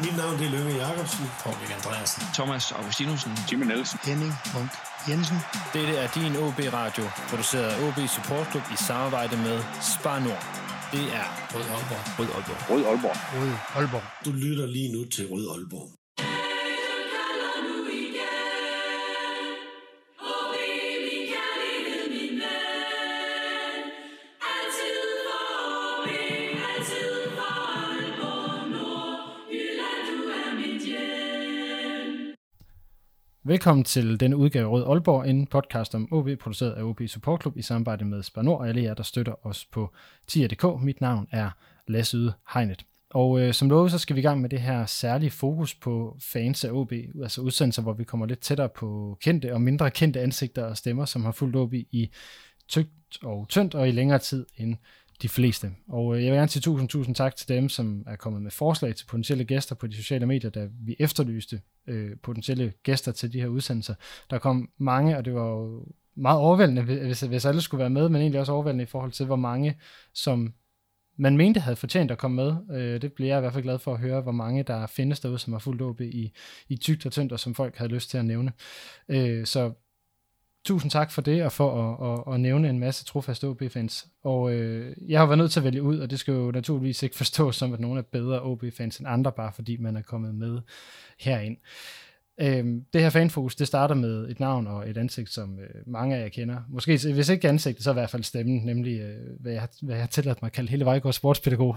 Mit 0.00 0.16
navn 0.16 0.38
det 0.38 0.46
er 0.46 0.50
Lønge 0.50 0.74
Jacobsen. 0.86 1.26
Paul 1.42 1.56
Andreasen. 1.76 2.22
Thomas 2.34 2.72
Augustinusen. 2.72 3.32
Jimmy 3.52 3.64
Nielsen. 3.64 3.98
Henning 4.04 4.32
Munk 4.54 4.70
Jensen. 5.08 5.38
Dette 5.74 5.96
er 5.96 6.08
din 6.08 6.36
OB 6.36 6.58
Radio, 6.72 7.04
produceret 7.30 7.64
af 7.64 7.88
OB 7.88 8.08
Support 8.08 8.46
Club 8.50 8.62
i 8.74 8.76
samarbejde 8.76 9.36
med 9.36 9.62
Spar 9.80 10.18
Nord. 10.18 10.44
Det 10.92 11.04
er 11.20 11.26
Rød 11.54 11.66
Aalborg. 11.74 12.18
Rød 12.18 12.28
Aalborg. 12.36 12.70
Rød 12.70 12.84
Aalborg. 12.86 13.16
Rød 13.36 13.52
Aalborg. 13.76 14.02
Du 14.24 14.32
lytter 14.32 14.66
lige 14.66 14.92
nu 14.92 15.04
til 15.04 15.26
Rød 15.32 15.50
Aalborg. 15.54 15.90
Velkommen 33.48 33.84
til 33.84 34.20
denne 34.20 34.36
udgave 34.36 34.68
Rød 34.68 34.84
Aalborg, 34.86 35.28
en 35.28 35.46
podcast 35.46 35.94
om 35.94 36.08
OB, 36.12 36.28
produceret 36.40 36.72
af 36.72 36.82
OB 36.82 37.00
Support 37.06 37.42
Club 37.42 37.56
i 37.56 37.62
samarbejde 37.62 38.04
med 38.04 38.22
Spanor 38.22 38.56
og 38.58 38.68
alle 38.68 38.82
jer, 38.82 38.94
der 38.94 39.02
støtter 39.02 39.46
os 39.46 39.64
på 39.64 39.92
tier.dk. 40.26 40.82
Mit 40.82 41.00
navn 41.00 41.28
er 41.30 41.50
Lasse 41.88 42.16
Yde 42.16 42.32
Hegnet. 42.54 42.84
Og 43.10 43.40
øh, 43.40 43.54
som 43.54 43.68
lovet, 43.68 43.90
så 43.90 43.98
skal 43.98 44.16
vi 44.16 44.20
i 44.20 44.22
gang 44.22 44.40
med 44.40 44.50
det 44.50 44.60
her 44.60 44.86
særlige 44.86 45.30
fokus 45.30 45.74
på 45.74 46.16
fans 46.20 46.64
af 46.64 46.70
OB, 46.72 46.92
altså 47.22 47.40
udsendelser, 47.40 47.82
hvor 47.82 47.92
vi 47.92 48.04
kommer 48.04 48.26
lidt 48.26 48.40
tættere 48.40 48.68
på 48.68 49.18
kendte 49.20 49.54
og 49.54 49.60
mindre 49.60 49.90
kendte 49.90 50.20
ansigter 50.20 50.64
og 50.64 50.76
stemmer, 50.76 51.04
som 51.04 51.24
har 51.24 51.32
fulgt 51.32 51.56
OB 51.56 51.74
i 51.74 52.10
tygt 52.68 52.90
og 53.22 53.46
tyndt 53.48 53.74
og 53.74 53.88
i 53.88 53.92
længere 53.92 54.18
tid 54.18 54.46
end 54.56 54.76
de 55.22 55.28
fleste. 55.28 55.72
Og 55.88 56.16
øh, 56.16 56.24
jeg 56.24 56.32
vil 56.32 56.38
gerne 56.38 56.48
sige 56.48 56.60
tusind, 56.60 56.88
tusind 56.88 57.14
tak 57.14 57.36
til 57.36 57.48
dem, 57.48 57.68
som 57.68 58.04
er 58.06 58.16
kommet 58.16 58.42
med 58.42 58.50
forslag 58.50 58.94
til 58.94 59.06
potentielle 59.06 59.44
gæster 59.44 59.74
på 59.74 59.86
de 59.86 59.96
sociale 59.96 60.26
medier, 60.26 60.50
da 60.50 60.68
vi 60.80 60.96
efterlyste 60.98 61.60
øh, 61.86 62.10
potentielle 62.22 62.72
gæster 62.82 63.12
til 63.12 63.32
de 63.32 63.40
her 63.40 63.48
udsendelser. 63.48 63.94
Der 64.30 64.38
kom 64.38 64.70
mange, 64.78 65.16
og 65.16 65.24
det 65.24 65.34
var 65.34 65.48
jo 65.48 65.86
meget 66.16 66.38
overvældende, 66.38 66.82
hvis, 66.82 67.20
hvis 67.20 67.44
alle 67.44 67.60
skulle 67.60 67.78
være 67.80 67.90
med, 67.90 68.08
men 68.08 68.20
egentlig 68.20 68.40
også 68.40 68.52
overvældende 68.52 68.82
i 68.82 68.86
forhold 68.86 69.12
til, 69.12 69.26
hvor 69.26 69.36
mange, 69.36 69.78
som 70.14 70.54
man 71.18 71.36
mente 71.36 71.60
havde 71.60 71.76
fortjent 71.76 72.10
at 72.10 72.18
komme 72.18 72.36
med. 72.36 72.78
Øh, 72.78 73.02
det 73.02 73.12
bliver 73.12 73.30
jeg 73.30 73.38
i 73.38 73.40
hvert 73.40 73.52
fald 73.52 73.64
glad 73.64 73.78
for 73.78 73.94
at 73.94 74.00
høre, 74.00 74.20
hvor 74.20 74.32
mange 74.32 74.62
der 74.62 74.86
findes 74.86 75.20
derude, 75.20 75.38
som 75.38 75.52
har 75.52 75.60
fuldt 75.60 75.82
OB 75.82 76.00
i, 76.00 76.32
i 76.68 76.76
tygt 76.76 77.06
og 77.06 77.12
tyndt, 77.12 77.32
og 77.32 77.40
som 77.40 77.54
folk 77.54 77.76
havde 77.76 77.92
lyst 77.92 78.10
til 78.10 78.18
at 78.18 78.24
nævne. 78.24 78.52
Øh, 79.08 79.46
så 79.46 79.72
tusind 80.66 80.90
tak 80.90 81.10
for 81.10 81.22
det, 81.22 81.44
og 81.44 81.52
for 81.52 81.70
at, 81.82 82.18
at, 82.28 82.34
at 82.34 82.40
nævne 82.40 82.68
en 82.68 82.78
masse 82.78 83.04
trofaste 83.04 83.48
OB-fans. 83.48 84.06
Og 84.24 84.52
øh, 84.52 84.96
jeg 85.08 85.20
har 85.20 85.26
været 85.26 85.38
nødt 85.38 85.52
til 85.52 85.60
at 85.60 85.64
vælge 85.64 85.82
ud, 85.82 85.98
og 85.98 86.10
det 86.10 86.18
skal 86.18 86.34
jo 86.34 86.50
naturligvis 86.50 87.02
ikke 87.02 87.16
forstås 87.16 87.56
som, 87.56 87.72
at 87.72 87.80
nogen 87.80 87.98
er 87.98 88.02
bedre 88.02 88.42
OB-fans 88.42 88.98
end 88.98 89.08
andre, 89.08 89.32
bare 89.32 89.52
fordi 89.52 89.76
man 89.76 89.96
er 89.96 90.02
kommet 90.02 90.34
med 90.34 90.60
herind. 91.18 91.56
Øhm, 92.40 92.84
det 92.92 93.00
her 93.00 93.10
fanfokus, 93.10 93.54
det 93.54 93.66
starter 93.66 93.94
med 93.94 94.28
et 94.28 94.40
navn 94.40 94.66
og 94.66 94.90
et 94.90 94.96
ansigt, 94.96 95.30
som 95.30 95.58
øh, 95.58 95.68
mange 95.86 96.16
af 96.16 96.22
jer 96.22 96.28
kender. 96.28 96.56
Måske, 96.68 96.98
hvis 97.12 97.28
ikke 97.28 97.48
ansigtet, 97.48 97.84
så 97.84 97.90
i 97.90 97.92
hvert 97.92 98.10
fald 98.10 98.22
stemmen, 98.22 98.64
nemlig 98.64 99.00
øh, 99.00 99.40
hvad, 99.40 99.52
jeg, 99.52 99.68
hvad 99.82 99.94
jeg 99.94 100.02
har 100.02 100.08
tilladt 100.08 100.42
mig 100.42 100.46
at 100.46 100.52
kalde 100.52 100.70
hele 100.70 100.84
Vejgaard 100.84 101.12
sportspædagog. 101.12 101.76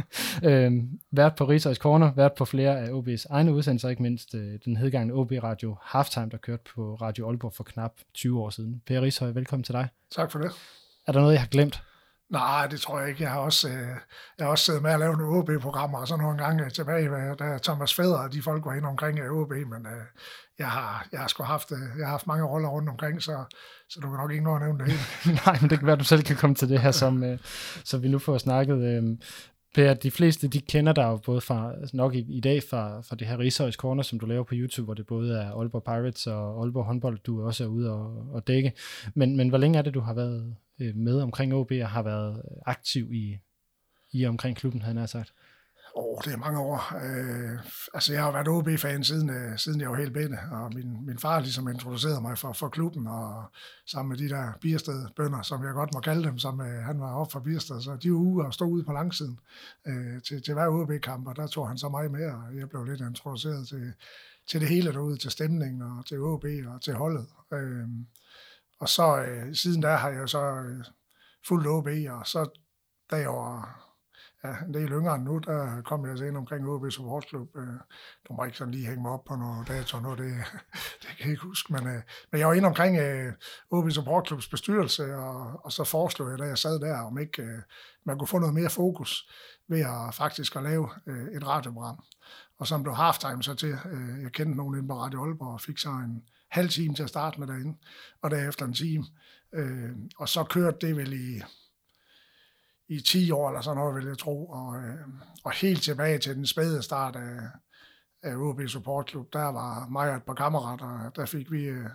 øhm, 0.48 1.00
vært 1.10 1.34
på 1.34 1.44
Rigshøjs 1.44 1.76
Corner, 1.76 2.12
vært 2.12 2.32
på 2.34 2.44
flere 2.44 2.80
af 2.80 2.88
OB's 2.88 3.26
egne 3.30 3.52
udsendelser, 3.52 3.88
ikke 3.88 4.02
mindst 4.02 4.34
øh, 4.34 4.58
den 4.64 4.76
hedgangende 4.76 5.14
OB 5.14 5.32
Radio 5.42 5.76
Halftime, 5.82 6.28
der 6.30 6.36
kørte 6.36 6.62
på 6.74 6.94
Radio 6.94 7.28
Aalborg 7.28 7.52
for 7.54 7.64
knap 7.64 7.92
20 8.14 8.40
år 8.40 8.50
siden. 8.50 8.82
Per 8.86 9.00
Rishøj, 9.00 9.30
velkommen 9.30 9.64
til 9.64 9.72
dig. 9.72 9.88
Tak 10.10 10.32
for 10.32 10.38
det. 10.38 10.50
Er 11.06 11.12
der 11.12 11.20
noget, 11.20 11.32
jeg 11.32 11.40
har 11.40 11.48
glemt? 11.48 11.82
Nej, 12.30 12.66
det 12.66 12.80
tror 12.80 13.00
jeg 13.00 13.08
ikke. 13.08 13.22
Jeg 13.22 13.30
har 13.30 13.40
også, 13.40 13.68
øh, 13.68 13.96
jeg 14.38 14.46
har 14.46 14.50
også 14.50 14.64
siddet 14.64 14.82
med 14.82 14.90
at 14.90 14.98
lave 14.98 15.16
nogle 15.16 15.38
OB-programmer, 15.38 15.98
og 15.98 16.08
så 16.08 16.16
nogle 16.16 16.38
gange 16.38 16.64
øh, 16.64 16.70
tilbage, 16.70 17.34
da 17.34 17.58
Thomas 17.62 17.94
Fæder 17.94 18.18
og 18.18 18.32
de 18.32 18.42
folk 18.42 18.64
var 18.64 18.74
inde 18.74 18.88
omkring 18.88 19.18
øh, 19.18 19.24
af 19.24 19.30
OB, 19.30 19.50
men 19.50 19.86
øh, 19.86 20.04
jeg, 20.58 20.70
har, 20.70 21.06
jeg 21.12 21.20
har 21.20 21.28
sgu 21.28 21.42
haft, 21.42 21.72
øh, 21.72 21.78
jeg 21.98 22.06
har 22.06 22.10
haft 22.10 22.26
mange 22.26 22.44
roller 22.44 22.68
rundt 22.68 22.88
omkring, 22.88 23.22
så, 23.22 23.44
så 23.88 24.00
du 24.00 24.08
kan 24.08 24.16
nok 24.16 24.32
ikke 24.32 24.44
nå 24.44 24.54
at 24.54 24.62
nævne 24.62 24.78
det 24.78 24.86
hele. 24.86 25.00
Nej, 25.46 25.58
men 25.60 25.70
det 25.70 25.78
kan 25.78 25.86
være, 25.86 25.92
at 25.92 26.00
du 26.00 26.04
selv 26.04 26.22
kan 26.22 26.36
komme 26.36 26.56
til 26.56 26.68
det 26.68 26.80
her, 26.80 26.90
som, 26.90 27.24
øh, 27.24 27.38
så 27.84 27.98
vi 27.98 28.08
nu 28.08 28.18
får 28.18 28.38
snakket. 28.38 28.78
Øh, 28.78 29.18
Per, 29.74 29.94
de 29.94 30.10
fleste, 30.10 30.48
de 30.48 30.60
kender 30.60 30.92
dig 30.92 31.02
jo 31.02 31.16
både 31.16 31.40
fra, 31.40 31.72
nok 31.92 32.14
i, 32.14 32.36
i 32.36 32.40
dag 32.40 32.62
fra, 32.70 33.00
fra 33.00 33.16
det 33.16 33.26
her 33.26 33.38
Rigshøjs 33.38 33.74
Corner, 33.74 34.02
som 34.02 34.20
du 34.20 34.26
laver 34.26 34.44
på 34.44 34.54
YouTube, 34.54 34.84
hvor 34.84 34.94
det 34.94 35.06
både 35.06 35.40
er 35.40 35.52
Aalborg 35.52 35.84
Pirates 35.84 36.26
og 36.26 36.62
Aalborg 36.62 36.84
håndbold, 36.84 37.18
du 37.18 37.46
også 37.46 37.64
er 37.64 37.68
ude 37.68 37.92
og, 37.92 38.26
og 38.32 38.46
dække. 38.46 38.72
Men, 39.14 39.36
men 39.36 39.48
hvor 39.48 39.58
længe 39.58 39.78
er 39.78 39.82
det, 39.82 39.94
du 39.94 40.00
har 40.00 40.14
været 40.14 40.54
øh, 40.80 40.96
med 40.96 41.20
omkring 41.20 41.54
OB 41.54 41.72
og 41.82 41.90
har 41.90 42.02
været 42.02 42.42
aktiv 42.66 43.12
i, 43.12 43.38
i 44.12 44.26
omkring 44.26 44.56
klubben, 44.56 44.82
havde 44.82 44.98
han 44.98 45.08
sagt? 45.08 45.32
Åh, 45.96 46.04
oh, 46.04 46.18
det 46.24 46.32
er 46.32 46.36
mange 46.36 46.60
år. 46.60 46.78
Øh, 47.04 47.58
altså, 47.94 48.12
jeg 48.12 48.22
har 48.22 48.32
været 48.32 48.48
OB-fan 48.48 49.04
siden, 49.04 49.30
øh, 49.30 49.58
siden 49.58 49.80
jeg 49.80 49.90
var 49.90 49.96
helt 49.96 50.12
bænde, 50.12 50.38
og 50.50 50.74
min, 50.74 51.06
min 51.06 51.18
far 51.18 51.40
ligesom 51.40 51.68
introducerede 51.68 52.20
mig 52.20 52.38
for, 52.38 52.52
for 52.52 52.68
klubben, 52.68 53.06
og 53.06 53.44
sammen 53.86 54.08
med 54.08 54.18
de 54.18 54.34
der 54.34 54.52
Biersted-bønder, 54.60 55.42
som 55.42 55.64
jeg 55.64 55.72
godt 55.72 55.94
må 55.94 56.00
kalde 56.00 56.24
dem, 56.24 56.38
som 56.38 56.60
øh, 56.60 56.82
han 56.84 57.00
var 57.00 57.14
op 57.14 57.32
fra 57.32 57.40
Biersted, 57.40 57.80
så 57.80 57.96
de 58.02 58.10
var 58.10 58.18
ude 58.18 58.46
og 58.46 58.54
stod 58.54 58.68
ude 58.68 58.84
på 58.84 58.92
langsiden 58.92 59.38
øh, 59.86 60.22
til, 60.22 60.42
til 60.42 60.54
hver 60.54 60.68
OB-kamp, 60.68 61.26
og 61.26 61.36
der 61.36 61.46
tog 61.46 61.68
han 61.68 61.78
så 61.78 61.88
mig 61.88 62.10
med, 62.10 62.26
og 62.30 62.56
jeg 62.58 62.68
blev 62.68 62.84
lidt 62.84 63.00
introduceret 63.00 63.68
til, 63.68 63.92
til 64.50 64.60
det 64.60 64.68
hele 64.68 64.92
derude, 64.92 65.16
til 65.16 65.30
stemningen, 65.30 65.82
og 65.82 66.06
til 66.06 66.20
OB, 66.20 66.44
og 66.44 66.82
til 66.82 66.94
holdet. 66.94 67.26
Øh, 67.52 67.88
og 68.80 68.88
så 68.88 69.24
øh, 69.28 69.54
siden 69.54 69.82
der 69.82 69.96
har 69.96 70.10
jeg 70.10 70.28
så 70.28 70.44
øh, 70.44 70.84
fuldt 71.48 71.66
OB, 71.66 71.88
og 72.10 72.26
så 72.26 72.60
da 73.10 73.16
jeg 73.16 73.28
var 73.28 73.88
ja, 74.44 74.56
en 74.66 74.74
del 74.74 74.92
yngre 74.92 75.14
end 75.14 75.24
nu, 75.24 75.38
der 75.38 75.82
kom 75.82 76.02
jeg 76.02 76.10
altså 76.10 76.24
ind 76.24 76.36
omkring 76.36 76.68
OB 76.68 76.90
Supportklub. 76.90 77.56
Øh, 77.56 77.66
du 78.28 78.32
må 78.32 78.44
ikke 78.44 78.58
sådan 78.58 78.74
lige 78.74 78.86
hænge 78.86 79.02
mig 79.02 79.10
op 79.10 79.24
på 79.24 79.36
nogle 79.36 79.64
data 79.64 80.00
nu, 80.00 80.10
det, 80.10 80.18
det 81.02 81.08
kan 81.16 81.24
jeg 81.24 81.30
ikke 81.30 81.42
huske, 81.42 81.72
men, 81.72 81.86
øh, 81.86 82.02
men 82.32 82.38
jeg 82.40 82.48
var 82.48 82.54
inde 82.54 82.68
omkring 82.68 82.98
øh, 82.98 83.32
OB 83.70 83.90
Supportklubs 83.90 84.48
bestyrelse, 84.48 85.14
og, 85.14 85.64
og 85.64 85.72
så 85.72 85.84
foreslog 85.84 86.30
jeg, 86.30 86.38
da 86.38 86.44
jeg 86.44 86.58
sad 86.58 86.80
der, 86.80 87.00
om 87.00 87.18
ikke 87.18 87.42
øh, 87.42 87.62
man 88.06 88.18
kunne 88.18 88.28
få 88.28 88.38
noget 88.38 88.54
mere 88.54 88.70
fokus 88.70 89.30
ved 89.68 89.80
at 89.80 90.14
faktisk 90.14 90.56
at 90.56 90.62
lave 90.62 90.88
øh, 91.06 91.26
et 91.36 91.46
radioprogram. 91.46 92.04
Og 92.58 92.66
som 92.66 92.82
blev 92.82 92.94
halftime 92.94 93.42
så 93.42 93.54
til, 93.54 93.78
øh, 93.90 94.22
jeg 94.22 94.32
kendte 94.32 94.56
nogen 94.56 94.76
inde 94.76 94.88
på 94.88 94.94
Radio 94.94 95.24
Aalborg, 95.24 95.52
og 95.52 95.60
fik 95.60 95.78
så 95.78 95.88
en 95.88 96.22
halv 96.48 96.68
time 96.68 96.94
til 96.94 97.02
at 97.02 97.08
starte 97.08 97.40
med 97.40 97.46
derinde, 97.46 97.78
og 98.22 98.30
derefter 98.30 98.64
en 98.64 98.74
time. 98.74 99.04
Øh, 99.54 99.90
og 100.18 100.28
så 100.28 100.44
kørte 100.44 100.86
det 100.86 100.96
vel 100.96 101.12
i 101.12 101.42
i 102.88 103.00
10 103.00 103.30
år 103.30 103.48
eller 103.48 103.60
sådan 103.60 103.76
noget, 103.76 103.96
vil 103.96 104.06
jeg 104.06 104.18
tro. 104.18 104.46
Og, 104.46 104.76
øh, 104.76 105.08
og 105.44 105.52
helt 105.52 105.82
tilbage 105.82 106.18
til 106.18 106.34
den 106.34 106.46
spæde 106.46 106.82
start 106.82 107.16
af, 107.16 107.40
af 108.22 108.36
OB 108.36 108.60
Support 108.66 109.10
Club, 109.10 109.32
der 109.32 109.52
var 109.52 109.88
mig 109.90 110.10
og 110.10 110.16
et 110.16 110.22
par 110.22 110.34
kammerater, 110.34 111.10
der 111.16 111.26
fik 111.26 111.52
vi 111.52 111.64
øh, 111.64 111.86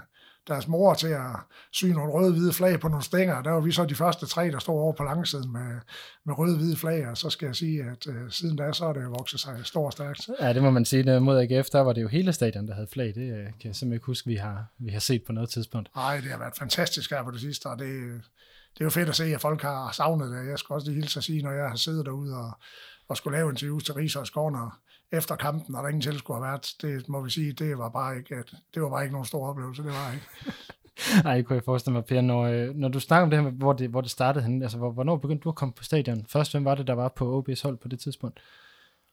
deres 0.48 0.68
mor 0.68 0.94
til 0.94 1.08
at 1.08 1.36
sy 1.72 1.86
nogle 1.86 2.14
røde-hvide 2.14 2.54
flag 2.54 2.80
på 2.80 2.88
nogle 2.88 3.04
stænger. 3.04 3.42
Der 3.42 3.52
var 3.52 3.60
vi 3.60 3.72
så 3.72 3.86
de 3.86 3.96
første 3.96 4.26
tre, 4.26 4.52
der 4.52 4.60
stod 4.60 4.80
over 4.80 4.94
på 4.94 5.04
langsiden 5.04 5.52
med, 5.54 5.80
med 6.26 6.38
røde-hvide 6.38 6.78
flag, 6.78 7.08
og 7.08 7.18
så 7.18 7.30
skal 7.30 7.46
jeg 7.46 7.56
sige, 7.56 7.84
at 7.84 8.08
øh, 8.08 8.32
siden 8.32 8.58
da, 8.58 8.74
så 8.74 8.86
er 8.86 8.94
det 8.94 9.10
vokset 9.10 9.40
sig 9.40 9.60
stort 9.64 9.86
og 9.86 9.92
stærkt. 9.92 10.30
Ja, 10.42 10.54
det 10.54 10.62
må 10.62 10.70
man 10.70 10.86
sige. 10.86 11.20
Mod 11.20 11.40
AGF, 11.40 11.70
der 11.70 11.80
var 11.80 11.94
det 11.94 12.02
jo 12.02 12.08
hele 12.08 12.34
stadion, 12.34 12.68
der 12.68 12.74
havde 12.74 12.88
flag. 12.94 13.08
Det 13.16 13.32
øh, 13.32 13.38
kan 13.38 13.46
jeg 13.46 13.54
simpelthen 13.60 13.94
ikke 13.94 14.06
huske, 14.06 14.28
vi 14.28 14.36
har, 14.36 14.66
vi 14.80 14.92
har 14.92 15.00
set 15.00 15.24
på 15.24 15.32
noget 15.32 15.50
tidspunkt. 15.50 15.96
Nej, 15.96 16.16
det 16.16 16.32
har 16.32 16.38
været 16.38 16.54
fantastisk 16.60 17.10
her 17.12 17.24
på 17.24 17.32
det 17.32 17.40
sidste, 17.40 17.66
og 17.66 17.80
det, 17.80 17.88
det 18.74 18.82
er 18.82 18.86
jo 18.86 18.90
fedt 18.90 19.10
at 19.10 19.16
se, 19.16 19.24
at 19.24 19.42
folk 19.42 19.62
har 19.62 19.92
savnet 19.92 20.32
det. 20.32 20.50
Jeg 20.50 20.60
skal 20.60 20.74
også 20.74 20.88
lige 20.88 21.02
hilse 21.02 21.20
at 21.20 21.24
sige, 21.24 21.44
når 21.44 21.52
jeg 21.52 21.70
har 21.70 21.76
siddet 21.76 22.06
derude 22.06 22.38
og, 22.38 22.52
og 23.08 23.18
skulle 23.18 23.38
lave 23.38 23.50
interviews 23.50 23.84
til 23.84 23.94
Rigs 23.94 24.16
og 24.16 24.28
Skåner 24.28 24.80
efter 25.14 25.36
kampen, 25.36 25.76
og 25.76 25.84
der 25.84 25.90
ingen 25.90 26.02
tilskuer 26.02 26.40
været, 26.40 26.68
det 26.82 27.10
må 27.10 27.22
vi 27.22 27.30
sige, 27.30 27.54
det 27.54 27.78
var 27.78 27.90
bare 27.90 28.18
ikke, 28.18 28.36
at, 28.36 28.54
det 28.74 28.82
var 28.82 28.90
bare 28.90 29.04
ikke 29.04 29.14
nogen 29.14 29.26
stor 29.26 29.48
oplevelse, 29.48 29.84
det 29.84 29.92
var 29.92 30.12
ikke. 30.14 30.28
Nej, 31.24 31.42
kunne 31.42 31.56
jeg 31.56 31.64
forestille 31.64 31.94
mig, 31.94 32.06
Per. 32.06 32.22
Når, 32.22 32.42
øh, 32.42 32.76
når 32.76 32.90
du 32.90 33.00
snakker 33.00 33.24
om 33.24 33.30
det 33.30 33.42
her, 33.42 33.50
hvor 33.50 33.74
det, 33.74 33.90
hvor 33.90 34.02
det 34.02 34.12
startede 34.12 34.46
hen, 34.46 34.62
altså 34.64 34.78
hvornår 34.78 35.18
begyndte 35.18 35.44
du 35.44 35.50
at 35.50 35.56
komme 35.56 35.74
på 35.74 35.84
stadion? 35.84 36.26
Først, 36.30 36.52
hvem 36.52 36.66
var 36.66 36.76
det, 36.76 36.88
der 36.88 36.94
var 36.94 37.10
på 37.10 37.40
OB's 37.40 37.64
hold 37.64 37.78
på 37.78 37.88
det 37.88 38.00
tidspunkt? 38.00 38.40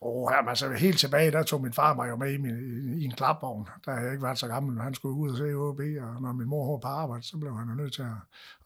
Oh, 0.02 0.32
jamen, 0.32 0.48
altså, 0.48 0.72
helt 0.72 0.98
tilbage, 0.98 1.30
der 1.30 1.42
tog 1.42 1.62
min 1.62 1.72
far 1.72 1.94
mig 1.94 2.08
jo 2.08 2.16
med 2.16 2.32
i, 2.32 2.36
min, 2.36 2.56
i 3.00 3.04
en 3.04 3.10
klapvogn. 3.10 3.68
Der 3.84 3.92
har 3.92 4.00
jeg 4.00 4.12
ikke 4.12 4.22
været 4.22 4.38
så 4.38 4.48
gammel, 4.48 4.76
når 4.76 4.82
han 4.82 4.94
skulle 4.94 5.14
ud 5.14 5.30
og 5.30 5.36
se 5.36 5.54
OB, 5.54 5.80
og 5.80 6.22
når 6.22 6.32
min 6.32 6.48
mor 6.48 6.70
var 6.70 6.78
på 6.78 6.88
arbejde, 6.88 7.22
så 7.22 7.38
blev 7.38 7.56
han 7.56 7.68
jo 7.68 7.74
nødt 7.74 7.92
til 7.92 8.02
at, 8.02 8.18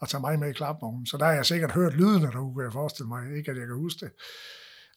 at 0.02 0.08
tage 0.08 0.20
mig 0.20 0.38
med 0.38 0.50
i 0.50 0.52
klapvognen. 0.52 1.06
Så 1.06 1.16
der 1.16 1.24
har 1.24 1.32
jeg 1.32 1.46
sikkert 1.46 1.72
hørt 1.72 1.94
lyden 1.94 2.22
der 2.22 2.30
kan 2.30 2.64
jeg 2.64 2.72
forestille 2.72 3.08
mig. 3.08 3.36
Ikke, 3.36 3.50
at 3.50 3.56
jeg 3.56 3.66
kan 3.66 3.76
huske 3.76 4.06
det. 4.06 4.12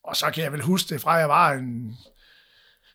Og 0.04 0.16
så 0.16 0.32
kan 0.34 0.44
jeg 0.44 0.52
vel 0.52 0.62
huske 0.62 0.94
det 0.94 1.02
fra, 1.02 1.14
jeg 1.14 1.30
var 1.30 1.52
en 1.52 1.98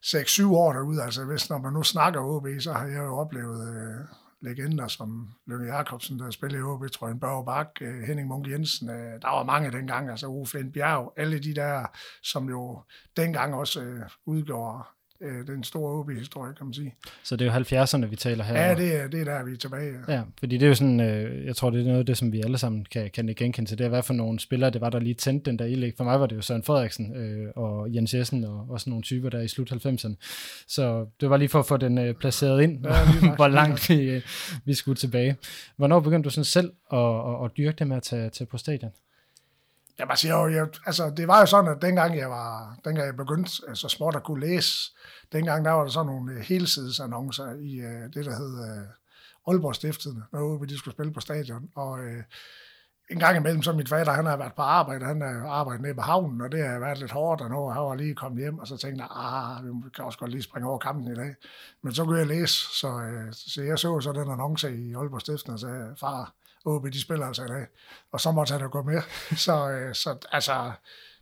6-7 0.04 0.46
år 0.46 0.72
derude. 0.72 1.02
Altså, 1.02 1.24
hvis 1.24 1.50
når 1.50 1.58
man 1.58 1.72
nu 1.72 1.82
snakker 1.82 2.20
OB, 2.20 2.46
så 2.60 2.72
har 2.72 2.86
jeg 2.86 2.98
jo 2.98 3.18
oplevet... 3.18 3.76
Øh, 3.76 4.06
legender 4.42 4.88
som 4.88 5.28
Lønge 5.46 5.76
Jacobsen, 5.76 6.18
der 6.18 6.30
spillede 6.30 6.60
i 6.60 6.62
OB, 6.62 6.90
tror 6.90 7.08
jeg, 7.08 7.20
Børge 7.20 7.44
Bak, 7.44 7.68
øh, 7.80 8.02
Henning 8.02 8.28
Munk 8.28 8.48
Jensen, 8.48 8.90
øh, 8.90 9.22
der 9.22 9.36
var 9.36 9.44
mange 9.44 9.72
dengang, 9.72 10.10
altså 10.10 10.26
Uffe 10.26 10.64
Bjerg, 10.64 11.12
alle 11.16 11.38
de 11.38 11.54
der, 11.54 11.86
som 12.22 12.48
jo 12.48 12.82
dengang 13.16 13.54
også 13.54 13.82
øh, 13.82 14.02
udgjorde 14.26 14.84
Øh, 15.22 15.38
det 15.38 15.48
er 15.48 15.54
en 15.54 15.64
stor 15.64 16.00
OB-historie, 16.00 16.54
kan 16.54 16.66
man 16.66 16.74
sige. 16.74 16.94
Så 17.22 17.36
det 17.36 17.48
er 17.48 17.54
jo 17.54 17.84
70'erne, 17.84 18.06
vi 18.06 18.16
taler 18.16 18.44
her. 18.44 18.62
Ja, 18.62 18.74
det 18.74 19.02
er, 19.02 19.08
det 19.08 19.20
er 19.20 19.24
der, 19.24 19.44
vi 19.44 19.52
er 19.52 19.56
tilbage. 19.56 19.92
Ja. 20.08 20.14
Ja, 20.14 20.22
fordi 20.38 20.58
det 20.58 20.66
er 20.66 20.68
jo 20.68 20.74
sådan, 20.74 21.00
øh, 21.00 21.46
jeg 21.46 21.56
tror, 21.56 21.70
det 21.70 21.80
er 21.80 21.84
noget 21.84 21.98
af 21.98 22.06
det, 22.06 22.18
som 22.18 22.32
vi 22.32 22.40
alle 22.40 22.58
sammen 22.58 22.86
kan, 22.90 23.10
kan 23.14 23.34
genkende 23.36 23.70
til. 23.70 23.78
Det 23.78 23.84
er, 23.84 23.88
hvad 23.88 24.02
for 24.02 24.14
nogle 24.14 24.40
spillere, 24.40 24.70
det 24.70 24.80
var, 24.80 24.90
der 24.90 24.98
lige 24.98 25.14
tændte 25.14 25.50
den 25.50 25.58
der 25.58 25.64
ild. 25.64 25.92
For 25.96 26.04
mig 26.04 26.20
var 26.20 26.26
det 26.26 26.36
jo 26.36 26.40
Søren 26.40 26.62
Frederiksen 26.62 27.16
øh, 27.16 27.52
og 27.56 27.94
Jens 27.94 28.14
Jessen 28.14 28.44
og, 28.44 28.66
og 28.68 28.80
sådan 28.80 28.90
nogle 28.90 29.02
typer 29.02 29.28
der 29.28 29.40
i 29.40 29.48
slut 29.48 29.72
90'erne. 29.72 30.14
Så 30.68 31.06
det 31.20 31.30
var 31.30 31.36
lige 31.36 31.48
for 31.48 31.58
at 31.58 31.66
få 31.66 31.76
den 31.76 31.98
øh, 31.98 32.14
placeret 32.14 32.62
ind, 32.62 32.86
Ja, 32.86 32.90
hvor 33.36 33.48
lige 33.48 33.54
langt 33.54 33.88
vi, 33.88 34.10
øh, 34.10 34.22
vi 34.64 34.74
skulle 34.74 34.96
tilbage. 34.96 35.36
Hvornår 35.76 36.00
begyndte 36.00 36.24
du 36.24 36.30
sådan 36.30 36.44
selv 36.44 36.72
at, 36.92 36.98
at, 36.98 37.44
at 37.44 37.50
dyrke 37.56 37.76
det 37.78 37.86
med 37.86 37.96
at 37.96 38.02
tage, 38.02 38.30
tage 38.30 38.46
på 38.46 38.58
stadion? 38.58 38.90
Jeg 39.98 40.08
bare 40.08 40.16
siger 40.16 40.46
jeg, 40.46 40.68
altså, 40.86 41.10
det 41.16 41.28
var 41.28 41.40
jo 41.40 41.46
sådan, 41.46 41.70
at 41.70 41.82
dengang 41.82 42.18
jeg, 42.18 42.30
var, 42.30 42.76
dengang 42.84 43.06
jeg 43.06 43.16
begyndte 43.16 43.50
altså, 43.68 43.88
småt 43.88 44.16
at 44.16 44.22
kunne 44.22 44.40
læse, 44.40 44.92
dengang 45.32 45.64
der 45.64 45.70
var 45.70 45.82
der 45.82 45.90
sådan 45.90 46.06
nogle 46.06 46.32
øh, 46.32 46.40
helsidesannoncer 46.40 47.52
i 47.52 47.80
uh, 47.80 48.02
det, 48.14 48.24
der 48.24 48.36
hed 48.36 48.52
uh, 48.52 49.52
Aalborg 49.52 49.74
Stiftede, 49.74 50.22
når 50.32 50.64
de 50.68 50.78
skulle 50.78 50.94
spille 50.94 51.12
på 51.12 51.20
stadion. 51.20 51.70
Og 51.74 51.90
uh, 51.90 52.22
en 53.10 53.18
gang 53.18 53.36
imellem, 53.36 53.62
så 53.62 53.72
min 53.72 53.86
fader, 53.86 54.12
han 54.12 54.26
har 54.26 54.36
været 54.36 54.54
på 54.54 54.62
arbejde, 54.62 55.04
han 55.04 55.20
har 55.20 55.48
arbejdet 55.48 55.82
nede 55.82 55.94
på 55.94 56.00
havnen, 56.00 56.40
og 56.40 56.52
det 56.52 56.66
har 56.66 56.78
været 56.78 56.98
lidt 56.98 57.10
hårdt, 57.10 57.40
og 57.40 57.50
nu 57.50 57.68
han 57.68 57.82
var 57.82 57.94
lige 57.94 58.14
kommet 58.14 58.40
hjem, 58.40 58.58
og 58.58 58.66
så 58.66 58.76
tænkte 58.76 59.02
jeg, 59.02 59.10
ah, 59.10 59.64
vi 59.64 59.90
kan 59.96 60.04
også 60.04 60.18
godt 60.18 60.30
lige 60.30 60.42
springe 60.42 60.68
over 60.68 60.78
kampen 60.78 61.12
i 61.12 61.16
dag. 61.16 61.34
Men 61.82 61.94
så 61.94 62.04
kunne 62.04 62.18
jeg 62.18 62.26
læse, 62.26 62.54
så, 62.54 62.88
uh, 62.88 63.32
så 63.32 63.62
jeg 63.62 63.78
så 63.78 64.00
så 64.00 64.12
den 64.12 64.30
annonce 64.30 64.76
i 64.76 64.94
Aalborg 64.94 65.20
Stiftede, 65.20 65.54
og 65.54 65.60
sagde, 65.60 65.94
far, 66.00 66.32
OB, 66.64 66.86
de 66.86 67.00
spiller 67.00 67.26
altså 67.26 67.44
i 67.44 67.48
dag. 67.48 67.66
Og 68.12 68.20
så 68.20 68.32
måtte 68.32 68.52
han 68.52 68.62
jo 68.62 68.68
gå 68.72 68.82
med. 68.82 69.02
Så, 69.46 69.70
øh, 69.70 69.94
så 69.94 70.18
altså, 70.32 70.72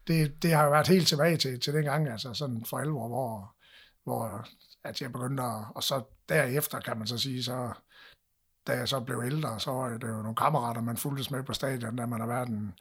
det, 0.06 0.42
det 0.42 0.52
har 0.52 0.64
jo 0.64 0.70
været 0.70 0.88
helt 0.88 1.08
tilbage 1.08 1.36
til, 1.36 1.60
til 1.60 1.74
den 1.74 1.84
gang, 1.84 2.08
altså 2.08 2.34
sådan 2.34 2.64
for 2.64 2.78
alvor, 2.78 3.08
hvor, 3.08 3.54
hvor 4.04 4.46
at 4.84 5.02
jeg 5.02 5.12
begyndte 5.12 5.42
at, 5.42 5.64
og 5.74 5.82
så 5.82 6.02
derefter 6.28 6.80
kan 6.80 6.98
man 6.98 7.06
så 7.06 7.18
sige, 7.18 7.44
så 7.44 7.72
da 8.66 8.72
jeg 8.72 8.88
så 8.88 9.00
blev 9.00 9.22
ældre, 9.24 9.60
så 9.60 9.70
var 9.70 9.88
det 9.88 10.08
jo 10.08 10.22
nogle 10.22 10.34
kammerater, 10.34 10.80
man 10.80 10.96
fulgtes 10.96 11.30
med 11.30 11.42
på 11.42 11.52
stadion, 11.52 11.96
da 11.96 12.06
man 12.06 12.20
har 12.20 12.26
været 12.26 12.48
en 12.48 12.74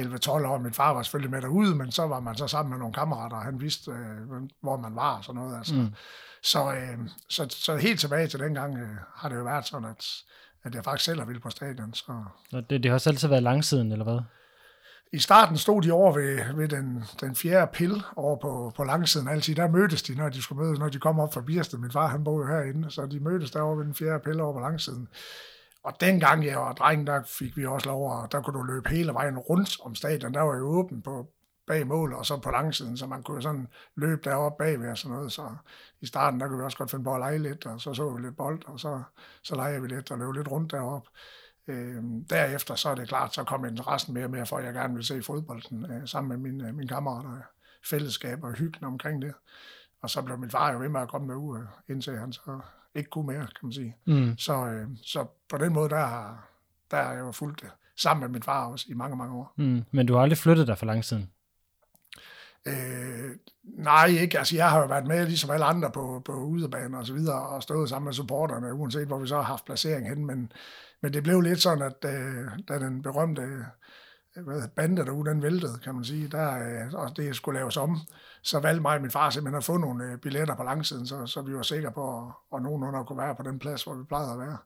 11-12 0.00 0.30
år. 0.30 0.58
Min 0.58 0.72
far 0.72 0.92
var 0.92 1.02
selvfølgelig 1.02 1.30
med 1.30 1.42
derude, 1.42 1.74
men 1.74 1.92
så 1.92 2.06
var 2.06 2.20
man 2.20 2.36
så 2.36 2.46
sammen 2.46 2.70
med 2.70 2.78
nogle 2.78 2.94
kammerater, 2.94 3.36
og 3.36 3.42
han 3.42 3.60
vidste, 3.60 3.90
øh, 3.90 4.42
hvor 4.60 4.76
man 4.76 4.96
var 4.96 5.16
og 5.16 5.24
sådan 5.24 5.40
noget. 5.40 5.56
Altså. 5.56 5.74
Mm. 5.74 5.94
Så, 6.42 6.74
øh, 6.74 6.98
så, 7.28 7.46
så 7.50 7.76
helt 7.76 8.00
tilbage 8.00 8.28
til 8.28 8.40
dengang 8.40 8.78
øh, 8.78 8.96
har 9.14 9.28
det 9.28 9.36
jo 9.36 9.42
været 9.42 9.66
sådan, 9.66 9.88
at 9.88 10.06
at 10.64 10.74
jeg 10.74 10.84
faktisk 10.84 11.04
selv 11.04 11.18
har 11.18 11.26
ville 11.26 11.40
på 11.40 11.50
stadion. 11.50 11.94
Så. 11.94 12.24
Og 12.52 12.70
det, 12.70 12.82
det 12.82 12.84
har 12.90 12.94
også 12.94 13.10
altid 13.10 13.28
været 13.28 13.42
langsiden, 13.42 13.92
eller 13.92 14.04
hvad? 14.04 14.20
I 15.14 15.18
starten 15.18 15.56
stod 15.56 15.82
de 15.82 15.92
over 15.92 16.12
ved, 16.12 16.54
ved 16.54 16.68
den, 16.68 17.04
den 17.20 17.34
fjerde 17.36 17.70
pil 17.72 18.02
over 18.16 18.36
på, 18.36 18.72
på 18.76 18.84
langsiden 18.84 19.28
altid. 19.28 19.54
Der 19.54 19.68
mødtes 19.68 20.02
de, 20.02 20.14
når 20.14 20.28
de 20.28 20.42
skulle 20.42 20.64
mødes, 20.64 20.78
når 20.78 20.88
de 20.88 20.98
kom 20.98 21.20
op 21.20 21.34
fra 21.34 21.40
Birsted. 21.40 21.78
Min 21.78 21.92
far, 21.92 22.06
han 22.06 22.24
boede 22.24 22.46
herinde, 22.46 22.90
så 22.90 23.06
de 23.06 23.20
mødtes 23.20 23.50
derovre 23.50 23.78
ved 23.78 23.84
den 23.84 23.94
fjerde 23.94 24.24
pil 24.24 24.40
over 24.40 24.52
på 24.52 24.60
langsiden. 24.60 25.08
Og 25.84 25.92
dengang 26.00 26.46
jeg 26.46 26.58
var 26.58 26.72
dreng, 26.72 27.06
der 27.06 27.22
fik 27.26 27.56
vi 27.56 27.66
også 27.66 27.88
lov, 27.88 28.12
og 28.12 28.32
der 28.32 28.40
kunne 28.40 28.58
du 28.58 28.62
løbe 28.62 28.88
hele 28.88 29.12
vejen 29.12 29.38
rundt 29.38 29.76
om 29.84 29.94
stadion. 29.94 30.34
Der 30.34 30.40
var 30.40 30.56
jo 30.56 30.66
åben 30.66 31.02
på, 31.02 31.26
bag 31.72 31.86
mål, 31.86 32.12
og 32.12 32.26
så 32.26 32.36
på 32.36 32.50
langsiden, 32.50 32.96
så 32.96 33.06
man 33.06 33.22
kunne 33.22 33.42
sådan 33.42 33.68
løbe 33.96 34.30
deroppe 34.30 34.64
bagved 34.64 34.90
og 34.90 34.98
sådan 34.98 35.16
noget. 35.16 35.32
Så 35.32 35.56
i 36.00 36.06
starten, 36.06 36.40
der 36.40 36.48
kunne 36.48 36.58
vi 36.58 36.64
også 36.64 36.78
godt 36.78 36.90
finde 36.90 37.04
på 37.04 37.14
at 37.14 37.20
lege 37.20 37.38
lidt, 37.38 37.66
og 37.66 37.80
så 37.80 37.94
så 37.94 38.10
vi 38.10 38.22
lidt 38.22 38.36
bold, 38.36 38.62
og 38.66 38.80
så, 38.80 39.02
så 39.42 39.56
legede 39.56 39.82
vi 39.82 39.88
lidt 39.88 40.10
og 40.10 40.18
løb 40.18 40.32
lidt 40.32 40.50
rundt 40.50 40.72
deroppe. 40.72 41.10
Øhm, 41.68 42.24
derefter 42.24 42.74
så 42.74 42.88
er 42.88 42.94
det 42.94 43.08
klart, 43.08 43.34
så 43.34 43.44
kom 43.44 43.64
interessen 43.64 44.14
mere 44.14 44.24
og 44.24 44.30
mere 44.30 44.46
for, 44.46 44.56
at 44.58 44.64
jeg 44.64 44.74
gerne 44.74 44.94
vil 44.94 45.04
se 45.04 45.22
fodbolden 45.22 45.92
øh, 45.92 46.08
sammen 46.08 46.28
med 46.28 46.50
mine, 46.50 46.68
øh, 46.68 46.74
mine 46.74 46.88
kammerater, 46.88 47.30
fællesskab 47.90 48.44
og 48.44 48.52
hyggen 48.52 48.84
omkring 48.84 49.22
det. 49.22 49.34
Og 50.02 50.10
så 50.10 50.22
blev 50.22 50.38
min 50.38 50.50
far 50.50 50.72
jo 50.72 50.78
ved 50.78 50.88
med 50.88 51.00
at 51.00 51.08
komme 51.08 51.26
med 51.26 51.60
øh, 51.60 51.66
indtil 51.88 52.18
han 52.18 52.32
så 52.32 52.60
ikke 52.94 53.10
kunne 53.10 53.26
mere, 53.26 53.46
kan 53.46 53.62
man 53.62 53.72
sige. 53.72 53.96
Mm. 54.06 54.38
Så, 54.38 54.66
øh, 54.66 54.88
så 55.02 55.26
på 55.48 55.58
den 55.58 55.72
måde, 55.72 55.88
der 55.88 56.06
har, 56.06 56.48
der 56.90 57.02
har 57.02 57.12
jeg 57.12 57.20
jo 57.20 57.32
fulgt 57.32 57.60
det 57.60 57.70
sammen 57.96 58.20
med 58.20 58.28
min 58.28 58.42
far 58.42 58.66
også 58.66 58.86
i 58.88 58.94
mange, 58.94 59.16
mange 59.16 59.34
år. 59.34 59.54
Mm. 59.56 59.84
Men 59.90 60.06
du 60.06 60.14
har 60.14 60.22
aldrig 60.22 60.38
flyttet 60.38 60.66
dig 60.66 60.78
for 60.78 60.86
langsiden? 60.86 61.30
Øh, 62.66 63.30
nej, 63.64 64.06
ikke. 64.06 64.38
Altså, 64.38 64.56
jeg 64.56 64.70
har 64.70 64.80
jo 64.80 64.86
været 64.86 65.06
med, 65.06 65.26
ligesom 65.26 65.50
alle 65.50 65.64
andre, 65.64 65.90
på, 65.90 66.22
på 66.24 66.32
udebaner 66.32 66.98
og 66.98 67.06
så 67.06 67.12
videre, 67.12 67.48
og 67.48 67.62
stået 67.62 67.88
sammen 67.88 68.04
med 68.04 68.12
supporterne, 68.12 68.74
uanset 68.74 69.06
hvor 69.06 69.18
vi 69.18 69.26
så 69.26 69.36
har 69.36 69.42
haft 69.42 69.64
placering 69.64 70.08
hen, 70.08 70.26
men, 70.26 70.52
men 71.02 71.12
det 71.12 71.22
blev 71.22 71.40
lidt 71.40 71.62
sådan, 71.62 71.82
at 71.82 72.04
øh, 72.04 72.50
da 72.68 72.78
den 72.78 73.02
berømte 73.02 73.42
øh, 73.42 74.44
hvad, 74.44 74.68
bande 74.68 75.04
derude, 75.04 75.30
den 75.30 75.42
væltede, 75.42 75.78
kan 75.78 75.94
man 75.94 76.04
sige, 76.04 76.28
der, 76.28 76.54
øh, 76.54 76.94
og 76.94 77.16
det 77.16 77.36
skulle 77.36 77.58
laves 77.58 77.76
om, 77.76 77.98
så 78.42 78.60
valgte 78.60 78.82
mig 78.82 78.96
og 78.96 79.02
min 79.02 79.10
far 79.10 79.30
simpelthen 79.30 79.58
at 79.58 79.64
få 79.64 79.76
nogle 79.76 80.04
øh, 80.04 80.18
billetter 80.18 80.56
på 80.56 80.62
langsiden, 80.62 81.06
så, 81.06 81.26
så 81.26 81.42
vi 81.42 81.54
var 81.54 81.62
sikre 81.62 81.92
på, 81.92 82.18
at, 82.18 82.34
at 82.54 82.62
nogenlunde 82.62 83.04
kunne 83.04 83.18
være 83.18 83.34
på 83.34 83.42
den 83.42 83.58
plads, 83.58 83.84
hvor 83.84 83.94
vi 83.94 84.04
plejede 84.04 84.32
at 84.32 84.38
være. 84.38 84.58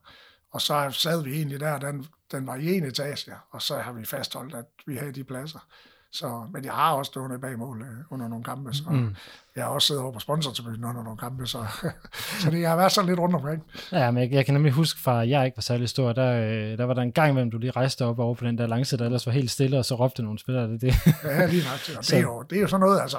Og 0.51 0.61
så 0.61 0.89
sad 0.91 1.23
vi 1.23 1.35
egentlig 1.35 1.59
der, 1.59 1.79
den, 1.79 2.05
den 2.31 2.47
var 2.47 2.55
i 2.55 2.77
en 2.77 2.83
etage, 2.83 3.33
og 3.51 3.61
så 3.61 3.77
har 3.77 3.91
vi 3.91 4.05
fastholdt, 4.05 4.55
at 4.55 4.65
vi 4.85 4.95
havde 4.95 5.11
de 5.11 5.23
pladser. 5.23 5.59
Så, 6.17 6.43
men 6.53 6.65
jeg 6.65 6.73
har 6.73 6.93
også 6.93 7.09
stået 7.09 7.41
bag 7.41 7.59
mål 7.59 7.81
øh, 7.81 7.97
under 8.09 8.27
nogle 8.27 8.43
kampe, 8.43 8.73
så 8.73 8.83
mm. 8.89 9.15
jeg 9.55 9.63
har 9.63 9.71
også 9.71 9.87
siddet 9.87 10.03
over 10.03 10.11
på 10.11 10.19
sponsortribunen 10.19 10.83
under 10.83 11.03
nogle 11.03 11.17
kampe, 11.17 11.47
så, 11.47 11.65
så 12.41 12.51
det 12.51 12.61
jeg 12.61 12.69
har 12.69 12.77
været 12.77 12.91
sådan 12.91 13.07
lidt 13.07 13.19
rundt 13.19 13.35
omkring. 13.35 13.63
Ja, 13.91 14.11
men 14.11 14.23
jeg, 14.23 14.31
jeg 14.31 14.45
kan 14.45 14.53
nemlig 14.53 14.71
huske 14.71 14.99
fra, 15.01 15.23
at 15.23 15.29
jeg 15.29 15.45
ikke 15.45 15.57
var 15.57 15.61
særlig 15.61 15.89
stor, 15.89 16.13
der, 16.13 16.31
øh, 16.31 16.77
der 16.77 16.83
var 16.83 16.93
der 16.93 17.01
en 17.01 17.11
gang 17.11 17.29
imellem, 17.29 17.51
du 17.51 17.57
lige 17.57 17.71
rejste 17.71 18.05
op 18.05 18.19
over 18.19 18.35
på 18.35 18.45
den 18.45 18.57
der 18.57 18.67
langside, 18.67 18.99
der 18.99 19.05
ellers 19.05 19.25
var 19.25 19.33
helt 19.33 19.51
stille, 19.51 19.77
og 19.77 19.85
så 19.85 19.95
råbte 19.95 20.23
nogle 20.23 20.39
spillere 20.39 20.67
det. 20.67 20.81
det. 20.81 20.93
ja, 21.23 21.45
lige 21.45 21.63
nok. 21.63 21.97
Og 21.97 22.03
det, 22.03 22.13
er 22.13 22.21
jo, 22.21 22.41
det 22.49 22.57
er 22.57 22.61
jo 22.61 22.67
sådan 22.67 22.81
noget, 22.81 23.01
altså, 23.01 23.17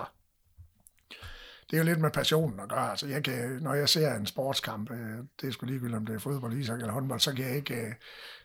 det 1.70 1.76
er 1.76 1.78
jo 1.78 1.84
lidt 1.84 2.00
med 2.00 2.10
passionen 2.10 2.60
at 2.60 2.68
gøre. 2.68 2.90
Altså, 2.90 3.06
jeg 3.06 3.24
kan, 3.24 3.58
når 3.60 3.74
jeg 3.74 3.88
ser 3.88 4.14
en 4.14 4.26
sportskamp, 4.26 4.90
øh, 4.90 5.18
det 5.40 5.48
er 5.48 5.52
sgu 5.52 5.66
ligegyldigt, 5.66 5.96
om 5.96 6.06
det 6.06 6.14
er 6.14 6.18
fodbold, 6.18 6.52
ishockey 6.52 6.82
eller 6.82 6.92
håndbold, 6.92 7.20
så 7.20 7.32
kan 7.32 7.44
jeg 7.44 7.56
ikke, 7.56 7.74
øh, 7.74 7.92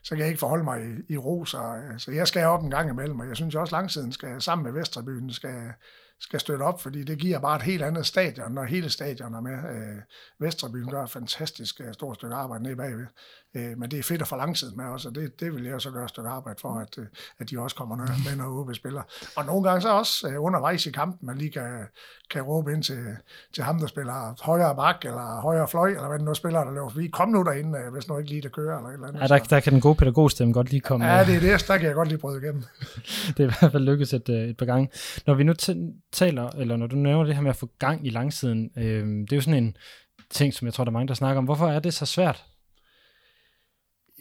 så 0.03 0.09
kan 0.09 0.19
jeg 0.19 0.27
ikke 0.27 0.39
forholde 0.39 0.63
mig 0.63 0.81
i, 0.81 1.13
i 1.13 1.17
ro. 1.17 1.45
Så, 1.45 1.57
øh, 1.57 1.99
så 1.99 2.11
jeg 2.11 2.27
skal 2.27 2.45
op 2.45 2.63
en 2.63 2.71
gang 2.71 2.89
imellem, 2.89 3.19
og 3.19 3.27
jeg 3.27 3.35
synes 3.35 3.55
også 3.55 3.75
langsiden 3.75 4.11
skal, 4.11 4.41
sammen 4.41 4.63
med 4.63 4.79
Vestrebyen, 4.79 5.33
skal, 5.33 5.73
skal 6.19 6.39
støtte 6.39 6.63
op, 6.63 6.81
fordi 6.81 7.03
det 7.03 7.17
giver 7.17 7.39
bare 7.39 7.55
et 7.55 7.61
helt 7.61 7.83
andet 7.83 8.05
stadion, 8.05 8.51
når 8.51 8.63
hele 8.63 8.89
stadion 8.89 9.33
er 9.33 9.41
med. 9.41 9.51
Vesterbyen 9.51 10.03
Vestrebyen 10.39 10.89
gør 10.89 11.03
et 11.03 11.11
fantastisk 11.11 11.81
stort 11.91 12.15
stykke 12.15 12.35
arbejde 12.35 12.63
nede 12.63 12.75
bagved. 12.75 13.05
Øh, 13.55 13.77
men 13.77 13.91
det 13.91 13.99
er 13.99 14.03
fedt 14.03 14.21
at 14.21 14.27
få 14.27 14.35
langsiden 14.35 14.77
med 14.77 14.85
også, 14.85 15.09
og 15.09 15.15
det, 15.15 15.39
det 15.39 15.53
vil 15.53 15.63
jeg 15.63 15.81
så 15.81 15.91
gøre 15.91 16.03
et 16.03 16.09
stykke 16.09 16.29
arbejde 16.29 16.59
for, 16.61 16.79
at, 16.79 16.97
øh, 16.97 17.05
at 17.39 17.49
de 17.49 17.59
også 17.59 17.75
kommer 17.75 17.95
med, 17.95 18.35
når 18.37 18.59
OB 18.59 18.75
spiller. 18.75 19.01
Og 19.35 19.45
nogle 19.45 19.63
gange 19.63 19.81
så 19.81 19.89
også 19.89 20.27
øh, 20.27 20.43
undervejs 20.43 20.85
i 20.85 20.91
kampen, 20.91 21.27
man 21.27 21.37
lige 21.37 21.51
kan, 21.51 21.85
kan 22.31 22.41
råbe 22.41 22.73
ind 22.73 22.83
til, 22.83 23.05
til 23.53 23.63
ham, 23.63 23.79
der 23.79 23.87
spiller 23.87 24.43
højre 24.43 24.75
bak, 24.75 25.05
eller 25.05 25.41
højre 25.41 25.67
fløj, 25.67 25.89
eller 25.89 26.07
hvad 26.07 26.17
det 26.17 26.25
nu 26.25 26.33
spiller, 26.33 26.63
der 26.63 26.71
løber 26.71 26.89
forbi. 26.89 27.07
Kom 27.07 27.29
nu 27.29 27.43
derinde, 27.43 27.79
øh, 27.79 27.93
hvis 27.93 28.07
nu 28.07 28.17
ikke 28.17 28.29
lige 28.29 28.41
der 28.41 28.49
kører, 28.49 28.77
eller 28.77 28.89
et 28.89 28.93
eller 28.93 29.07
andet. 29.07 29.21
Ja, 29.21 29.27
der, 29.27 29.39
der 29.39 29.59
kan 29.59 29.73
den 29.73 29.81
gode 29.81 29.95
pædagogstemme 29.95 30.53
godt 30.53 30.69
lige 30.69 30.81
komme. 30.81 31.05
Ja, 31.05 31.25
det 31.25 31.35
er 31.35 31.39
det, 31.39 31.67
der 31.67 31.77
kan 31.77 31.87
jeg 31.87 31.95
godt 31.95 32.07
lige 32.07 32.17
bryde 32.17 32.41
igennem. 32.43 32.63
det 33.37 33.39
er 33.39 33.43
i 33.43 33.53
hvert 33.59 33.71
fald 33.71 33.83
lykkedes 33.83 34.13
et, 34.13 34.29
et 34.29 34.57
par 34.57 34.65
gange. 34.65 34.89
Når 35.27 35.33
vi 35.33 35.43
nu 35.43 35.53
taler, 36.11 36.49
eller 36.49 36.77
når 36.77 36.87
du 36.87 36.95
nævner 36.95 37.23
det 37.23 37.35
her 37.35 37.41
med 37.41 37.49
at 37.49 37.55
få 37.55 37.69
gang 37.79 38.07
i 38.07 38.09
langsiden, 38.09 38.69
øh, 38.77 39.07
det 39.07 39.31
er 39.31 39.35
jo 39.35 39.41
sådan 39.41 39.63
en 39.63 39.77
ting, 40.29 40.53
som 40.53 40.65
jeg 40.65 40.73
tror, 40.73 40.83
der 40.83 40.91
er 40.91 40.93
mange, 40.93 41.07
der 41.07 41.13
snakker 41.13 41.37
om. 41.37 41.45
Hvorfor 41.45 41.67
er 41.67 41.79
det 41.79 41.93
så 41.93 42.05
svært? 42.05 42.43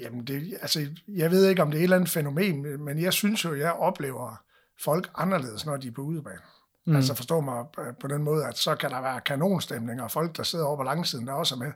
Jamen, 0.02 0.25
det, 0.25 0.59
altså, 0.61 0.87
jeg 1.09 1.30
ved 1.30 1.49
ikke, 1.49 1.62
om 1.62 1.71
det 1.71 1.76
er 1.78 1.80
et 1.80 1.85
eller 1.85 1.97
andet 1.97 2.11
fænomen, 2.11 2.85
men 2.85 2.99
jeg 2.99 3.12
synes 3.12 3.44
jo, 3.44 3.54
jeg 3.54 3.73
oplever 3.73 4.42
folk 4.85 5.11
anderledes, 5.14 5.66
når 5.66 5.76
de 5.76 5.88
er 5.88 5.92
på 5.92 6.02
udebane. 6.02 6.40
Mm. 6.87 6.97
Altså 6.97 7.14
forstå 7.14 7.40
mig 7.40 7.64
på 8.00 8.09
den 8.09 8.23
måde, 8.23 8.47
at 8.47 8.59
så 8.59 8.75
kan 8.75 8.90
der 8.90 9.00
være 9.00 9.21
kanonstemning, 9.21 10.02
og 10.02 10.11
folk, 10.11 10.37
der 10.37 10.42
sidder 10.42 10.64
over 10.64 10.76
på 10.76 10.82
langsiden, 10.82 11.26
der 11.26 11.32
også 11.32 11.54
er 11.54 11.59
med, 11.59 11.73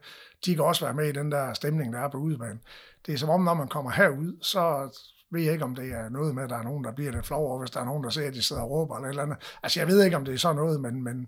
de 0.46 0.54
kan 0.54 0.64
også 0.64 0.84
være 0.84 0.94
med 0.94 1.08
i 1.08 1.12
den 1.12 1.32
der 1.32 1.52
stemning, 1.52 1.92
der 1.92 2.00
er 2.00 2.08
på 2.08 2.18
udebane. 2.18 2.58
Det 3.06 3.14
er 3.14 3.18
som 3.18 3.28
om, 3.28 3.40
når 3.40 3.54
man 3.54 3.68
kommer 3.68 3.90
herud, 3.90 4.38
så 4.42 4.88
ved 5.30 5.42
jeg 5.42 5.52
ikke, 5.52 5.64
om 5.64 5.74
det 5.74 5.92
er 5.92 6.08
noget 6.08 6.34
med, 6.34 6.42
at 6.42 6.50
der 6.50 6.56
er 6.56 6.62
nogen, 6.62 6.84
der 6.84 6.92
bliver 6.92 7.12
lidt 7.12 7.26
flov 7.26 7.46
over, 7.46 7.58
hvis 7.58 7.70
der 7.70 7.80
er 7.80 7.84
nogen, 7.84 8.04
der 8.04 8.10
ser, 8.10 8.28
at 8.28 8.34
de 8.34 8.42
sidder 8.42 8.62
og 8.62 8.70
råber 8.70 8.96
eller 8.96 9.08
et 9.08 9.10
eller 9.10 9.22
andet. 9.22 9.38
Altså, 9.62 9.80
jeg 9.80 9.88
ved 9.88 10.04
ikke, 10.04 10.16
om 10.16 10.24
det 10.24 10.34
er 10.34 10.38
sådan 10.38 10.56
noget, 10.56 10.80
men, 10.80 11.04
men 11.04 11.26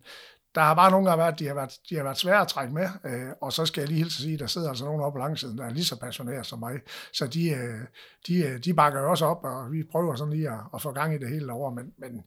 der 0.55 0.61
har 0.61 0.75
bare 0.75 0.91
nogle 0.91 1.07
gange 1.07 1.23
været, 1.23 1.39
de 1.39 1.47
har 1.47 1.55
været, 1.55 1.71
de 1.91 1.97
har 1.97 2.03
været 2.03 2.19
svære 2.19 2.41
at 2.41 2.49
trække 2.49 2.75
med, 2.75 2.89
øh, 3.05 3.31
og 3.41 3.53
så 3.53 3.67
skal 3.67 3.81
jeg 3.81 3.89
lige 3.89 3.99
hilse 3.99 4.21
at 4.21 4.23
sige, 4.23 4.35
at 4.35 4.41
der 4.41 4.47
sidder 4.47 4.69
altså 4.69 4.85
nogen 4.85 5.03
oppe 5.03 5.17
på 5.17 5.23
langsiden, 5.23 5.59
der 5.59 5.65
er 5.65 5.71
lige 5.71 5.85
så 5.85 6.01
passionerede 6.01 6.45
som 6.45 6.59
mig. 6.59 6.81
Så 7.13 7.27
de, 7.27 7.51
øh, 7.51 7.81
de, 8.27 8.45
øh, 8.47 8.59
de 8.65 8.75
bakker 8.75 9.01
jo 9.01 9.11
også 9.11 9.27
op, 9.27 9.45
og 9.45 9.73
vi 9.73 9.85
prøver 9.93 10.15
sådan 10.15 10.33
lige 10.33 10.51
at, 10.51 10.61
at 10.75 10.83
få 10.83 10.93
gang 10.93 11.15
i 11.15 11.19
det 11.19 11.31
hele 11.31 11.53
over, 11.53 11.71
men, 11.71 11.93
men 11.99 12.23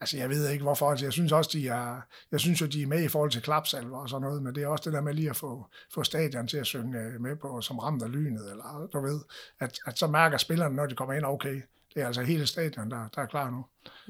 altså 0.00 0.18
jeg 0.18 0.28
ved 0.28 0.48
ikke 0.48 0.62
hvorfor, 0.62 0.90
altså 0.90 1.06
jeg 1.06 1.12
synes 1.12 1.32
også, 1.32 1.50
de 1.52 1.68
er, 1.68 2.00
jeg 2.32 2.40
synes 2.40 2.60
jo, 2.60 2.66
de 2.66 2.82
er 2.82 2.86
med 2.86 3.02
i 3.04 3.08
forhold 3.08 3.30
til 3.30 3.42
klapsalver 3.42 3.98
og 3.98 4.08
sådan 4.08 4.22
noget, 4.22 4.42
men 4.42 4.54
det 4.54 4.62
er 4.62 4.68
også 4.68 4.84
det 4.84 4.92
der 4.92 5.00
med 5.00 5.14
lige 5.14 5.30
at 5.30 5.36
få, 5.36 5.66
få 5.94 6.04
stadion 6.04 6.48
til 6.48 6.56
at 6.56 6.66
synge 6.66 6.98
øh, 6.98 7.20
med 7.20 7.36
på, 7.36 7.60
som 7.60 7.78
ramt 7.78 8.02
af 8.02 8.12
lynet, 8.12 8.50
eller 8.50 8.88
du 8.92 9.00
ved, 9.00 9.20
at, 9.60 9.78
at 9.86 9.98
så 9.98 10.06
mærker 10.06 10.36
spillerne, 10.36 10.76
når 10.76 10.86
de 10.86 10.94
kommer 10.94 11.14
ind, 11.14 11.24
okay, 11.24 11.62
det 11.96 12.02
er 12.02 12.06
altså 12.06 12.22
hele 12.22 12.46
stadion, 12.46 12.90
der, 12.90 13.08
der 13.14 13.22
er 13.22 13.26
klar 13.26 13.50
nu. 13.50 13.64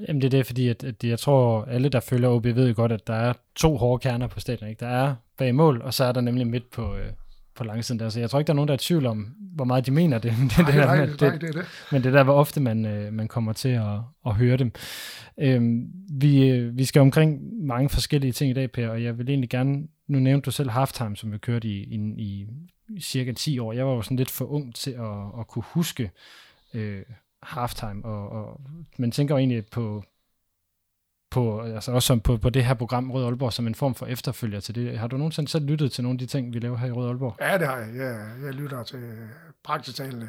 Jamen 0.07 0.21
det 0.21 0.27
er 0.27 0.37
det, 0.37 0.45
fordi 0.45 0.67
at, 0.67 0.83
at 0.83 1.03
jeg 1.03 1.19
tror, 1.19 1.65
alle 1.65 1.89
der 1.89 1.99
følger 1.99 2.29
OB 2.29 2.45
ved 2.45 2.73
godt, 2.73 2.91
at 2.91 3.07
der 3.07 3.13
er 3.13 3.33
to 3.55 3.77
hårde 3.77 4.01
kerner 4.01 4.27
på 4.27 4.39
stadion. 4.39 4.69
Ikke? 4.69 4.79
Der 4.79 4.87
er 4.87 5.15
bag 5.37 5.55
mål, 5.55 5.81
og 5.81 5.93
så 5.93 6.03
er 6.03 6.11
der 6.11 6.21
nemlig 6.21 6.47
midt 6.47 6.71
på, 6.71 6.95
øh, 6.95 7.11
på 7.55 7.63
langsiden 7.63 7.99
der. 7.99 8.09
Så 8.09 8.19
jeg 8.19 8.29
tror 8.29 8.39
ikke, 8.39 8.47
der 8.47 8.53
er 8.53 8.55
nogen, 8.55 8.67
der 8.67 8.73
er 8.73 8.77
i 8.77 8.81
tvivl 8.81 9.05
om, 9.05 9.35
hvor 9.39 9.65
meget 9.65 9.85
de 9.85 9.91
mener 9.91 10.17
det. 10.17 10.31
det, 10.57 10.57
nej, 10.57 10.71
det, 10.71 10.75
der, 10.75 10.85
nej, 10.85 11.05
det, 11.05 11.21
nej, 11.21 11.37
det 11.37 11.49
er 11.49 11.51
det. 11.51 11.65
Men 11.91 12.03
det 12.03 12.09
er 12.09 12.17
der, 12.17 12.23
hvor 12.23 12.33
ofte 12.33 12.61
man, 12.61 12.85
øh, 12.85 13.13
man 13.13 13.27
kommer 13.27 13.53
til 13.53 13.69
at, 13.69 13.99
at 14.25 14.35
høre 14.35 14.57
dem. 14.57 14.71
Øhm, 15.37 15.91
vi, 16.11 16.49
øh, 16.49 16.77
vi 16.77 16.85
skal 16.85 16.99
omkring 16.99 17.39
mange 17.65 17.89
forskellige 17.89 18.31
ting 18.31 18.51
i 18.51 18.53
dag, 18.53 18.71
Per, 18.71 18.89
og 18.89 19.03
jeg 19.03 19.17
vil 19.17 19.29
egentlig 19.29 19.49
gerne 19.49 19.87
nu 20.07 20.19
nævnte 20.19 20.45
du 20.45 20.51
selv 20.51 20.69
halftime, 20.69 21.15
som 21.15 21.31
vi 21.31 21.37
kørte 21.37 21.67
i, 21.67 21.83
i, 22.17 22.47
i 22.89 23.01
cirka 23.01 23.31
10 23.31 23.59
år. 23.59 23.73
Jeg 23.73 23.85
var 23.85 23.93
jo 23.93 24.01
sådan 24.01 24.17
lidt 24.17 24.31
for 24.31 24.45
ung 24.45 24.75
til 24.75 24.91
at, 24.91 25.39
at 25.39 25.47
kunne 25.47 25.63
huske 25.65 26.11
øh, 26.73 27.01
halftime, 27.47 28.05
og, 28.05 28.29
og 28.29 28.61
man 28.97 29.11
tænker 29.11 29.35
jo 29.35 29.39
egentlig 29.39 29.65
på, 29.71 30.03
på, 31.31 31.61
altså 31.61 31.91
også 31.91 32.07
som 32.07 32.19
på, 32.19 32.37
på 32.37 32.49
det 32.49 32.65
her 32.65 32.73
program 32.73 33.11
Rød 33.11 33.25
Aalborg 33.25 33.53
som 33.53 33.67
en 33.67 33.75
form 33.75 33.95
for 33.95 34.05
efterfølger 34.05 34.59
til 34.59 34.75
det. 34.75 34.99
Har 34.99 35.07
du 35.07 35.17
nogensinde 35.17 35.49
selv 35.49 35.65
lyttet 35.65 35.91
til 35.91 36.03
nogle 36.03 36.15
af 36.15 36.19
de 36.19 36.25
ting, 36.25 36.53
vi 36.53 36.59
laver 36.59 36.77
her 36.77 36.87
i 36.87 36.91
Rød 36.91 37.07
Aalborg? 37.07 37.35
Ja, 37.41 37.57
det 37.57 37.67
har 37.67 37.77
jeg. 37.77 37.95
Jeg, 37.95 38.27
jeg 38.43 38.53
lytter 38.53 38.83
til 38.83 39.13
praktisk 39.63 39.97
talt 39.97 40.23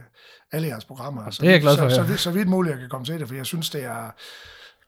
alle 0.53 0.69
jeres 0.69 0.85
programmer. 0.85 1.31
det 1.31 1.43
er 1.43 1.51
jeg 1.51 1.61
glad 1.61 1.77
for, 1.77 1.89
så, 1.89 2.01
ja. 2.01 2.07
så, 2.07 2.17
så, 2.17 2.23
så 2.23 2.31
vidt 2.31 2.49
muligt, 2.49 2.73
jeg 2.73 2.81
kan 2.81 2.89
komme 2.89 3.05
til 3.05 3.21
det, 3.21 3.29
for 3.29 3.35
jeg 3.35 3.47
synes, 3.47 3.71
det 3.71 3.85
er... 3.85 4.11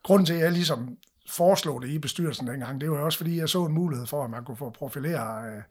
Grunden 0.02 0.26
til, 0.26 0.34
at 0.34 0.40
jeg 0.40 0.52
ligesom 0.52 0.96
foreslog 1.30 1.82
det 1.82 1.88
i 1.88 1.98
bestyrelsen 1.98 2.46
dengang, 2.46 2.80
det 2.80 2.90
var 2.90 2.98
også, 2.98 3.18
fordi 3.18 3.38
jeg 3.38 3.48
så 3.48 3.64
en 3.64 3.72
mulighed 3.72 4.06
for, 4.06 4.24
at 4.24 4.30
man 4.30 4.44
kunne 4.44 4.56
få 4.56 4.70
profilere 4.70 5.44
øh, 5.46 5.62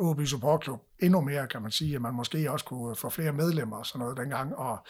OB 0.00 0.26
Support 0.26 0.64
Club 0.64 0.80
endnu 0.98 1.20
mere, 1.20 1.46
kan 1.46 1.62
man 1.62 1.70
sige, 1.70 1.94
at 1.94 2.02
man 2.02 2.14
måske 2.14 2.50
også 2.50 2.64
kunne 2.64 2.96
få 2.96 3.10
flere 3.10 3.32
medlemmer 3.32 3.76
og 3.76 3.86
sådan 3.86 3.98
noget 3.98 4.16
dengang, 4.16 4.56
og 4.56 4.86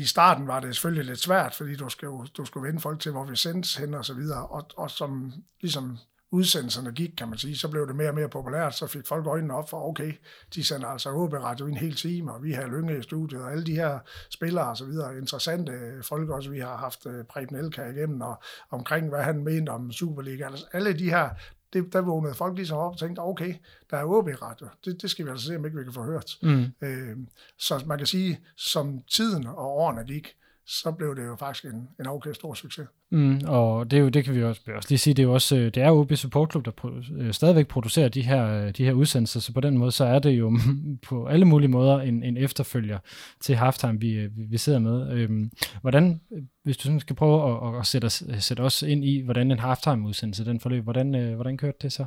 i 0.00 0.04
starten 0.04 0.46
var 0.46 0.60
det 0.60 0.74
selvfølgelig 0.74 1.04
lidt 1.04 1.20
svært, 1.20 1.54
fordi 1.54 1.76
du 1.76 1.88
skulle, 1.88 2.28
du 2.36 2.44
skulle 2.44 2.66
vende 2.66 2.80
folk 2.80 3.00
til, 3.00 3.12
hvor 3.12 3.24
vi 3.24 3.36
sendes 3.36 3.76
hen 3.76 3.94
og 3.94 4.04
så 4.04 4.14
videre, 4.14 4.46
og, 4.46 4.66
og 4.76 4.90
som 4.90 5.32
ligesom 5.60 5.98
udsendelserne 6.32 6.92
gik, 6.92 7.10
kan 7.18 7.28
man 7.28 7.38
sige, 7.38 7.58
så 7.58 7.68
blev 7.68 7.86
det 7.86 7.96
mere 7.96 8.08
og 8.08 8.14
mere 8.14 8.28
populært, 8.28 8.74
så 8.74 8.86
fik 8.86 9.06
folk 9.06 9.26
øjnene 9.26 9.54
op 9.54 9.70
for, 9.70 9.88
okay, 9.88 10.12
de 10.54 10.64
sender 10.64 10.88
altså 10.88 11.10
OB 11.10 11.32
Radio 11.32 11.66
en 11.66 11.76
hel 11.76 11.94
time, 11.94 12.32
og 12.32 12.42
vi 12.42 12.52
har 12.52 12.66
Lynge 12.66 12.98
i 12.98 13.02
studiet, 13.02 13.42
og 13.42 13.52
alle 13.52 13.66
de 13.66 13.74
her 13.74 13.98
spillere 14.30 14.68
og 14.68 14.76
så 14.76 14.84
videre, 14.84 15.18
interessante 15.18 15.72
folk 16.02 16.30
også, 16.30 16.50
vi 16.50 16.58
har 16.58 16.76
haft 16.76 17.06
øh, 17.06 17.24
Preben 17.24 17.56
Elka 17.56 17.82
igennem, 17.84 18.20
og 18.20 18.42
omkring, 18.70 19.08
hvad 19.08 19.22
han 19.22 19.44
mente 19.44 19.70
om 19.70 19.92
Superliga, 19.92 20.46
altså 20.46 20.66
alle 20.72 20.98
de 20.98 21.10
her, 21.10 21.28
det, 21.72 21.92
der 21.92 22.00
vågnede 22.00 22.34
folk 22.34 22.56
ligesom 22.56 22.78
op 22.78 22.92
og 22.92 22.98
tænkte, 22.98 23.20
okay, 23.20 23.54
der 23.90 23.96
er 23.96 24.04
OB 24.04 24.28
Radio, 24.42 24.68
det, 24.84 25.02
det 25.02 25.10
skal 25.10 25.24
vi 25.24 25.30
altså 25.30 25.46
se, 25.46 25.56
om 25.56 25.64
ikke 25.64 25.78
vi 25.78 25.84
kan 25.84 25.92
få 25.92 26.02
hørt. 26.02 26.38
Mm. 26.42 26.72
Øh, 26.80 27.16
så 27.58 27.82
man 27.86 27.98
kan 27.98 28.06
sige, 28.06 28.40
som 28.56 29.02
tiden 29.02 29.46
og 29.46 29.76
årene 29.76 30.04
gik, 30.04 30.36
så 30.66 30.92
blev 30.92 31.16
det 31.16 31.26
jo 31.26 31.36
faktisk 31.36 31.64
en, 31.64 31.88
en 32.00 32.06
okay 32.06 32.32
stor 32.32 32.54
succes. 32.54 32.86
Mm, 33.12 33.40
og 33.46 33.90
det, 33.90 33.96
er 33.96 34.00
jo, 34.00 34.08
det 34.08 34.24
kan 34.24 34.34
vi 34.34 34.44
også, 34.44 34.60
også 34.76 34.88
lige 34.88 34.98
sige, 34.98 35.14
det 35.14 35.22
er 35.22 35.26
jo 35.26 35.32
også, 35.32 35.56
øh, 35.56 35.64
det 35.64 35.76
er 35.76 35.90
OB 35.90 36.12
Support 36.14 36.50
Club, 36.50 36.64
der 36.64 36.70
pro- 36.80 37.22
øh, 37.22 37.32
stadigvæk 37.32 37.68
producerer 37.68 38.08
de 38.08 38.22
her, 38.22 38.46
øh, 38.46 38.70
de 38.70 38.84
her 38.84 38.92
udsendelser, 38.92 39.40
så 39.40 39.52
på 39.52 39.60
den 39.60 39.78
måde, 39.78 39.92
så 39.92 40.04
er 40.04 40.18
det 40.18 40.30
jo 40.30 40.58
på 41.08 41.26
alle 41.26 41.44
mulige 41.44 41.68
måder 41.68 42.00
en, 42.00 42.22
en 42.22 42.36
efterfølger 42.36 42.98
til 43.40 43.56
Halftime, 43.56 44.00
vi, 44.00 44.12
øh, 44.12 44.30
vi 44.50 44.58
sidder 44.58 44.78
med. 44.78 45.12
Øhm, 45.12 45.50
hvordan, 45.80 46.20
hvis 46.64 46.76
du 46.76 46.82
sådan 46.82 47.00
skal 47.00 47.16
prøve 47.16 47.68
at, 47.68 47.80
at 47.80 47.86
sætte, 47.86 48.06
os, 48.06 48.24
sætte 48.38 48.60
os 48.60 48.82
ind 48.82 49.04
i, 49.04 49.22
hvordan 49.24 49.50
en 49.50 49.58
Halftime-udsendelse, 49.58 50.44
den 50.44 50.60
forløb, 50.60 50.84
hvordan, 50.84 51.14
øh, 51.14 51.34
hvordan 51.34 51.56
kørte 51.56 51.78
det 51.82 51.92
så? 51.92 52.06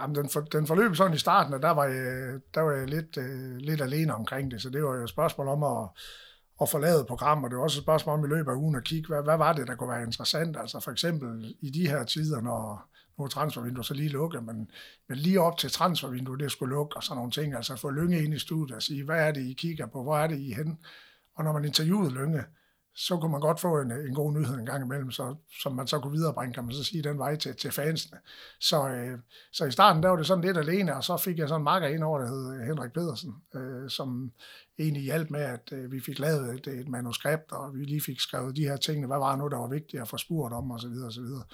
Jamen, 0.00 0.16
den, 0.16 0.28
for, 0.28 0.40
den 0.40 0.66
forløb 0.66 0.96
sådan 0.96 1.14
i 1.14 1.18
starten, 1.18 1.54
og 1.54 1.62
der 1.62 1.70
var 1.70 1.84
jeg, 1.84 2.38
der 2.54 2.60
var 2.60 2.72
jeg 2.72 2.88
lidt, 2.88 3.18
lidt 3.60 3.80
alene 3.80 4.14
omkring 4.14 4.50
det, 4.50 4.62
så 4.62 4.70
det 4.70 4.82
var 4.82 4.96
jo 4.96 5.02
et 5.02 5.08
spørgsmål 5.08 5.48
om 5.48 5.62
at 5.62 5.88
at 6.60 6.68
forlade 6.68 7.04
program, 7.04 7.44
og 7.44 7.50
det 7.50 7.56
er 7.56 7.60
også 7.60 7.78
et 7.78 7.82
spørgsmål 7.82 8.18
om 8.18 8.24
i 8.24 8.28
løbet 8.28 8.50
af 8.50 8.56
ugen 8.56 8.74
at 8.76 8.84
kigge, 8.84 9.08
hvad, 9.08 9.22
hvad 9.22 9.36
var 9.36 9.52
det, 9.52 9.66
der 9.66 9.74
kunne 9.74 9.90
være 9.90 10.02
interessant? 10.02 10.56
Altså 10.56 10.80
for 10.80 10.90
eksempel 10.90 11.54
i 11.60 11.70
de 11.70 11.88
her 11.88 12.04
tider, 12.04 12.40
når 12.40 12.90
nu 13.18 13.24
er 13.24 13.28
transfervinduet 13.28 13.86
så 13.86 13.94
lige 13.94 14.08
lukket, 14.08 14.44
men, 14.44 14.70
men 15.08 15.18
lige 15.18 15.40
op 15.40 15.58
til 15.58 15.70
transfervinduet, 15.70 16.40
det 16.40 16.52
skulle 16.52 16.74
lukke 16.74 16.96
og 16.96 17.04
sådan 17.04 17.16
nogle 17.16 17.30
ting, 17.30 17.54
altså 17.54 17.76
få 17.76 17.90
Lønge 17.90 18.24
ind 18.24 18.34
i 18.34 18.38
studiet 18.38 18.76
og 18.76 18.82
sige, 18.82 19.04
hvad 19.04 19.28
er 19.28 19.32
det, 19.32 19.40
I 19.40 19.52
kigger 19.52 19.86
på, 19.86 20.02
hvor 20.02 20.18
er 20.18 20.26
det, 20.26 20.38
I 20.38 20.50
er 20.50 20.56
hen? 20.56 20.78
Og 21.36 21.44
når 21.44 21.52
man 21.52 21.64
interviewede 21.64 22.14
Lønge, 22.14 22.44
så 23.06 23.16
kunne 23.16 23.32
man 23.32 23.40
godt 23.40 23.60
få 23.60 23.80
en, 23.80 23.92
en 23.92 24.14
god 24.14 24.32
nyhed 24.32 24.54
en 24.54 24.66
gang 24.66 24.84
imellem, 24.84 25.10
så, 25.10 25.34
som 25.62 25.72
man 25.72 25.86
så 25.86 25.98
kunne 25.98 26.12
viderebringe, 26.12 26.54
kan 26.54 26.64
man 26.64 26.74
så 26.74 26.84
sige, 26.84 27.02
den 27.02 27.18
vej 27.18 27.36
til, 27.36 27.56
til 27.56 27.70
fansene. 27.70 28.18
Så, 28.60 28.88
øh, 28.88 29.18
så 29.52 29.64
i 29.64 29.70
starten, 29.70 30.02
der 30.02 30.08
var 30.08 30.16
det 30.16 30.26
sådan 30.26 30.44
lidt 30.44 30.58
alene, 30.58 30.96
og 30.96 31.04
så 31.04 31.16
fik 31.16 31.38
jeg 31.38 31.48
sådan 31.48 31.60
en 31.60 31.64
makker 31.64 31.88
ind 31.88 32.04
over, 32.04 32.18
der 32.18 32.28
hed 32.28 32.66
Henrik 32.66 32.92
Pedersen, 32.92 33.34
øh, 33.54 33.90
som 33.90 34.32
egentlig 34.78 35.02
hjalp 35.02 35.30
med, 35.30 35.40
at 35.40 35.72
øh, 35.72 35.92
vi 35.92 36.00
fik 36.00 36.18
lavet 36.18 36.54
et, 36.54 36.66
et 36.80 36.88
manuskript, 36.88 37.52
og 37.52 37.74
vi 37.74 37.84
lige 37.84 38.00
fik 38.00 38.20
skrevet 38.20 38.56
de 38.56 38.64
her 38.64 38.76
ting, 38.76 39.06
hvad 39.06 39.18
var 39.18 39.36
nu, 39.36 39.48
der 39.48 39.58
var 39.58 39.68
vigtigt 39.68 40.02
at 40.02 40.08
få 40.08 40.16
spurgt 40.16 40.54
om, 40.54 40.70
og 40.70 40.80
så 40.80 40.88
videre, 40.88 41.06
og 41.06 41.12
så 41.12 41.20
videre. 41.20 41.44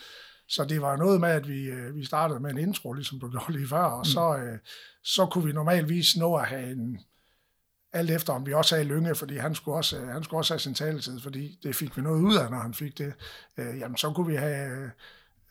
Så 0.49 0.65
det 0.65 0.83
var 0.83 0.97
noget 0.97 1.21
med, 1.21 1.29
at 1.29 1.49
vi, 1.49 1.65
øh, 1.65 1.95
vi 1.95 2.05
startede 2.05 2.41
med 2.41 2.51
en 2.51 2.59
intro, 2.59 2.93
ligesom 2.93 3.21
du 3.21 3.31
gjorde 3.31 3.53
lige 3.53 3.69
før, 3.69 3.85
og 3.85 3.99
mm. 3.99 4.05
så, 4.05 4.37
øh, 4.37 4.59
så 5.03 5.27
kunne 5.27 5.45
vi 5.45 5.53
normalvis 5.53 6.17
nå 6.17 6.35
at 6.35 6.47
have 6.47 6.71
en, 6.71 6.99
alt 7.97 8.11
efter 8.11 8.33
om 8.33 8.47
vi 8.47 8.53
også 8.53 8.75
havde 8.75 8.89
Lynge, 8.89 9.15
fordi 9.15 9.37
han 9.37 9.55
skulle 9.55 9.77
også, 9.77 10.07
han 10.13 10.25
skulle 10.25 10.41
også 10.41 10.55
have 10.55 10.61
sin 10.61 10.75
taletid, 10.75 11.21
fordi 11.21 11.59
det 11.63 11.77
fik 11.77 11.97
vi 11.97 12.03
noget 12.03 12.21
ud 12.21 12.37
af, 12.37 12.51
når 12.51 12.59
han 12.59 12.75
fik 12.75 12.99
det. 12.99 13.13
Øh, 13.57 13.79
jamen, 13.79 13.97
så 13.97 14.11
kunne 14.11 14.27
vi 14.27 14.35
have 14.37 14.91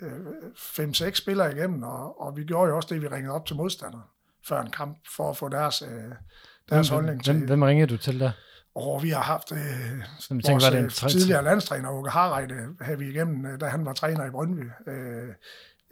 øh, 0.02 0.10
fem-seks 0.58 1.18
spillere 1.18 1.52
igennem, 1.56 1.84
og, 1.84 2.22
og 2.22 2.38
vi 2.38 2.44
gjorde 2.44 2.70
jo 2.70 2.76
også 2.76 2.90
det, 2.94 3.02
vi 3.02 3.08
ringede 3.08 3.34
op 3.34 3.46
til 3.46 3.56
modstanderen 3.56 4.04
før 4.48 4.62
en 4.62 4.72
kamp, 4.72 4.98
for 5.16 5.30
at 5.30 5.38
få 5.38 5.50
deres, 5.50 5.82
øh, 5.82 5.88
deres 6.70 6.88
hvem, 6.88 6.96
holdning 6.96 7.24
til. 7.24 7.34
Hvem, 7.34 7.46
hvem 7.48 7.62
ringede 7.62 7.88
du 7.88 7.98
til 7.98 8.20
der? 8.20 8.32
Og 8.76 9.04
vi 9.04 9.10
har 9.10 9.22
haft 9.22 9.52
øh, 9.52 9.58
Som 10.20 10.38
vores 10.38 10.46
tænker, 10.46 10.66
var 10.66 10.70
det 10.70 10.80
en 10.80 10.86
øh, 10.86 10.92
træt- 10.92 11.12
tidligere 11.12 11.44
landstræner, 11.44 11.90
Åke 11.90 12.10
Harreide, 12.10 12.68
havde 12.82 13.00
vi 13.00 13.10
igennem, 13.10 13.46
øh, 13.46 13.60
da 13.60 13.66
han 13.66 13.86
var 13.86 13.94
træner 13.94 14.26
i 14.26 14.30
Brøndby. 14.30 14.70
Øh, 14.88 15.30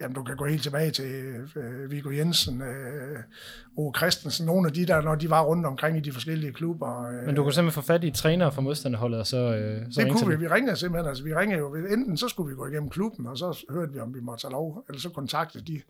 jamen, 0.00 0.14
du 0.14 0.22
kan 0.22 0.36
gå 0.36 0.44
helt 0.44 0.62
tilbage 0.62 0.90
til 0.90 1.04
øh, 1.56 1.90
Viggo 1.90 2.10
Jensen, 2.10 2.62
øh, 2.62 3.18
Ove 3.76 3.92
Christensen, 3.96 4.46
nogle 4.46 4.68
af 4.68 4.72
de 4.74 4.86
der, 4.86 5.00
når 5.02 5.14
de 5.14 5.30
var 5.30 5.42
rundt 5.42 5.66
omkring 5.66 5.96
i 5.96 6.00
de 6.00 6.12
forskellige 6.12 6.52
klubber. 6.52 7.06
Øh, 7.06 7.26
Men 7.26 7.34
du 7.34 7.42
kunne 7.42 7.52
simpelthen 7.52 7.82
få 7.82 7.86
fat 7.86 8.04
i 8.04 8.10
trænere 8.10 8.52
fra 8.52 8.60
modstanderholdet, 8.62 9.20
og 9.20 9.26
så, 9.26 9.36
øh, 9.36 9.86
så 9.92 10.00
det 10.00 10.12
kunne 10.12 10.28
vi. 10.28 10.36
Vi 10.36 10.48
ringede 10.48 10.76
simpelthen. 10.76 11.08
Altså, 11.08 11.24
vi 11.24 11.34
ringede 11.34 11.58
jo. 11.58 11.74
Enten 11.74 12.16
så 12.16 12.28
skulle 12.28 12.48
vi 12.50 12.54
gå 12.56 12.66
igennem 12.66 12.90
klubben, 12.90 13.26
og 13.26 13.38
så 13.38 13.64
hørte 13.70 13.92
vi, 13.92 13.98
om 13.98 14.14
vi 14.14 14.20
måtte 14.20 14.42
tage 14.44 14.52
lov, 14.52 14.84
eller 14.88 15.00
så 15.00 15.08
kontaktede 15.10 15.64
de. 15.64 15.80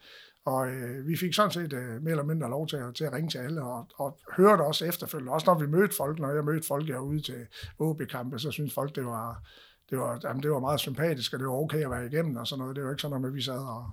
Og 0.46 0.68
øh, 0.68 1.06
vi 1.08 1.16
fik 1.16 1.34
sådan 1.34 1.50
set 1.50 1.72
øh, 1.72 2.02
mere 2.02 2.10
eller 2.10 2.24
mindre 2.24 2.50
lov 2.50 2.66
til, 2.66 2.76
at- 2.76 2.94
til 2.94 3.04
at 3.04 3.12
ringe 3.12 3.30
til 3.30 3.38
alle, 3.38 3.62
og, 3.62 3.86
og 3.96 4.18
hørte 4.36 4.62
også 4.62 4.84
efterfølgende. 4.84 5.32
Også 5.32 5.46
når 5.46 5.58
vi 5.58 5.66
mødte 5.66 5.94
folk, 5.96 6.18
når 6.18 6.30
jeg 6.34 6.44
mødte 6.44 6.66
folk 6.68 6.86
herude 6.86 7.20
til 7.20 7.34
OB-kampe, 7.78 8.38
så 8.38 8.50
synes 8.50 8.74
folk, 8.74 8.96
det 8.96 9.04
var, 9.04 9.42
det 9.90 9.98
var, 9.98 10.20
jamen, 10.24 10.42
det 10.42 10.50
var 10.50 10.58
meget 10.58 10.80
sympatisk, 10.80 11.32
og 11.32 11.38
det 11.38 11.46
var 11.48 11.54
okay 11.54 11.84
at 11.84 11.90
være 11.90 12.06
igennem 12.06 12.36
og 12.36 12.46
sådan 12.46 12.60
noget. 12.60 12.76
Det 12.76 12.84
var 12.84 12.90
ikke 12.90 13.02
sådan 13.02 13.10
noget 13.10 13.20
med, 13.22 13.28
at 13.30 13.34
vi 13.34 13.42
sad 13.42 13.58
og, 13.58 13.90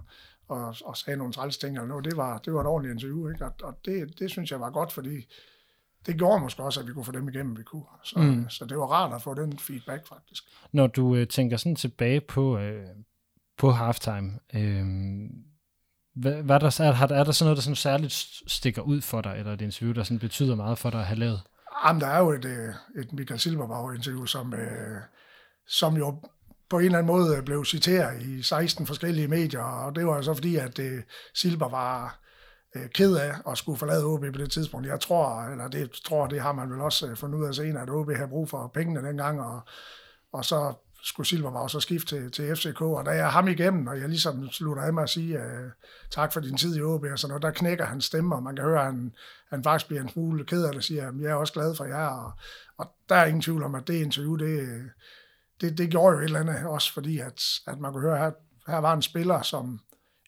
og, 0.47 0.75
og 0.85 0.97
sagde 0.97 1.17
nogle 1.17 1.33
træls 1.33 1.57
ting 1.57 1.75
eller 1.75 1.87
noget. 1.87 2.05
Det 2.05 2.17
var, 2.17 2.37
det 2.37 2.53
var 2.53 2.61
et 2.61 2.67
ordentligt 2.67 2.93
interview, 2.93 3.29
ikke? 3.29 3.45
Og, 3.45 3.53
og 3.63 3.77
det, 3.85 4.19
det 4.19 4.29
synes 4.31 4.51
jeg 4.51 4.59
var 4.59 4.69
godt, 4.69 4.91
fordi 4.91 5.27
det 6.05 6.17
gjorde 6.17 6.39
måske 6.41 6.63
også, 6.63 6.79
at 6.79 6.87
vi 6.87 6.93
kunne 6.93 7.05
få 7.05 7.11
dem 7.11 7.29
igennem, 7.29 7.57
vi 7.57 7.63
kunne. 7.63 7.83
Så, 8.03 8.19
Mm. 8.19 8.25
mm. 8.25 8.49
så 8.49 8.65
det 8.65 8.77
var 8.77 8.85
rart 8.85 9.13
at 9.13 9.21
få 9.21 9.33
den 9.33 9.59
feedback, 9.59 10.07
faktisk. 10.07 10.43
Når 10.71 10.87
du 10.87 11.15
øh, 11.15 11.27
tænker 11.27 11.57
sådan 11.57 11.75
tilbage 11.75 12.21
på, 12.21 12.57
øh, 12.57 12.85
på 13.57 13.71
halftime, 13.71 14.39
øh, 14.53 14.85
hvad, 16.15 16.43
hvad 16.43 16.55
er, 16.55 16.59
der, 16.59 16.81
er, 16.81 17.07
er 17.19 17.23
der 17.23 17.31
sådan 17.31 17.45
noget, 17.45 17.57
der 17.57 17.61
sådan 17.61 17.75
særligt 17.75 18.13
stikker 18.47 18.81
ud 18.81 19.01
for 19.01 19.21
dig, 19.21 19.35
eller 19.37 19.53
et 19.53 19.61
interview, 19.61 19.93
der 19.93 20.03
sådan 20.03 20.19
betyder 20.19 20.55
meget 20.55 20.77
for 20.77 20.89
dig 20.89 20.99
at 20.99 21.05
have 21.05 21.19
lavet? 21.19 21.41
Jamen, 21.85 22.01
der 22.01 22.07
er 22.07 22.19
jo 22.19 22.29
et, 22.29 22.45
øh, 22.45 22.73
et 22.95 23.13
Michael 23.13 23.39
Silberbauer-interview, 23.39 24.25
som, 24.25 24.53
øh, 24.53 25.01
som 25.67 25.97
jo 25.97 26.15
på 26.69 26.79
en 26.79 26.85
eller 26.85 26.97
anden 26.97 27.13
måde 27.13 27.41
blev 27.41 27.65
citeret 27.65 28.21
i 28.21 28.41
16 28.41 28.87
forskellige 28.87 29.27
medier, 29.27 29.61
og 29.61 29.95
det 29.95 30.07
var 30.07 30.15
jo 30.15 30.21
så 30.21 30.33
fordi, 30.33 30.55
at 30.55 30.79
øh, 30.79 31.01
Silber 31.33 31.69
var 31.69 32.19
øh, 32.75 32.89
ked 32.89 33.15
af 33.15 33.33
at 33.51 33.57
skulle 33.57 33.79
forlade 33.79 34.05
OB 34.05 34.21
på 34.21 34.41
det 34.41 34.51
tidspunkt. 34.51 34.87
Jeg 34.87 34.99
tror, 34.99 35.41
eller 35.43 35.67
det 35.67 35.91
tror, 36.05 36.27
det 36.27 36.41
har 36.41 36.51
man 36.51 36.71
vel 36.71 36.81
også 36.81 37.07
øh, 37.07 37.17
fundet 37.17 37.39
ud 37.39 37.45
af 37.45 37.55
senere, 37.55 37.83
at 37.83 37.89
OB 37.89 38.11
havde 38.15 38.29
brug 38.29 38.49
for 38.49 38.71
pengene 38.73 39.07
dengang, 39.07 39.41
og, 39.41 39.61
og 40.33 40.45
så 40.45 40.73
skulle 41.03 41.27
Silberbauer 41.27 41.67
så 41.67 41.79
skifte 41.79 42.15
til, 42.15 42.31
til 42.31 42.55
FCK, 42.55 42.81
og 42.81 43.05
da 43.05 43.11
jeg 43.11 43.19
er 43.25 43.29
ham 43.29 43.47
igennem, 43.47 43.87
og 43.87 43.99
jeg 43.99 44.09
ligesom 44.09 44.49
slutter 44.49 44.83
af 44.83 44.93
med 44.93 45.03
at 45.03 45.09
sige 45.09 45.37
uh, 45.37 45.71
tak 46.11 46.33
for 46.33 46.39
din 46.39 46.57
tid 46.57 46.75
i 46.75 46.81
OB 46.81 47.03
og 47.11 47.19
sådan 47.19 47.29
noget, 47.29 47.43
der 47.43 47.51
knækker 47.51 47.85
hans 47.85 48.05
stemme, 48.05 48.35
og 48.35 48.43
man 48.43 48.55
kan 48.55 48.65
høre, 48.65 48.79
at 48.79 48.85
han, 48.85 49.13
han 49.49 49.63
faktisk 49.63 49.87
bliver 49.87 50.01
en 50.01 50.09
smule 50.09 50.45
ked 50.45 50.63
af 50.63 50.69
det, 50.69 50.77
og 50.77 50.83
siger, 50.83 51.07
at 51.07 51.13
jeg 51.19 51.31
er 51.31 51.35
også 51.35 51.53
glad 51.53 51.75
for 51.75 51.85
jer, 51.85 52.07
og, 52.07 52.31
og 52.77 52.91
der 53.09 53.15
er 53.15 53.25
ingen 53.25 53.41
tvivl 53.41 53.63
om, 53.63 53.75
at 53.75 53.87
det 53.87 53.93
interview, 53.93 54.35
det, 54.35 54.81
det, 55.61 55.77
det 55.77 55.89
gjorde 55.89 56.15
jo 56.15 56.19
et 56.19 56.23
eller 56.23 56.39
andet 56.39 56.67
også, 56.67 56.93
fordi 56.93 57.19
at, 57.19 57.43
at 57.67 57.79
man 57.79 57.91
kunne 57.91 58.01
høre, 58.01 58.19
at 58.19 58.33
her, 58.67 58.73
her 58.73 58.77
var 58.77 58.93
en 58.93 59.01
spiller, 59.01 59.41
som 59.41 59.79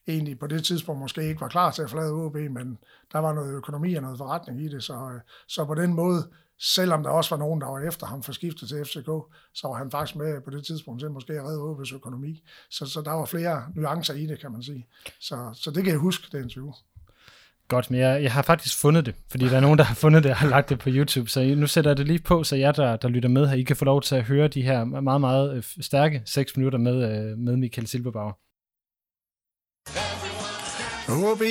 egentlig 0.07 0.39
på 0.39 0.47
det 0.47 0.65
tidspunkt 0.65 1.01
måske 1.01 1.27
ikke 1.27 1.41
var 1.41 1.47
klar 1.47 1.71
til 1.71 1.81
at 1.81 1.89
forlade 1.89 2.13
OB, 2.13 2.35
men 2.35 2.77
der 3.11 3.19
var 3.19 3.33
noget 3.33 3.53
økonomi 3.53 3.93
og 3.93 4.01
noget 4.01 4.17
forretning 4.17 4.61
i 4.61 4.67
det, 4.67 4.83
så, 4.83 4.93
øh, 4.93 5.21
så 5.47 5.65
på 5.65 5.75
den 5.75 5.93
måde, 5.93 6.29
selvom 6.59 7.03
der 7.03 7.09
også 7.09 7.35
var 7.35 7.45
nogen, 7.45 7.61
der 7.61 7.67
var 7.67 7.79
efter 7.79 8.07
ham 8.07 8.23
for 8.23 8.31
skiftet 8.31 8.69
til 8.69 8.85
FCK, 8.85 9.09
så 9.53 9.67
var 9.67 9.73
han 9.73 9.91
faktisk 9.91 10.15
med 10.15 10.41
på 10.41 10.49
det 10.49 10.65
tidspunkt 10.65 10.99
til 10.99 11.11
måske 11.11 11.33
at 11.33 11.43
redde 11.43 11.61
OB's 11.61 11.95
økonomi. 11.95 12.43
Så, 12.69 12.85
så 12.85 13.01
der 13.01 13.11
var 13.11 13.25
flere 13.25 13.63
nuancer 13.75 14.13
i 14.13 14.25
det, 14.25 14.39
kan 14.39 14.51
man 14.51 14.63
sige. 14.63 14.87
Så, 15.19 15.49
så 15.53 15.71
det 15.71 15.83
kan 15.83 15.91
jeg 15.93 15.99
huske, 15.99 16.37
det 16.37 16.43
interview. 16.43 16.73
Godt, 17.73 17.91
men 17.91 17.99
jeg, 17.99 18.23
jeg 18.23 18.33
har 18.33 18.41
faktisk 18.41 18.77
fundet 18.77 19.05
det, 19.05 19.15
fordi 19.29 19.45
der 19.45 19.55
er 19.55 19.59
nogen, 19.59 19.77
der 19.77 19.83
har 19.83 19.95
fundet 19.95 20.23
det 20.23 20.31
og 20.31 20.37
har 20.37 20.47
lagt 20.47 20.69
det 20.69 20.79
på 20.79 20.89
YouTube, 20.91 21.29
så 21.29 21.43
nu 21.43 21.67
sætter 21.67 21.91
jeg 21.91 21.97
det 21.97 22.07
lige 22.07 22.19
på, 22.19 22.43
så 22.43 22.55
jer, 22.55 22.71
der, 22.71 22.95
der 22.95 23.07
lytter 23.07 23.29
med 23.29 23.47
her, 23.47 23.55
I 23.55 23.63
kan 23.63 23.75
få 23.75 23.85
lov 23.85 24.01
til 24.01 24.15
at 24.15 24.23
høre 24.23 24.47
de 24.47 24.61
her 24.61 24.83
meget, 24.83 25.21
meget 25.21 25.55
øh, 25.57 25.63
stærke 25.81 26.21
6 26.25 26.57
minutter 26.57 26.79
med, 26.79 26.93
øh, 26.93 27.37
med 27.37 27.57
Michael 27.57 27.87
Silberbauer. 27.87 28.33
OB 31.09 31.41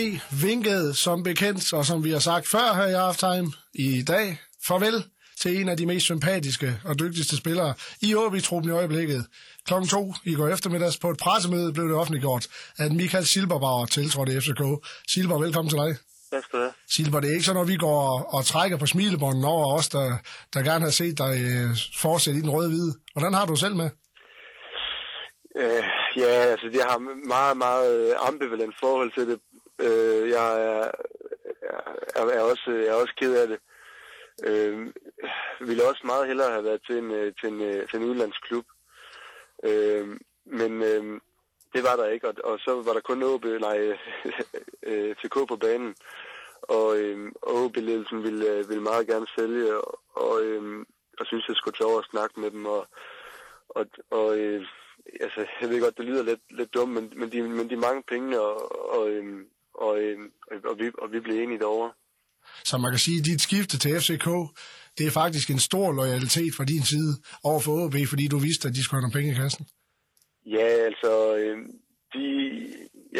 vinkede 0.42 0.94
som 0.94 1.22
bekendt, 1.22 1.72
og 1.72 1.86
som 1.86 2.04
vi 2.04 2.10
har 2.10 2.18
sagt 2.18 2.48
før 2.48 2.74
her 2.74 2.86
i 2.86 2.92
Halftime 2.92 3.52
i 3.74 4.02
dag, 4.02 4.36
farvel 4.66 5.04
til 5.40 5.60
en 5.60 5.68
af 5.68 5.76
de 5.76 5.86
mest 5.86 6.04
sympatiske 6.04 6.80
og 6.84 6.98
dygtigste 6.98 7.36
spillere 7.36 7.74
i 8.02 8.14
OB-truppen 8.14 8.70
i 8.70 8.74
øjeblikket. 8.74 9.26
Klokken 9.66 9.88
to 9.88 10.14
i 10.24 10.34
går 10.34 10.48
eftermiddags 10.48 10.98
på 10.98 11.10
et 11.10 11.18
pressemøde 11.18 11.72
blev 11.72 11.88
det 11.88 11.94
offentliggjort, 11.94 12.46
at 12.76 12.92
Michael 12.92 13.26
Silberbauer 13.26 13.86
tiltrådte 13.86 14.40
FCK. 14.40 14.62
Silber, 15.08 15.38
velkommen 15.38 15.70
til 15.70 15.78
dig. 15.78 15.96
Tak 16.32 16.44
skal 16.44 16.58
du 16.58 16.62
have. 16.64 16.74
Silber, 16.88 17.20
det 17.20 17.28
er 17.28 17.34
ikke 17.34 17.48
sådan, 17.50 17.62
at 17.62 17.68
vi 17.68 17.76
går 17.76 17.98
og, 18.12 18.34
og 18.34 18.44
trækker 18.44 18.76
på 18.78 18.86
smilebånden 18.86 19.44
over 19.44 19.66
os, 19.76 19.88
der, 19.88 20.06
der 20.54 20.68
gerne 20.70 20.84
har 20.84 20.94
set 21.00 21.18
dig 21.18 21.34
øh, 21.48 21.70
fortsætte 22.04 22.38
i 22.38 22.42
den 22.42 22.54
røde-hvide. 22.56 22.92
Hvordan 23.12 23.34
har 23.34 23.46
du 23.46 23.56
selv 23.56 23.76
med? 23.76 23.90
Øh, 25.56 25.84
ja, 26.16 26.32
altså 26.52 26.66
jeg 26.78 26.86
har 26.90 26.98
meget, 27.34 27.56
meget 27.56 28.14
ambivalent 28.28 28.74
forhold 28.80 29.12
til 29.12 29.24
det. 29.30 29.38
Øh, 29.86 30.30
jeg 30.36 30.48
er, 30.70 30.90
er, 32.16 32.24
er, 32.38 32.40
også, 32.40 32.70
jeg 32.84 32.92
er 32.94 33.02
også 33.02 33.14
ked 33.20 33.34
af 33.42 33.48
det. 33.48 33.58
Øh, 34.48 34.92
ville 35.60 35.88
også 35.90 36.02
meget 36.04 36.26
hellere 36.26 36.50
have 36.50 36.64
været 36.64 36.80
til 36.86 36.96
en, 36.98 37.10
øh, 37.10 37.32
til 37.40 37.48
en, 37.48 37.60
øh, 37.60 37.88
til 37.88 37.98
en 37.98 38.04
udlandsklub. 38.10 38.66
Øh, 39.64 40.06
men 40.46 40.82
øh, 40.82 41.20
det 41.74 41.82
var 41.88 41.96
der 41.96 42.06
ikke, 42.06 42.28
og, 42.28 42.34
og 42.44 42.58
så 42.58 42.82
var 42.86 42.92
der 42.92 43.00
kun 43.00 43.22
OB, 43.22 43.44
nej, 43.44 43.78
øh, 44.86 45.16
TK 45.16 45.36
på 45.48 45.56
banen. 45.56 45.94
Og, 46.62 46.98
øh, 46.98 47.32
OB-ledelsen 47.42 48.22
ville, 48.22 48.64
ville 48.68 48.82
meget 48.82 49.06
gerne 49.06 49.26
sælge, 49.38 49.76
og, 49.76 50.00
og, 50.14 50.42
øh, 50.44 50.84
og 51.18 51.26
synes, 51.26 51.48
jeg 51.48 51.56
skulle 51.56 51.76
tage 51.76 51.88
over 51.88 51.98
og 51.98 52.10
snakke 52.10 52.40
med 52.40 52.50
dem. 52.50 52.66
Og, 52.66 52.88
og, 53.68 53.86
og 54.10 54.38
øh, 54.38 54.66
altså, 55.20 55.46
jeg 55.60 55.68
ved 55.68 55.80
godt, 55.80 55.98
det 55.98 56.04
lyder 56.04 56.22
lidt, 56.22 56.40
lidt 56.50 56.74
dumt, 56.74 56.92
men, 56.92 57.12
men, 57.16 57.32
de, 57.32 57.42
men 57.42 57.70
de 57.70 57.76
mange 57.76 58.02
penge, 58.08 58.40
og, 58.40 58.56
og, 58.98 59.10
øh, 59.10 59.24
og, 59.74 60.02
øh, 60.02 60.18
og, 60.64 60.78
vi, 60.78 60.90
og 60.98 61.12
vi 61.12 61.20
blev 61.20 61.36
enige 61.42 61.58
derovre. 61.58 61.92
Så 62.64 62.78
man 62.78 62.92
kan 62.92 62.98
sige, 62.98 63.18
at 63.18 63.24
dit 63.24 63.40
skifte 63.40 63.78
til 63.78 64.00
FCK, 64.00 64.28
det 64.98 65.06
er 65.06 65.10
faktisk 65.10 65.50
en 65.50 65.58
stor 65.58 65.92
loyalitet 65.92 66.54
fra 66.56 66.64
din 66.64 66.84
side 66.92 67.12
over 67.44 67.60
for 67.60 67.72
OB, 67.84 67.96
fordi 68.08 68.24
du 68.28 68.38
vidste, 68.38 68.68
at 68.68 68.74
de 68.74 68.82
skulle 68.82 68.98
have 68.98 69.06
nogle 69.06 69.18
penge 69.18 69.32
i 69.32 69.40
kassen. 69.42 69.66
Ja, 70.46 70.68
altså, 70.88 71.36
øh, 71.36 71.58
de, 72.14 72.24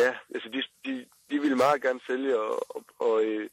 ja, 0.00 0.10
altså 0.34 0.48
de, 0.54 0.60
de, 0.84 1.04
de 1.32 1.40
ville 1.40 1.56
meget 1.56 1.82
gerne 1.82 2.00
sælge, 2.06 2.40
og, 2.40 2.76
og, 2.76 2.84
og, 2.98 3.24
øh, 3.24 3.48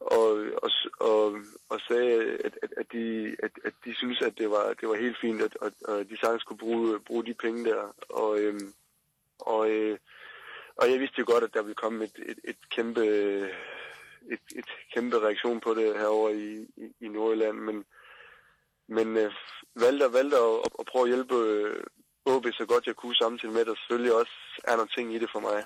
og, 0.00 0.28
og, 0.62 0.70
og, 1.00 1.36
og 1.68 1.80
sagde, 1.88 2.38
at, 2.46 2.58
at, 2.62 2.72
at, 2.76 2.86
de, 2.92 3.36
at, 3.42 3.50
at 3.64 3.74
de 3.84 3.94
synes, 3.94 4.20
at 4.22 4.38
det 4.38 4.50
var, 4.50 4.74
det 4.80 4.88
var 4.88 4.94
helt 4.94 5.18
fint, 5.20 5.42
at, 5.42 5.56
at, 5.62 5.74
at 5.88 6.08
de 6.10 6.16
sagtens 6.20 6.42
skulle 6.42 6.58
bruge, 6.58 7.00
bruge 7.00 7.26
de 7.26 7.34
penge 7.34 7.64
der. 7.64 7.94
Og, 8.08 8.40
øh, 8.40 8.60
og, 9.40 9.70
øh, 9.70 9.98
og 10.76 10.90
jeg 10.90 11.00
vidste 11.00 11.18
jo 11.18 11.24
godt, 11.28 11.44
at 11.44 11.54
der 11.54 11.62
ville 11.62 11.82
komme 11.84 12.04
et, 12.04 12.18
et, 12.26 12.38
et 12.44 12.70
kæmpe 12.70 13.04
et, 14.30 14.40
et 14.56 14.70
kæmpe 14.94 15.18
reaktion 15.18 15.60
på 15.60 15.74
det 15.74 15.98
herover 15.98 16.30
i, 16.30 16.66
i, 16.76 16.86
i 17.00 17.08
Nordjylland, 17.08 17.58
men, 17.58 17.84
men 18.88 19.16
øh, 19.16 19.32
valgte, 19.74 20.12
valgte 20.12 20.36
at, 20.36 20.54
at, 20.64 20.72
at 20.78 20.86
prøve 20.86 21.04
at 21.04 21.08
hjælpe 21.14 21.34
øh, 21.34 21.84
OB 22.24 22.46
så 22.52 22.66
godt 22.66 22.86
jeg 22.86 22.96
kunne, 22.96 23.16
samtidig 23.16 23.52
med, 23.52 23.60
at 23.60 23.66
der 23.66 23.74
selvfølgelig 23.74 24.14
også 24.14 24.32
er 24.64 24.76
nogle 24.76 24.90
ting 24.96 25.14
i 25.14 25.18
det 25.18 25.30
for 25.32 25.40
mig. 25.40 25.64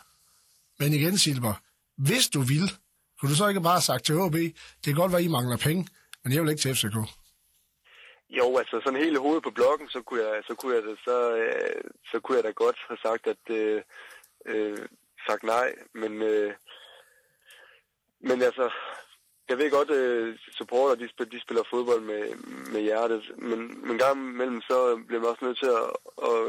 Men 0.78 0.92
igen, 0.92 1.18
Silber, 1.18 1.54
hvis 1.96 2.28
du 2.28 2.40
vil, 2.40 2.66
kunne 3.16 3.30
du 3.30 3.36
så 3.36 3.48
ikke 3.48 3.60
bare 3.60 3.78
have 3.80 3.90
sagt 3.90 4.04
til 4.04 4.14
OB, 4.14 4.32
det 4.32 4.84
kan 4.84 4.94
godt 4.94 5.12
være, 5.12 5.22
I 5.22 5.28
mangler 5.28 5.56
penge, 5.56 5.88
men 6.24 6.32
jeg 6.32 6.42
vil 6.42 6.50
ikke 6.50 6.60
til 6.60 6.74
FCK. 6.74 6.96
Jo, 8.30 8.56
altså 8.58 8.80
sådan 8.84 9.02
hele 9.04 9.18
hovedet 9.18 9.42
på 9.42 9.50
blokken, 9.50 9.88
så 9.88 10.00
kunne 10.02 10.22
jeg, 10.22 10.42
så 10.46 10.54
kunne 10.54 10.74
jeg, 10.74 10.82
da, 10.82 10.94
så, 11.04 11.36
øh, 11.36 11.84
så 12.10 12.20
kunne 12.20 12.36
jeg 12.36 12.44
da 12.44 12.50
godt 12.50 12.78
have 12.88 12.98
sagt, 13.02 13.26
at 13.26 13.44
øh, 13.50 13.82
øh, 14.46 14.78
sagt 15.28 15.42
nej, 15.42 15.74
men 15.94 16.22
øh, 16.22 16.54
men 18.20 18.42
altså, 18.42 18.70
jeg 19.48 19.58
ved 19.58 19.70
godt, 19.70 19.90
at 19.90 20.38
supporter, 20.58 20.94
de, 20.94 21.08
spiller, 21.08 21.30
de 21.30 21.40
spiller 21.40 21.62
fodbold 21.70 22.00
med, 22.00 22.24
med 22.72 22.80
hjertet, 22.80 23.32
men, 23.38 23.88
men 23.88 23.98
gang 23.98 24.18
imellem, 24.18 24.60
så 24.60 25.02
bliver 25.06 25.20
man 25.20 25.30
også 25.30 25.44
nødt 25.44 25.58
til 25.58 25.70
at, 25.80 25.88
at, 26.30 26.40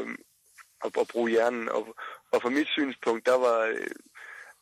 at, 0.84 1.00
at 1.00 1.08
bruge 1.12 1.30
hjernen. 1.30 1.68
Og, 1.68 1.96
og 2.32 2.42
fra 2.42 2.50
mit 2.50 2.68
synspunkt, 2.68 3.26
der 3.26 3.38
var, 3.46 3.60
øh, 3.60 3.90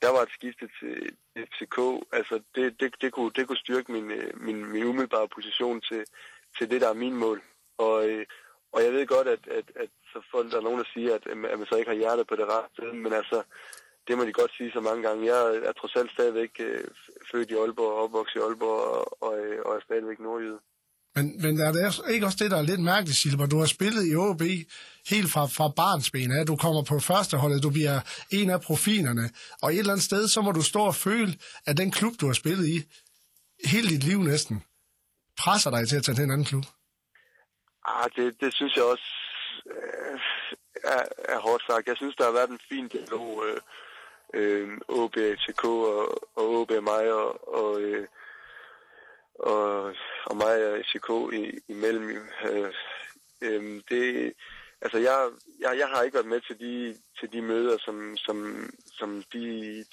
der 0.02 0.10
var 0.10 0.22
et 0.22 0.36
skifte 0.38 0.68
til 0.80 1.16
FCK. 1.36 1.78
Altså, 2.12 2.40
det, 2.54 2.80
det, 2.80 2.94
det, 3.00 3.12
kunne, 3.12 3.30
det 3.36 3.46
kunne 3.46 3.64
styrke 3.64 3.92
min, 3.92 4.10
øh, 4.10 4.40
min, 4.40 4.66
min 4.72 4.84
umiddelbare 4.84 5.28
position 5.28 5.80
til, 5.80 6.04
til 6.58 6.70
det, 6.70 6.80
der 6.80 6.88
er 6.88 7.02
min 7.04 7.16
mål. 7.16 7.42
Og, 7.78 8.08
øh, 8.08 8.26
og 8.72 8.84
jeg 8.84 8.92
ved 8.92 9.06
godt, 9.06 9.28
at, 9.28 9.48
at, 9.48 9.64
at 9.76 9.90
så 10.12 10.18
folk, 10.30 10.50
der 10.50 10.58
er 10.58 10.62
nogen, 10.68 10.78
der 10.78 10.88
siger, 10.94 11.14
at, 11.14 11.26
at 11.26 11.58
man 11.58 11.66
så 11.66 11.76
ikke 11.76 11.90
har 11.90 12.02
hjertet 12.02 12.26
på 12.26 12.36
det 12.36 12.46
rette 12.48 12.68
sted, 12.72 12.92
men 12.92 13.12
altså, 13.12 13.42
det 14.08 14.18
må 14.18 14.24
de 14.24 14.32
godt 14.32 14.52
sige 14.56 14.72
så 14.72 14.80
mange 14.80 15.02
gange. 15.02 15.26
Jeg 15.34 15.56
er 15.56 15.72
trods 15.72 15.96
alt 15.96 16.10
stadigvæk 16.10 16.50
øh, 16.60 16.84
født 17.32 17.50
i 17.50 17.54
Aalborg 17.54 17.92
og 17.92 18.02
opvokset 18.02 18.40
i 18.40 18.42
Aalborg 18.42 18.80
og, 18.80 19.22
og, 19.22 19.38
øh, 19.38 19.62
og 19.64 19.76
er 19.76 19.80
stadigvæk 19.80 20.20
nordjyde. 20.20 20.60
Men, 21.16 21.42
men 21.42 21.60
er 21.60 21.72
det 21.72 22.12
ikke 22.14 22.26
også 22.26 22.38
det, 22.40 22.50
der 22.50 22.56
er 22.56 22.62
lidt 22.62 22.80
mærkeligt, 22.80 23.18
Silber? 23.18 23.46
Du 23.46 23.58
har 23.58 23.66
spillet 23.66 24.12
i 24.12 24.16
OB 24.16 24.42
helt 25.12 25.30
fra, 25.32 25.46
fra 25.46 25.68
barnsben 25.68 26.32
af. 26.32 26.46
Du 26.46 26.56
kommer 26.56 26.82
på 26.82 26.98
førsteholdet, 27.00 27.62
du 27.62 27.70
bliver 27.70 28.00
en 28.30 28.50
af 28.50 28.60
profilerne. 28.60 29.30
Og 29.62 29.72
et 29.72 29.78
eller 29.78 29.92
andet 29.92 30.04
sted, 30.04 30.28
så 30.28 30.40
må 30.42 30.52
du 30.52 30.62
stå 30.62 30.80
og 30.80 30.94
føle, 30.94 31.32
at 31.66 31.76
den 31.76 31.90
klub, 31.90 32.12
du 32.20 32.26
har 32.26 32.32
spillet 32.32 32.66
i, 32.68 32.76
hele 33.64 33.88
dit 33.88 34.04
liv 34.04 34.22
næsten, 34.22 34.64
presser 35.38 35.70
dig 35.70 35.88
til 35.88 35.96
at 35.96 36.04
tage 36.04 36.16
til 36.16 36.24
en 36.24 36.30
anden 36.30 36.46
klub. 36.46 36.64
Ah, 37.84 38.10
det, 38.16 38.40
det 38.40 38.54
synes 38.54 38.76
jeg 38.76 38.84
også 38.84 39.08
øh, 39.66 40.20
er, 40.84 41.02
er 41.34 41.38
hårdt 41.38 41.62
sagt. 41.66 41.88
Jeg 41.88 41.96
synes, 41.96 42.16
der 42.16 42.24
har 42.24 42.32
været 42.32 42.50
en 42.50 42.60
fin 42.68 42.88
dialog 42.88 43.44
øh, 43.46 43.60
øh, 44.34 44.78
OB, 44.88 45.16
TK 45.42 45.64
og, 45.64 46.06
og 46.36 46.44
OB 46.60 46.70
mig 46.70 47.12
og, 47.12 47.54
og, 47.58 47.80
øh, 47.80 48.08
og, 49.38 49.94
og 50.24 50.36
mig 50.36 50.72
og 50.72 50.82
FCK 50.86 51.08
i, 51.32 51.72
imellem. 51.72 52.08
Øh, 52.50 52.72
øh, 53.40 53.82
det, 53.90 54.32
altså 54.80 54.98
jeg, 54.98 55.30
jeg, 55.60 55.78
jeg 55.78 55.88
har 55.88 56.02
ikke 56.02 56.14
været 56.14 56.32
med 56.34 56.40
til 56.40 56.58
de, 56.58 56.96
til 57.20 57.32
de 57.32 57.42
møder, 57.42 57.78
som, 57.84 58.16
som, 58.16 58.36
som 58.98 59.24
de, 59.32 59.44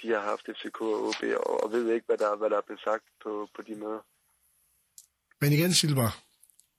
de 0.01 0.07
har 0.09 0.21
haft 0.21 0.49
FCK 0.57 0.81
og 0.81 1.07
OB, 1.07 1.23
og, 1.45 1.63
og 1.63 1.71
ved 1.71 1.93
ikke, 1.93 2.05
hvad 2.05 2.17
der, 2.17 2.35
hvad 2.35 2.49
der 2.49 2.57
er 2.57 2.67
blevet 2.67 2.81
sagt 2.83 3.03
på, 3.23 3.47
på 3.55 3.61
de 3.61 3.75
møder. 3.75 3.99
Men 5.41 5.51
igen, 5.51 5.73
Silber, 5.73 6.09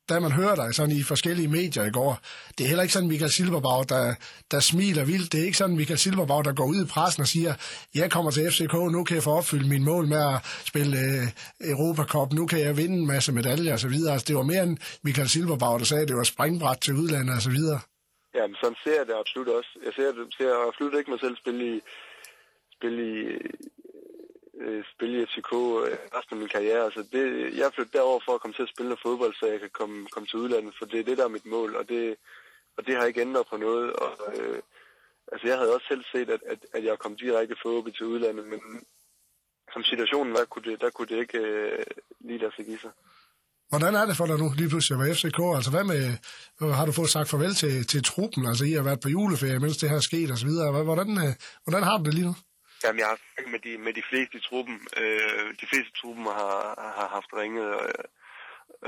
da 0.09 0.21
man 0.21 0.33
hører 0.33 0.55
dig 0.55 0.75
sådan 0.75 0.97
i 0.97 1.03
forskellige 1.03 1.49
medier 1.49 1.85
i 1.85 1.91
går, 1.91 2.19
det 2.59 2.65
er 2.65 2.69
heller 2.69 2.83
ikke 2.83 2.93
sådan 2.93 3.09
Michael 3.09 3.31
Silberbag, 3.31 3.85
der, 3.89 4.15
der 4.51 4.61
smiler 4.61 5.05
vildt. 5.05 5.33
Det 5.33 5.41
er 5.41 5.45
ikke 5.45 5.57
sådan 5.57 5.77
Michael 5.77 5.99
Silberbag, 5.99 6.45
der 6.45 6.55
går 6.55 6.67
ud 6.67 6.85
i 6.85 6.89
pressen 6.95 7.21
og 7.21 7.27
siger, 7.27 7.55
jeg 7.95 8.11
kommer 8.11 8.31
til 8.31 8.51
FCK, 8.51 8.75
nu 8.97 9.05
kan 9.05 9.15
jeg 9.15 9.23
få 9.23 9.31
opfyldt 9.31 9.69
min 9.69 9.85
mål 9.85 10.07
med 10.07 10.21
at 10.33 10.39
spille 10.71 10.97
øh, 11.07 11.71
Europacup, 11.73 12.33
nu 12.33 12.47
kan 12.47 12.61
jeg 12.61 12.77
vinde 12.77 12.97
en 12.97 13.07
masse 13.07 13.33
medaljer 13.33 13.75
osv. 13.75 13.97
Altså, 14.13 14.25
det 14.29 14.37
var 14.37 14.43
mere 14.43 14.63
end 14.63 14.79
Michael 15.03 15.29
Silberbag, 15.29 15.79
der 15.79 15.85
sagde, 15.85 16.03
at 16.03 16.09
det 16.09 16.17
var 16.17 16.29
springbræt 16.35 16.79
til 16.81 16.95
udlandet 16.95 17.37
osv. 17.37 17.59
Ja, 18.35 18.47
men 18.47 18.57
sådan 18.63 18.79
ser 18.85 18.97
jeg 18.99 19.07
det 19.07 19.15
absolut 19.23 19.49
også. 19.49 19.71
Jeg 19.85 19.93
ser, 19.97 20.09
ser 20.39 20.69
absolut 20.69 20.95
ikke 20.99 21.11
mig 21.11 21.21
selv 21.21 21.37
spille 21.37 21.77
i, 21.77 21.81
spille 22.77 23.01
i 23.13 23.21
øh, 24.67 24.85
spille 24.95 25.23
i 25.23 25.27
FCK 25.31 25.53
øh, 25.53 25.97
resten 26.17 26.35
af 26.37 26.41
min 26.43 26.55
karriere. 26.57 26.85
Altså 26.85 27.03
det, 27.13 27.23
jeg 27.61 27.73
flyttede 27.75 27.99
derover 27.99 28.21
for 28.25 28.33
at 28.35 28.41
komme 28.41 28.55
til 28.55 28.67
at 28.67 28.73
spille 28.73 28.89
noget 28.89 29.05
fodbold, 29.07 29.35
så 29.35 29.47
jeg 29.47 29.61
kan 29.61 29.71
komme, 29.79 30.07
komme 30.13 30.27
til 30.27 30.39
udlandet, 30.43 30.75
for 30.79 30.85
det 30.87 31.01
er 31.01 31.05
det, 31.09 31.19
der 31.19 31.25
er 31.25 31.37
mit 31.37 31.47
mål, 31.47 31.71
og 31.77 31.85
det, 31.89 32.17
og 32.77 32.87
det 32.87 32.95
har 32.97 33.05
ikke 33.05 33.21
ændret 33.21 33.47
på 33.51 33.57
noget. 33.57 33.93
Og, 33.93 34.13
øh, 34.37 34.59
altså 35.33 35.45
jeg 35.49 35.57
havde 35.59 35.75
også 35.75 35.87
selv 35.89 36.05
set, 36.13 36.29
at, 36.37 36.43
at, 36.53 36.61
at 36.77 36.85
jeg 36.85 36.99
kom 36.99 37.17
direkte 37.17 37.57
fra 37.63 37.71
OB 37.71 37.87
til 37.95 38.07
udlandet, 38.07 38.47
men 38.47 38.61
som 39.73 39.83
situationen 39.83 40.33
var, 40.33 40.45
kunne 40.45 40.67
det, 40.71 40.81
der 40.81 40.91
kunne 40.91 41.09
det 41.09 41.19
ikke 41.25 41.39
øh, 41.39 41.85
lige 42.21 42.39
lade 42.39 42.53
sig 42.57 42.65
give 42.65 42.79
sig. 42.79 42.91
Hvordan 43.69 43.95
er 43.95 44.07
det 44.07 44.17
for 44.17 44.27
dig 44.27 44.39
nu 44.39 44.49
lige 44.57 44.69
pludselig 44.69 44.95
at 44.97 45.03
være 45.05 45.15
FCK? 45.15 45.41
Altså 45.57 45.71
hvad 45.71 45.85
med, 45.85 46.03
har 46.79 46.87
du 46.87 46.93
fået 46.93 47.11
sagt 47.11 47.29
farvel 47.29 47.55
til, 47.55 47.87
til 47.87 48.05
truppen? 48.05 48.47
Altså 48.47 48.65
I 48.65 48.73
har 48.73 48.83
været 48.83 49.01
på 49.01 49.09
juleferie, 49.09 49.59
mens 49.59 49.77
det 49.77 49.91
her 49.91 49.97
er 49.97 50.01
sket 50.11 50.31
osv. 50.31 50.51
Hvordan, 50.91 51.11
øh, 51.25 51.33
hvordan 51.65 51.83
har 51.83 51.99
du 51.99 52.05
det 52.05 52.15
lige 52.15 52.27
nu? 52.27 52.35
Jamen, 52.83 52.99
jeg 52.99 53.09
har 53.09 53.19
snakket 53.19 53.53
med 53.53 53.61
de, 53.67 53.79
med 53.79 53.93
de 53.95 54.03
fleste 54.11 54.39
i 54.39 54.41
truppen. 54.41 54.77
Øh, 54.97 55.49
de 55.61 55.67
fleste 55.67 55.91
i 55.95 55.99
truppen 56.01 56.25
har, 56.25 56.93
har 56.99 57.09
haft 57.17 57.31
ringet, 57.41 57.69
øh, 57.83 58.05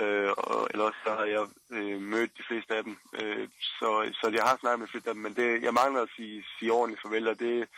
øh 0.00 0.30
og, 0.36 0.68
ellers 0.72 0.94
så 1.04 1.10
har 1.18 1.24
jeg 1.24 1.46
øh, 1.70 2.00
mødt 2.00 2.38
de 2.38 2.44
fleste 2.48 2.74
af 2.74 2.84
dem. 2.84 2.96
Øh, 3.20 3.48
så, 3.78 3.88
så 4.20 4.30
jeg 4.34 4.42
har 4.42 4.56
snakket 4.60 4.80
med 4.80 4.88
fleste 4.88 5.10
af 5.10 5.14
dem, 5.14 5.22
men 5.22 5.36
det, 5.36 5.62
jeg 5.62 5.74
mangler 5.74 6.02
at 6.02 6.14
sige, 6.16 6.44
sige 6.58 6.72
ordentligt 6.72 7.02
farvel, 7.02 7.28
og 7.28 7.38
det 7.38 7.68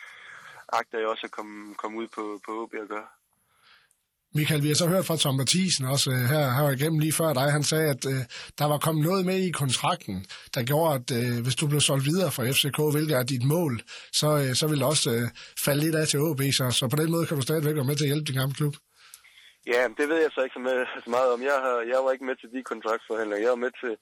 agter 0.69 0.99
jeg 0.99 1.09
også 1.09 1.27
at 1.27 1.37
komme, 1.39 1.75
komme 1.75 1.99
ud 1.99 2.09
på, 2.09 2.41
på 2.47 2.63
OB 2.63 2.75
og 2.75 2.89
gøre. 2.89 3.07
Michael, 4.39 4.63
vi 4.63 4.71
har 4.73 4.81
så 4.83 4.89
hørt 4.95 5.07
fra 5.09 5.17
Tom 5.17 5.35
Mathisen 5.41 5.85
også 5.95 6.09
øh, 6.17 6.23
her, 6.33 6.45
her 6.57 6.69
igennem 6.77 6.99
lige 7.05 7.19
før 7.21 7.31
dig. 7.41 7.49
Han 7.59 7.65
sagde, 7.73 7.89
at 7.95 8.03
øh, 8.13 8.23
der 8.61 8.67
var 8.73 8.79
kommet 8.87 9.03
noget 9.09 9.23
med 9.31 9.39
i 9.49 9.51
kontrakten, 9.63 10.17
der 10.55 10.63
gjorde, 10.71 10.91
at 10.99 11.09
øh, 11.19 11.35
hvis 11.45 11.57
du 11.61 11.65
blev 11.73 11.81
solgt 11.81 12.05
videre 12.11 12.31
fra 12.37 12.45
FCK, 12.55 12.79
hvilket 12.95 13.15
er 13.21 13.25
dit 13.35 13.45
mål, 13.55 13.75
så, 14.21 14.29
øh, 14.43 14.51
så 14.61 14.65
vil 14.69 14.79
det 14.81 14.87
også 14.93 15.09
øh, 15.17 15.27
falde 15.67 15.81
lidt 15.85 15.97
af 16.01 16.07
til 16.09 16.21
OB. 16.29 16.43
Så, 16.59 16.65
så 16.79 16.85
på 16.93 16.97
den 17.03 17.11
måde 17.15 17.27
kan 17.27 17.37
du 17.37 17.43
stadigvæk 17.43 17.75
være 17.79 17.91
med 17.91 17.97
til 17.97 18.07
at 18.07 18.13
hjælpe 18.13 18.29
din 18.29 18.41
gamle 18.41 18.55
klub. 18.61 18.75
Ja, 19.73 19.83
det 19.99 20.07
ved 20.11 20.19
jeg 20.25 20.31
så 20.35 20.41
ikke 20.45 20.57
så, 20.59 20.63
med, 20.69 20.77
så 21.05 21.11
meget 21.17 21.31
om. 21.35 21.41
Jeg, 21.51 21.59
har, 21.65 21.77
jeg 21.93 21.99
var 22.05 22.11
ikke 22.13 22.29
med 22.29 22.37
til 22.37 22.51
de 22.55 22.61
kontraktforhandlinger. 22.73 23.45
Jeg 23.47 23.55
var 23.57 23.63
med 23.67 23.73
til, 23.83 23.93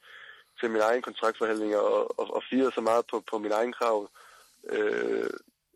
til 0.59 0.69
min 0.75 0.83
egen 0.89 1.03
kontraktforhandlinger 1.09 1.81
og, 1.95 2.03
og, 2.21 2.27
og 2.37 2.43
firede 2.51 2.73
så 2.79 2.83
meget 2.89 3.05
på, 3.11 3.17
på 3.31 3.37
min 3.45 3.55
egen 3.59 3.73
krav. 3.79 3.99
Øh, 4.75 5.31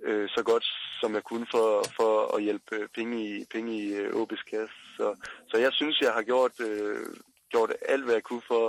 øh, 0.04 0.28
så 0.28 0.42
godt 0.42 0.64
som 1.00 1.14
jeg 1.14 1.24
kunne 1.24 1.46
for, 1.50 1.84
for 1.96 2.36
at 2.36 2.42
hjælpe 2.42 2.74
øh, 2.76 2.88
penge 2.94 3.14
i, 3.28 3.44
penge 3.54 3.70
i 3.82 3.94
øh, 3.94 4.10
OB's 4.20 4.44
kasse. 4.50 4.74
Så, 4.96 5.06
så 5.50 5.56
jeg 5.58 5.72
synes, 5.72 6.00
jeg 6.00 6.12
har 6.12 6.22
gjort 6.22 6.60
øh, 6.60 7.06
gjort 7.50 7.70
alt, 7.88 8.04
hvad 8.04 8.14
jeg 8.14 8.22
kunne 8.22 8.42
for, 8.52 8.64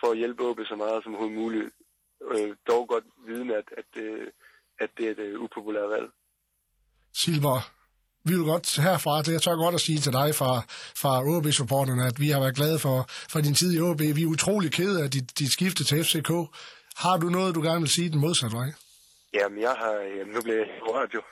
for 0.00 0.10
at 0.12 0.18
hjælpe 0.18 0.42
OB 0.42 0.60
så 0.68 0.76
meget 0.76 1.02
som 1.02 1.14
overhovedet 1.14 1.38
muligt. 1.42 1.70
Øh, 2.32 2.56
dog 2.68 2.88
godt 2.88 3.04
viden, 3.26 3.50
at, 3.50 3.66
at, 3.76 3.84
det, 3.94 4.08
at 4.80 4.90
det 4.96 5.06
er 5.06 5.10
et 5.10 5.18
øh, 5.18 5.40
upopulært 5.40 5.90
valg. 5.90 6.08
Silver, 7.14 7.58
vi 8.24 8.34
vil 8.34 8.44
godt 8.44 8.76
herfra, 8.76 9.22
det 9.22 9.32
jeg 9.32 9.42
tør 9.42 9.64
godt 9.64 9.74
at 9.74 9.80
sige 9.80 9.98
til 9.98 10.12
dig 10.12 10.34
fra, 10.34 10.52
fra 11.02 11.12
OB-supporterne, 11.32 12.06
at 12.06 12.20
vi 12.20 12.28
har 12.28 12.40
været 12.40 12.56
glade 12.56 12.78
for, 12.78 13.06
for 13.08 13.40
din 13.40 13.54
tid 13.54 13.72
i 13.74 13.80
OB. 13.80 14.00
Vi 14.00 14.22
er 14.22 14.26
utrolig 14.26 14.72
kede 14.72 15.02
af 15.02 15.10
dit, 15.10 15.38
dit 15.38 15.52
skifte 15.52 15.84
til 15.84 16.04
FCK. 16.04 16.30
Har 16.96 17.16
du 17.16 17.28
noget, 17.28 17.54
du 17.54 17.62
gerne 17.62 17.80
vil 17.80 17.88
sige 17.88 18.10
den 18.10 18.20
modsatte 18.20 18.56
vej? 18.56 18.72
Jamen, 19.34 19.60
jeg 19.60 19.74
har, 19.82 19.92
jamen, 19.92 20.34
nu 20.34 20.40
bliver 20.42 20.58
jeg 20.58 20.68
rørt 20.88 21.14
jo. 21.14 21.22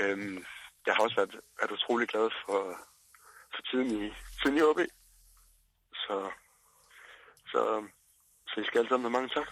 Øhm, 0.00 0.44
jeg 0.86 0.94
har 0.94 1.02
også 1.02 1.16
været, 1.16 1.34
været 1.60 1.72
utrolig 1.76 2.08
glad 2.08 2.28
for, 2.46 2.60
for 3.54 3.62
tiden 3.70 3.88
i, 4.04 4.12
tiden 4.42 4.58
i 4.58 4.62
OB. 4.62 4.80
Så, 5.94 6.30
så, 7.52 7.60
så 8.48 8.60
I 8.60 8.64
skal 8.64 8.78
alle 8.78 8.88
sammen 8.88 9.04
have 9.04 9.18
mange 9.18 9.28
tak. 9.28 9.48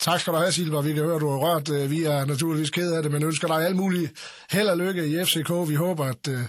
Tak 0.00 0.20
skal 0.20 0.32
du 0.32 0.38
have, 0.38 0.52
Silva. 0.52 0.80
Vi 0.80 0.92
kan 0.92 1.04
høre, 1.04 1.14
at 1.14 1.20
du 1.20 1.30
har 1.30 1.38
rørt. 1.46 1.68
Øh, 1.76 1.90
Vi 1.90 2.04
er 2.04 2.24
naturligvis 2.24 2.70
ked 2.70 2.92
af 2.96 3.02
det, 3.02 3.12
men 3.12 3.22
ønsker 3.22 3.48
dig 3.48 3.66
alt 3.66 3.76
muligt 3.76 4.08
held 4.50 4.68
og 4.68 4.78
lykke 4.78 5.02
i 5.06 5.24
FCK. 5.24 5.50
Vi 5.70 5.74
håber, 5.74 6.04
at 6.04 6.28
uh, 6.28 6.40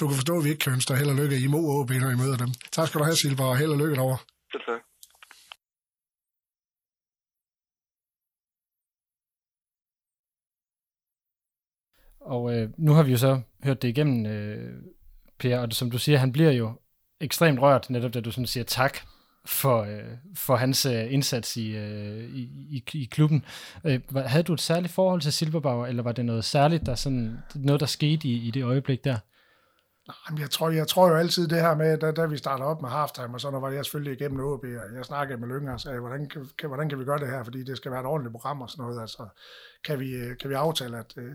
du 0.00 0.08
kan 0.08 0.16
forstå, 0.16 0.38
at 0.38 0.44
vi 0.44 0.48
ikke 0.50 0.64
kan 0.64 0.72
ønske 0.72 0.88
dig 0.88 0.96
held 1.00 1.10
og 1.10 1.16
lykke 1.16 1.36
i 1.44 1.46
Mo 1.46 1.58
OB, 1.80 1.90
når 1.90 2.10
I 2.10 2.16
møder 2.22 2.36
dem. 2.36 2.50
Tak 2.72 2.88
skal 2.88 2.98
du 3.00 3.04
have, 3.04 3.16
Silva, 3.16 3.44
og 3.44 3.56
held 3.58 3.70
og 3.70 3.78
lykke 3.78 3.94
derovre. 3.94 4.18
Selv 4.52 4.62
tak. 4.68 4.81
Og 12.24 12.54
øh, 12.54 12.70
nu 12.78 12.92
har 12.92 13.02
vi 13.02 13.10
jo 13.10 13.18
så 13.18 13.40
hørt 13.64 13.82
det 13.82 13.88
igennem, 13.88 14.26
øh, 14.26 14.82
Per, 15.38 15.58
og 15.58 15.68
det, 15.68 15.76
som 15.76 15.90
du 15.90 15.98
siger, 15.98 16.18
han 16.18 16.32
bliver 16.32 16.50
jo 16.50 16.72
ekstremt 17.20 17.60
rørt, 17.60 17.90
netop 17.90 18.14
da 18.14 18.20
du 18.20 18.30
sådan 18.30 18.46
siger 18.46 18.64
tak 18.64 18.98
for, 19.44 19.82
øh, 19.82 20.16
for 20.36 20.56
hans 20.56 20.86
øh, 20.86 21.12
indsats 21.12 21.56
i, 21.56 21.76
øh, 21.76 22.30
i, 22.34 22.42
i, 22.70 22.84
i 22.94 23.08
klubben. 23.10 23.44
Øh, 23.84 24.00
havde 24.16 24.42
du 24.42 24.52
et 24.52 24.60
særligt 24.60 24.92
forhold 24.92 25.20
til 25.20 25.32
Silberbauer, 25.32 25.86
eller 25.86 26.02
var 26.02 26.12
det 26.12 26.24
noget 26.24 26.44
særligt, 26.44 26.86
der 26.86 26.94
sådan, 26.94 27.38
noget, 27.54 27.80
der 27.80 27.86
skete 27.86 28.28
i, 28.28 28.48
i 28.48 28.50
det 28.50 28.64
øjeblik 28.64 29.04
der? 29.04 29.18
Jamen, 30.28 30.40
jeg 30.40 30.50
tror, 30.50 30.70
jeg 30.70 30.88
tror 30.88 31.08
jo 31.08 31.16
altid 31.16 31.48
det 31.48 31.60
her 31.60 31.74
med, 31.74 31.98
da, 31.98 32.10
da 32.10 32.26
vi 32.26 32.36
startede 32.36 32.68
op 32.68 32.82
med 32.82 32.90
halftime, 32.90 33.34
og 33.34 33.40
så 33.40 33.50
når 33.50 33.60
var 33.60 33.70
jeg 33.70 33.84
selvfølgelig 33.84 34.20
igennem 34.20 34.40
OB, 34.40 34.64
og 34.64 34.96
jeg 34.96 35.04
snakkede 35.04 35.40
med 35.40 35.48
Lynger 35.48 35.72
og 35.72 35.80
sagde, 35.80 36.00
hvordan 36.00 36.28
kan, 36.28 36.46
kan, 36.58 36.68
hvordan 36.68 36.88
kan 36.88 36.98
vi 36.98 37.04
gøre 37.04 37.18
det 37.18 37.28
her, 37.28 37.44
fordi 37.44 37.64
det 37.64 37.76
skal 37.76 37.90
være 37.90 38.00
et 38.00 38.06
ordentligt 38.06 38.32
program 38.32 38.60
og 38.60 38.70
sådan 38.70 38.82
noget. 38.82 39.00
Altså, 39.00 39.26
kan 39.84 40.00
vi, 40.00 40.10
øh, 40.10 40.38
kan 40.38 40.50
vi 40.50 40.54
aftale, 40.54 40.98
at, 40.98 41.14
øh, 41.16 41.34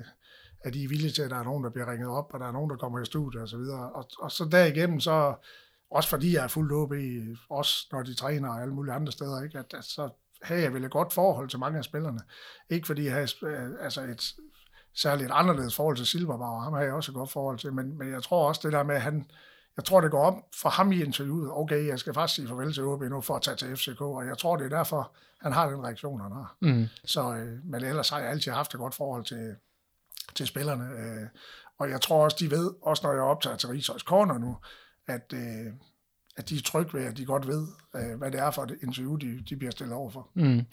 at 0.62 0.76
I 0.76 0.84
er 0.84 0.90
villige 0.90 1.12
til, 1.12 1.22
at 1.22 1.30
der 1.30 1.38
er 1.38 1.44
nogen, 1.44 1.64
der 1.64 1.70
bliver 1.70 1.92
ringet 1.92 2.10
op, 2.10 2.34
og 2.34 2.40
der 2.40 2.48
er 2.48 2.52
nogen, 2.52 2.70
der 2.70 2.78
kommer 2.78 3.02
i 3.02 3.06
studiet 3.06 3.42
og 3.42 3.50
så 3.50 3.58
videre. 3.58 3.92
Og, 3.92 4.10
og 4.20 4.32
så 4.32 4.46
derigennem, 4.46 5.00
så 5.00 5.36
også 5.92 6.10
fordi 6.10 6.36
jeg 6.36 6.44
er 6.44 6.48
fuldt 6.48 6.72
OB, 6.72 6.94
også 7.50 7.88
når 7.92 8.04
de 8.04 8.14
træner 8.14 8.50
og 8.50 8.62
alle 8.62 8.74
mulige 8.74 8.94
andre 8.94 9.12
steder, 9.12 9.44
ikke, 9.44 9.60
at, 9.60 9.74
at 9.74 9.84
så 9.84 10.10
havde 10.42 10.62
jeg 10.62 10.74
vel 10.74 10.86
et 10.86 10.92
godt 10.92 11.14
forhold 11.14 11.50
til 11.50 11.60
mange 11.60 11.78
af 11.78 11.84
spillerne. 11.84 12.20
Ikke 12.70 12.88
fordi 12.88 13.06
jeg 13.06 13.14
havde 13.14 13.28
øh, 13.44 13.70
altså 13.82 14.02
et 14.02 14.34
særligt 14.96 15.32
anderledes 15.34 15.76
forhold 15.76 15.98
til 15.98 16.06
Silberbauer, 16.06 16.62
ham 16.62 16.74
har 16.74 16.82
jeg 16.82 16.94
også 16.94 17.12
et 17.12 17.16
godt 17.16 17.32
forhold 17.32 17.60
til, 17.60 17.74
men, 17.74 17.98
men 17.98 18.12
jeg 18.12 18.24
tror 18.24 18.48
også 18.48 18.62
det 18.64 18.74
der 18.74 18.84
med, 18.84 18.96
at 18.96 19.02
han, 19.02 19.32
jeg 19.78 19.86
tror 19.86 20.02
det 20.02 20.12
går 20.12 20.24
op 20.24 20.34
for 20.62 20.70
ham 20.70 20.92
i 20.92 21.04
interviewet, 21.04 21.52
okay, 21.52 21.88
jeg 21.88 22.00
skal 22.00 22.14
faktisk 22.14 22.36
sige 22.36 22.48
farvel 22.48 22.74
til 22.74 22.84
OB 22.84 23.02
nu 23.02 23.22
for 23.22 23.36
at 23.36 23.42
tage 23.42 23.58
til 23.58 23.76
FCK, 23.78 24.02
og 24.02 24.26
jeg 24.26 24.38
tror 24.38 24.56
det 24.56 24.66
er 24.66 24.78
derfor, 24.78 25.16
han 25.42 25.52
har 25.52 25.70
den 25.70 25.84
reaktion, 25.84 26.22
han 26.22 26.32
har. 26.32 26.56
Mm. 26.62 26.86
Så, 27.06 27.36
øh, 27.36 27.66
men 27.66 27.84
ellers 27.84 28.10
har 28.10 28.20
jeg 28.20 28.30
altid 28.30 28.52
haft 28.52 28.74
et 28.74 28.80
godt 28.80 28.96
forhold 28.96 29.26
til, 29.26 29.56
til 30.36 30.48
spillerne. 30.48 30.84
Øh, 30.84 31.28
og 31.80 31.90
jeg 31.90 32.02
tror 32.02 32.24
også, 32.24 32.38
de 32.40 32.52
ved, 32.52 32.72
også 32.82 33.08
når 33.08 33.14
jeg 33.14 33.22
optager 33.22 33.58
til 33.58 33.70
Rigshøjs 33.70 34.02
Corner 34.02 34.38
nu, 34.38 34.58
at, 35.08 35.34
øh, 35.34 35.74
at 36.38 36.50
de 36.50 36.56
er 36.56 36.62
trygge 36.62 36.94
ved, 36.94 37.06
at 37.06 37.18
de 37.18 37.26
godt 37.26 37.48
ved, 37.48 37.68
øh, 37.96 38.18
hvad 38.18 38.32
det 38.32 38.40
er 38.40 38.52
for 38.52 38.64
et 38.64 38.76
interview, 38.84 39.16
de, 39.16 39.44
de 39.50 39.56
bliver 39.56 39.72
stillet 39.72 39.96
over 39.96 40.10
for. 40.10 40.30
Mm. 40.34 40.66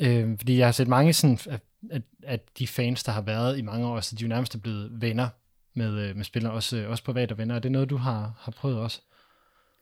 Øh, 0.00 0.38
fordi 0.38 0.58
jeg 0.58 0.66
har 0.66 0.72
set 0.72 0.88
mange 0.88 1.12
sådan, 1.12 1.38
at, 1.50 1.60
at, 1.90 2.02
at 2.22 2.40
de 2.58 2.66
fans, 2.66 3.04
der 3.04 3.12
har 3.12 3.20
været 3.20 3.58
i 3.58 3.62
mange 3.62 3.86
år, 3.86 4.00
så 4.00 4.16
de 4.16 4.24
er 4.24 4.28
jo 4.28 4.34
nærmest 4.34 4.54
er 4.54 4.58
blevet 4.58 5.00
venner 5.00 5.28
med, 5.74 6.08
øh, 6.08 6.16
med 6.16 6.24
spillere, 6.24 6.52
også, 6.52 6.76
øh, 6.76 6.90
også 6.90 7.04
private 7.04 7.38
venner. 7.38 7.54
Er 7.54 7.58
det 7.58 7.72
noget, 7.72 7.90
du 7.90 7.96
har, 7.96 8.32
har 8.38 8.52
prøvet 8.52 8.78
også? 8.78 9.00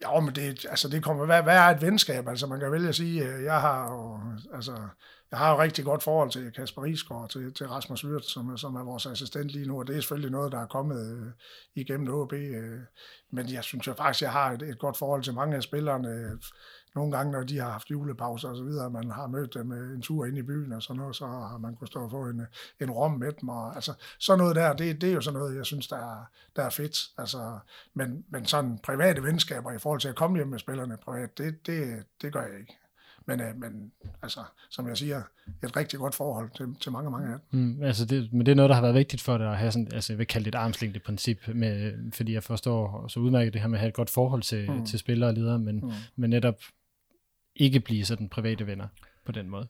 Ja, 0.03 0.21
men 0.21 0.35
det, 0.35 0.67
altså 0.71 0.89
det 0.89 1.03
kommer, 1.03 1.27
hvad, 1.27 1.43
hvad 1.43 1.57
er 1.57 1.63
et 1.63 1.83
venskab? 1.83 2.29
Altså 2.29 2.47
man 2.47 2.61
kan 2.61 2.73
vælge 2.73 2.89
at 2.89 2.95
sige, 2.95 3.43
jeg 3.45 3.61
har 3.61 3.93
jo, 3.93 4.21
altså, 4.55 4.77
jeg 5.35 5.39
har 5.39 5.51
jo 5.53 5.63
rigtig 5.63 5.85
godt 5.85 6.03
forhold 6.03 6.31
til 6.31 6.53
Kasper 6.53 6.83
Risgaard 6.83 7.23
og 7.23 7.31
til, 7.31 7.55
til 7.55 7.69
Rasmus 7.69 8.05
Wirt, 8.05 8.25
som, 8.25 8.49
er- 8.49 8.57
som 8.57 8.75
er 8.77 8.85
vores 8.85 9.07
assistent 9.07 9.51
lige 9.51 9.67
nu, 9.67 9.79
og 9.79 9.87
det 9.87 9.97
er 9.97 10.01
selvfølgelig 10.01 10.31
noget, 10.31 10.53
der 10.53 10.59
er 10.61 10.67
kommet 10.67 11.13
øh, 11.17 11.33
igennem 11.75 12.15
OB. 12.15 12.33
Øh, 12.33 12.81
men 13.31 13.53
jeg 13.53 13.65
synes 13.65 13.87
jo 13.87 13.95
faktisk, 13.95 14.23
jeg 14.23 14.33
har 14.33 14.53
et, 14.53 14.63
et 14.63 14.79
godt 14.79 14.97
forhold 14.97 15.23
til 15.23 15.35
mange 15.35 15.57
af 15.57 15.63
spillerne. 15.63 16.09
Øh, 16.09 16.31
nogle 16.95 17.17
gange, 17.17 17.33
når 17.33 17.43
de 17.43 17.59
har 17.59 17.71
haft 17.71 17.91
julepauser 17.91 18.49
og 18.49 18.57
så 18.57 18.65
videre, 18.65 18.91
man 18.91 19.11
har 19.11 19.27
mødt 19.27 19.55
dem 19.55 19.73
øh, 19.73 19.95
en 19.95 20.03
tur 20.03 20.27
ind 20.27 20.39
i 20.39 20.43
byen 20.43 20.73
og 20.73 20.83
sådan 20.83 21.01
noget, 21.01 21.17
så 21.17 21.27
har 21.27 21.59
man 21.59 21.77
kunnet 21.77 21.89
stå 21.91 22.01
og 22.05 22.11
få 22.11 22.23
en, 22.27 22.43
en 22.81 22.91
rom 22.91 23.13
med 23.13 23.33
dem. 23.41 23.49
Og, 23.49 23.75
altså, 23.75 23.93
sådan 24.19 24.39
noget 24.39 24.57
der, 24.57 24.73
det, 24.73 25.01
det 25.01 25.09
er 25.09 25.15
jo 25.15 25.21
sådan 25.21 25.39
noget, 25.41 25.57
jeg 25.57 25.67
synes, 25.67 25.89
der 25.89 25.97
er, 25.97 26.25
der 26.57 26.63
er 26.63 26.71
fedt. 26.71 26.99
Altså, 27.19 27.59
men, 27.95 28.25
men 28.31 28.47
sådan 28.47 28.79
private 28.79 29.23
venskaber 29.23 29.73
i 29.73 29.79
forhold 29.79 30.01
til 30.01 30.09
at 30.09 30.17
komme 30.17 30.37
hjem 30.37 30.49
med 30.49 30.59
spillerne 30.59 30.97
privat, 30.97 31.39
det, 31.39 31.67
det, 31.67 32.05
det 32.23 32.33
gør 32.33 32.43
jeg 32.43 32.59
ikke. 32.61 32.79
Men, 33.27 33.41
øh, 33.41 33.57
men 33.61 33.93
altså, 34.23 34.41
som 34.71 34.89
jeg 34.89 34.97
siger, 34.97 35.23
et 35.65 35.77
rigtig 35.77 35.99
godt 35.99 36.15
forhold 36.15 36.51
til, 36.57 36.67
til 36.81 36.93
mange, 36.93 37.11
mange 37.11 37.33
af 37.33 37.39
dem. 37.53 37.61
Mm, 37.61 37.83
altså 37.83 38.05
det, 38.05 38.33
men 38.33 38.47
det 38.47 38.53
er 38.53 38.57
noget, 38.57 38.69
der 38.69 38.75
har 38.75 38.83
været 38.83 38.95
vigtigt 38.95 39.23
for 39.23 39.39
dig 39.39 39.51
at 39.51 39.59
have 39.59 39.73
sådan, 39.73 39.89
altså 39.93 40.13
jeg 40.13 40.19
vil 40.19 40.27
kalde 40.27 40.45
det 40.45 40.55
et 40.55 40.59
armslængde 40.59 41.01
princip, 41.01 41.49
med, 41.55 41.95
fordi 42.13 42.33
jeg 42.33 42.43
forstår 42.43 43.09
så 43.09 43.21
udmærket 43.21 43.53
det 43.53 43.61
her 43.61 43.69
med 43.69 43.79
at 43.79 43.81
have 43.81 43.89
et 43.89 43.95
godt 43.95 44.11
forhold 44.11 44.43
til, 44.43 44.71
mm. 44.71 44.87
til 44.87 44.99
spillere 44.99 45.31
og 45.31 45.35
ledere, 45.35 45.59
men, 45.59 45.77
mm. 45.77 45.93
men 46.17 46.31
netop 46.31 46.61
ikke 47.57 47.81
blive 47.81 48.05
sådan 48.05 48.29
private 48.29 48.67
venner 48.67 48.87
på 49.27 49.33
den 49.33 49.51
måde. 49.51 49.69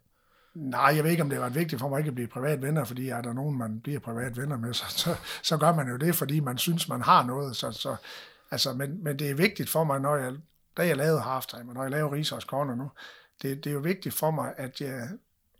Nej, 0.54 0.92
jeg 0.96 1.04
ved 1.04 1.10
ikke, 1.10 1.22
om 1.22 1.30
det 1.30 1.40
var 1.40 1.48
vigtigt 1.48 1.80
for 1.80 1.88
mig 1.88 1.98
ikke 1.98 2.08
at 2.08 2.14
blive 2.14 2.28
privat 2.28 2.62
venner, 2.62 2.84
fordi 2.84 3.08
er 3.08 3.20
der 3.20 3.32
nogen, 3.32 3.58
man 3.58 3.80
bliver 3.80 4.00
privat 4.00 4.36
venner 4.36 4.56
med, 4.56 4.74
så, 4.80 4.84
så, 4.88 5.16
så 5.42 5.56
gør 5.56 5.74
man 5.74 5.88
jo 5.88 5.96
det, 5.96 6.14
fordi 6.14 6.40
man 6.40 6.58
synes, 6.58 6.88
man 6.88 7.02
har 7.02 7.24
noget. 7.26 7.56
Så, 7.56 7.72
så, 7.72 7.96
altså, 8.50 8.72
men, 8.72 9.04
men 9.04 9.18
det 9.18 9.30
er 9.30 9.34
vigtigt 9.34 9.70
for 9.70 9.84
mig, 9.84 10.00
når 10.00 10.16
jeg, 10.16 10.32
da 10.76 10.86
jeg 10.86 10.96
lavede 10.96 11.20
halftime, 11.20 11.70
og 11.70 11.74
når 11.74 11.82
jeg 11.82 11.90
laver 11.90 12.12
Risers 12.12 12.42
Corner 12.42 12.74
nu, 12.74 12.90
det, 13.42 13.64
det 13.64 13.70
er 13.70 13.74
jo 13.74 13.80
vigtigt 13.80 14.14
for 14.14 14.30
mig, 14.30 14.54
at 14.56 14.80
jeg 14.80 15.08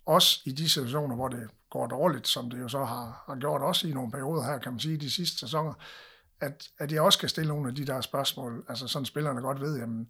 også 0.05 0.41
i 0.45 0.51
de 0.51 0.69
situationer, 0.69 1.15
hvor 1.15 1.27
det 1.27 1.49
går 1.69 1.87
dårligt, 1.87 2.27
som 2.27 2.49
det 2.49 2.59
jo 2.59 2.67
så 2.67 2.85
har, 2.85 3.23
har 3.27 3.35
gjort 3.35 3.61
også 3.61 3.87
i 3.87 3.91
nogle 3.91 4.11
perioder 4.11 4.43
her, 4.43 4.57
kan 4.57 4.71
man 4.71 4.79
sige, 4.79 4.97
de 4.97 5.11
sidste 5.11 5.39
sæsoner, 5.39 5.73
at, 6.41 6.69
at 6.77 6.91
jeg 6.91 7.01
også 7.01 7.19
kan 7.19 7.29
stille 7.29 7.47
nogle 7.47 7.69
af 7.69 7.75
de 7.75 7.85
der 7.85 8.01
spørgsmål, 8.01 8.65
altså 8.69 8.87
sådan 8.87 9.05
spillerne 9.05 9.41
godt 9.41 9.61
ved, 9.61 9.79
jamen, 9.79 10.09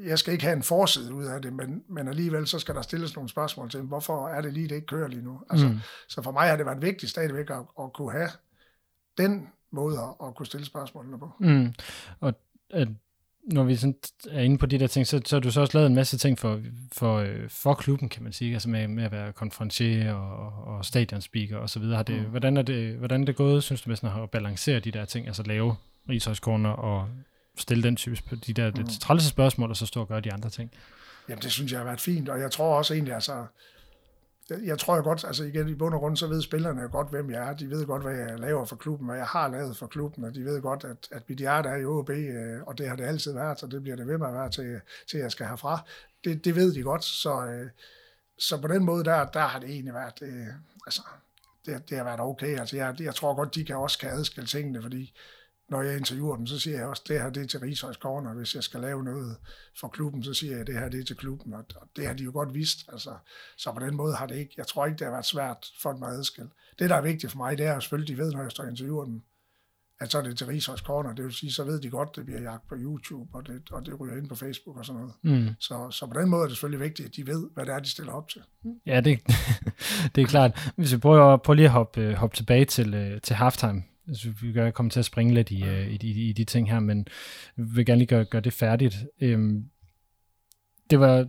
jeg 0.00 0.18
skal 0.18 0.32
ikke 0.32 0.44
have 0.44 0.56
en 0.56 0.62
forside 0.62 1.14
ud 1.14 1.24
af 1.24 1.42
det, 1.42 1.52
men, 1.52 1.84
men 1.88 2.08
alligevel 2.08 2.46
så 2.46 2.58
skal 2.58 2.74
der 2.74 2.82
stilles 2.82 3.16
nogle 3.16 3.28
spørgsmål 3.28 3.70
til, 3.70 3.80
hvorfor 3.80 4.28
er 4.28 4.40
det 4.40 4.52
lige, 4.52 4.68
det 4.68 4.74
ikke 4.74 4.86
kører 4.86 5.08
lige 5.08 5.22
nu? 5.22 5.40
Altså, 5.50 5.68
mm. 5.68 5.78
Så 6.08 6.22
for 6.22 6.30
mig 6.30 6.48
har 6.48 6.56
det 6.56 6.66
været 6.66 6.82
vigtigt 6.82 7.10
stadigvæk 7.10 7.50
at, 7.50 7.62
at 7.80 7.92
kunne 7.92 8.12
have 8.12 8.30
den 9.18 9.48
måde 9.70 9.98
at, 9.98 10.26
at 10.26 10.34
kunne 10.34 10.46
stille 10.46 10.66
spørgsmålene 10.66 11.18
på. 11.18 11.32
Mm. 11.40 11.74
Og 12.20 12.34
at, 12.70 12.88
når 13.46 13.64
vi 13.64 13.76
sådan 13.76 13.94
er 14.30 14.42
inde 14.42 14.58
på 14.58 14.66
de 14.66 14.78
der 14.78 14.86
ting, 14.86 15.06
så, 15.06 15.20
så 15.24 15.36
har 15.36 15.40
du 15.40 15.50
så 15.50 15.60
også 15.60 15.78
lavet 15.78 15.86
en 15.86 15.94
masse 15.94 16.18
ting 16.18 16.38
for, 16.38 16.60
for, 16.92 17.18
øh, 17.18 17.48
for 17.48 17.74
klubben, 17.74 18.08
kan 18.08 18.22
man 18.22 18.32
sige, 18.32 18.52
altså 18.52 18.68
med, 18.68 18.88
med 18.88 19.04
at 19.04 19.12
være 19.12 19.32
konferencier 19.32 20.12
og, 20.14 20.74
og 20.74 20.84
stadionspeaker 20.84 21.56
og 21.56 21.70
så 21.70 21.78
videre. 21.78 21.96
Har 21.96 22.02
det, 22.02 22.22
mm. 22.22 22.30
hvordan, 22.30 22.56
er 22.56 22.62
det, 22.62 22.94
hvordan 22.94 23.20
er 23.20 23.24
det 23.24 23.36
gået, 23.36 23.62
synes 23.62 23.82
du, 23.82 23.90
med 23.90 23.96
sådan 23.96 24.22
at 24.22 24.30
balancere 24.30 24.80
de 24.80 24.90
der 24.90 25.04
ting, 25.04 25.26
altså 25.26 25.42
lave 25.42 25.76
rigshøjskorner 26.08 26.70
og 26.70 27.08
stille 27.56 27.82
den 27.82 27.96
type 27.96 28.36
de 28.46 28.52
der 28.52 28.70
lidt 28.70 29.00
trælse 29.00 29.28
spørgsmål, 29.28 29.70
og 29.70 29.76
så 29.76 29.86
stå 29.86 30.00
og 30.00 30.08
gøre 30.08 30.20
de 30.20 30.32
andre 30.32 30.50
ting? 30.50 30.70
Jamen, 31.28 31.42
det 31.42 31.52
synes 31.52 31.72
jeg 31.72 31.80
har 31.80 31.84
været 31.84 32.00
fint, 32.00 32.28
og 32.28 32.40
jeg 32.40 32.50
tror 32.50 32.76
også 32.76 32.94
egentlig, 32.94 33.14
altså, 33.14 33.46
jeg, 34.50 34.58
jeg 34.64 34.78
tror 34.78 34.96
jo 34.96 35.02
godt, 35.02 35.24
altså 35.24 35.44
igen 35.44 35.68
i 35.68 35.74
bund 35.74 35.94
og 35.94 36.00
grund, 36.00 36.16
så 36.16 36.26
ved 36.26 36.42
spillerne 36.42 36.82
jo 36.82 36.88
godt, 36.92 37.10
hvem 37.10 37.30
jeg 37.30 37.48
er. 37.48 37.54
De 37.54 37.70
ved 37.70 37.86
godt, 37.86 38.02
hvad 38.02 38.14
jeg 38.16 38.38
laver 38.38 38.64
for 38.64 38.76
klubben, 38.76 39.06
hvad 39.06 39.16
jeg 39.16 39.26
har 39.26 39.48
lavet 39.48 39.76
for 39.76 39.86
klubben, 39.86 40.24
og 40.24 40.34
de 40.34 40.44
ved 40.44 40.62
godt, 40.62 40.84
at, 40.84 41.08
at 41.10 41.28
mit 41.28 41.38
hjerte 41.38 41.68
er 41.68 41.76
i 41.76 41.84
OB, 41.84 42.10
øh, 42.10 42.62
og 42.62 42.78
det 42.78 42.88
har 42.88 42.96
det 42.96 43.04
altid 43.04 43.32
været, 43.32 43.62
og 43.62 43.70
det 43.70 43.82
bliver 43.82 43.96
det 43.96 44.06
ved 44.06 44.18
med 44.18 44.26
at 44.26 44.34
være 44.34 44.50
til, 44.50 44.80
til 45.06 45.20
jeg 45.20 45.30
skal 45.30 45.46
herfra. 45.46 45.80
Det, 46.24 46.44
det 46.44 46.54
ved 46.54 46.74
de 46.74 46.82
godt, 46.82 47.04
så, 47.04 47.46
øh, 47.46 47.70
så 48.38 48.60
på 48.60 48.68
den 48.68 48.84
måde, 48.84 49.04
der, 49.04 49.24
der 49.24 49.40
har 49.40 49.58
det 49.58 49.70
egentlig 49.70 49.94
været, 49.94 50.22
øh, 50.22 50.46
altså, 50.86 51.02
det, 51.66 51.90
det 51.90 51.96
har 51.96 52.04
været 52.04 52.20
okay. 52.20 52.58
Altså, 52.58 52.76
jeg, 52.76 52.96
jeg 53.00 53.14
tror 53.14 53.34
godt, 53.34 53.54
de 53.54 53.64
kan 53.64 53.76
også 53.76 53.98
kan 53.98 54.10
adskille 54.10 54.46
tingene, 54.46 54.82
fordi 54.82 55.12
når 55.68 55.82
jeg 55.82 55.96
interviewer 55.96 56.36
dem, 56.36 56.46
så 56.46 56.58
siger 56.58 56.78
jeg 56.78 56.86
også, 56.86 57.02
det 57.08 57.20
her 57.20 57.30
det 57.30 57.42
er 57.42 57.46
til 57.46 57.60
Rigshøjs 57.60 57.96
Corner. 57.96 58.34
Hvis 58.34 58.54
jeg 58.54 58.62
skal 58.62 58.80
lave 58.80 59.04
noget 59.04 59.36
for 59.80 59.88
klubben, 59.88 60.22
så 60.22 60.34
siger 60.34 60.56
jeg, 60.56 60.66
det 60.66 60.74
her 60.74 60.88
det 60.88 61.00
er 61.00 61.04
til 61.04 61.16
klubben. 61.16 61.54
Og 61.54 61.64
og 61.76 61.88
det 61.96 62.06
har 62.06 62.14
de 62.14 62.24
jo 62.24 62.32
godt 62.32 62.54
vidst. 62.54 62.78
Altså, 62.92 63.10
så 63.56 63.72
på 63.72 63.80
den 63.86 63.96
måde 63.96 64.14
har 64.14 64.26
det 64.26 64.36
ikke, 64.36 64.54
jeg 64.56 64.66
tror 64.66 64.86
ikke, 64.86 64.98
det 64.98 65.04
har 65.04 65.12
været 65.12 65.24
svært 65.24 65.66
for 65.82 65.92
dem 65.92 66.02
at 66.02 66.08
adskille. 66.10 66.50
Det, 66.78 66.90
der 66.90 66.96
er 66.96 67.02
vigtigt 67.02 67.32
for 67.32 67.38
mig, 67.38 67.58
det 67.58 67.66
er 67.66 67.80
selvfølgelig, 67.80 68.16
de 68.16 68.22
ved, 68.22 68.32
når 68.32 68.42
jeg 68.42 68.50
står 68.50 68.64
og 68.64 68.70
interviewer 68.70 69.04
dem, 69.04 69.22
at 70.00 70.12
så 70.12 70.18
er 70.18 70.22
det 70.22 70.38
til 70.38 70.46
Rigshøjs 70.46 70.80
Corner. 70.80 71.12
Det 71.12 71.24
vil 71.24 71.32
sige, 71.32 71.52
så 71.52 71.64
ved 71.64 71.80
de 71.80 71.90
godt, 71.90 72.16
det 72.16 72.24
bliver 72.24 72.40
jagt 72.40 72.68
på 72.68 72.74
YouTube, 72.78 73.34
og 73.34 73.46
det, 73.46 73.62
og 73.70 73.86
det 73.86 74.00
ryger 74.00 74.16
ind 74.16 74.28
på 74.28 74.34
Facebook 74.34 74.76
og 74.76 74.86
sådan 74.86 75.00
noget. 75.00 75.14
Mm. 75.22 75.54
Så, 75.58 75.90
så 75.90 76.06
på 76.06 76.20
den 76.20 76.30
måde 76.30 76.42
er 76.42 76.46
det 76.46 76.56
selvfølgelig 76.56 76.84
vigtigt, 76.84 77.08
at 77.08 77.16
de 77.16 77.26
ved, 77.26 77.48
hvad 77.54 77.66
det 77.66 77.74
er, 77.74 77.78
de 77.78 77.90
stiller 77.90 78.12
op 78.12 78.28
til. 78.28 78.42
Ja, 78.86 79.00
det, 79.00 79.20
det 80.14 80.22
er 80.22 80.26
klart. 80.26 80.72
Hvis 80.76 80.92
vi 80.92 80.98
prøver, 80.98 81.36
prøver 81.36 81.54
lige 81.54 81.66
at 81.66 81.72
hoppe, 81.72 82.00
øh, 82.00 82.14
hoppe 82.14 82.36
tilbage 82.36 82.64
til, 82.64 82.94
øh, 82.94 83.20
til 83.20 83.36
halftime, 83.36 83.82
altså, 84.08 84.30
vi 84.42 84.52
kan 84.52 84.72
komme 84.72 84.90
til 84.90 84.98
at 84.98 85.04
springe 85.04 85.34
lidt 85.34 85.50
i, 85.50 85.64
øh, 85.64 85.88
i, 85.88 85.98
i, 86.02 86.28
i 86.28 86.32
de 86.32 86.44
ting 86.44 86.70
her, 86.70 86.80
men 86.80 87.06
vi 87.56 87.64
vil 87.74 87.86
gerne 87.86 87.98
lige 87.98 88.08
gøre, 88.08 88.24
gøre 88.24 88.40
det 88.40 88.52
færdigt. 88.52 88.96
Øhm, 89.20 89.64
det 90.90 91.00
var 91.00 91.28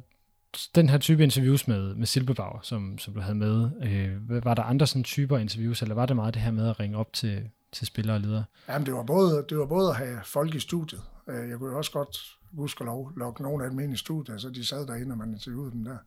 den 0.75 0.89
her 0.89 0.97
type 0.97 1.23
interviews 1.23 1.67
med, 1.67 1.95
med 1.95 2.05
Silbebauer, 2.05 2.59
som, 2.61 2.97
som 2.97 3.13
du 3.13 3.19
havde 3.19 3.35
med. 3.35 3.69
Øh, 3.83 4.45
var 4.45 4.53
der 4.53 4.63
andre 4.63 4.87
sådan 4.87 5.03
typer 5.03 5.37
interviews, 5.37 5.81
eller 5.81 5.95
var 5.95 6.05
det 6.05 6.15
meget 6.15 6.33
det 6.33 6.41
her 6.41 6.51
med 6.51 6.69
at 6.69 6.79
ringe 6.79 6.97
op 6.97 7.13
til, 7.13 7.49
til 7.71 7.87
spillere 7.87 8.17
og 8.17 8.21
ledere? 8.21 8.43
Jamen, 8.69 8.85
det 8.85 8.93
var, 8.93 9.03
både, 9.03 9.45
det 9.49 9.57
var 9.57 9.65
både 9.65 9.89
at 9.89 9.95
have 9.95 10.19
folk 10.23 10.55
i 10.55 10.59
studiet. 10.59 11.01
Øh, 11.29 11.49
jeg 11.49 11.57
kunne 11.57 11.71
jo 11.71 11.77
også 11.77 11.91
godt 11.91 12.37
huske 12.53 12.81
at 12.81 12.85
lov, 12.85 13.11
lukke 13.17 13.43
nogle 13.43 13.63
af 13.63 13.69
dem 13.69 13.79
ind 13.79 13.93
i 13.93 13.97
studiet, 13.97 14.41
så 14.41 14.49
de 14.49 14.65
sad 14.65 14.87
derinde, 14.87 15.13
og 15.13 15.17
man 15.17 15.33
interviewede 15.33 15.71
dem 15.71 15.83
der. 15.83 15.97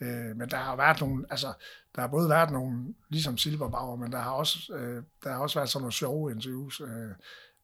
Øh, 0.00 0.36
Men 0.36 0.48
der 0.50 0.56
har 0.56 0.76
været 0.76 1.00
nogle, 1.00 1.26
altså, 1.30 1.52
der 1.94 2.00
har 2.00 2.08
både 2.08 2.28
været 2.28 2.50
nogle, 2.50 2.94
ligesom 3.08 3.38
Silberbauer, 3.38 3.96
men 3.96 4.12
der 4.12 4.18
har 4.18 4.30
også, 4.30 4.72
øh, 4.72 5.02
der 5.24 5.30
har 5.30 5.38
også 5.38 5.58
været 5.58 5.70
sådan 5.70 5.82
nogle 5.82 5.92
sjove 5.92 6.32
interviews. 6.32 6.80
Øh, 6.80 7.10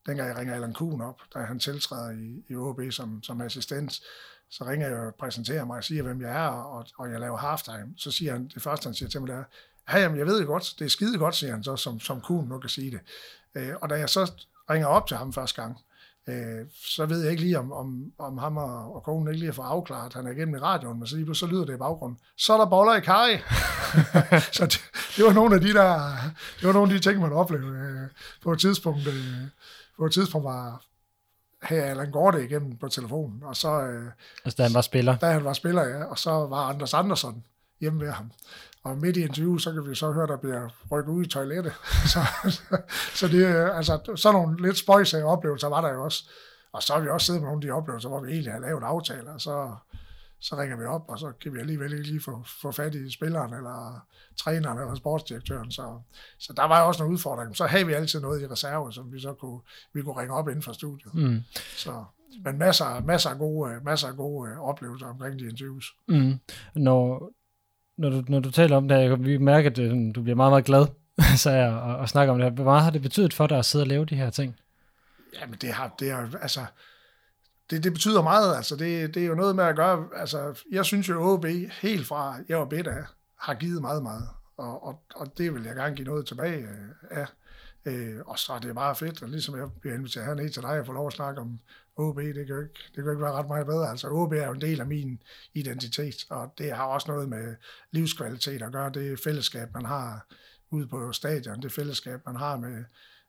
Dengang 0.07 0.29
jeg 0.29 0.37
ringer 0.37 0.55
Allan 0.55 0.73
Kuhn 0.73 1.01
op, 1.01 1.21
da 1.35 1.39
han 1.39 1.59
tiltræder 1.59 2.11
i, 2.11 2.45
i 2.49 2.57
OB 2.57 2.81
som, 2.91 3.23
som 3.23 3.41
assistent, 3.41 4.01
så 4.51 4.65
ringer 4.65 4.89
jeg 4.89 4.99
og 4.99 5.15
præsenterer 5.15 5.65
mig 5.65 5.77
og 5.77 5.85
siger, 5.85 6.03
hvem 6.03 6.21
jeg 6.21 6.45
er, 6.45 6.49
og, 6.49 6.87
og 6.99 7.11
jeg 7.11 7.21
laver 7.21 7.37
halftime. 7.37 7.95
Så 7.97 8.11
siger 8.11 8.33
han, 8.33 8.49
det 8.55 8.63
første 8.63 8.87
han 8.87 8.95
siger 8.95 9.09
til 9.09 9.21
mig, 9.21 9.29
det 9.29 9.37
er, 9.37 9.45
ja, 9.93 9.99
jamen, 9.99 10.19
jeg 10.19 10.27
ved 10.27 10.39
det 10.39 10.47
godt, 10.47 10.75
det 10.79 10.85
er 10.85 10.89
skide 10.89 11.19
godt, 11.19 11.35
siger 11.35 11.53
han 11.53 11.65
så, 11.65 11.77
som, 11.77 12.01
som 12.01 12.21
Kuhn 12.21 12.49
nu 12.49 12.59
kan 12.59 12.71
sige 12.71 12.91
det. 12.91 13.01
Øh, 13.55 13.75
og 13.81 13.91
da 13.91 13.95
jeg 13.95 14.09
så 14.09 14.33
ringer 14.71 14.89
op 14.89 15.07
til 15.07 15.17
ham 15.17 15.33
første 15.33 15.63
gang, 15.63 15.79
øh, 16.29 16.67
så 16.87 17.07
ved 17.07 17.23
jeg 17.23 17.31
ikke 17.31 17.43
lige, 17.43 17.59
om, 17.59 17.73
om, 17.73 18.13
om 18.19 18.39
ham 18.39 18.57
og, 18.57 18.95
og 18.95 19.03
konen 19.03 19.29
ikke 19.29 19.39
lige 19.39 19.49
har 19.49 19.55
fået 19.55 19.67
afklaret, 19.67 20.15
han 20.15 20.27
er 20.27 20.31
igennem 20.31 20.55
i 20.55 20.59
radioen, 20.59 20.99
men 20.99 21.07
så, 21.07 21.17
lige 21.17 21.35
så 21.35 21.47
lyder 21.47 21.65
det 21.65 21.75
i 21.75 21.77
baggrunden. 21.77 22.19
Så 22.37 22.53
er 22.53 22.59
der 22.59 22.67
boller 22.67 22.95
i 22.95 23.01
kaj. 23.01 23.41
så 24.57 24.67
det, 24.67 24.81
det, 25.17 25.25
var 25.25 25.33
nogle 25.33 25.55
af 25.55 25.61
de 25.61 25.73
der, 25.73 26.13
det 26.61 26.67
var 26.67 26.73
nogle 26.73 26.93
af 26.93 27.01
de 27.01 27.09
ting, 27.11 27.21
man 27.21 27.33
oplevede 27.33 27.79
øh, 27.79 28.09
på 28.43 28.53
et 28.53 28.61
tidspunkt. 28.61 29.07
Øh, 29.07 29.15
på 29.99 30.07
et 30.07 30.13
tidspunkt 30.13 30.45
var 30.45 30.85
her 31.63 31.85
Allan 31.85 32.11
Gorte 32.11 32.45
igennem 32.45 32.77
på 32.77 32.89
telefonen, 32.89 33.43
og 33.43 33.57
så, 33.57 33.81
øh, 33.83 34.11
Altså, 34.45 34.57
da 34.57 34.63
han 34.63 34.75
var 34.75 34.81
spiller. 34.81 35.17
da 35.17 35.27
han 35.31 35.45
var 35.45 35.53
spiller, 35.53 35.85
ja, 35.85 36.05
og 36.05 36.19
så 36.19 36.31
var 36.31 36.69
Anders 36.69 36.95
Andersson 36.95 37.45
hjemme 37.81 38.01
ved 38.01 38.11
ham. 38.11 38.33
Og 38.85 38.99
midt 38.99 39.17
i 39.17 39.23
interviewet, 39.23 39.63
så 39.63 39.73
kan 39.73 39.91
vi 39.91 39.95
så 39.95 40.13
høre, 40.13 40.27
der 40.27 40.37
bliver 40.37 40.69
rykket 40.91 41.13
ud 41.13 41.25
i 41.25 41.29
toilettet. 41.29 41.73
så, 42.13 42.21
så 43.15 43.29
det, 43.29 43.47
er, 43.47 43.73
altså, 43.73 44.13
sådan 44.17 44.41
nogle 44.41 44.63
lidt 44.63 44.79
spøjsage 44.79 45.25
oplevelser 45.25 45.69
var 45.69 45.81
der 45.81 45.93
jo 45.93 46.05
også. 46.05 46.25
Og 46.73 46.83
så 46.83 46.93
har 46.93 47.01
vi 47.01 47.09
også 47.09 47.27
siddet 47.27 47.43
med 47.43 47.49
nogle 47.49 47.59
af 47.59 47.63
de 47.63 47.71
oplevelser, 47.71 48.09
hvor 48.09 48.21
vi 48.21 48.33
egentlig 48.33 48.53
har 48.53 48.61
lavet 48.61 48.83
aftaler, 48.83 49.33
og 49.33 49.41
så, 49.41 49.77
så 50.41 50.57
ringer 50.57 50.77
vi 50.77 50.85
op, 50.85 51.05
og 51.09 51.19
så 51.19 51.33
kan 51.41 51.55
vi 51.55 51.59
alligevel 51.59 51.93
ikke 51.93 52.07
lige 52.07 52.21
få, 52.21 52.45
få 52.63 52.73
fat 52.73 52.95
i 52.95 53.11
spilleren, 53.11 53.55
eller 53.55 54.07
træneren, 54.37 54.79
eller 54.79 54.95
sportsdirektøren. 54.95 55.71
Så, 55.71 56.01
så 56.39 56.53
der 56.57 56.65
var 56.65 56.81
jo 56.81 56.87
også 56.87 57.03
nogle 57.03 57.15
udfordringer. 57.15 57.55
Så 57.55 57.67
havde 57.67 57.87
vi 57.87 57.93
altid 57.93 58.21
noget 58.21 58.43
i 58.43 58.47
reserve, 58.47 58.93
som 58.93 59.13
vi 59.13 59.21
så 59.21 59.35
kunne, 59.35 59.61
vi 59.93 60.03
kunne 60.03 60.21
ringe 60.21 60.35
op 60.35 60.49
inden 60.49 60.63
for 60.63 60.73
studiet. 60.73 61.15
Mm. 61.15 61.41
Så, 61.77 62.05
men 62.45 62.59
masser, 62.59 63.01
masser, 63.01 63.31
af 63.31 63.39
gode, 63.39 63.81
masser 63.85 64.09
af 64.09 64.17
gode 64.17 64.59
oplevelser 64.59 65.07
omkring 65.07 65.39
de 65.39 65.49
interviews. 65.49 65.97
Mm. 66.09 66.35
Når, 66.75 67.33
når, 67.99 68.11
du, 68.11 68.23
når 68.29 68.41
du 68.41 68.51
taler 68.51 68.77
om 68.77 68.89
det, 68.89 69.01
jeg 69.01 69.09
kan 69.09 69.25
vi 69.25 69.37
mærke, 69.39 69.67
at 69.67 69.79
øh, 69.79 70.15
du 70.15 70.23
bliver 70.23 70.37
meget, 70.37 70.53
meget 70.53 70.65
glad, 70.65 70.87
så 71.43 71.51
jeg, 71.51 71.73
og, 71.73 71.97
og 71.97 72.09
snakker 72.09 72.33
om 72.33 72.39
det 72.39 72.49
her. 72.49 72.55
Hvor 72.55 72.65
meget 72.65 72.83
har 72.83 72.91
det 72.91 73.03
betydet 73.03 73.35
for 73.35 73.47
dig 73.47 73.59
at 73.59 73.65
sidde 73.65 73.83
og 73.83 73.89
lave 73.89 74.05
de 74.05 74.17
her 74.17 74.31
ting? 74.31 74.57
Jamen, 75.41 75.57
det 75.61 75.73
har, 75.73 75.95
det 75.99 76.13
har, 76.13 76.39
altså, 76.43 76.61
det, 77.71 77.85
det 77.85 77.93
betyder 77.93 78.23
meget, 78.23 78.57
altså, 78.57 78.77
det, 78.77 79.15
det 79.15 79.23
er 79.23 79.27
jo 79.27 79.35
noget 79.35 79.57
med 79.57 79.65
at 79.65 79.77
gøre, 79.77 80.09
altså, 80.17 80.63
jeg 80.73 80.85
synes 80.85 81.09
jo, 81.09 81.33
OB 81.33 81.47
helt 81.83 82.07
fra, 82.07 82.37
jeg 82.49 82.59
var 82.59 82.65
bedt 82.65 82.87
af, 82.87 83.05
har 83.39 83.55
givet 83.55 83.81
meget, 83.81 84.03
meget, 84.03 84.29
og, 84.57 84.87
og, 84.87 85.03
og 85.15 85.39
det 85.39 85.55
vil 85.55 85.65
jeg 85.65 85.75
gerne 85.75 85.97
give 85.97 86.09
noget 86.09 86.27
tilbage 86.27 86.59
øh, 86.59 86.89
af, 87.11 87.27
øh, 87.85 88.21
og 88.27 88.39
så 88.39 88.53
er 88.53 88.59
det 88.59 88.75
bare 88.75 88.97
fedt, 88.97 89.23
og 89.23 89.29
ligesom 89.29 89.57
jeg 89.57 89.69
bliver 89.81 89.97
inviteret 89.97 90.27
herned 90.27 90.51
til 90.51 90.63
dig, 90.63 90.81
og 90.81 90.87
får 90.87 90.93
lov 90.93 91.07
at 91.07 91.13
snakke 91.13 91.41
om 91.41 91.59
OB, 91.97 92.19
det 92.19 92.35
kan 92.35 92.47
jo 92.47 92.61
ikke, 92.61 92.75
det 92.87 92.95
kan 92.95 93.05
jo 93.05 93.11
ikke 93.11 93.23
være 93.23 93.33
ret 93.33 93.49
meget 93.49 93.67
bedre, 93.67 93.91
altså 93.91 94.09
OB 94.09 94.33
er 94.33 94.47
jo 94.47 94.53
en 94.53 94.61
del 94.61 94.81
af 94.81 94.87
min 94.87 95.23
identitet, 95.55 96.27
og 96.31 96.55
det 96.59 96.73
har 96.73 96.85
også 96.85 97.11
noget 97.11 97.29
med 97.29 97.55
livskvalitet 97.91 98.63
at 98.63 98.73
gøre, 98.73 98.91
det 98.91 99.21
fællesskab, 99.21 99.75
man 99.75 99.85
har 99.85 100.27
ude 100.71 100.87
på 100.87 101.13
stadion, 101.13 101.63
det 101.63 101.73
fællesskab, 101.73 102.27
man 102.27 102.37
har 102.37 102.57
med, 102.57 102.85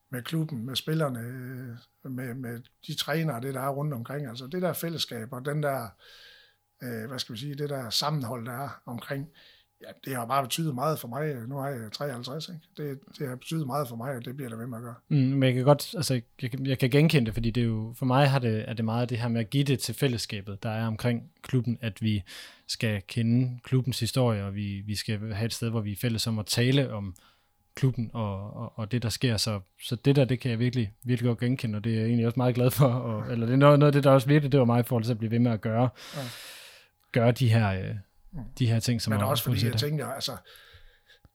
med 0.09 0.23
klubben, 0.23 0.65
med 0.65 0.75
spillerne, 0.75 1.19
med, 2.03 2.33
med 2.33 2.61
de 2.87 2.95
trænere, 2.95 3.41
det 3.41 3.53
der 3.53 3.61
er 3.61 3.69
rundt 3.69 3.93
omkring. 3.93 4.27
Altså 4.27 4.47
det 4.47 4.61
der 4.61 4.73
fællesskab 4.73 5.33
og 5.33 5.45
den 5.45 5.63
der, 5.63 5.87
øh, 6.83 7.07
hvad 7.07 7.19
skal 7.19 7.33
vi 7.33 7.39
sige, 7.39 7.55
det 7.55 7.69
der 7.69 7.89
sammenhold, 7.89 8.45
der 8.45 8.51
er 8.51 8.81
omkring, 8.85 9.29
ja, 9.83 9.91
det 10.05 10.15
har 10.15 10.25
bare 10.25 10.43
betydet 10.43 10.75
meget 10.75 10.99
for 10.99 11.07
mig. 11.07 11.35
Nu 11.47 11.57
er 11.59 11.65
jeg 11.67 11.91
53, 11.91 12.49
ikke? 12.49 12.59
Det, 12.89 12.99
det 13.19 13.29
har 13.29 13.35
betydet 13.35 13.67
meget 13.67 13.87
for 13.87 13.95
mig, 13.95 14.15
og 14.15 14.25
det 14.25 14.35
bliver 14.35 14.49
der 14.49 14.57
ved 14.57 14.67
med 14.67 14.77
at 14.77 14.83
gøre. 14.83 14.95
Mm, 15.09 15.17
men 15.17 15.43
jeg 15.43 15.53
kan 15.53 15.63
godt, 15.63 15.95
altså, 15.95 16.21
jeg, 16.41 16.51
kan- 16.51 16.65
jeg 16.65 16.79
kan 16.79 16.89
genkende 16.89 17.25
det, 17.25 17.33
fordi 17.33 17.51
det 17.51 17.61
er 17.61 17.67
jo, 17.67 17.93
for 17.97 18.05
mig 18.05 18.29
har 18.29 18.39
det, 18.39 18.69
er 18.69 18.73
det 18.73 18.85
meget 18.85 19.09
det 19.09 19.17
her 19.17 19.27
med 19.27 19.41
at 19.41 19.49
give 19.49 19.63
det 19.63 19.79
til 19.79 19.95
fællesskabet, 19.95 20.63
der 20.63 20.69
er 20.69 20.87
omkring 20.87 21.23
klubben, 21.41 21.77
at 21.81 22.01
vi 22.01 22.23
skal 22.67 23.01
kende 23.07 23.59
klubbens 23.63 23.99
historie, 23.99 24.45
og 24.45 24.55
vi, 24.55 24.81
vi 24.85 24.95
skal 24.95 25.33
have 25.33 25.45
et 25.45 25.53
sted, 25.53 25.69
hvor 25.69 25.81
vi 25.81 25.91
er 25.91 25.95
fælles 26.01 26.27
om 26.27 26.39
at 26.39 26.45
tale 26.45 26.93
om 26.93 27.15
klubben 27.75 28.11
og, 28.13 28.53
og, 28.57 28.79
og 28.79 28.91
det, 28.91 29.03
der 29.03 29.09
sker. 29.09 29.37
Så, 29.37 29.59
så 29.83 29.95
det 29.95 30.15
der, 30.15 30.25
det 30.25 30.39
kan 30.39 30.51
jeg 30.51 30.59
virkelig, 30.59 30.93
virkelig 31.03 31.27
godt 31.27 31.39
genkende, 31.39 31.75
og 31.77 31.83
det 31.83 31.91
er 31.93 31.97
jeg 31.97 32.05
egentlig 32.05 32.25
også 32.25 32.37
meget 32.39 32.55
glad 32.55 32.71
for. 32.71 32.85
Og, 32.87 33.31
eller 33.31 33.45
det 33.45 33.53
er 33.53 33.57
noget, 33.57 33.79
noget 33.79 33.87
af 33.89 33.93
det, 33.93 34.03
der 34.03 34.09
også 34.11 34.27
virkelig, 34.27 34.51
det 34.51 34.59
var 34.59 34.65
mig 34.65 34.79
i 34.79 34.83
forhold 34.83 35.03
til 35.03 35.11
at 35.11 35.17
blive 35.17 35.31
ved 35.31 35.39
med 35.39 35.51
at 35.51 35.61
gøre, 35.61 35.89
Ja. 36.15 36.21
gøre 37.11 37.31
de 37.31 37.49
her, 37.49 37.69
øh, 37.69 37.95
de 38.59 38.67
her 38.67 38.79
ting, 38.79 39.01
som 39.01 39.11
Men 39.11 39.21
er 39.21 39.25
også 39.25 39.43
fordi 39.43 39.65
jeg 39.65 39.77
tænker, 39.77 40.07
altså, 40.07 40.37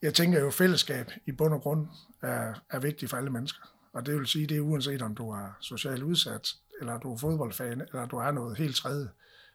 jeg 0.02 0.14
tænker 0.14 0.40
jo, 0.40 0.50
fællesskab 0.50 1.11
i 1.26 1.32
bund 1.32 1.54
og 1.54 1.61
grund 1.61 1.87
er, 2.22 2.54
er 2.70 2.78
vigtigt 2.78 3.11
for 3.11 3.16
alle 3.16 3.30
mennesker. 3.30 3.74
Og 3.92 4.06
det 4.06 4.14
vil 4.14 4.26
sige, 4.26 4.46
det 4.46 4.56
er 4.56 4.61
uanset 4.61 5.02
om 5.02 5.14
du 5.14 5.30
er 5.30 5.56
socialt 5.61 6.02
udsat, 6.02 6.54
eller 6.80 6.98
du 6.98 7.12
er 7.12 7.16
fodboldfan, 7.16 7.80
eller 7.80 8.06
du 8.06 8.16
er 8.16 8.30
noget 8.30 8.58
helt 8.58 8.76
tredje. 8.76 9.08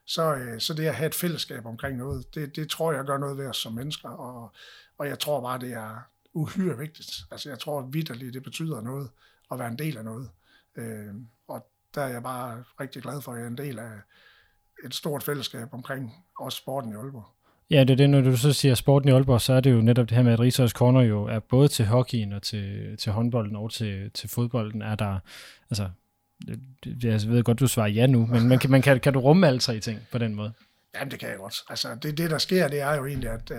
Så, 0.06 0.36
øh, 0.36 0.60
så 0.60 0.74
det 0.74 0.88
at 0.88 0.96
have 0.96 1.08
et 1.08 1.16
fællesskab 1.16 1.66
omkring 1.66 1.98
noget, 1.98 2.36
det, 2.36 2.56
det 2.56 2.70
tror 2.70 2.94
jeg 2.94 3.06
gør 3.06 3.18
noget 3.18 3.38
ved 3.38 3.48
os 3.48 3.58
som 3.58 3.74
mennesker. 3.74 4.10
Og, 4.10 4.52
og 4.98 5.08
jeg 5.08 5.20
tror 5.20 5.42
bare, 5.42 5.60
det 5.60 5.74
er 5.74 6.08
uhyre 6.34 6.78
vigtigt. 6.78 7.12
Altså 7.32 7.50
jeg 7.50 7.60
tror 7.60 7.82
vidderligt, 7.82 8.34
det 8.34 8.44
betyder 8.44 8.82
noget 8.82 9.10
at 9.52 9.60
være 9.60 9.68
en 9.68 9.80
del 9.80 9.98
af 9.98 10.04
noget. 10.04 10.30
Øh, 10.76 11.14
og 11.48 11.68
der 11.96 12.02
er 12.02 12.08
jeg 12.08 12.24
bare 12.24 12.64
rigtig 12.80 13.02
glad 13.02 13.22
for, 13.22 13.32
at 13.32 13.38
jeg 13.38 13.44
er 13.44 13.50
en 13.50 13.58
del 13.58 13.80
af 13.80 13.92
et 14.86 14.94
stort 14.94 15.24
fællesskab 15.24 15.74
omkring 15.74 16.14
også 16.40 16.58
sporten 16.58 16.92
i 16.92 16.96
Aalborg. 16.96 17.26
Ja, 17.70 17.80
det 17.80 17.90
er 17.90 17.96
det, 17.96 18.10
når 18.10 18.22
du 18.22 18.38
så 18.38 18.54
siger 18.54 18.76
sporten 18.76 19.10
i 19.10 19.12
Aalborg, 19.12 19.42
så 19.42 19.54
er 19.54 19.60
det 19.60 19.72
jo 19.72 19.82
netop 19.82 20.10
det 20.10 20.18
her 20.18 20.24
med, 20.24 20.34
at 20.34 20.40
Rigshøjs 20.40 20.72
Corner 20.72 21.02
jo 21.02 21.24
er 21.24 21.40
både 21.40 21.68
til 21.68 21.86
hockeyen 21.86 22.34
og 22.34 22.42
til, 22.42 22.98
til 22.98 23.12
håndbolden 23.12 23.56
og 23.56 23.72
til, 23.72 24.12
til 24.12 24.30
fodbolden, 24.30 24.82
er 24.82 24.96
der, 24.96 25.20
altså, 25.70 25.90
jeg 27.04 27.22
ved 27.28 27.44
godt, 27.44 27.60
du 27.60 27.68
svarer 27.68 27.88
ja 27.88 28.08
nu, 28.08 28.26
men 28.26 28.48
man 28.48 28.60
kan, 28.60 28.72
man 28.72 28.82
kan, 28.82 29.00
kan 29.00 29.14
du 29.14 29.20
rumme 29.20 29.48
alle 29.48 29.60
tre 29.60 29.80
ting 29.80 30.00
på 30.12 30.18
den 30.18 30.36
måde? 30.36 30.54
Jamen, 30.96 31.12
det 31.12 31.20
kan 31.20 31.30
jeg 31.30 31.38
godt. 31.38 31.56
Altså, 31.70 31.88
det, 32.04 32.18
det 32.18 32.32
der 32.32 32.38
sker, 32.38 32.68
det 32.68 32.82
er 32.82 32.96
jo 32.96 33.06
egentlig, 33.06 33.30
at 33.30 33.52
øh, 33.52 33.58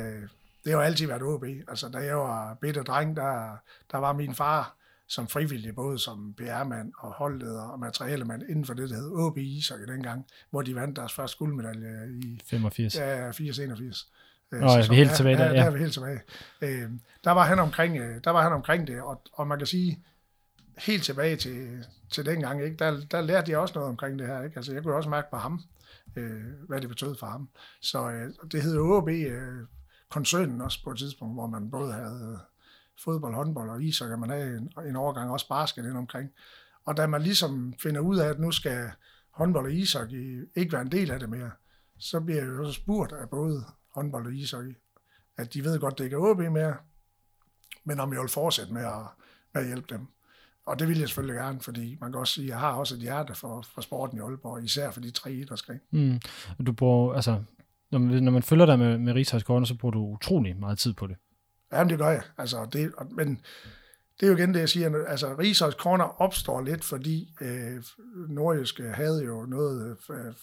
det 0.65 0.73
har 0.73 0.73
jo 0.73 0.81
altid 0.81 1.07
været 1.07 1.23
OB. 1.23 1.45
Altså, 1.69 1.89
da 1.89 1.99
jeg 1.99 2.17
var 2.17 2.55
bitte 2.61 2.83
dreng, 2.83 3.17
der, 3.17 3.57
der 3.93 3.99
var 3.99 4.13
min 4.13 4.35
far 4.35 4.77
som 5.09 5.29
frivillig, 5.29 5.75
både 5.75 5.99
som 5.99 6.35
PR-mand 6.35 6.93
og 6.99 7.13
holdleder 7.13 7.63
og 7.63 7.81
materialemand 7.81 8.43
inden 8.49 8.65
for 8.65 8.75
det, 8.75 8.91
der 8.91 8.97
hed 8.97 9.11
OB 9.13 9.39
Ishockey 9.39 9.87
dengang, 9.87 10.27
hvor 10.51 10.63
de 10.63 10.75
vandt 10.75 10.97
deres 10.97 11.13
første 11.13 11.39
guldmedalje 11.39 12.09
i 12.23 12.41
85. 12.45 12.95
ja, 12.97 13.31
80-81. 13.31 14.11
Øh, 14.53 14.61
Nå, 14.61 14.67
vi 14.67 14.73
er 14.73 14.81
sæson. 14.83 14.97
helt 14.97 15.13
tilbage 15.13 15.37
der, 15.37 15.45
ja. 15.45 15.53
Der 15.53 15.65
er 15.65 15.71
vi 15.71 15.79
helt 15.79 15.93
tilbage. 15.93 16.21
Øh, 16.63 16.91
der, 17.25 17.31
var 17.31 17.45
han 17.45 17.59
omkring, 17.59 17.99
øh, 17.99 18.21
der 18.25 18.31
var 18.31 18.43
han 18.43 18.53
omkring 18.53 18.87
det, 18.87 19.03
og, 19.03 19.23
og 19.33 19.47
man 19.47 19.59
kan 19.59 19.67
sige, 19.67 20.05
helt 20.79 21.03
tilbage 21.05 21.37
til, 21.37 21.85
til 22.11 22.27
dengang, 22.27 22.65
ikke? 22.65 22.77
Der, 22.77 23.01
der 23.11 23.21
lærte 23.21 23.51
jeg 23.51 23.59
også 23.59 23.75
noget 23.75 23.89
omkring 23.89 24.19
det 24.19 24.27
her. 24.27 24.43
Ikke? 24.43 24.57
Altså, 24.57 24.73
jeg 24.73 24.83
kunne 24.83 24.95
også 24.95 25.11
mærke 25.11 25.27
på 25.31 25.37
ham, 25.37 25.61
øh, 26.17 26.43
hvad 26.69 26.81
det 26.81 26.89
betød 26.89 27.15
for 27.15 27.27
ham. 27.27 27.49
Så 27.81 28.11
øh, 28.11 28.51
det 28.53 28.63
hed 28.63 28.79
OB 28.79 29.09
øh, 29.09 29.67
koncernen 30.11 30.61
også 30.61 30.85
på 30.85 30.91
et 30.91 30.99
tidspunkt, 30.99 31.35
hvor 31.35 31.47
man 31.47 31.71
både 31.71 31.93
havde 31.93 32.39
fodbold, 32.99 33.35
håndbold 33.35 33.71
og 33.71 33.83
ishockey, 33.83 34.15
man 34.15 34.31
have 34.31 34.57
en, 34.57 34.73
en 34.89 34.97
overgang 34.97 35.31
også 35.31 35.49
basket 35.49 35.85
ind 35.85 35.97
omkring. 35.97 36.31
Og 36.85 36.97
da 36.97 37.07
man 37.07 37.23
ligesom 37.23 37.75
finder 37.83 38.01
ud 38.01 38.19
af, 38.19 38.29
at 38.29 38.41
nu 38.41 38.51
skal 38.51 38.91
håndbold 39.31 39.67
og 39.67 39.73
ishockey 39.73 40.49
ikke 40.57 40.73
være 40.73 40.83
en 40.83 40.93
del 40.93 41.11
af 41.11 41.21
det 41.21 41.29
mere, 41.29 41.51
så 41.99 42.21
bliver 42.21 42.41
jeg 42.41 42.49
jo 42.49 42.65
så 42.65 42.73
spurgt 42.73 43.13
af 43.13 43.29
både 43.29 43.65
håndbold 43.95 44.27
og 44.27 44.35
ishockey, 44.35 44.77
at 45.37 45.55
de 45.55 45.65
ved 45.65 45.79
godt, 45.79 45.99
det 45.99 46.05
ikke 46.05 46.17
er 46.17 46.21
OB 46.21 46.39
mere, 46.39 46.77
men 47.85 48.01
om 48.01 48.13
jeg 48.13 48.21
vil 48.21 48.29
fortsætte 48.29 48.73
med 48.73 48.85
at, 48.85 49.03
med 49.55 49.63
at 49.63 49.67
hjælpe 49.67 49.87
dem. 49.95 50.07
Og 50.67 50.79
det 50.79 50.89
vil 50.89 50.99
jeg 50.99 51.09
selvfølgelig 51.09 51.39
gerne, 51.39 51.61
fordi 51.61 51.97
man 52.01 52.13
kan 52.13 52.21
også 52.21 52.35
sige, 52.35 52.45
at 52.45 52.49
jeg 52.49 52.59
har 52.59 52.73
også 52.73 52.95
et 52.95 53.01
hjerte 53.01 53.35
for, 53.35 53.65
for 53.75 53.81
sporten 53.81 54.19
i 54.19 54.21
Aalborg, 54.21 54.65
især 54.65 54.91
for 54.91 55.01
de 55.01 55.11
tre 55.11 55.33
idrætsgrene. 55.33 55.81
Mm. 55.91 56.21
Du 56.67 56.73
bruger, 56.73 57.15
altså, 57.15 57.43
når 57.91 57.99
man, 57.99 58.23
når 58.23 58.33
man 58.33 58.43
følger 58.43 58.67
dig 58.67 58.79
med, 58.79 58.99
med 58.99 59.41
Corner, 59.41 59.67
så 59.67 59.75
bruger 59.75 59.93
du 59.93 59.99
utrolig 59.99 60.57
meget 60.57 60.79
tid 60.79 60.93
på 60.93 61.07
det. 61.07 61.17
Jamen, 61.75 61.91
det 61.91 61.99
gør 61.99 62.11
jeg. 62.11 62.23
Altså, 62.39 62.69
det, 62.73 62.93
men 63.11 63.41
det 64.21 64.27
er 64.27 64.31
jo 64.31 64.37
igen 64.37 64.55
det, 64.55 64.61
jeg 64.61 64.69
siger. 64.69 65.05
Altså, 65.07 65.39
Rigshøjs 65.39 65.75
Corner 65.75 66.23
opstår 66.23 66.63
lidt, 66.63 66.85
fordi 66.85 67.35
øh, 67.41 67.83
Nordjyske 68.29 68.83
havde 68.83 69.25
jo 69.25 69.47
noget 69.47 69.97
øh, 70.11 70.35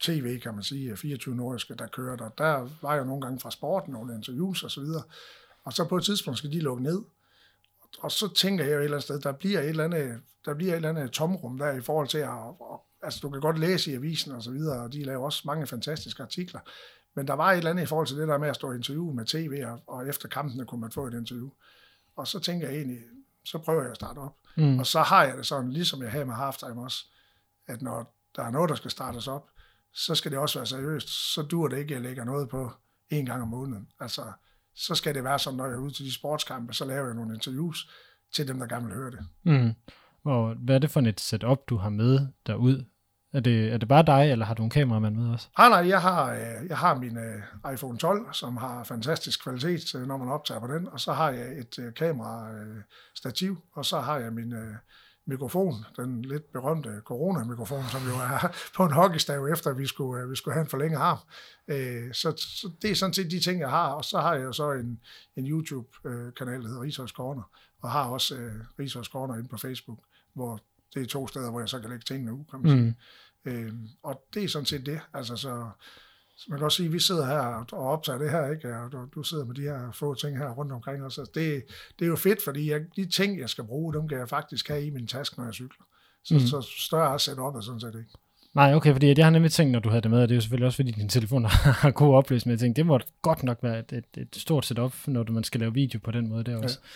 tv, 0.00 0.40
kan 0.40 0.54
man 0.54 0.62
sige, 0.62 0.96
24 0.96 1.34
Nordjyske, 1.34 1.74
der 1.74 1.86
kørte, 1.86 2.22
og 2.22 2.38
der 2.38 2.68
var 2.82 2.94
jo 2.94 3.04
nogle 3.04 3.22
gange 3.22 3.40
fra 3.40 3.50
sporten 3.50 3.92
nogle 3.92 4.14
interviews 4.14 4.62
og 4.62 4.70
så 4.70 4.80
videre. 4.80 5.02
Og 5.64 5.72
så 5.72 5.88
på 5.88 5.96
et 5.96 6.04
tidspunkt 6.04 6.38
skal 6.38 6.52
de 6.52 6.60
lukke 6.60 6.82
ned. 6.82 7.02
og 7.98 8.12
så 8.12 8.34
tænker 8.34 8.64
jeg 8.64 8.72
jo 8.72 8.78
et 8.78 8.84
eller 8.84 8.96
andet 8.96 9.04
sted, 9.04 9.20
der 9.20 9.32
bliver 9.32 9.60
et 9.60 9.68
eller 9.68 9.84
andet, 9.84 10.20
der 10.44 10.54
bliver 10.54 10.72
et 10.72 10.76
eller 10.76 10.88
andet 10.88 11.10
tomrum 11.10 11.58
der 11.58 11.72
i 11.72 11.80
forhold 11.80 12.08
til 12.08 12.18
at, 12.18 12.28
og, 12.28 12.84
altså 13.02 13.20
du 13.22 13.30
kan 13.30 13.40
godt 13.40 13.58
læse 13.58 13.90
i 13.90 13.94
avisen 13.94 14.32
og 14.32 14.42
så 14.42 14.50
videre, 14.50 14.82
og 14.82 14.92
de 14.92 15.04
laver 15.04 15.24
også 15.24 15.42
mange 15.44 15.66
fantastiske 15.66 16.22
artikler, 16.22 16.60
men 17.14 17.26
der 17.26 17.34
var 17.34 17.52
et 17.52 17.56
eller 17.56 17.70
andet 17.70 17.82
i 17.82 17.86
forhold 17.86 18.06
til 18.06 18.16
det 18.16 18.28
der 18.28 18.38
med 18.38 18.48
at 18.48 18.54
stå 18.54 18.72
i 18.72 18.76
interview 18.76 19.12
med 19.12 19.24
tv, 19.26 19.62
og, 19.66 19.82
og 19.86 20.08
efter 20.08 20.28
kampene 20.28 20.64
kunne 20.64 20.80
man 20.80 20.92
få 20.92 21.06
et 21.06 21.14
interview. 21.14 21.50
Og 22.16 22.26
så 22.26 22.40
tænker 22.40 22.68
jeg 22.68 22.76
egentlig, 22.76 22.98
så 23.44 23.58
prøver 23.58 23.82
jeg 23.82 23.90
at 23.90 23.96
starte 23.96 24.18
op. 24.18 24.36
Mm. 24.56 24.78
Og 24.78 24.86
så 24.86 25.00
har 25.00 25.24
jeg 25.24 25.36
det 25.36 25.46
sådan, 25.46 25.72
ligesom 25.72 26.02
jeg 26.02 26.10
havde 26.10 26.24
med 26.24 26.34
halftime 26.34 26.82
også, 26.82 27.06
at 27.66 27.82
når 27.82 28.16
der 28.36 28.42
er 28.42 28.50
noget, 28.50 28.70
der 28.70 28.76
skal 28.76 28.90
startes 28.90 29.28
op, 29.28 29.48
så 29.92 30.14
skal 30.14 30.30
det 30.30 30.38
også 30.38 30.58
være 30.58 30.66
seriøst. 30.66 31.08
Så 31.08 31.42
dur 31.42 31.68
det 31.68 31.78
ikke, 31.78 31.94
at 31.94 32.00
jeg 32.00 32.08
lægger 32.08 32.24
noget 32.24 32.48
på 32.48 32.70
en 33.10 33.26
gang 33.26 33.42
om 33.42 33.48
måneden. 33.48 33.88
Altså, 34.00 34.32
så 34.74 34.94
skal 34.94 35.14
det 35.14 35.24
være 35.24 35.38
sådan, 35.38 35.56
når 35.56 35.66
jeg 35.66 35.74
er 35.74 35.78
ude 35.78 35.92
til 35.92 36.04
de 36.04 36.12
sportskampe, 36.12 36.72
så 36.72 36.84
laver 36.84 37.06
jeg 37.06 37.14
nogle 37.14 37.34
interviews 37.34 37.90
til 38.32 38.48
dem, 38.48 38.58
der 38.58 38.66
gerne 38.66 38.86
vil 38.86 38.94
høre 38.94 39.10
det. 39.10 39.26
Mm. 39.42 39.74
Og 40.24 40.54
hvad 40.54 40.74
er 40.74 40.78
det 40.78 40.90
for 40.90 41.00
et 41.00 41.20
setup, 41.20 41.58
du 41.68 41.76
har 41.76 41.90
med 41.90 42.26
derud? 42.46 42.84
Er 43.32 43.40
det, 43.40 43.72
er 43.72 43.76
det 43.76 43.88
bare 43.88 44.02
dig, 44.02 44.30
eller 44.32 44.44
har 44.46 44.54
du 44.54 44.64
en 44.64 44.70
kameramand 44.70 45.16
med 45.16 45.32
også? 45.32 45.48
Nej, 45.58 45.68
nej, 45.68 45.88
jeg 45.88 46.00
har, 46.00 46.32
øh, 46.32 46.68
jeg 46.68 46.78
har 46.78 46.94
min 46.94 47.16
øh, 47.16 47.72
iPhone 47.74 47.98
12, 47.98 48.32
som 48.32 48.56
har 48.56 48.84
fantastisk 48.84 49.42
kvalitet, 49.42 49.94
øh, 49.94 50.06
når 50.06 50.16
man 50.16 50.28
optager 50.28 50.60
på 50.60 50.66
den, 50.66 50.88
og 50.88 51.00
så 51.00 51.12
har 51.12 51.30
jeg 51.30 51.58
et 51.58 51.92
kamerastativ, 51.96 51.96
kamera-stativ, 51.96 53.58
og 53.72 53.84
så 53.84 54.00
har 54.00 54.18
jeg 54.18 54.32
min 54.32 54.54
mikrofon, 55.26 55.74
den 55.96 56.22
lidt 56.22 56.52
berømte 56.52 57.02
corona-mikrofon, 57.04 57.84
som 57.84 58.00
jo 58.08 58.14
er 58.14 58.54
på 58.76 58.84
en 58.84 58.92
hockeystav, 58.92 59.46
efter 59.46 59.72
vi 59.72 59.86
skulle, 59.86 60.28
vi 60.28 60.36
skulle 60.36 60.54
have 60.54 60.64
en 60.64 60.70
forlænget 60.70 60.98
arm. 60.98 61.18
Så, 62.12 62.34
så 62.36 62.70
det 62.82 62.90
er 62.90 62.94
sådan 62.94 63.14
set 63.14 63.30
de 63.30 63.40
ting, 63.40 63.60
jeg 63.60 63.70
har, 63.70 63.88
og 63.88 64.04
så 64.04 64.20
har 64.20 64.34
jeg 64.34 64.54
så 64.54 64.72
en, 64.72 65.00
en 65.36 65.46
YouTube-kanal, 65.46 66.62
der 66.62 66.68
hedder 66.68 66.82
Rishøjs 66.82 67.10
Corner, 67.10 67.42
og 67.82 67.90
har 67.90 68.04
også 68.04 68.34
uh, 68.34 68.40
Rishøjs 68.78 69.06
Corner 69.06 69.34
inde 69.34 69.48
på 69.48 69.56
Facebook, 69.56 69.98
hvor 70.34 70.60
det 70.94 71.02
er 71.02 71.06
to 71.06 71.28
steder, 71.28 71.50
hvor 71.50 71.60
jeg 71.60 71.68
så 71.68 71.80
kan 71.80 71.90
lægge 71.90 72.04
tingene 72.04 72.34
ud, 72.34 72.44
kan 72.50 72.60
man 72.62 72.70
sige. 72.70 72.82
Mm. 72.82 72.94
Øhm, 73.44 73.88
og 74.02 74.24
det 74.34 74.44
er 74.44 74.48
sådan 74.48 74.66
set 74.66 74.86
det. 74.86 75.00
Altså, 75.14 75.36
så, 75.36 75.70
så 76.36 76.46
man 76.48 76.58
kan 76.58 76.64
også 76.64 76.76
sige, 76.76 76.86
at 76.86 76.92
vi 76.92 76.98
sidder 76.98 77.26
her 77.26 77.64
og 77.72 77.88
optager 77.88 78.18
det 78.18 78.30
her, 78.30 78.50
ikke? 78.50 78.76
og 78.76 78.92
du, 78.92 79.08
du 79.14 79.22
sidder 79.22 79.44
med 79.44 79.54
de 79.54 79.62
her 79.62 79.92
få 79.92 80.14
ting 80.14 80.38
her 80.38 80.50
rundt 80.50 80.72
omkring 80.72 81.04
os. 81.04 81.18
Altså, 81.18 81.32
det, 81.34 81.64
det 81.98 82.04
er 82.04 82.08
jo 82.08 82.16
fedt, 82.16 82.44
fordi 82.44 82.70
jeg, 82.70 82.80
de 82.96 83.10
ting, 83.10 83.40
jeg 83.40 83.48
skal 83.48 83.64
bruge, 83.64 83.94
dem 83.94 84.08
kan 84.08 84.18
jeg 84.18 84.28
faktisk 84.28 84.68
have 84.68 84.86
i 84.86 84.90
min 84.90 85.06
taske, 85.06 85.38
når 85.38 85.44
jeg 85.44 85.54
cykler. 85.54 85.84
Så, 86.24 86.34
mm. 86.34 86.40
så 86.40 86.68
større 86.78 87.18
setup 87.18 87.54
er 87.54 87.60
sådan 87.60 87.80
set 87.80 87.94
ikke. 87.94 88.10
Nej, 88.54 88.74
okay, 88.74 88.92
fordi 88.92 89.14
jeg 89.16 89.26
har 89.26 89.30
nemlig 89.30 89.52
tænkt, 89.52 89.72
når 89.72 89.80
du 89.80 89.88
havde 89.88 90.02
det 90.02 90.10
med, 90.10 90.22
og 90.22 90.28
det 90.28 90.34
er 90.34 90.36
jo 90.36 90.40
selvfølgelig 90.40 90.66
også, 90.66 90.76
fordi 90.76 90.90
din 90.90 91.08
telefon 91.08 91.44
har 91.82 91.90
god 91.90 92.14
opløsning, 92.14 92.48
men 92.48 92.52
jeg 92.52 92.60
tænkte, 92.60 92.78
det 92.78 92.86
må 92.86 93.00
godt 93.22 93.42
nok 93.42 93.58
være 93.62 93.78
et, 93.78 93.92
et, 93.92 94.04
et 94.16 94.36
stort 94.36 94.66
setup, 94.66 94.94
når 95.06 95.24
man 95.30 95.44
skal 95.44 95.60
lave 95.60 95.74
video 95.74 96.00
på 96.04 96.10
den 96.10 96.28
måde 96.28 96.44
der 96.44 96.62
også. 96.62 96.78
Ja. 96.82 96.88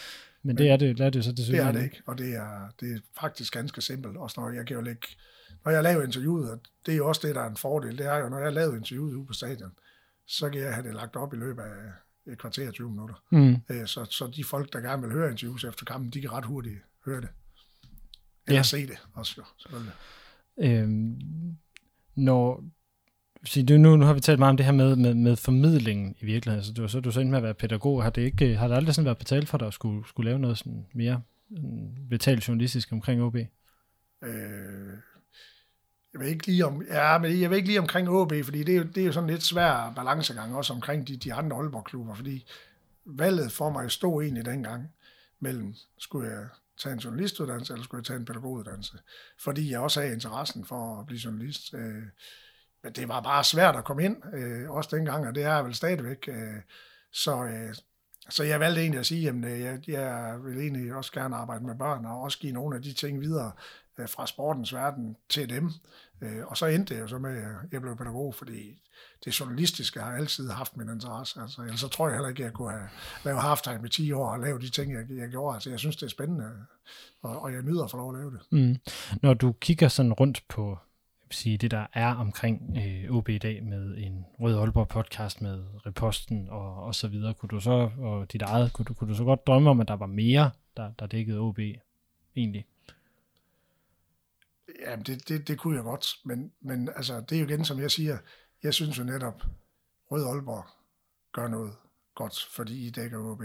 Men 0.46 0.58
det 0.58 0.70
er 0.70 0.76
det, 0.76 0.98
det 0.98 1.06
er 1.06 1.10
det 1.10 1.24
så 1.24 1.30
det, 1.30 1.46
det 1.46 1.58
er 1.58 1.72
det 1.72 1.84
ikke, 1.84 2.02
og 2.06 2.18
det 2.18 2.34
er, 2.34 2.68
det 2.80 2.92
er 2.92 2.98
faktisk 3.20 3.52
ganske 3.52 3.80
simpelt, 3.80 4.16
også 4.16 4.40
når 4.40 4.50
jeg 4.50 4.66
kan 4.66 4.76
jo 4.76 4.82
lægge, 4.82 5.06
når 5.64 5.72
jeg 5.72 5.82
laver 5.82 6.02
interviewet, 6.02 6.50
og 6.50 6.60
det 6.86 6.92
er 6.92 6.96
jo 6.96 7.08
også 7.08 7.26
det, 7.26 7.34
der 7.34 7.40
er 7.40 7.50
en 7.50 7.56
fordel, 7.56 7.98
det 7.98 8.06
er 8.06 8.16
jo, 8.16 8.28
når 8.28 8.38
jeg 8.38 8.52
laver 8.52 8.76
interviewet 8.76 9.14
ude 9.14 9.26
på 9.26 9.32
stadion, 9.32 9.72
så 10.26 10.50
kan 10.50 10.60
jeg 10.60 10.74
have 10.74 10.86
det 10.86 10.94
lagt 10.94 11.16
op 11.16 11.34
i 11.34 11.36
løbet 11.36 11.62
af 11.62 12.32
et 12.32 12.38
kvarter 12.38 12.70
20 12.70 12.90
minutter. 12.90 13.14
Mm. 13.30 13.56
Øh, 13.68 13.86
så, 13.86 14.04
så 14.04 14.32
de 14.36 14.44
folk, 14.44 14.72
der 14.72 14.80
gerne 14.80 15.02
vil 15.02 15.12
høre 15.12 15.30
interviews 15.30 15.64
efter 15.64 15.84
kampen, 15.84 16.10
de 16.10 16.20
kan 16.20 16.32
ret 16.32 16.44
hurtigt 16.44 16.78
høre 17.04 17.20
det. 17.20 17.28
Eller 18.46 18.58
ja. 18.58 18.62
se 18.62 18.86
det 18.86 18.96
også, 19.12 19.34
jo, 19.38 19.44
selvfølgelig. 19.58 19.92
Øhm, 20.58 21.56
når 22.14 22.64
sige, 23.44 23.78
nu, 23.78 23.96
nu 23.96 24.04
har 24.04 24.14
vi 24.14 24.20
talt 24.20 24.38
meget 24.38 24.50
om 24.50 24.56
det 24.56 24.66
her 24.66 24.72
med, 24.72 24.96
med, 24.96 25.14
med 25.14 25.36
formidlingen 25.36 26.16
i 26.20 26.24
virkeligheden. 26.24 26.64
Så 26.64 26.72
du, 26.72 26.88
så 26.88 27.00
du 27.00 27.10
så 27.10 27.24
med 27.24 27.36
at 27.36 27.42
være 27.42 27.54
pædagog. 27.54 28.02
Har 28.02 28.10
det, 28.10 28.22
ikke, 28.22 28.56
har 28.56 28.68
det 28.68 28.74
aldrig 28.74 28.94
sådan 28.94 29.04
været 29.04 29.18
betalt 29.18 29.48
for 29.48 29.58
dig 29.58 29.66
at 29.66 29.74
skulle, 29.74 30.08
skulle 30.08 30.30
lave 30.30 30.38
noget 30.38 30.58
sådan 30.58 30.86
mere 30.94 31.22
betalt 32.10 32.48
journalistisk 32.48 32.92
omkring 32.92 33.22
OB? 33.22 33.36
Øh, 33.36 33.42
jeg 36.12 36.20
ved 36.20 36.26
ikke 36.26 36.46
lige 36.46 36.66
om, 36.66 36.82
ja, 36.82 37.18
men 37.18 37.40
jeg 37.40 37.50
ved 37.50 37.56
ikke 37.56 37.68
lige 37.68 37.80
omkring 37.80 38.08
OB, 38.08 38.32
fordi 38.44 38.62
det 38.62 38.74
er, 38.74 38.78
jo, 38.78 38.84
det 38.84 39.02
er 39.02 39.06
jo 39.06 39.12
sådan 39.12 39.30
lidt 39.30 39.42
svær 39.42 39.92
balancegang 39.96 40.56
også 40.56 40.72
omkring 40.72 41.08
de, 41.08 41.16
de 41.16 41.34
andre 41.34 41.56
Aalborg-klubber, 41.56 42.14
fordi 42.14 42.46
valget 43.04 43.52
for 43.52 43.70
mig 43.70 43.90
stod 43.90 44.22
egentlig 44.22 44.44
dengang 44.44 44.88
mellem, 45.40 45.74
skulle 45.98 46.30
jeg 46.30 46.46
tage 46.78 46.92
en 46.92 46.98
journalistuddannelse, 46.98 47.72
eller 47.72 47.84
skulle 47.84 47.98
jeg 47.98 48.04
tage 48.04 48.18
en 48.18 48.24
pædagoguddannelse? 48.24 48.98
Fordi 49.38 49.70
jeg 49.70 49.80
også 49.80 50.00
havde 50.00 50.14
interessen 50.14 50.64
for 50.64 51.00
at 51.00 51.06
blive 51.06 51.20
journalist. 51.24 51.74
Øh, 51.74 52.02
men 52.86 52.92
det 52.92 53.08
var 53.08 53.20
bare 53.20 53.44
svært 53.44 53.76
at 53.76 53.84
komme 53.84 54.04
ind, 54.04 54.34
øh, 54.34 54.70
også 54.70 54.96
dengang, 54.96 55.26
og 55.26 55.34
det 55.34 55.42
er 55.42 55.62
vel 55.62 55.74
stadigvæk. 55.74 56.28
Øh, 56.28 56.60
så, 57.12 57.44
øh, 57.44 57.74
så 58.28 58.44
jeg 58.44 58.60
valgte 58.60 58.80
egentlig 58.80 59.00
at 59.00 59.06
sige, 59.06 59.28
at 59.28 59.34
øh, 59.34 59.60
jeg, 59.60 59.88
jeg 59.88 60.36
vil 60.44 60.58
egentlig 60.58 60.94
også 60.94 61.12
gerne 61.12 61.36
arbejde 61.36 61.64
med 61.66 61.74
børn, 61.74 62.04
og 62.04 62.20
også 62.20 62.38
give 62.38 62.52
nogle 62.52 62.76
af 62.76 62.82
de 62.82 62.92
ting 62.92 63.20
videre 63.20 63.52
øh, 63.98 64.08
fra 64.08 64.26
sportens 64.26 64.74
verden 64.74 65.16
til 65.28 65.48
dem. 65.48 65.70
Øh, 66.20 66.46
og 66.46 66.56
så 66.56 66.66
endte 66.66 66.94
det 66.94 67.00
jo 67.00 67.06
så 67.06 67.18
med, 67.18 67.36
at 67.36 67.72
jeg 67.72 67.80
blev 67.80 67.96
pædagog, 67.96 68.34
fordi 68.34 68.82
det 69.24 69.40
journalistiske 69.40 70.00
har 70.00 70.16
altid 70.16 70.50
haft 70.50 70.76
min 70.76 70.88
interesse. 70.88 71.40
Altså, 71.40 71.62
ellers 71.62 71.80
så 71.80 71.88
tror 71.88 72.08
jeg 72.08 72.16
heller 72.16 72.28
ikke, 72.28 72.42
at 72.42 72.44
jeg 72.44 72.52
kunne 72.52 72.70
have 72.70 72.88
lavet 73.24 73.42
halftime 73.42 73.86
i 73.86 73.88
10 73.88 74.12
år 74.12 74.30
og 74.30 74.40
lavet 74.40 74.62
de 74.62 74.70
ting, 74.70 74.92
jeg, 74.92 75.04
jeg 75.10 75.28
gjorde. 75.28 75.54
Altså, 75.54 75.70
jeg 75.70 75.78
synes, 75.78 75.96
det 75.96 76.06
er 76.06 76.10
spændende, 76.10 76.52
og, 77.22 77.42
og 77.42 77.52
jeg 77.52 77.62
nyder 77.62 77.84
at 77.84 77.90
få 77.90 77.96
lov 77.96 78.14
at 78.14 78.18
lave 78.18 78.30
det. 78.30 78.40
Mm. 78.50 78.76
Når 79.22 79.34
du 79.34 79.52
kigger 79.52 79.88
sådan 79.88 80.12
rundt 80.12 80.44
på 80.48 80.78
sige, 81.30 81.58
det 81.58 81.70
der 81.70 81.86
er 81.92 82.14
omkring 82.14 82.76
øh, 82.76 83.16
OB 83.16 83.28
i 83.28 83.38
dag 83.38 83.64
med 83.64 83.96
en 83.98 84.26
Rød 84.40 84.58
Aalborg 84.58 84.88
podcast 84.88 85.40
med 85.40 85.64
reposten 85.86 86.48
og, 86.48 86.84
og 86.84 86.94
så 86.94 87.08
videre, 87.08 87.34
kunne 87.34 87.48
du 87.48 87.60
så, 87.60 87.90
og 87.98 88.32
dit 88.32 88.42
eget, 88.42 88.72
kunne 88.72 88.84
du, 88.84 88.94
kunne 88.94 89.10
du 89.10 89.14
så 89.16 89.24
godt 89.24 89.46
drømme 89.46 89.70
om, 89.70 89.80
at 89.80 89.88
der 89.88 89.96
var 89.96 90.06
mere, 90.06 90.50
der, 90.76 90.92
der 90.98 91.06
dækkede 91.06 91.38
OB 91.38 91.58
egentlig? 92.36 92.66
Jamen, 94.80 95.04
det, 95.04 95.28
det, 95.28 95.48
det 95.48 95.58
kunne 95.58 95.76
jeg 95.76 95.84
godt, 95.84 96.06
men, 96.24 96.52
men 96.60 96.88
altså, 96.96 97.20
det 97.20 97.36
er 97.36 97.40
jo 97.40 97.46
igen, 97.46 97.64
som 97.64 97.80
jeg 97.80 97.90
siger, 97.90 98.18
jeg 98.62 98.74
synes 98.74 98.98
jo 98.98 99.04
netop, 99.04 99.42
Rød 100.10 100.26
Aalborg 100.26 100.66
gør 101.32 101.48
noget 101.48 101.72
godt, 102.14 102.48
fordi 102.50 102.86
I 102.86 102.90
dækker 102.90 103.18
OB. 103.18 103.42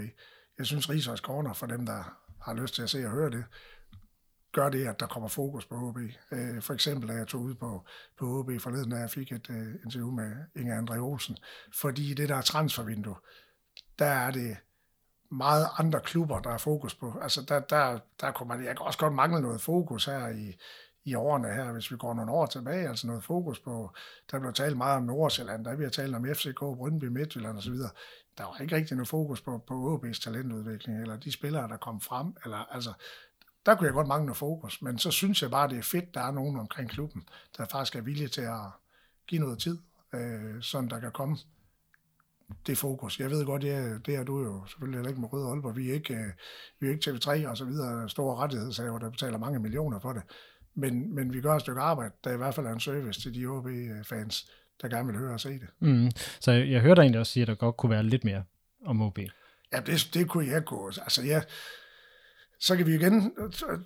Jeg 0.57 0.65
synes, 0.65 0.89
Rigshøjs 0.89 1.19
Corner, 1.19 1.53
for 1.53 1.67
dem, 1.67 1.85
der 1.85 2.17
har 2.41 2.53
lyst 2.53 2.75
til 2.75 2.81
at 2.81 2.89
se 2.89 3.05
og 3.05 3.11
høre 3.11 3.29
det, 3.29 3.43
gør 4.51 4.69
det, 4.69 4.87
at 4.87 4.99
der 4.99 5.07
kommer 5.07 5.29
fokus 5.29 5.65
på 5.65 5.91
HB. 5.91 5.97
Øh, 6.31 6.61
for 6.61 6.73
eksempel, 6.73 7.09
da 7.09 7.13
jeg 7.13 7.27
tog 7.27 7.41
ud 7.41 7.55
på, 7.55 7.85
på 8.19 8.41
HB 8.41 8.61
forleden, 8.61 8.91
da 8.91 8.97
jeg 8.97 9.09
fik 9.09 9.31
et 9.31 9.49
øh, 9.49 9.75
interview 9.85 10.11
med 10.11 10.31
Inge 10.55 10.79
André 10.79 10.97
Olsen, 10.97 11.37
fordi 11.73 12.13
det 12.13 12.29
der 12.29 12.41
transfervindue, 12.41 13.15
der 13.99 14.05
er 14.05 14.31
det 14.31 14.57
meget 15.31 15.67
andre 15.77 15.99
klubber, 15.99 16.39
der 16.39 16.49
er 16.49 16.57
fokus 16.57 16.95
på. 16.95 17.19
Altså, 17.21 17.41
der, 17.41 17.59
der, 17.59 17.99
der 18.21 18.31
kunne 18.31 18.47
man, 18.47 18.65
jeg 18.65 18.77
kan 18.77 18.85
også 18.85 18.99
godt 18.99 19.13
mangle 19.13 19.41
noget 19.41 19.61
fokus 19.61 20.05
her 20.05 20.27
i, 20.27 20.57
i 21.03 21.15
årene 21.15 21.53
her, 21.53 21.71
hvis 21.71 21.91
vi 21.91 21.97
går 21.97 22.13
nogle 22.13 22.31
år 22.31 22.45
tilbage, 22.45 22.89
altså 22.89 23.07
noget 23.07 23.23
fokus 23.23 23.59
på, 23.59 23.91
der 24.31 24.39
blev 24.39 24.53
talt 24.53 24.77
meget 24.77 24.97
om 24.97 25.03
Nordsjælland, 25.03 25.65
der 25.65 25.75
vi 25.75 25.83
har 25.83 25.89
talt 25.89 26.15
om 26.15 26.25
FCK, 26.35 26.59
Brøndby, 26.59 27.05
Midtjylland 27.05 27.57
osv., 27.57 27.75
der 28.37 28.43
var 28.43 28.57
ikke 28.61 28.75
rigtig 28.75 28.97
noget 28.97 29.07
fokus 29.07 29.41
på, 29.41 29.57
på 29.57 29.95
OB's 29.95 30.23
talentudvikling, 30.23 31.01
eller 31.01 31.17
de 31.17 31.31
spillere, 31.31 31.67
der 31.67 31.77
kom 31.77 32.01
frem, 32.01 32.35
eller 32.43 32.57
altså, 32.57 32.93
der 33.65 33.75
kunne 33.75 33.85
jeg 33.85 33.93
godt 33.93 34.07
mangle 34.07 34.25
noget 34.25 34.37
fokus, 34.37 34.81
men 34.81 34.97
så 34.97 35.11
synes 35.11 35.41
jeg 35.41 35.51
bare, 35.51 35.69
det 35.69 35.77
er 35.77 35.83
fedt, 35.83 36.13
der 36.13 36.21
er 36.21 36.31
nogen 36.31 36.59
omkring 36.59 36.89
klubben, 36.89 37.23
der 37.57 37.65
faktisk 37.65 37.95
er 37.95 38.01
villige 38.01 38.27
til 38.27 38.41
at 38.41 38.65
give 39.27 39.41
noget 39.41 39.59
tid, 39.59 39.77
øh, 40.13 40.61
sådan 40.61 40.89
der 40.89 40.99
kan 40.99 41.11
komme 41.11 41.37
det 42.67 42.77
fokus. 42.77 43.19
Jeg 43.19 43.29
ved 43.29 43.45
godt, 43.45 43.61
det, 43.61 44.05
det 44.05 44.15
er 44.15 44.23
du 44.23 44.43
jo 44.43 44.65
selvfølgelig 44.65 44.97
heller 44.97 45.09
ikke 45.09 45.21
med 45.21 45.33
Røde 45.33 45.47
Aalborg. 45.47 45.77
Vi 45.77 45.89
er 45.89 45.93
ikke, 45.93 46.13
øh, 46.13 46.31
vi 46.79 46.87
er 46.87 46.91
ikke 46.91 47.09
TV3 47.09 47.49
og 47.49 47.57
så 47.57 47.65
videre, 47.65 48.09
store 48.09 48.35
rettighedshaver, 48.35 48.99
der 48.99 49.09
betaler 49.09 49.37
mange 49.37 49.59
millioner 49.59 49.99
for 49.99 50.13
det. 50.13 50.21
Men, 50.75 51.15
men 51.15 51.33
vi 51.33 51.41
gør 51.41 51.55
et 51.55 51.61
stykke 51.61 51.81
arbejde, 51.81 52.13
der 52.23 52.33
i 52.33 52.37
hvert 52.37 52.55
fald 52.55 52.65
er 52.65 52.71
en 52.71 52.79
service 52.79 53.21
til 53.21 53.35
de 53.35 53.45
OB-fans, 53.45 54.51
der 54.81 54.87
gerne 54.87 55.07
vil 55.07 55.17
høre 55.17 55.33
og 55.33 55.39
se 55.39 55.49
det. 55.49 55.67
Mm. 55.79 56.11
Så 56.39 56.51
jeg, 56.51 56.81
hørte 56.81 57.01
egentlig 57.01 57.19
også 57.19 57.31
sige, 57.31 57.41
at 57.41 57.47
der 57.47 57.55
godt 57.55 57.77
kunne 57.77 57.89
være 57.89 58.03
lidt 58.03 58.23
mere 58.23 58.43
om 58.85 59.01
OB. 59.01 59.19
Ja, 59.73 59.79
det, 59.79 60.09
det 60.13 60.29
kunne 60.29 60.47
jeg 60.47 60.65
gå. 60.65 60.87
Altså, 60.87 61.23
jeg, 61.23 61.43
så 62.61 62.77
kan 62.77 62.85
vi 62.85 62.95
igen 62.95 63.31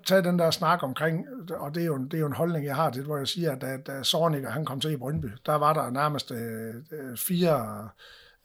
tage 0.07 0.23
den 0.23 0.39
der 0.39 0.51
snak 0.51 0.83
omkring, 0.83 1.25
og 1.49 1.75
det 1.75 1.81
er 1.81 1.87
jo, 1.87 1.97
det 1.97 2.13
er 2.13 2.19
jo 2.19 2.27
en 2.27 2.33
holdning, 2.33 2.65
jeg 2.65 2.75
har 2.75 2.89
til, 2.89 3.03
hvor 3.03 3.17
jeg 3.17 3.27
siger, 3.27 3.51
at 3.51 3.61
da, 3.61 3.77
da 3.77 4.03
Sornik, 4.03 4.43
han 4.43 4.65
kom 4.65 4.79
til 4.79 4.91
i 4.91 4.97
Brøndby, 4.97 5.27
der 5.45 5.55
var 5.55 5.73
der 5.73 5.89
nærmest 5.89 6.31
øh, 6.31 6.75
øh 6.91 7.17
fire 7.17 7.89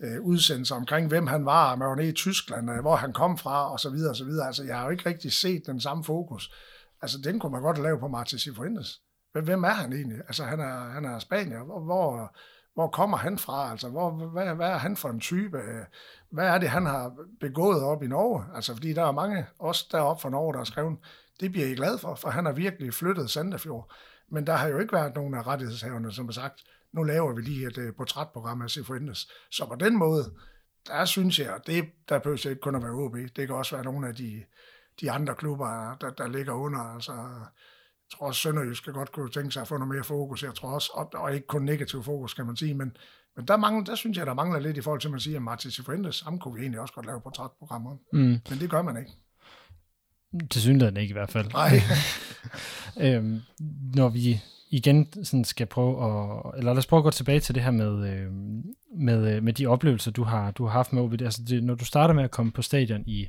øh, 0.01 0.21
udsendelser 0.21 0.75
omkring, 0.75 1.09
hvem 1.09 1.27
han 1.27 1.45
var, 1.45 1.73
om 1.73 1.81
var 1.81 1.95
nede 1.95 2.09
i 2.09 2.13
Tyskland, 2.13 2.71
øh, 2.71 2.81
hvor 2.81 2.97
han 2.97 3.13
kom 3.13 3.39
fra, 3.39 3.73
og 3.73 3.81
så 3.81 3.91
videre, 3.91 4.11
og 4.11 4.17
så 4.17 4.25
videre. 4.25 4.47
Altså, 4.47 4.65
jeg 4.65 4.77
har 4.77 4.85
jo 4.85 4.91
ikke 4.91 5.09
rigtig 5.09 5.33
set 5.33 5.67
den 5.67 5.81
samme 5.81 6.05
fokus. 6.05 6.53
Altså, 7.03 7.19
den 7.25 7.39
kunne 7.39 7.53
man 7.53 7.63
godt 7.63 7.79
lave 7.79 7.99
på 7.99 8.09
Martin 8.09 8.39
Sifuentes. 8.39 9.01
Hvem 9.33 9.65
er 9.65 9.69
han 9.69 9.93
egentlig? 9.93 10.19
Altså, 10.19 10.45
han 10.45 10.61
er, 10.61 10.91
han 10.91 11.05
er 11.05 11.19
spanier. 11.19 11.65
Hvor, 11.65 11.81
hvor, 11.81 12.37
hvor 12.75 12.89
kommer 12.89 13.17
han 13.17 13.39
fra? 13.39 13.71
Altså, 13.71 13.89
hvor, 13.89 14.11
hvad, 14.11 14.55
hvad 14.55 14.69
er 14.69 14.79
han 14.79 14.97
for 14.97 15.09
en 15.09 15.21
type? 15.21 15.59
Hvad 16.31 16.49
er 16.49 16.59
det, 16.59 16.69
han 16.69 16.87
har 16.87 17.17
begået 17.41 17.83
op 17.83 18.03
i 18.03 18.07
Norge? 18.07 18.45
Altså, 18.55 18.75
fordi 18.75 18.93
der 18.93 19.05
er 19.05 19.13
mange, 19.13 19.47
også 19.59 19.89
deroppe 19.93 20.23
fra 20.23 20.31
Norge, 20.31 20.53
der 20.53 20.59
har 20.59 20.65
skrevet, 20.65 20.99
det 21.41 21.53
bliver 21.53 21.67
I 21.67 21.75
glad 21.75 21.99
for, 21.99 22.15
for 22.15 22.31
han 22.31 22.45
har 22.45 22.53
virkelig 22.53 22.95
flyttet 22.95 23.31
Sandefjord. 23.31 23.93
Men 24.29 24.47
der 24.47 24.53
har 24.53 24.69
jo 24.69 24.79
ikke 24.79 24.93
været 24.93 25.15
nogen 25.15 25.35
af 25.35 25.47
rettighedshaverne, 25.47 26.13
som 26.13 26.25
har 26.25 26.33
sagt, 26.33 26.65
nu 26.93 27.03
laver 27.03 27.35
vi 27.35 27.43
lige 27.43 27.67
et 27.67 27.79
øh, 27.79 27.95
portrætprogram 27.95 28.63
af 28.63 28.71
Sifuentes. 28.71 29.29
Så 29.51 29.67
på 29.67 29.75
den 29.75 29.97
måde, 29.99 30.25
der 30.87 31.05
synes 31.05 31.39
jeg, 31.39 31.61
det 31.67 31.85
der 32.09 32.19
behøver 32.19 32.49
ikke 32.49 32.61
kun 32.61 32.75
at 32.75 32.83
være 32.83 32.93
OB, 32.93 33.17
det 33.37 33.47
kan 33.47 33.51
også 33.51 33.77
være 33.77 33.85
nogle 33.85 34.09
af 34.09 34.15
de, 34.15 34.45
de 35.01 35.11
andre 35.11 35.35
klubber, 35.35 35.97
der, 36.01 36.11
der 36.11 36.29
ligger 36.29 36.53
under. 36.53 36.81
Altså, 36.81 37.13
jeg 38.11 38.19
tror 38.19 38.27
også, 38.27 38.41
Sønderjysk 38.41 38.83
skal 38.83 38.93
godt 38.93 39.13
kunne 39.13 39.31
tænke 39.31 39.51
sig 39.51 39.63
at 39.63 39.69
få 39.69 39.79
noget 39.79 39.95
mere 39.95 40.05
fokus. 40.05 40.43
Jeg 40.43 40.55
tror 40.55 40.69
også, 40.69 40.91
og, 40.95 41.11
og 41.15 41.35
ikke 41.35 41.47
kun 41.47 41.63
negativ 41.63 42.03
fokus, 42.03 42.35
kan 42.35 42.47
man 42.47 42.57
sige, 42.57 42.75
men, 42.75 42.97
men 43.37 43.49
der, 43.49 43.57
mangler, 43.57 43.85
der 43.85 43.95
synes 43.95 44.19
jeg, 44.19 44.27
der 44.27 44.35
mangler 44.35 44.61
lidt 44.61 44.77
i 44.77 44.81
forhold 44.81 45.01
til, 45.01 45.09
at 45.09 45.13
man 45.13 45.21
siger, 45.21 45.37
at 45.37 45.43
Martin 45.43 45.71
Cifuentes, 45.71 46.21
ham 46.21 46.39
kunne 46.39 46.55
vi 46.55 46.61
egentlig 46.61 46.81
også 46.81 46.95
godt 46.95 47.07
lave 47.07 47.21
portrætprogrammer. 47.21 47.97
Mm. 48.13 48.19
Men 48.21 48.59
det 48.61 48.71
gør 48.71 48.83
man 48.83 48.97
ikke. 48.97 49.11
Til 50.51 50.63
synligheden 50.63 50.97
ikke 50.97 51.11
i 51.11 51.13
hvert 51.13 51.31
fald. 51.31 51.53
Nej. 51.53 51.71
øhm, 53.17 53.41
når 53.95 54.09
vi 54.09 54.41
igen 54.71 55.25
sådan 55.25 55.45
skal 55.45 55.67
prøve 55.67 56.05
at, 56.05 56.59
eller 56.59 56.73
lad 56.73 56.79
os 56.79 56.87
prøve 56.87 57.01
at 57.01 57.05
gå 57.05 57.11
tilbage 57.11 57.41
til 57.41 57.55
det 57.55 57.63
her 57.63 57.71
med, 57.71 58.11
øh, 58.11 58.33
med, 58.95 59.41
med 59.41 59.53
de 59.53 59.67
oplevelser, 59.67 60.11
du 60.11 60.23
har, 60.23 60.51
du 60.51 60.65
har 60.65 60.73
haft 60.73 60.93
med 60.93 61.03
OB. 61.03 61.13
Altså 61.13 61.43
det, 61.49 61.65
når 61.65 61.75
du 61.75 61.85
starter 61.85 62.15
med 62.15 62.25
at 62.25 62.31
komme 62.31 62.53
på 62.53 62.63
stadion 62.63 63.05
i 63.07 63.29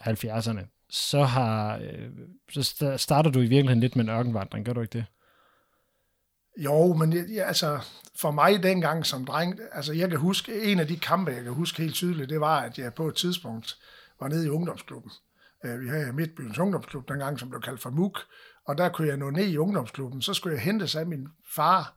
70'erne, 0.00 0.81
så, 0.92 1.22
har, 1.22 1.76
øh, 1.76 2.10
så 2.50 2.94
starter 2.96 3.30
du 3.30 3.38
i 3.38 3.46
virkeligheden 3.46 3.80
lidt 3.80 3.96
med 3.96 4.04
en 4.04 4.10
ørkenvandring, 4.10 4.66
gør 4.66 4.72
du 4.72 4.80
ikke 4.80 4.98
det? 4.98 5.06
Jo, 6.56 6.94
men 6.94 7.12
ja, 7.12 7.42
altså, 7.42 7.80
for 8.16 8.30
mig 8.30 8.62
dengang 8.62 9.06
som 9.06 9.24
dreng, 9.24 9.58
altså 9.72 9.92
jeg 9.92 10.08
kan 10.08 10.18
huske, 10.18 10.62
en 10.62 10.80
af 10.80 10.86
de 10.86 10.98
kampe, 10.98 11.30
jeg 11.30 11.42
kan 11.42 11.52
huske 11.52 11.82
helt 11.82 11.94
tydeligt, 11.94 12.30
det 12.30 12.40
var, 12.40 12.60
at 12.60 12.78
jeg 12.78 12.94
på 12.94 13.08
et 13.08 13.14
tidspunkt 13.14 13.76
var 14.20 14.28
nede 14.28 14.46
i 14.46 14.48
ungdomsklubben. 14.48 15.10
Øh, 15.64 15.80
vi 15.80 15.88
havde 15.88 16.12
Midtbyens 16.12 16.58
ungdomsklub 16.58 17.08
dengang, 17.08 17.38
som 17.38 17.50
blev 17.50 17.60
kaldt 17.60 17.82
for 17.82 17.90
MUK, 17.90 18.18
og 18.66 18.78
der 18.78 18.88
kunne 18.88 19.08
jeg 19.08 19.16
nå 19.16 19.30
ned 19.30 19.46
i 19.46 19.56
ungdomsklubben. 19.56 20.22
Så 20.22 20.34
skulle 20.34 20.54
jeg 20.54 20.62
hente 20.62 20.88
sig 20.88 21.00
af 21.00 21.06
min 21.06 21.28
far, 21.54 21.96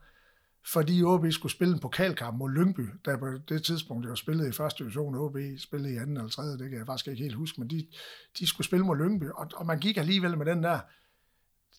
fordi 0.67 1.03
OB 1.03 1.25
skulle 1.31 1.51
spille 1.51 1.73
en 1.73 1.79
pokalkamp 1.79 2.37
mod 2.37 2.51
Lyngby, 2.51 2.89
der 3.05 3.17
på 3.17 3.27
det 3.49 3.63
tidspunkt, 3.63 4.03
det 4.03 4.09
var 4.09 4.15
spillet 4.15 4.47
i 4.47 4.51
første 4.51 4.83
division, 4.83 5.15
OB 5.15 5.37
spillede 5.57 5.93
i 5.93 5.97
anden 5.97 6.17
eller 6.17 6.29
tredje, 6.29 6.57
det 6.57 6.69
kan 6.69 6.77
jeg 6.77 6.85
faktisk 6.85 7.07
ikke 7.07 7.23
helt 7.23 7.35
huske, 7.35 7.61
men 7.61 7.69
de, 7.69 7.87
de 8.39 8.47
skulle 8.47 8.67
spille 8.67 8.85
mod 8.85 8.97
Lyngby, 8.97 9.29
og, 9.35 9.47
og 9.55 9.65
man 9.65 9.79
gik 9.79 9.97
alligevel 9.97 10.37
med 10.37 10.45
den 10.45 10.63
der, 10.63 10.79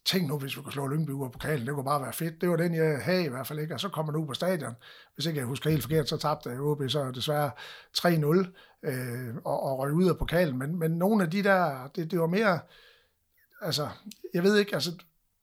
tænk 0.07 0.29
nu, 0.29 0.39
hvis 0.39 0.57
vi 0.57 0.63
kunne 0.63 0.73
slå 0.73 0.87
Lyngby 0.87 1.11
ud 1.11 1.25
af 1.25 1.33
pokalen, 1.33 1.67
det 1.67 1.75
kunne 1.75 1.85
bare 1.85 2.03
være 2.03 2.13
fedt. 2.13 2.41
Det 2.41 2.49
var 2.49 2.57
den, 2.57 2.75
jeg 2.75 2.99
havde 3.03 3.25
i 3.25 3.29
hvert 3.29 3.47
fald 3.47 3.59
ikke, 3.59 3.75
og 3.75 3.81
så 3.81 3.89
kommer 3.89 4.13
man 4.13 4.21
ud 4.21 4.27
på 4.27 4.35
stadion. 4.35 4.75
Hvis 5.15 5.27
ikke 5.27 5.39
jeg 5.39 5.47
husker 5.47 5.71
helt 5.71 5.83
forkert, 5.83 6.09
så 6.09 6.17
tabte 6.17 6.59
OB 6.59 6.83
så 6.89 7.11
desværre 7.11 7.51
3-0 7.99 8.89
øh, 8.89 9.35
og, 9.45 9.63
og 9.63 9.79
røg 9.79 9.93
ud 9.93 10.09
af 10.09 10.19
pokalen, 10.19 10.59
men, 10.59 10.79
men 10.79 10.91
nogle 10.91 11.25
af 11.25 11.31
de 11.31 11.43
der, 11.43 11.89
det, 11.97 12.11
det 12.11 12.21
var 12.21 12.27
mere, 12.27 12.61
altså, 13.61 13.89
jeg 14.35 14.43
ved 14.43 14.57
ikke, 14.57 14.75
altså, 14.75 14.91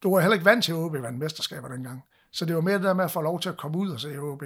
du 0.02 0.14
var 0.14 0.20
heller 0.20 0.34
ikke 0.34 0.44
vant 0.44 0.64
til, 0.64 0.72
at 0.72 0.76
OB 0.76 0.92
vandt 0.92 1.18
mesterskaber 1.18 1.68
dengang. 1.68 2.04
Så 2.34 2.44
det 2.44 2.54
var 2.54 2.60
mere 2.60 2.74
det 2.74 2.82
der 2.82 2.94
med 2.94 3.04
at 3.04 3.10
få 3.10 3.20
lov 3.20 3.40
til 3.40 3.48
at 3.48 3.56
komme 3.56 3.78
ud 3.78 3.90
og 3.90 4.00
se 4.00 4.18
OB 4.18 4.42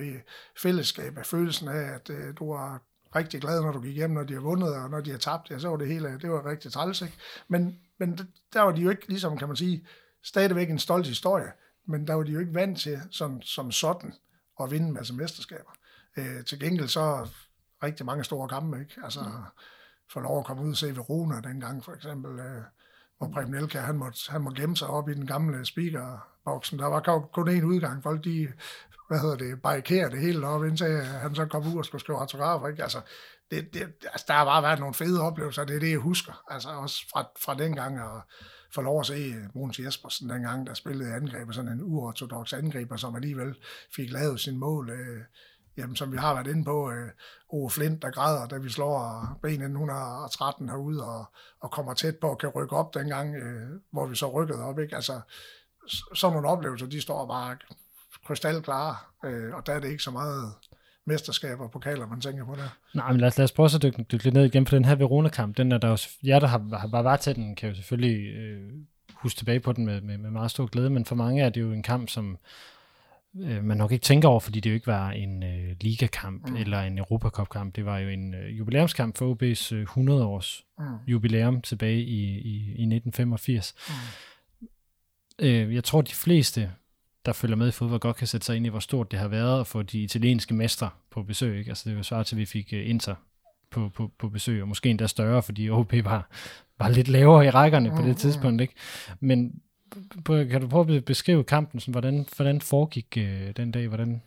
fællesskab, 0.56 1.18
følelsen 1.24 1.68
af, 1.68 1.94
at 1.94 2.10
øh, 2.10 2.34
du 2.38 2.52
var 2.52 2.82
rigtig 3.16 3.40
glad, 3.40 3.62
når 3.62 3.72
du 3.72 3.80
gik 3.80 3.96
hjem, 3.96 4.10
når 4.10 4.22
de 4.22 4.34
har 4.34 4.40
vundet, 4.40 4.74
og 4.74 4.90
når 4.90 5.00
de 5.00 5.10
har 5.10 5.18
tabt, 5.18 5.50
ja, 5.50 5.58
så 5.58 5.68
var 5.68 5.76
det 5.76 5.88
hele, 5.88 6.18
det 6.22 6.30
var 6.30 6.46
rigtig 6.46 6.72
træls, 6.72 7.02
ikke? 7.02 7.16
Men, 7.48 7.78
men 7.98 8.18
der 8.52 8.60
var 8.60 8.72
de 8.72 8.80
jo 8.80 8.90
ikke, 8.90 9.08
ligesom 9.08 9.38
kan 9.38 9.48
man 9.48 9.56
sige, 9.56 9.86
stadigvæk 10.22 10.70
en 10.70 10.78
stolt 10.78 11.06
historie, 11.06 11.52
men 11.86 12.06
der 12.06 12.14
var 12.14 12.22
de 12.22 12.32
jo 12.32 12.38
ikke 12.38 12.54
vant 12.54 12.78
til, 12.78 13.00
som, 13.10 13.42
som 13.42 13.72
sådan, 13.72 14.14
at 14.60 14.70
vinde 14.70 14.86
en 14.86 14.94
masse 14.94 15.14
mesterskaber. 15.14 15.70
Øh, 16.16 16.44
til 16.44 16.60
gengæld 16.60 16.88
så 16.88 17.28
rigtig 17.82 18.06
mange 18.06 18.24
store 18.24 18.48
kampe, 18.48 18.80
ikke? 18.80 18.94
Altså, 19.04 19.20
få 20.12 20.20
lov 20.20 20.38
at 20.38 20.44
komme 20.44 20.62
ud 20.62 20.70
og 20.70 20.76
se 20.76 20.96
Verona 20.96 21.40
dengang, 21.40 21.84
for 21.84 21.92
eksempel, 21.92 22.38
øh, 22.38 22.62
hvor 23.18 23.28
Preben 23.28 23.54
Elka, 23.54 23.78
han 23.78 23.96
måtte, 23.96 24.18
han 24.28 24.40
måtte 24.40 24.62
gemme 24.62 24.76
sig 24.76 24.88
op 24.88 25.08
i 25.08 25.14
den 25.14 25.26
gamle 25.26 25.66
boksen. 26.48 26.78
Der 26.78 26.86
var 26.86 27.28
kun 27.32 27.48
én 27.48 27.64
udgang. 27.64 28.02
Folk, 28.02 28.24
de, 28.24 28.48
hvad 29.08 29.20
hedder 29.20 29.36
det, 29.36 29.62
barrikerer 29.62 30.08
det 30.08 30.20
hele 30.20 30.46
op, 30.46 30.64
indtil 30.64 31.02
han 31.04 31.34
så 31.34 31.46
kom 31.46 31.72
ud 31.72 31.78
og 31.78 31.84
skulle 31.84 32.00
skrive 32.00 32.18
autografer. 32.18 32.68
Ikke? 32.68 32.82
Altså, 32.82 33.00
det, 33.50 33.74
det, 33.74 33.82
altså, 34.12 34.24
der 34.28 34.34
har 34.34 34.44
bare 34.44 34.62
været 34.62 34.80
nogle 34.80 34.94
fede 34.94 35.20
oplevelser, 35.22 35.64
det 35.64 35.76
er 35.76 35.80
det, 35.80 35.90
jeg 35.90 35.98
husker. 35.98 36.42
Altså 36.50 36.68
også 36.68 37.04
fra, 37.12 37.28
fra 37.44 37.54
den 37.54 37.74
gang, 37.74 38.02
og 38.02 38.20
få 38.74 38.82
lov 38.82 39.00
at 39.00 39.06
se 39.06 39.14
øh, 39.14 39.44
Mogens 39.54 39.78
Jespersen 39.78 40.30
dengang, 40.30 40.66
der 40.66 40.74
spillede 40.74 41.14
angreb, 41.14 41.52
sådan 41.52 41.72
en 41.72 41.82
uortodox 41.82 42.52
angriber, 42.52 42.96
som 42.96 43.16
alligevel 43.16 43.54
fik 43.96 44.10
lavet 44.12 44.40
sin 44.40 44.58
mål. 44.58 44.90
Øh, 44.90 45.22
jamen, 45.76 45.96
som 45.96 46.12
vi 46.12 46.16
har 46.16 46.34
været 46.34 46.46
inde 46.46 46.64
på, 46.64 46.90
øh, 46.90 47.10
Ove 47.48 47.70
Flint, 47.70 48.02
der 48.02 48.10
græder, 48.10 48.46
da 48.46 48.56
vi 48.58 48.68
slår 48.68 48.98
øh, 48.98 49.52
B1913 49.52 50.70
herude 50.70 51.04
og, 51.04 51.24
og 51.60 51.70
kommer 51.70 51.94
tæt 51.94 52.16
på 52.16 52.30
at 52.30 52.38
kan 52.38 52.48
rykke 52.48 52.76
op 52.76 52.94
dengang, 52.94 53.36
øh, 53.36 53.80
hvor 53.90 54.06
vi 54.06 54.16
så 54.16 54.32
rykkede 54.32 54.62
op. 54.62 54.78
Ikke? 54.78 54.96
Altså, 54.96 55.20
sådan 56.14 56.32
nogle 56.32 56.48
oplevelser, 56.48 56.86
de 56.86 57.00
står 57.00 57.26
bare 57.26 57.56
krystalklare, 58.26 58.96
øh, 59.24 59.54
og 59.54 59.66
der 59.66 59.72
er 59.72 59.80
det 59.80 59.88
ikke 59.90 60.02
så 60.02 60.10
meget 60.10 60.52
mesterskaber 61.04 61.64
og 61.64 61.70
pokaler, 61.70 62.06
man 62.06 62.20
tænker 62.20 62.44
på 62.44 62.54
der. 62.54 62.68
Nej, 62.94 63.12
men 63.12 63.20
lad 63.20 63.28
os, 63.28 63.38
lad 63.38 63.44
os 63.44 63.52
prøve 63.52 63.70
at 63.74 63.82
dykke, 63.82 64.02
dykke 64.02 64.24
lidt 64.24 64.34
ned 64.34 64.44
igen 64.44 64.64
på 64.64 64.74
den 64.74 64.84
her 64.84 64.94
Verona-kamp. 64.94 65.56
Den 65.56 65.72
er 65.72 65.78
der 65.78 65.88
også, 65.88 66.08
jer, 66.22 66.38
der 66.38 66.46
har, 66.46 66.78
har 66.78 66.88
bare 66.88 67.04
været 67.04 67.20
til 67.20 67.36
den, 67.36 67.56
kan 67.56 67.68
jo 67.68 67.74
selvfølgelig 67.74 68.34
øh, 68.34 68.70
huske 69.14 69.38
tilbage 69.38 69.60
på 69.60 69.72
den 69.72 69.86
med, 69.86 70.00
med, 70.00 70.18
med 70.18 70.30
meget 70.30 70.50
stor 70.50 70.66
glæde, 70.66 70.90
men 70.90 71.04
for 71.04 71.14
mange 71.14 71.42
er 71.42 71.48
det 71.48 71.60
jo 71.60 71.72
en 71.72 71.82
kamp, 71.82 72.08
som 72.08 72.38
øh, 73.40 73.64
man 73.64 73.76
nok 73.76 73.92
ikke 73.92 74.02
tænker 74.02 74.28
over, 74.28 74.40
fordi 74.40 74.60
det 74.60 74.70
jo 74.70 74.74
ikke 74.74 74.86
var 74.86 75.10
en 75.10 75.42
øh, 75.42 75.76
ligakamp 75.80 76.48
mm. 76.48 76.56
eller 76.56 76.80
en 76.80 76.98
Europacup-kamp. 76.98 77.76
Det 77.76 77.84
var 77.84 77.98
jo 77.98 78.08
en 78.08 78.34
øh, 78.34 78.58
jubilæumskamp 78.58 79.18
for 79.18 79.34
OB's 79.34 79.74
øh, 79.74 79.82
100-års 79.82 80.64
mm. 80.78 80.84
jubilæum 81.06 81.60
tilbage 81.60 82.00
i, 82.00 82.38
i, 82.38 82.54
i 82.54 82.82
1985. 82.82 83.74
Mm. 83.88 83.94
Øh, 85.38 85.74
jeg 85.74 85.84
tror, 85.84 86.00
de 86.00 86.14
fleste, 86.14 86.72
der 87.26 87.32
følger 87.32 87.56
med 87.56 87.68
i 87.68 87.70
fodbold, 87.70 88.00
godt 88.00 88.16
kan 88.16 88.26
sætte 88.26 88.46
sig 88.46 88.56
ind 88.56 88.66
i, 88.66 88.68
hvor 88.68 88.80
stort 88.80 89.10
det 89.10 89.18
har 89.18 89.28
været 89.28 89.60
at 89.60 89.66
få 89.66 89.82
de 89.82 90.02
italienske 90.02 90.54
mestre 90.54 90.90
på 91.10 91.22
besøg. 91.22 91.58
Ikke? 91.58 91.70
Altså, 91.70 91.88
det 91.88 91.96
var 91.96 92.02
svært 92.02 92.26
til, 92.26 92.34
at 92.36 92.38
vi 92.38 92.44
fik 92.46 92.68
uh, 92.72 92.90
Inter 92.90 93.14
på, 93.70 93.88
på, 93.88 94.10
på 94.18 94.28
besøg, 94.28 94.62
og 94.62 94.68
måske 94.68 94.90
endda 94.90 95.06
større, 95.06 95.42
fordi 95.42 95.70
OB 95.70 95.92
var, 96.04 96.30
var 96.78 96.88
lidt 96.88 97.08
lavere 97.08 97.46
i 97.46 97.50
rækkerne 97.50 97.90
på 97.90 97.96
det 97.96 98.06
mm, 98.06 98.14
tidspunkt. 98.14 98.60
Ikke? 98.60 98.74
Men 99.20 99.60
kan 100.26 100.60
du 100.60 100.68
prøve 100.68 100.96
at 100.96 101.04
beskrive 101.04 101.44
kampen, 101.44 101.80
sådan, 101.80 101.92
hvordan, 101.92 102.26
hvordan 102.36 102.60
foregik 102.60 103.16
øh, 103.18 103.50
den 103.56 103.72
dag? 103.72 103.88
Hvordan... 103.88 104.22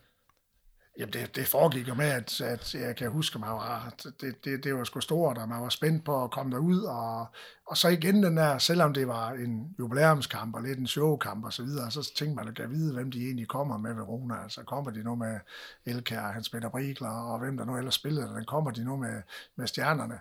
Jamen 0.97 1.13
det, 1.13 1.35
det 1.35 1.47
foregik 1.47 1.87
jo 1.87 1.93
med, 1.93 2.05
at, 2.05 2.41
at 2.41 2.75
jeg 2.75 2.95
kan 2.95 3.11
huske 3.11 3.39
mig, 3.39 3.49
at 3.87 4.05
det, 4.21 4.45
det, 4.45 4.63
det 4.63 4.75
var 4.75 4.83
sgu 4.83 4.99
stort, 4.99 5.37
og 5.37 5.49
man 5.49 5.61
var 5.61 5.69
spændt 5.69 6.05
på 6.05 6.23
at 6.23 6.31
komme 6.31 6.51
derud, 6.51 6.81
og, 6.81 7.27
og 7.67 7.77
så 7.77 7.87
igen 7.87 8.23
den 8.23 8.37
der, 8.37 8.57
selvom 8.57 8.93
det 8.93 9.07
var 9.07 9.31
en 9.31 9.75
jubilæumskamp 9.79 10.55
og 10.55 10.61
lidt 10.61 10.79
en 10.79 10.87
showkamp 10.87 11.45
og 11.45 11.53
så 11.53 11.63
videre, 11.63 11.91
så 11.91 12.13
tænkte 12.17 12.35
man, 12.35 12.47
at 12.47 12.55
kan 12.55 12.71
vide, 12.71 12.93
hvem 12.93 13.11
de 13.11 13.25
egentlig 13.25 13.47
kommer 13.47 13.77
med 13.77 13.93
Verona. 13.93 14.43
Altså 14.43 14.63
kommer 14.63 14.91
de 14.91 15.03
nu 15.03 15.15
med 15.15 15.39
Elkær, 15.85 16.21
Hans 16.21 16.49
Peter 16.49 16.69
Brigler, 16.69 17.09
og 17.09 17.39
hvem 17.39 17.57
der 17.57 17.65
nu 17.65 17.77
ellers 17.77 17.95
spillede, 17.95 18.35
den 18.35 18.45
kommer 18.45 18.71
de 18.71 18.83
nu 18.83 18.95
med, 18.95 19.21
med 19.55 19.67
stjernerne. 19.67 20.19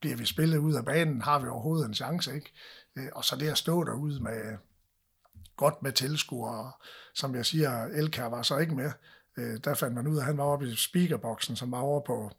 Bliver 0.00 0.16
vi 0.16 0.24
spillet 0.24 0.58
ud 0.58 0.74
af 0.74 0.84
banen, 0.84 1.22
har 1.22 1.38
vi 1.38 1.48
overhovedet 1.48 1.88
en 1.88 1.94
chance, 1.94 2.34
ikke? 2.34 2.52
Øh, 2.96 3.08
og 3.12 3.24
så 3.24 3.36
det 3.36 3.48
at 3.48 3.58
stå 3.58 3.84
derude 3.84 4.22
med, 4.22 4.58
godt 5.56 5.82
med 5.82 5.92
tilskuere. 5.92 6.72
Som 7.14 7.34
jeg 7.34 7.46
siger, 7.46 7.84
Elkær 7.84 8.26
var 8.26 8.42
så 8.42 8.58
ikke 8.58 8.74
med. 8.74 8.90
Øh, 9.38 9.58
der 9.64 9.74
fandt 9.74 9.94
man 9.94 10.06
ud 10.06 10.16
af, 10.16 10.20
at 10.20 10.26
han 10.26 10.38
var 10.38 10.44
oppe 10.44 10.68
i 10.68 10.76
speakerboksen, 10.76 11.56
som 11.56 11.72
var 11.72 11.80
over 11.80 12.00
på 12.00 12.30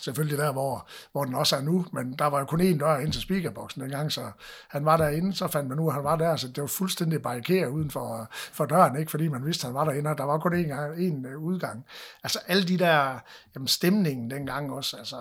selvfølgelig 0.00 0.38
der, 0.38 0.52
hvor, 0.52 0.88
hvor 1.12 1.24
den 1.24 1.34
også 1.34 1.56
er 1.56 1.60
nu, 1.60 1.86
men 1.92 2.12
der 2.12 2.24
var 2.26 2.38
jo 2.38 2.44
kun 2.44 2.60
én 2.60 2.78
dør 2.78 2.98
ind 2.98 3.12
til 3.12 3.22
speakerboksen 3.22 3.82
dengang, 3.82 4.12
så 4.12 4.30
han 4.68 4.84
var 4.84 4.96
derinde, 4.96 5.34
så 5.34 5.48
fandt 5.48 5.68
man 5.68 5.78
ud 5.78 5.86
af, 5.86 5.88
at 5.88 5.94
han 5.94 6.04
var 6.04 6.16
der, 6.16 6.36
så 6.36 6.48
det 6.48 6.60
var 6.60 6.66
fuldstændig 6.66 7.22
barrikeret 7.22 7.68
uden 7.68 7.90
for, 7.90 8.28
for 8.30 8.66
døren, 8.66 8.98
ikke 8.98 9.10
fordi 9.10 9.28
man 9.28 9.46
vidste, 9.46 9.66
at 9.66 9.68
han 9.68 9.74
var 9.74 9.84
derinde, 9.84 10.10
og 10.10 10.18
der 10.18 10.24
var 10.24 10.38
kun 10.38 10.52
én, 10.52 10.72
én 10.96 11.28
øh, 11.28 11.38
udgang. 11.38 11.86
Altså 12.22 12.38
alle 12.46 12.68
de 12.68 12.78
der, 12.78 13.18
jamen 13.54 13.68
stemningen 13.68 14.30
dengang 14.30 14.72
også, 14.72 14.96
altså, 14.96 15.16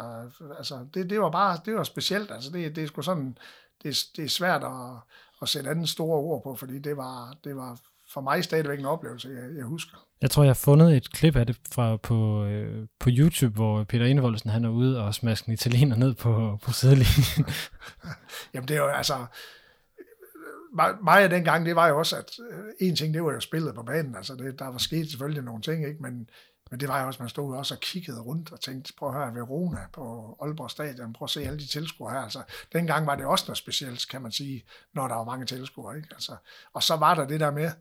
altså 0.57 0.85
det, 0.93 1.09
det 1.09 1.21
var 1.21 1.29
bare, 1.29 1.59
det 1.65 1.75
var 1.75 1.83
specielt, 1.83 2.31
altså 2.31 2.51
det, 2.51 2.75
det 2.75 2.83
er 2.83 2.87
sgu 2.87 3.01
sådan, 3.01 3.37
det, 3.83 3.97
det 4.15 4.25
er 4.25 4.29
svært 4.29 4.63
at, 4.63 4.97
at 5.41 5.49
sætte 5.49 5.69
anden 5.69 5.87
store 5.87 6.17
ord 6.17 6.43
på, 6.43 6.55
fordi 6.55 6.79
det 6.79 6.97
var, 6.97 7.35
det 7.43 7.55
var 7.55 7.79
for 8.13 8.21
mig 8.21 8.43
stadigvæk 8.43 8.79
en 8.79 8.85
oplevelse, 8.85 9.29
jeg, 9.29 9.57
jeg 9.57 9.65
husker. 9.65 9.97
Jeg 10.21 10.31
tror, 10.31 10.43
jeg 10.43 10.49
har 10.49 10.53
fundet 10.53 10.97
et 10.97 11.11
klip 11.11 11.35
af 11.35 11.45
det 11.45 11.59
fra 11.71 11.97
på, 11.97 12.45
øh, 12.45 12.87
på 12.99 13.09
YouTube, 13.11 13.55
hvor 13.55 13.83
Peter 13.83 14.05
Enevoldsen 14.05 14.49
han 14.49 14.65
er 14.65 14.69
ude 14.69 15.03
og 15.03 15.15
smasker 15.15 15.47
en 15.47 15.53
italiener 15.53 15.95
ned 15.95 16.13
på, 16.13 16.59
på 16.63 16.71
sidelinjen. 16.71 17.45
Jamen 18.53 18.67
det 18.67 18.75
er 18.75 18.81
jo 18.81 18.87
altså, 18.87 19.25
mig 21.03 21.23
af 21.23 21.29
den 21.29 21.43
gang, 21.43 21.65
det 21.65 21.75
var 21.75 21.87
jo 21.87 21.97
også, 21.97 22.15
at 22.17 22.31
øh, 22.51 22.87
en 22.87 22.95
ting, 22.95 23.13
det 23.13 23.23
var 23.23 23.31
jo 23.31 23.39
spillet 23.39 23.75
på 23.75 23.83
banen, 23.83 24.15
altså 24.15 24.35
det, 24.35 24.59
der 24.59 24.67
var 24.67 24.77
sket 24.77 25.09
selvfølgelig 25.09 25.43
nogle 25.43 25.61
ting, 25.61 25.87
ikke? 25.87 26.01
Men, 26.01 26.29
men 26.71 26.79
det 26.79 26.89
var 26.89 27.01
jo 27.01 27.07
også, 27.07 27.23
man 27.23 27.29
stod 27.29 27.57
også 27.57 27.73
og 27.73 27.79
kiggede 27.79 28.21
rundt 28.21 28.51
og 28.51 28.59
tænkte, 28.59 28.93
prøv 28.97 29.09
at 29.09 29.15
høre 29.15 29.35
Verona 29.35 29.79
på 29.93 30.37
Aalborg 30.41 30.71
Stadion, 30.71 31.13
prøv 31.13 31.25
at 31.25 31.29
se 31.29 31.41
alle 31.41 31.59
de 31.59 31.67
tilskuere 31.67 32.13
her. 32.13 32.19
Altså, 32.19 32.41
dengang 32.73 33.07
var 33.07 33.15
det 33.15 33.25
også 33.25 33.45
noget 33.47 33.57
specielt, 33.57 34.09
kan 34.09 34.21
man 34.21 34.31
sige, 34.31 34.63
når 34.93 35.07
der 35.07 35.15
var 35.15 35.23
mange 35.23 35.45
tilskuere. 35.45 35.97
Ikke? 35.97 36.09
Altså, 36.11 36.35
og 36.73 36.83
så 36.83 36.95
var 36.95 37.15
der 37.15 37.27
det 37.27 37.39
der 37.39 37.51
med, 37.51 37.71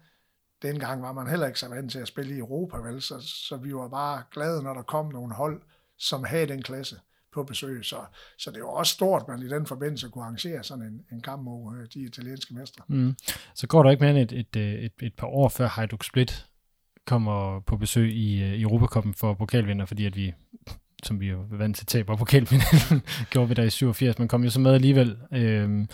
dengang 0.63 1.03
var 1.03 1.13
man 1.13 1.29
heller 1.29 1.47
ikke 1.47 1.59
så 1.59 1.69
vant 1.69 1.93
til 1.93 1.99
at 1.99 2.09
spille 2.09 2.35
i 2.35 2.39
Europa, 2.39 2.77
vel? 2.77 3.03
Så, 3.03 3.21
så 3.21 3.57
vi 3.57 3.75
var 3.75 3.89
bare 3.89 4.23
glade, 4.33 4.63
når 4.63 4.75
der 4.75 4.83
kom 4.83 5.07
nogle 5.07 5.35
hold, 5.35 5.63
som 5.99 6.25
havde 6.25 6.47
den 6.47 6.63
klasse 6.63 6.97
på 7.33 7.43
besøg. 7.43 7.85
Så, 7.85 7.97
så 8.39 8.51
det 8.51 8.63
var 8.63 8.69
også 8.69 8.93
stort, 8.93 9.23
at 9.23 9.29
man 9.29 9.43
i 9.43 9.49
den 9.49 9.67
forbindelse 9.67 10.09
kunne 10.09 10.25
arrangere 10.25 10.65
sådan 10.65 10.85
en, 10.85 11.05
en 11.13 11.21
kamp 11.21 11.43
mod 11.43 11.77
øh, 11.77 11.87
de 11.95 12.01
italienske 12.01 12.55
mestre. 12.55 12.85
Mm. 12.89 13.17
Så 13.55 13.67
går 13.67 13.83
der 13.83 13.91
ikke 13.91 14.05
mere 14.05 14.21
end 14.21 14.33
et, 14.33 14.33
et, 14.33 14.57
øh, 14.57 14.73
et, 14.73 14.93
et 15.01 15.15
par 15.15 15.27
år 15.27 15.49
før 15.49 15.67
Hajduk 15.67 16.05
Split 16.05 16.47
kommer 17.07 17.61
på 17.61 17.77
besøg 17.77 18.13
i, 18.13 18.43
øh, 18.43 18.55
i 18.55 18.63
Europacupen 18.63 19.15
for 19.15 19.35
pokalvinder, 19.35 19.87
fordi 19.87 20.07
at 20.07 20.17
vi 20.17 20.33
som 21.03 21.21
vi 21.21 21.27
jo 21.27 21.45
vant 21.51 21.77
til 21.77 21.87
taber 21.87 22.17
pokalfinalen, 22.17 23.03
gjorde 23.31 23.49
vi 23.49 23.55
der 23.55 23.63
i 23.63 23.71
87, 23.71 24.19
men 24.19 24.29
kom 24.29 24.45
jo 24.45 24.51
så 24.51 24.61
med 24.61 24.75
alligevel. 24.75 25.19
Øh, 25.33 25.87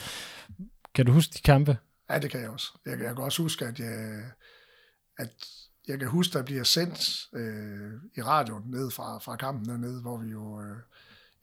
kan 0.95 1.07
du 1.07 1.13
huske 1.13 1.33
de 1.37 1.43
kampe? 1.43 1.77
Ja, 2.11 2.19
det 2.19 2.31
kan 2.31 2.41
jeg 2.41 2.49
også. 2.49 2.79
Jeg, 2.87 2.93
jeg 2.93 3.15
kan 3.15 3.25
også 3.25 3.43
huske, 3.43 3.65
at 3.65 3.79
jeg, 3.79 4.21
at 5.19 5.31
jeg 5.89 5.99
kan 5.99 6.09
huske, 6.09 6.39
der 6.39 6.45
bliver 6.45 6.65
sendt 6.65 7.29
øh, 7.33 7.93
i 8.17 8.23
radioen 8.23 8.71
ned 8.71 8.91
fra, 8.91 9.19
fra 9.19 9.37
kampen 9.37 9.69
dernede, 9.69 10.01
hvor 10.01 10.17
vi 10.17 10.31
jo 10.31 10.61
øh, 10.61 10.77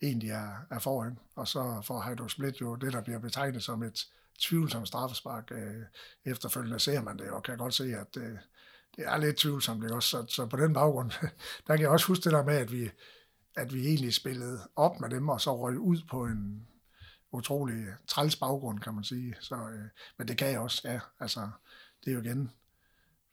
egentlig 0.02 0.30
er, 0.30 0.66
er 0.70 0.78
foran. 0.78 1.18
Og 1.36 1.48
så 1.48 1.82
får 1.84 2.02
Heido 2.02 2.28
Split 2.28 2.60
jo 2.60 2.74
det, 2.74 2.92
der 2.92 3.02
bliver 3.02 3.18
betegnet 3.18 3.62
som 3.62 3.82
et 3.82 4.06
tvivlsomt 4.40 4.88
straffespark. 4.88 5.52
Øh, 5.52 5.82
efterfølgende 6.24 6.78
ser 6.78 7.02
man 7.02 7.18
det, 7.18 7.30
og 7.30 7.42
kan 7.42 7.58
godt 7.58 7.74
se, 7.74 7.84
at 7.84 8.16
øh, 8.16 8.38
det 8.96 9.06
er 9.06 9.16
lidt 9.16 9.36
tvivlsomt. 9.36 9.84
Ikke? 9.84 9.94
Også, 9.94 10.08
så, 10.08 10.24
så 10.28 10.46
på 10.46 10.56
den 10.56 10.72
baggrund, 10.72 11.10
der 11.66 11.76
kan 11.76 11.80
jeg 11.80 11.88
også 11.88 12.06
huske 12.06 12.24
det 12.24 12.32
der 12.32 12.44
med, 12.44 12.56
at 12.56 12.72
vi, 12.72 12.90
at 13.56 13.74
vi 13.74 13.86
egentlig 13.86 14.14
spillede 14.14 14.60
op 14.76 15.00
med 15.00 15.10
dem, 15.10 15.28
og 15.28 15.40
så 15.40 15.56
røg 15.56 15.78
ud 15.78 15.98
på 16.10 16.24
en 16.24 16.66
utrolig 17.32 17.86
træls 18.08 18.36
baggrund, 18.36 18.80
kan 18.80 18.94
man 18.94 19.04
sige. 19.04 19.34
Så, 19.40 19.54
øh, 19.54 19.88
men 20.18 20.28
det 20.28 20.38
kan 20.38 20.48
jeg 20.48 20.60
også, 20.60 20.80
ja. 20.84 21.00
Altså, 21.20 21.50
det 22.04 22.10
er 22.10 22.14
jo 22.14 22.22
igen 22.22 22.50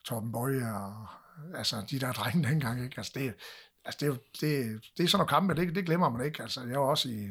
Torben 0.06 0.32
Bøje 0.32 0.74
og 0.74 1.08
altså, 1.56 1.86
de 1.90 2.00
der 2.00 2.12
drenge 2.12 2.50
dengang, 2.50 2.84
ikke? 2.84 2.98
Altså, 2.98 3.12
det, 3.16 3.34
altså, 3.86 4.06
det, 4.06 4.20
det, 4.42 4.82
det 4.98 5.04
er 5.04 5.08
sådan 5.08 5.20
nogle 5.20 5.30
kampe, 5.30 5.56
det, 5.56 5.76
det 5.76 5.86
glemmer 5.86 6.10
man 6.10 6.26
ikke. 6.26 6.42
Altså, 6.42 6.64
jeg 6.64 6.80
var 6.80 6.86
også 6.86 7.10
i, 7.10 7.24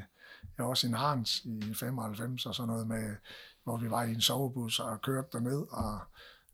jeg 0.42 0.64
var 0.64 0.66
også 0.66 0.86
i 0.86 0.90
Narns 0.90 1.44
i 1.44 1.74
95 1.74 2.46
og 2.46 2.54
sådan 2.54 2.68
noget 2.68 2.86
med, 2.86 3.16
hvor 3.64 3.76
vi 3.76 3.90
var 3.90 4.02
i 4.02 4.10
en 4.10 4.20
sovebus 4.20 4.80
og 4.80 5.02
kørte 5.02 5.28
derned 5.32 5.66
og 5.70 6.00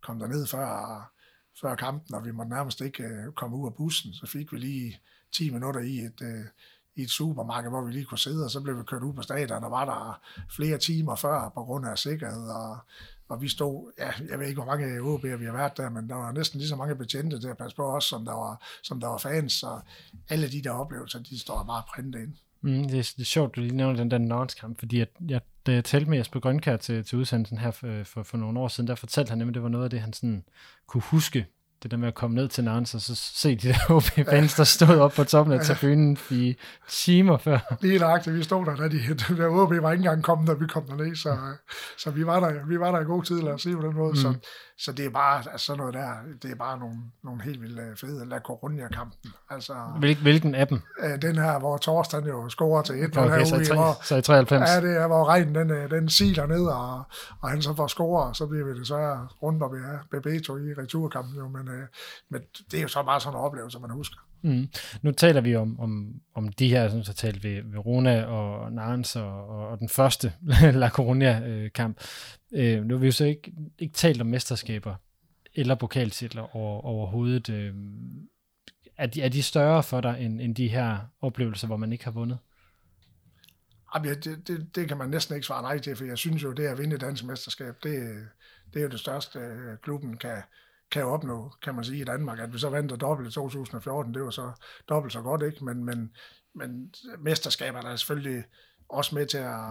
kom 0.00 0.18
derned 0.18 0.46
før, 0.46 1.12
før 1.60 1.74
kampen, 1.74 2.14
og 2.14 2.24
vi 2.24 2.30
måtte 2.30 2.50
nærmest 2.50 2.80
ikke 2.80 3.04
uh, 3.04 3.34
komme 3.34 3.56
ud 3.56 3.66
af 3.66 3.74
bussen. 3.74 4.12
Så 4.12 4.26
fik 4.26 4.52
vi 4.52 4.58
lige 4.58 5.00
10 5.32 5.50
minutter 5.50 5.80
i 5.80 5.98
et, 5.98 6.20
uh, 6.20 6.46
i 6.94 7.02
et 7.02 7.10
supermarked, 7.10 7.70
hvor 7.70 7.84
vi 7.84 7.92
lige 7.92 8.04
kunne 8.04 8.18
sidde, 8.18 8.44
og 8.44 8.50
så 8.50 8.60
blev 8.60 8.78
vi 8.78 8.82
kørt 8.82 9.02
ud 9.02 9.14
på 9.14 9.22
stadion, 9.22 9.64
og 9.64 9.70
var 9.70 9.84
der 9.84 10.20
flere 10.56 10.78
timer 10.78 11.14
før 11.14 11.48
på 11.48 11.64
grund 11.64 11.86
af 11.86 11.98
sikkerhed, 11.98 12.48
og, 12.48 12.78
og 13.28 13.42
vi 13.42 13.48
stod, 13.48 13.92
ja, 13.98 14.10
jeg 14.30 14.38
ved 14.38 14.46
ikke, 14.46 14.62
hvor 14.62 14.76
mange 14.76 14.98
OB'er 15.00 15.36
vi 15.36 15.44
har 15.44 15.52
været 15.52 15.76
der, 15.76 15.90
men 15.90 16.08
der 16.08 16.14
var 16.14 16.32
næsten 16.32 16.58
lige 16.58 16.68
så 16.68 16.76
mange 16.76 16.96
betjente 16.96 17.40
til 17.40 17.48
at 17.48 17.56
passe 17.56 17.76
på 17.76 17.96
os, 17.96 18.04
som 18.04 18.24
der 18.24 18.32
var, 18.32 18.66
som 18.82 19.00
der 19.00 19.08
var 19.08 19.18
fans, 19.18 19.52
så 19.52 19.80
alle 20.28 20.50
de 20.50 20.62
der 20.62 20.70
oplevelser, 20.70 21.18
de 21.18 21.38
står 21.38 21.64
bare 21.64 21.82
printet 21.94 22.20
ind. 22.20 22.34
Mm, 22.60 22.84
det, 22.84 22.98
er, 22.98 23.12
det 23.16 23.20
er 23.20 23.24
sjovt, 23.24 23.56
du 23.56 23.60
lige 23.60 23.76
nævner 23.76 23.96
den 23.96 24.10
der 24.10 24.18
Nordskamp, 24.18 24.78
fordi 24.78 25.00
at, 25.00 25.08
jeg, 25.28 25.40
da 25.66 25.72
jeg 25.72 25.84
talte 25.84 26.10
med 26.10 26.18
Jesper 26.18 26.40
Grønkær 26.40 26.76
til, 26.76 27.04
til 27.04 27.18
udsendelsen 27.18 27.58
her 27.58 27.70
for, 27.70 28.04
for, 28.04 28.22
for 28.22 28.36
nogle 28.36 28.60
år 28.60 28.68
siden, 28.68 28.88
der 28.88 28.94
fortalte 28.94 29.28
han 29.28 29.38
nemlig, 29.38 29.50
at 29.50 29.54
det 29.54 29.62
var 29.62 29.68
noget 29.68 29.84
af 29.84 29.90
det, 29.90 30.00
han 30.00 30.12
sådan 30.12 30.44
kunne 30.86 31.02
huske 31.02 31.46
det 31.84 31.90
der 31.90 31.96
med 31.96 32.08
at 32.08 32.14
komme 32.14 32.36
ned 32.36 32.48
til 32.48 32.64
Nantes, 32.64 32.94
og 32.94 33.00
så 33.00 33.14
se 33.14 33.56
de 33.56 33.68
der 33.68 33.90
OB-fans, 33.96 34.54
der 34.54 34.64
stod 34.64 34.98
op 34.98 35.12
på 35.12 35.24
toppen 35.24 35.54
af 35.54 35.60
tribunen 35.60 36.18
i 36.30 36.56
timer 36.88 37.38
før. 37.38 37.76
Lige 37.80 37.98
nøjagtigt, 37.98 38.36
vi 38.36 38.42
stod 38.42 38.66
der, 38.66 38.76
da 38.76 38.88
de, 38.88 38.98
de 39.08 39.36
der 39.36 39.48
OB 39.48 39.70
var 39.70 39.92
ikke 39.92 40.02
engang 40.02 40.22
kommet, 40.22 40.48
da 40.48 40.52
vi 40.52 40.66
kom 40.66 40.86
derned, 40.86 41.16
så, 41.16 41.36
så 41.98 42.10
vi, 42.10 42.26
var 42.26 42.40
der, 42.40 42.66
vi 42.66 42.80
var 42.80 42.90
der 42.90 43.00
i 43.00 43.04
god 43.04 43.22
tid, 43.22 43.42
lad 43.42 43.52
os 43.52 43.62
sige 43.62 43.76
på 43.76 43.82
den 43.82 43.94
måde. 43.96 44.10
Mm. 44.10 44.16
Så, 44.16 44.34
så 44.78 44.92
det 44.92 45.06
er 45.06 45.10
bare, 45.10 45.42
altså 45.52 45.66
sådan 45.66 45.78
noget 45.78 45.94
der, 45.94 46.10
det 46.42 46.50
er 46.50 46.54
bare 46.54 46.78
nogle, 46.78 46.96
nogle 47.24 47.42
helt 47.42 47.62
vildt 47.62 47.80
øh, 47.80 47.96
fede 47.96 48.28
La 48.28 48.38
Coruña-kampen. 48.38 49.32
Altså, 49.50 49.74
Hvil, 49.98 50.16
hvilken 50.22 50.54
af 50.54 50.68
dem? 50.68 50.80
Den 51.22 51.36
her, 51.36 51.58
hvor 51.58 51.76
Torsten 51.76 52.26
jo 52.26 52.48
scorer 52.48 52.82
til 52.82 52.94
1 52.94 53.18
okay, 53.18 53.30
herude, 53.30 53.46
så, 53.46 53.72
i, 53.72 53.76
hvor, 53.76 54.02
så 54.02 54.16
i 54.16 54.22
93. 54.22 54.70
Ja, 54.70 54.80
det 54.80 54.96
er, 54.96 55.06
hvor 55.06 55.24
regnen 55.28 55.54
den, 55.54 55.70
øh, 55.70 55.90
den 55.90 56.08
siler 56.08 56.46
ned, 56.46 56.66
og, 56.66 57.02
og 57.40 57.50
han 57.50 57.62
så 57.62 57.74
får 57.76 57.86
score, 57.86 58.24
og 58.24 58.36
så 58.36 58.46
bliver 58.46 58.64
vi 58.64 58.80
desværre 58.80 59.28
rundt 59.42 59.62
om 59.62 59.74
ja, 59.74 59.98
Bebeto 60.10 60.56
i 60.56 60.74
returkampen. 60.78 61.36
Jo, 61.36 61.48
men, 61.48 61.68
men 62.28 62.40
det 62.70 62.78
er 62.78 62.82
jo 62.82 62.88
så 62.88 63.02
bare 63.02 63.20
sådan 63.20 63.38
en 63.38 63.44
oplevelse, 63.44 63.78
man 63.78 63.90
husker. 63.90 64.20
Mm. 64.42 64.68
Nu 65.02 65.12
taler 65.12 65.40
vi 65.40 65.56
om, 65.56 65.80
om, 65.80 66.14
om 66.34 66.48
de 66.48 66.68
her, 66.68 66.88
som 66.88 67.02
så 67.02 67.14
talte 67.14 67.42
vi 67.42 67.60
Verona 67.64 68.24
og 68.24 68.72
Narns 68.72 69.16
og, 69.16 69.48
og, 69.48 69.68
og 69.68 69.78
den 69.78 69.88
første 69.88 70.32
La 70.80 70.88
Coruña-kamp. 70.88 72.00
Øh, 72.52 72.84
nu 72.84 72.94
har 72.94 73.00
vi 73.00 73.06
jo 73.06 73.12
så 73.12 73.24
ikke, 73.24 73.52
ikke 73.78 73.94
talt 73.94 74.20
om 74.20 74.26
mesterskaber 74.26 74.94
eller 75.54 75.74
pokaltitler 75.74 76.56
over, 76.56 76.80
overhovedet. 76.80 77.48
Øh, 77.48 77.74
er, 78.96 79.06
de, 79.06 79.22
er 79.22 79.28
de 79.28 79.42
større 79.42 79.82
for 79.82 80.00
dig 80.00 80.16
end, 80.20 80.40
end 80.40 80.54
de 80.54 80.68
her 80.68 80.98
oplevelser, 81.20 81.66
hvor 81.66 81.76
man 81.76 81.92
ikke 81.92 82.04
har 82.04 82.10
vundet? 82.10 82.38
Jamen, 83.94 84.14
det, 84.14 84.48
det, 84.48 84.76
det 84.76 84.88
kan 84.88 84.96
man 84.96 85.10
næsten 85.10 85.34
ikke 85.34 85.46
svare 85.46 85.62
nej 85.62 85.78
til, 85.78 85.96
for 85.96 86.04
jeg 86.04 86.18
synes 86.18 86.42
jo, 86.42 86.52
det 86.52 86.66
at 86.66 86.78
vinde 86.78 86.98
dansk 86.98 87.24
mesterskab, 87.24 87.74
det, 87.82 88.26
det 88.72 88.80
er 88.80 88.84
jo 88.84 88.90
det 88.90 89.00
største, 89.00 89.38
klubben 89.82 90.16
kan, 90.16 90.42
kan 90.90 91.04
opnå, 91.04 91.52
kan 91.62 91.74
man 91.74 91.84
sige, 91.84 92.00
i 92.00 92.04
Danmark. 92.04 92.38
At 92.38 92.52
vi 92.52 92.58
så 92.58 92.68
vandt 92.68 93.00
dobbelt 93.00 93.28
i 93.28 93.32
2014, 93.32 94.14
det 94.14 94.22
var 94.22 94.30
så 94.30 94.52
dobbelt 94.88 95.12
så 95.12 95.22
godt, 95.22 95.42
ikke? 95.42 95.64
Men, 95.64 95.84
men, 95.84 96.16
men 96.54 96.94
mesterskaberne 97.18 97.88
er 97.88 97.96
selvfølgelig 97.96 98.44
også 98.88 99.14
med 99.14 99.26
til 99.26 99.38
at, 99.38 99.70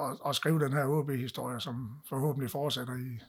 at, 0.00 0.16
at 0.26 0.36
skrive 0.36 0.60
den 0.60 0.72
her 0.72 0.84
OB-historie, 0.84 1.60
som 1.60 2.00
forhåbentlig 2.08 2.50
fortsætter 2.50 2.94
i, 2.94 3.20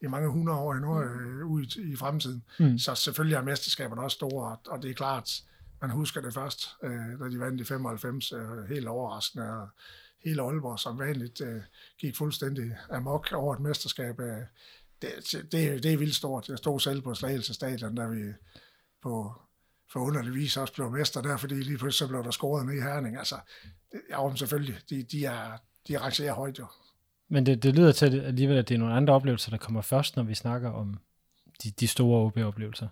i 0.00 0.06
mange 0.06 0.28
hundrede 0.28 0.58
år 0.58 0.74
endnu 0.74 1.02
øh, 1.02 1.46
ud 1.46 1.62
i, 1.62 1.92
i 1.92 1.96
fremtiden. 1.96 2.44
Mm. 2.58 2.78
Så 2.78 2.94
selvfølgelig 2.94 3.36
er 3.36 3.42
mesterskaberne 3.42 4.02
også 4.02 4.14
store, 4.14 4.56
og 4.66 4.82
det 4.82 4.90
er 4.90 4.94
klart, 4.94 5.42
man 5.80 5.90
husker 5.90 6.20
det 6.20 6.34
først, 6.34 6.68
øh, 6.82 7.20
da 7.20 7.28
de 7.30 7.40
vandt 7.40 7.60
i 7.60 7.64
95, 7.64 8.32
øh, 8.32 8.64
helt 8.68 8.88
overraskende, 8.88 9.50
og 9.50 9.68
hele 10.24 10.42
Aalborg 10.42 10.78
som 10.78 10.98
vanligt 10.98 11.40
øh, 11.40 11.62
gik 11.98 12.16
fuldstændig 12.16 12.76
amok 12.90 13.32
over 13.32 13.54
et 13.54 13.60
mesterskab. 13.60 14.20
Øh, 14.20 14.42
det, 15.02 15.10
det, 15.32 15.82
det 15.82 15.92
er 15.92 15.96
vildt 15.96 16.14
stort. 16.14 16.48
Jeg 16.48 16.58
stod 16.58 16.80
selv 16.80 17.02
på 17.02 17.14
Slagelse 17.14 17.54
Stadion, 17.54 17.96
der 17.96 18.08
vi 18.08 18.32
på 19.02 19.32
for 19.92 20.32
vis 20.32 20.56
også 20.56 20.74
blev 20.74 20.90
mester 20.90 21.22
der, 21.22 21.36
fordi 21.36 21.54
lige 21.54 21.78
pludselig 21.78 21.94
så 21.94 22.08
blev 22.08 22.24
der 22.24 22.30
scoret 22.30 22.66
ned 22.66 22.74
i 22.74 22.80
Herning. 22.80 23.18
Altså, 23.18 23.36
ja, 24.10 24.34
selvfølgelig, 24.36 24.76
de, 24.90 25.02
de, 25.02 25.24
er, 25.24 25.58
de 25.88 25.98
rangerer 26.00 26.34
højt 26.34 26.58
jo. 26.58 26.66
Men 27.28 27.46
det, 27.46 27.62
det 27.62 27.74
lyder 27.74 27.92
til 27.92 28.20
alligevel, 28.20 28.56
at 28.56 28.68
det 28.68 28.74
er 28.74 28.78
nogle 28.78 28.94
andre 28.94 29.14
oplevelser, 29.14 29.50
der 29.50 29.58
kommer 29.58 29.82
først, 29.82 30.16
når 30.16 30.22
vi 30.22 30.34
snakker 30.34 30.70
om 30.70 31.00
de, 31.62 31.70
de 31.70 31.88
store 31.88 32.20
OB-oplevelser. 32.20 32.88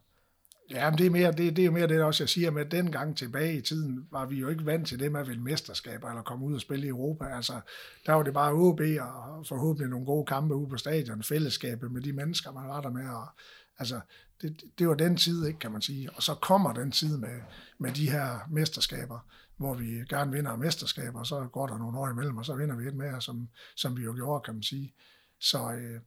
Ja, 0.71 0.91
men 0.91 0.99
det 0.99 1.07
er, 1.07 1.11
mere, 1.11 1.33
det, 1.33 1.57
det 1.57 1.59
er 1.59 1.67
jo 1.67 1.73
mere 1.73 1.89
det, 1.89 2.03
også 2.03 2.23
jeg 2.23 2.29
siger 2.29 2.51
med, 2.51 2.65
at 2.65 2.71
dengang 2.71 3.17
tilbage 3.17 3.59
i 3.59 3.61
tiden, 3.61 4.09
var 4.11 4.27
vi 4.27 4.37
jo 4.37 4.49
ikke 4.49 4.67
vant 4.67 4.89
til 4.89 5.01
det 5.01 5.13
med 5.13 5.21
at 5.21 5.29
vinde 5.29 5.43
mesterskaber 5.43 6.09
eller 6.09 6.23
komme 6.23 6.47
ud 6.47 6.55
og 6.55 6.61
spille 6.61 6.87
i 6.87 6.89
Europa. 6.89 7.25
Altså, 7.25 7.61
der 8.07 8.13
var 8.13 8.23
det 8.23 8.35
bare 8.35 8.53
OB 8.53 8.81
og 9.01 9.47
forhåbentlig 9.47 9.91
nogle 9.91 10.07
gode 10.07 10.27
kampe 10.27 10.55
ude 10.55 10.69
på 10.69 10.77
stadion, 10.77 11.23
fællesskabet 11.23 11.93
med 11.93 12.03
de 12.03 12.13
mennesker, 12.13 12.53
man 12.53 12.69
var 12.69 12.81
der 12.81 12.91
med. 12.91 13.09
Og, 13.09 13.27
altså, 13.79 14.01
det, 14.43 14.63
det 14.79 14.89
var 14.89 14.95
den 14.95 15.17
tid, 15.17 15.47
ikke, 15.47 15.59
kan 15.59 15.73
man 15.73 15.83
sige. 15.83 16.11
Og 16.13 16.23
så 16.23 16.35
kommer 16.35 16.73
den 16.73 16.93
tid 16.93 17.17
med, 17.17 17.41
med 17.79 17.93
de 17.93 18.11
her 18.11 18.49
mesterskaber, 18.51 19.19
hvor 19.57 19.75
vi 19.75 19.87
gerne 20.09 20.33
vinder 20.33 20.57
mesterskaber, 20.57 21.19
og 21.19 21.27
så 21.27 21.49
går 21.53 21.67
der 21.67 21.79
nogle 21.79 21.99
år 21.99 22.09
imellem, 22.09 22.37
og 22.37 22.45
så 22.45 22.55
vinder 22.55 22.77
vi 22.77 22.87
et 22.87 22.95
mere, 22.95 23.21
som, 23.21 23.49
som 23.77 23.97
vi 23.97 24.03
jo 24.03 24.15
gjorde, 24.15 24.45
kan 24.45 24.55
man 24.55 24.63
sige. 24.63 24.95
Så 25.41 25.73
øh, 25.73 26.01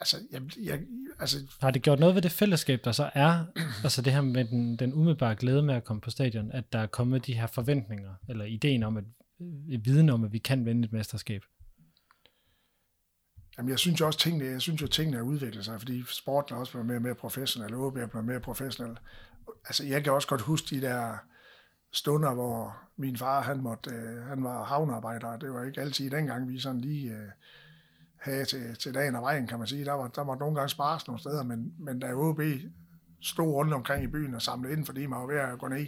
altså, 0.00 0.16
jeg, 0.30 0.42
jeg, 0.62 0.80
altså... 1.18 1.38
Har 1.60 1.70
det 1.70 1.82
gjort 1.82 2.00
noget 2.00 2.14
ved 2.14 2.22
det 2.22 2.32
fællesskab, 2.32 2.84
der 2.84 2.92
så 2.92 3.10
er, 3.14 3.44
altså 3.84 4.02
det 4.02 4.12
her 4.12 4.20
med 4.20 4.44
den, 4.44 4.76
den 4.76 4.92
umiddelbare 4.92 5.36
glæde 5.36 5.62
med 5.62 5.74
at 5.74 5.84
komme 5.84 6.00
på 6.00 6.10
stadion, 6.10 6.52
at 6.52 6.72
der 6.72 6.78
er 6.78 6.86
kommet 6.86 7.26
de 7.26 7.34
her 7.34 7.46
forventninger, 7.46 8.14
eller 8.28 8.44
ideen 8.44 8.82
om, 8.82 8.96
at 8.96 9.04
øh, 9.40 9.84
viden 9.84 10.10
om, 10.10 10.24
at 10.24 10.32
vi 10.32 10.38
kan 10.38 10.64
vinde 10.66 10.84
et 10.84 10.92
mesterskab? 10.92 11.42
Jamen, 13.58 13.70
jeg 13.70 13.78
synes 13.78 14.00
jo 14.00 14.06
også, 14.06 14.18
tingene, 14.18 14.44
jeg 14.44 14.62
synes 14.62 14.82
jo, 14.82 14.86
tingene 14.86 15.18
er 15.18 15.22
udviklet 15.22 15.64
sig, 15.64 15.78
fordi 15.78 16.02
sporten 16.08 16.54
er 16.54 16.58
også 16.58 16.72
blevet 16.72 16.86
mere 16.86 16.98
og 16.98 17.02
mere 17.02 17.14
professionel, 17.14 17.74
og 17.74 17.80
OB 17.80 17.96
er 17.96 18.06
blevet 18.06 18.26
mere 18.26 18.40
professionel. 18.40 18.98
Altså, 19.66 19.84
jeg 19.84 20.04
kan 20.04 20.12
også 20.12 20.28
godt 20.28 20.40
huske 20.40 20.76
de 20.76 20.80
der 20.80 21.16
stunder, 21.92 22.34
hvor 22.34 22.76
min 22.96 23.16
far, 23.16 23.42
han, 23.42 23.60
måtte, 23.60 23.90
øh, 23.90 24.22
han 24.22 24.44
var 24.44 24.64
havnearbejder, 24.64 25.36
det 25.36 25.52
var 25.52 25.64
ikke 25.64 25.80
altid 25.80 26.10
dengang, 26.10 26.48
vi 26.48 26.58
sådan 26.60 26.80
lige 26.80 27.10
øh, 27.10 27.28
have 28.32 28.44
til, 28.44 28.76
til 28.76 28.94
dagen 28.94 29.14
og 29.14 29.22
vejen, 29.22 29.46
kan 29.46 29.58
man 29.58 29.68
sige. 29.68 29.84
Der 29.84 29.92
var, 29.92 30.08
der 30.08 30.24
var 30.24 30.36
nogle 30.36 30.54
gange 30.54 30.68
spares 30.68 31.06
nogle 31.06 31.20
steder, 31.20 31.42
men, 31.42 31.74
men 31.78 31.98
da 31.98 32.12
OB 32.14 32.40
stod 33.22 33.52
rundt 33.54 33.74
omkring 33.74 34.04
i 34.04 34.06
byen 34.06 34.34
og 34.34 34.42
samlede 34.42 34.72
ind, 34.72 34.86
fordi 34.86 35.06
man 35.06 35.20
var 35.20 35.26
ved 35.26 35.36
at 35.36 35.58
gå 35.58 35.68
ned, 35.68 35.86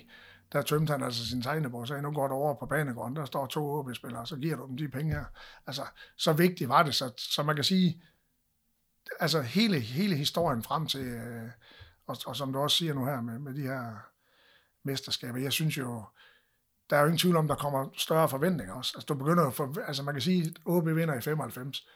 der 0.53 0.62
tømte 0.62 0.91
han 0.91 1.03
altså 1.03 1.26
sin 1.26 1.43
tegnebog 1.43 1.80
og 1.80 1.89
sagde, 1.89 2.03
nu 2.03 2.11
går 2.11 2.28
du 2.28 2.34
over 2.34 2.55
på 2.55 2.66
banegården, 2.66 3.16
der 3.16 3.24
står 3.24 3.47
to 3.47 3.70
OB-spillere, 3.70 4.26
så 4.26 4.36
giver 4.36 4.57
du 4.57 4.66
dem 4.66 4.76
de 4.76 4.89
penge 4.89 5.14
her. 5.14 5.24
Altså, 5.66 5.82
så 6.16 6.32
vigtigt 6.32 6.68
var 6.68 6.82
det, 6.82 6.95
så, 6.95 7.12
så 7.16 7.43
man 7.43 7.55
kan 7.55 7.64
sige, 7.64 8.03
altså 9.20 9.41
hele, 9.43 9.80
hele 9.80 10.16
historien 10.16 10.62
frem 10.62 10.86
til, 10.86 11.07
øh, 11.07 11.51
og, 12.07 12.16
og 12.26 12.36
som 12.36 12.53
du 12.53 12.59
også 12.59 12.76
siger 12.76 12.95
nu 12.95 13.05
her 13.05 13.20
med, 13.20 13.39
med 13.39 13.55
de 13.55 13.62
her 13.62 14.11
mesterskaber, 14.84 15.39
jeg 15.39 15.53
synes 15.53 15.78
jo, 15.78 16.05
der 16.91 16.97
er 16.97 17.01
jo 17.01 17.07
ingen 17.07 17.18
tvivl 17.18 17.36
om, 17.36 17.49
der 17.49 17.55
kommer 17.55 17.89
større 17.97 18.28
forventninger 18.28 18.74
også. 18.74 18.93
Altså, 18.97 19.07
du 19.07 19.14
begynder 19.14 19.45
jo 19.45 19.51
for, 19.51 19.74
altså 19.86 20.03
man 20.03 20.14
kan 20.14 20.22
sige, 20.22 20.43
at 20.43 20.53
OB 20.64 20.86
vinder 20.86 21.14
i 21.14 21.20
95, 21.20 21.89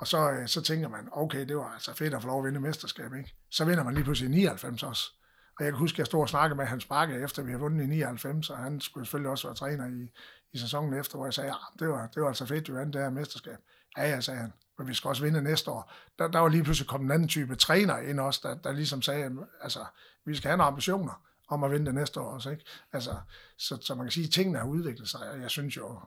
og 0.00 0.06
så, 0.06 0.30
øh, 0.30 0.48
så 0.48 0.62
tænker 0.62 0.88
man, 0.88 1.08
okay, 1.12 1.48
det 1.48 1.56
var 1.56 1.72
altså 1.72 1.94
fedt 1.94 2.14
at 2.14 2.22
få 2.22 2.28
lov 2.28 2.38
at 2.38 2.44
vinde 2.44 2.60
mesterskab, 2.60 3.14
ikke? 3.14 3.34
Så 3.50 3.64
vinder 3.64 3.84
man 3.84 3.94
lige 3.94 4.04
pludselig 4.04 4.30
i 4.30 4.34
99 4.34 4.82
også. 4.82 5.12
Og 5.58 5.64
jeg 5.64 5.72
kan 5.72 5.78
huske, 5.78 5.94
at 5.94 5.98
jeg 5.98 6.06
stod 6.06 6.20
og 6.20 6.28
snakkede 6.28 6.56
med 6.56 6.66
Hans 6.66 6.84
Bakke, 6.84 7.14
efter 7.14 7.42
vi 7.42 7.50
havde 7.50 7.60
vundet 7.60 7.84
i 7.84 7.86
99, 7.86 8.50
og 8.50 8.58
han 8.58 8.80
skulle 8.80 9.06
selvfølgelig 9.06 9.30
også 9.30 9.48
være 9.48 9.54
træner 9.56 9.86
i, 9.86 10.12
i 10.52 10.58
sæsonen 10.58 11.00
efter, 11.00 11.16
hvor 11.16 11.26
jeg 11.26 11.34
sagde, 11.34 11.48
ja, 11.48 11.56
det 11.78 11.88
var, 11.88 12.06
det 12.06 12.22
var 12.22 12.28
altså 12.28 12.46
fedt, 12.46 12.68
vi 12.68 12.74
vandt 12.74 12.94
det 12.94 13.02
her 13.02 13.10
mesterskab. 13.10 13.58
Ja, 13.96 14.10
ja, 14.10 14.20
sagde 14.20 14.40
han, 14.40 14.52
men 14.78 14.88
vi 14.88 14.94
skal 14.94 15.08
også 15.08 15.22
vinde 15.22 15.42
næste 15.42 15.70
år. 15.70 15.92
Der, 16.18 16.28
der 16.28 16.38
var 16.38 16.48
lige 16.48 16.62
pludselig 16.64 16.88
kommet 16.88 17.06
en 17.06 17.12
anden 17.12 17.28
type 17.28 17.56
træner 17.56 17.98
ind 17.98 18.20
også, 18.20 18.40
der, 18.42 18.54
der 18.54 18.72
ligesom 18.72 19.02
sagde, 19.02 19.30
altså, 19.60 19.84
vi 20.24 20.36
skal 20.36 20.48
have 20.48 20.56
nogle 20.56 20.68
ambitioner. 20.68 21.22
om 21.48 21.64
at 21.64 21.70
vinde 21.70 21.86
det 21.86 21.94
næste 21.94 22.20
år 22.20 22.30
også, 22.30 22.50
ikke? 22.50 22.64
Altså, 22.92 23.16
så, 23.58 23.78
så 23.80 23.94
man 23.94 24.06
kan 24.06 24.12
sige, 24.12 24.26
at 24.26 24.32
tingene 24.32 24.58
har 24.58 24.66
udviklet 24.66 25.08
sig, 25.08 25.30
og 25.30 25.40
jeg 25.40 25.50
synes 25.50 25.76
jo, 25.76 26.00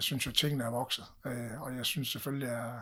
jeg 0.00 0.04
synes 0.04 0.26
jo, 0.26 0.32
tingene 0.32 0.64
er 0.64 0.70
vokset, 0.70 1.04
øh, 1.26 1.62
og 1.62 1.76
jeg 1.76 1.86
synes 1.86 2.08
selvfølgelig, 2.08 2.48
er, 2.48 2.80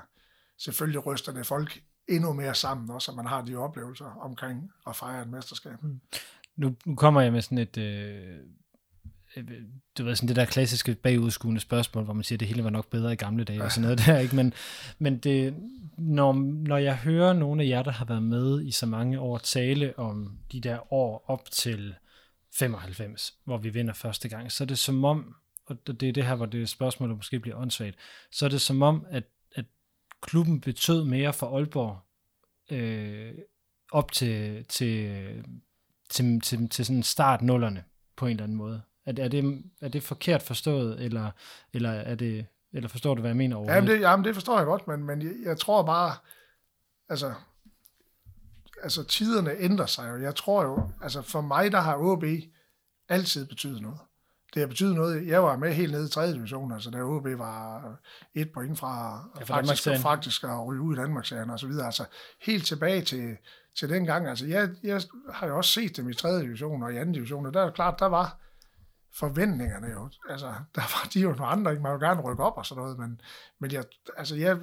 selvfølgelig 0.59 1.07
ryster 1.07 1.33
det 1.33 1.47
folk 1.47 1.83
endnu 2.09 2.33
mere 2.33 2.55
sammen, 2.55 2.91
også, 2.91 3.11
at 3.11 3.17
man 3.17 3.27
har 3.27 3.45
de 3.45 3.57
oplevelser 3.57 4.05
omkring 4.05 4.73
at 4.87 4.97
fejre 4.97 5.23
et 5.23 5.29
mesterskab. 5.29 5.83
Mm. 5.83 6.01
Nu, 6.57 6.77
nu 6.87 6.95
kommer 6.95 7.21
jeg 7.21 7.33
med 7.33 7.43
sådan 7.43 7.59
et, 7.59 7.79
øh, 7.79 8.39
øh, 9.37 9.63
du 9.99 10.05
ved, 10.05 10.17
sådan 10.17 10.29
det 10.29 10.37
der 10.37 10.45
klassiske 10.45 10.95
bagudskuende 10.95 11.61
spørgsmål, 11.61 12.05
hvor 12.05 12.15
man 12.15 12.25
siger, 12.25 12.37
at 12.37 12.41
det 12.41 12.49
hele 12.49 12.65
var 12.65 12.71
nok 12.71 12.91
bedre 12.91 13.13
i 13.13 13.17
gamle 13.17 13.45
dage, 13.45 13.59
ja. 13.59 13.65
og 13.65 13.73
sådan 13.73 13.83
noget 13.83 14.07
der, 14.07 14.19
ikke? 14.19 14.37
Men, 14.37 14.55
men 14.99 15.19
det, 15.19 15.55
når, 15.97 16.33
når 16.69 16.77
jeg 16.77 16.97
hører 16.97 17.33
nogle 17.33 17.63
af 17.63 17.69
jer, 17.69 17.83
der 17.83 17.91
har 17.91 18.05
været 18.05 18.23
med 18.23 18.67
i 18.67 18.71
så 18.71 18.87
mange 18.87 19.21
år, 19.21 19.39
tale 19.39 19.99
om 19.99 20.39
de 20.53 20.61
der 20.61 20.93
år 20.93 21.25
op 21.27 21.51
til 21.51 21.95
95, 22.55 23.35
hvor 23.45 23.59
vi 23.59 23.69
vinder 23.69 23.95
første 23.95 24.29
gang, 24.29 24.53
så 24.53 24.65
er 24.65 24.67
det 24.67 24.79
som 24.79 25.05
om, 25.05 25.35
og 25.71 26.01
det 26.01 26.09
er 26.09 26.13
det 26.13 26.27
her, 26.27 26.35
hvor 26.35 26.47
det 26.47 26.69
spørgsmål 26.69 27.17
måske 27.17 27.41
bliver 27.41 27.57
åndssvagt, 27.57 27.97
så 28.33 28.45
er 28.45 28.49
det 28.49 28.61
som 28.61 28.83
om, 28.83 29.07
at, 29.11 29.25
at 29.55 29.65
klubben 30.23 30.61
betød 30.61 31.05
mere 31.05 31.33
for 31.33 31.57
Aalborg 31.57 31.99
øh, 32.71 33.35
op 33.93 34.13
til, 34.13 34.65
til, 34.65 35.45
til, 36.11 36.41
til, 36.41 36.69
til 36.69 36.87
sådan 36.87 37.03
start 37.03 37.43
nullerne 37.43 37.85
på 38.17 38.27
en 38.27 38.31
eller 38.31 38.45
anden 38.45 38.59
måde. 38.59 38.83
Er, 39.07 39.13
er, 39.19 39.29
det, 39.29 39.65
er 39.81 39.89
det 39.89 40.03
forkert 40.03 40.43
forstået, 40.43 41.05
eller, 41.05 41.31
eller, 41.73 41.91
er 41.91 42.15
det, 42.15 42.47
eller 42.73 42.89
forstår 42.89 43.15
du, 43.15 43.21
hvad 43.21 43.31
jeg 43.31 43.37
mener 43.37 43.57
overhovedet? 43.57 43.77
Jamen 43.77 43.91
det, 43.91 44.01
jamen 44.01 44.25
det 44.25 44.35
forstår 44.35 44.57
jeg 44.57 44.67
godt, 44.67 44.89
men, 44.89 45.05
men 45.05 45.23
jeg, 45.23 45.33
jeg 45.45 45.59
tror 45.59 45.83
bare, 45.83 46.17
altså, 47.09 47.35
altså 48.83 49.05
tiderne 49.05 49.51
ændrer 49.59 49.87
sig 49.87 50.11
jo. 50.11 50.23
Jeg 50.23 50.35
tror 50.35 50.63
jo, 50.63 50.91
altså 51.03 51.23
for 51.23 51.41
mig, 51.41 51.73
der 51.73 51.81
har 51.81 51.97
OB 51.97 52.25
altid 53.09 53.47
betydet 53.47 53.83
noget. 53.83 53.99
Det 54.55 54.61
har 54.63 54.67
betydet 54.67 54.95
noget. 54.95 55.27
Jeg 55.27 55.43
var 55.43 55.57
med 55.57 55.73
helt 55.73 55.93
nede 55.93 56.07
i 56.07 56.09
3. 56.09 56.33
division, 56.33 56.73
altså 56.73 56.91
da 56.91 57.03
OB 57.03 57.25
var 57.25 57.83
et 58.35 58.53
point 58.53 58.79
fra 58.79 59.25
ja, 59.39 59.45
faktisk, 59.45 59.89
faktisk 60.03 60.45
at 60.45 60.67
ryge 60.67 60.81
ud 60.81 60.95
i 60.95 60.99
Danmarksserien 60.99 61.51
og 61.51 61.59
så 61.59 61.67
videre. 61.67 61.87
Altså 61.87 62.05
helt 62.43 62.67
tilbage 62.67 63.03
til, 63.03 63.37
til 63.79 63.89
den 63.89 64.05
gang. 64.05 64.29
Altså 64.29 64.47
jeg, 64.47 64.71
jeg 64.83 65.03
har 65.33 65.47
jo 65.47 65.57
også 65.57 65.73
set 65.73 65.97
dem 65.97 66.09
i 66.09 66.15
3. 66.15 66.41
division 66.41 66.83
og 66.83 66.95
i 66.95 67.05
2. 67.05 67.13
division, 67.13 67.47
og 67.47 67.55
der 67.55 67.63
er 67.63 67.71
klart, 67.71 67.99
der 67.99 68.07
var 68.07 68.39
forventningerne 69.15 69.87
jo. 69.87 70.09
Altså, 70.31 70.47
der 70.75 70.81
var 70.81 71.09
de 71.15 71.21
jo 71.21 71.29
nogle 71.29 71.47
andre, 71.47 71.71
ikke? 71.71 71.83
man 71.83 71.93
vil 71.93 72.01
gerne 72.01 72.21
rykke 72.21 72.43
op 72.43 72.57
og 72.57 72.67
sådan 72.67 72.83
noget, 72.83 72.99
men, 72.99 73.21
men 73.59 73.73
jeg, 73.73 73.85
altså 74.17 74.37
jeg, 74.37 74.59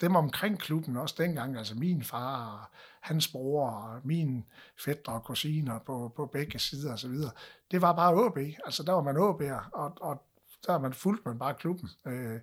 dem 0.00 0.16
omkring 0.16 0.58
klubben 0.58 0.96
også 0.96 1.14
dengang, 1.18 1.56
altså 1.56 1.74
min 1.74 2.04
far 2.04 2.52
og 2.52 2.78
hans 3.00 3.28
bror 3.28 3.70
og 3.70 4.00
min 4.04 4.44
fætter 4.84 5.12
og 5.12 5.24
kusiner 5.24 5.78
på, 5.78 6.12
på 6.16 6.26
begge 6.26 6.58
sider 6.58 6.92
og 6.92 6.98
så 6.98 7.08
videre, 7.08 7.30
det 7.70 7.82
var 7.82 7.92
bare 7.92 8.14
OB. 8.14 8.38
Altså 8.64 8.82
der 8.82 8.92
var 8.92 9.02
man 9.02 9.16
OB'er, 9.16 9.70
og, 9.72 9.96
og 10.00 10.22
der 10.66 10.78
man 10.78 10.92
fulgt 10.92 11.26
man 11.26 11.38
bare 11.38 11.54
klubben. 11.54 11.88
Øh, 12.06 12.40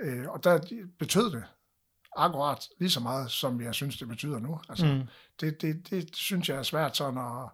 øh, 0.00 0.28
og 0.28 0.44
der 0.44 0.84
betød 0.98 1.30
det 1.30 1.44
akkurat 2.16 2.68
lige 2.78 2.90
så 2.90 3.00
meget, 3.00 3.30
som 3.30 3.60
jeg 3.60 3.74
synes, 3.74 3.98
det 3.98 4.08
betyder 4.08 4.38
nu. 4.38 4.60
Altså, 4.68 4.86
mm. 4.86 5.08
det, 5.40 5.62
det, 5.62 5.90
det 5.90 6.16
synes 6.16 6.48
jeg 6.48 6.58
er 6.58 6.62
svært 6.62 6.96
sådan 6.96 7.18
at 7.18 7.48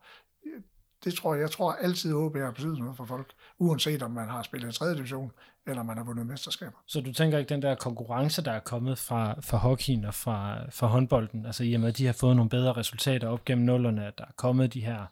det 1.05 1.15
tror 1.15 1.35
jeg, 1.35 1.41
jeg 1.41 1.51
tror 1.51 1.73
altid, 1.73 2.11
at 2.11 2.17
OB 2.17 2.37
har 2.37 2.51
betydet 2.51 2.79
noget 2.79 2.97
for 2.97 3.05
folk, 3.05 3.33
uanset 3.59 4.03
om 4.03 4.11
man 4.11 4.29
har 4.29 4.43
spillet 4.43 4.75
i 4.75 4.79
3. 4.79 4.95
division, 4.95 5.33
eller 5.67 5.83
man 5.83 5.97
har 5.97 6.05
vundet 6.05 6.27
mesterskaber. 6.27 6.79
Så 6.87 7.01
du 7.01 7.13
tænker 7.13 7.39
ikke, 7.39 7.49
den 7.49 7.63
der 7.63 7.75
konkurrence, 7.75 8.45
der 8.45 8.53
er 8.53 8.61
kommet 8.61 8.99
fra, 8.99 9.41
fra 9.41 9.59
hockeyen 9.59 10.05
og 10.05 10.15
fra, 10.15 10.71
fra 10.71 10.87
håndbolden, 10.87 11.47
altså 11.47 11.65
i 11.65 11.75
og 11.75 11.81
med, 11.81 11.89
at 11.89 11.99
de 11.99 12.07
har 12.07 12.13
fået 12.13 12.37
nogle 12.37 12.51
bedre 12.51 12.73
resultater 12.73 13.29
op 13.29 13.45
gennem 13.45 13.67
nullerne, 13.67 14.07
at 14.07 14.19
der 14.19 14.25
er 14.25 14.33
kommet 14.37 14.75
de 14.75 14.81
her, 14.85 15.07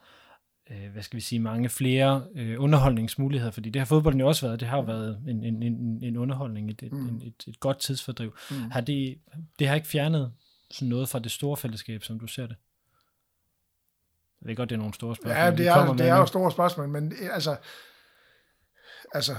øh, 0.71 0.93
hvad 0.93 1.03
skal 1.03 1.17
vi 1.17 1.21
sige, 1.21 1.39
mange 1.39 1.69
flere 1.69 2.25
øh, 2.35 2.63
underholdningsmuligheder, 2.63 3.53
fordi 3.53 3.71
det 3.71 3.81
har 3.81 3.87
fodbolden 3.87 4.21
jo 4.21 4.29
også 4.29 4.47
været, 4.47 4.61
det 4.61 4.69
har 4.69 4.77
jo 4.77 4.83
været 4.83 5.23
en, 5.29 5.45
en, 5.45 5.63
en, 5.63 6.05
en 6.05 6.17
underholdning, 6.17 6.71
et, 6.71 6.93
mm. 6.93 7.17
et, 7.17 7.23
et, 7.23 7.45
et 7.49 7.61
godt 7.61 7.79
tidsfordriv. 7.79 8.35
Mm. 8.51 8.71
Har 8.71 8.81
det, 8.81 9.19
det 9.59 9.69
har 9.69 9.75
ikke 9.75 9.89
fjernet 9.89 10.33
sådan 10.71 10.89
noget 10.89 11.09
fra 11.09 11.19
det 11.19 11.31
store 11.31 11.57
fællesskab, 11.57 12.03
som 12.03 12.21
du 12.21 12.27
ser 12.27 12.47
det? 12.47 12.57
Jeg 14.41 14.49
ved 14.49 14.57
godt, 14.57 14.71
det 14.71 14.75
er 14.75 14.79
nogle 14.79 14.95
store 14.95 15.17
spørgsmål. 15.17 15.37
Ja, 15.37 15.51
det 15.51 15.67
er, 15.67 15.93
det 15.93 16.09
er 16.09 16.17
jo 16.17 16.27
store 16.27 16.53
spørgsmål, 16.53 16.89
men 16.89 17.13
eh, 17.23 17.35
altså, 17.35 17.57
altså 19.15 19.35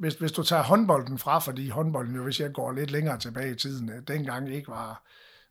hvis, 0.00 0.14
hvis 0.14 0.32
du 0.32 0.42
tager 0.42 0.62
håndbolden 0.62 1.18
fra, 1.18 1.38
fordi 1.38 1.68
håndbolden 1.68 2.14
jo, 2.16 2.22
hvis 2.22 2.40
jeg 2.40 2.52
går 2.52 2.72
lidt 2.72 2.90
længere 2.90 3.18
tilbage 3.18 3.52
i 3.52 3.54
tiden, 3.54 3.90
øh, 3.90 4.02
dengang 4.08 4.54
ikke 4.54 4.68
var, 4.68 5.02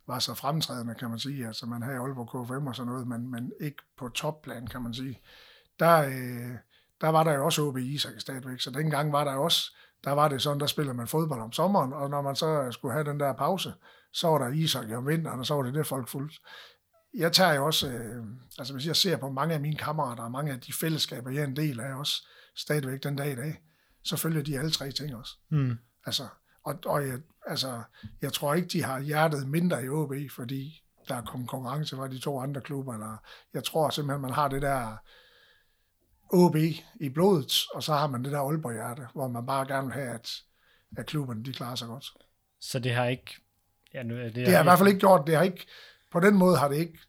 var 0.08 0.20
så 0.20 0.34
fremtrædende, 0.34 0.96
kan 0.96 1.10
man 1.10 1.20
sige. 1.20 1.48
Altså 1.48 1.66
man 1.66 1.82
havde 1.82 1.98
Aalborg 1.98 2.46
KFM 2.46 2.68
og 2.68 2.76
sådan 2.76 2.92
noget, 2.92 3.08
men, 3.08 3.32
men 3.32 3.52
ikke 3.60 3.78
på 3.98 4.10
topplan, 4.10 4.68
kan 4.68 4.82
man 4.82 4.94
sige. 4.94 5.22
Der, 5.80 5.98
øh, 5.98 6.56
der 7.02 7.10
var 7.10 7.24
der 7.24 7.34
jo 7.34 7.46
også 7.46 7.62
OB 7.62 7.78
Isak 7.78 8.14
stadigvæk, 8.18 8.60
så 8.60 8.72
dengang 8.72 9.12
var 9.12 9.24
der 9.24 9.34
også, 9.34 9.72
der 10.04 10.12
var 10.12 10.28
det 10.28 10.42
sådan, 10.42 10.60
der 10.60 10.66
spillede 10.66 10.98
man 10.98 11.08
fodbold 11.08 11.42
om 11.42 11.52
sommeren, 11.52 11.94
og 11.94 12.10
når 12.10 12.22
man 12.22 12.36
så 12.36 12.72
skulle 12.72 12.94
have 12.94 13.06
den 13.06 13.20
der 13.20 13.34
pause, 13.34 13.74
så 14.14 14.28
var 14.28 14.38
der 14.38 14.48
Isak 14.48 14.92
om 14.92 15.08
vinteren, 15.08 15.40
og 15.40 15.46
så 15.46 15.54
var 15.54 15.64
det 15.64 15.74
det, 15.74 15.88
folk 15.88 16.08
fulgte 16.08 16.40
jeg 17.18 17.34
tager 17.34 17.54
jo 17.54 17.66
også, 17.66 17.88
øh, 17.88 18.26
altså 18.58 18.74
hvis 18.74 18.88
jeg 18.88 18.96
ser 18.96 19.18
på 19.18 19.30
mange 19.30 19.54
af 19.54 19.62
mine 19.62 19.76
kammerater, 19.76 20.24
og 20.24 20.32
mange 20.32 20.52
af 20.52 20.60
de 20.60 20.74
fællesskaber, 20.74 21.32
jeg 21.32 21.42
er 21.42 21.48
en 21.48 21.56
del 21.56 21.80
af 21.80 21.96
også, 21.96 22.28
stadigvæk 22.56 23.04
den 23.04 23.16
dag 23.16 23.32
i 23.32 23.36
dag, 23.36 23.62
så 24.08 24.18
følger 24.18 24.44
de 24.44 24.60
alle 24.60 24.72
tre 24.72 24.92
ting 24.92 25.16
også. 25.16 25.34
Mm. 25.50 25.78
Altså, 26.06 26.28
og, 26.64 26.76
og 26.86 27.08
jeg, 27.08 27.20
altså, 27.46 27.82
jeg 28.22 28.34
tror 28.34 28.54
ikke, 28.54 28.68
de 28.68 28.84
har 28.84 29.00
hjertet 29.00 29.48
mindre 29.48 29.86
i 29.86 29.90
OB, 29.90 30.14
fordi 30.32 30.84
der 31.08 31.16
er 31.16 31.22
kommet 31.22 31.50
konkurrence 31.50 31.96
fra 31.96 32.08
de 32.08 32.20
to 32.20 32.40
andre 32.40 32.62
klubber, 32.62 32.94
eller 32.94 33.18
jeg 33.54 33.64
tror 33.64 33.90
simpelthen, 33.90 34.22
man 34.22 34.32
har 34.32 34.48
det 34.48 34.62
der 34.62 34.98
OB 36.30 36.56
i 37.00 37.10
blodet, 37.10 37.54
og 37.74 37.84
så 37.84 37.94
har 37.94 38.08
man 38.08 38.24
det 38.24 38.32
der 38.32 38.40
Aalborg-hjerte, 38.40 39.08
hvor 39.14 39.28
man 39.28 39.46
bare 39.46 39.68
gerne 39.68 39.88
vil 39.88 39.94
have, 39.94 40.10
at, 40.10 40.32
at 40.98 41.06
klubberne 41.06 41.44
de 41.44 41.54
klarer 41.54 41.76
sig 41.76 41.88
godt. 41.88 42.06
Så 42.60 42.80
det 42.80 42.94
har 42.94 43.06
ikke... 43.06 43.36
Ja, 43.94 44.04
nu, 44.04 44.16
det, 44.16 44.36
det 44.36 44.48
har 44.48 44.60
i 44.60 44.64
hvert 44.64 44.78
fald 44.78 44.88
ikke 44.88 45.00
gjort, 45.00 45.28
det 45.28 45.36
har 45.36 45.44
ikke, 45.44 45.68
på 46.12 46.20
den 46.20 46.36
måde 46.36 46.58
har 46.58 46.68
det 46.68 46.76
ikke 46.76 47.00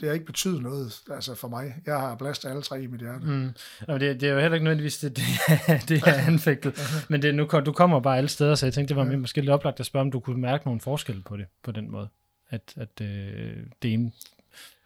det 0.00 0.08
har 0.08 0.14
ikke 0.14 0.26
betydet 0.26 0.62
noget 0.62 1.02
altså 1.10 1.34
for 1.34 1.48
mig. 1.48 1.74
Jeg 1.86 2.00
har 2.00 2.14
plads 2.14 2.38
til 2.38 2.48
alle 2.48 2.62
tre 2.62 2.82
i 2.82 2.86
mit 2.86 3.00
hjerte. 3.00 3.26
Mm. 3.26 3.50
Nå, 3.88 3.98
det, 3.98 4.20
det 4.20 4.28
er 4.28 4.32
jo 4.32 4.40
heller 4.40 4.54
ikke 4.54 4.64
nødvendigvis 4.64 4.98
det, 4.98 5.16
det, 5.16 5.24
det 5.88 6.02
er 6.06 6.26
anfægtet. 6.26 6.80
Men 7.08 7.22
det, 7.22 7.34
nu, 7.34 7.44
du 7.66 7.72
kommer 7.72 8.00
bare 8.00 8.18
alle 8.18 8.28
steder, 8.28 8.54
så 8.54 8.66
jeg 8.66 8.72
tænkte, 8.72 8.94
det 8.94 8.96
var 8.96 9.10
ja. 9.10 9.16
måske 9.16 9.40
lidt 9.40 9.50
oplagt 9.50 9.80
at 9.80 9.86
spørge, 9.86 10.00
om 10.00 10.10
du 10.10 10.20
kunne 10.20 10.40
mærke 10.40 10.64
nogle 10.64 10.80
forskelle 10.80 11.22
på 11.22 11.36
det, 11.36 11.46
på 11.62 11.72
den 11.72 11.90
måde. 11.90 12.08
At, 12.50 12.74
at 12.76 13.00
øh, 13.00 13.66
det 13.82 13.92
ene 13.92 14.12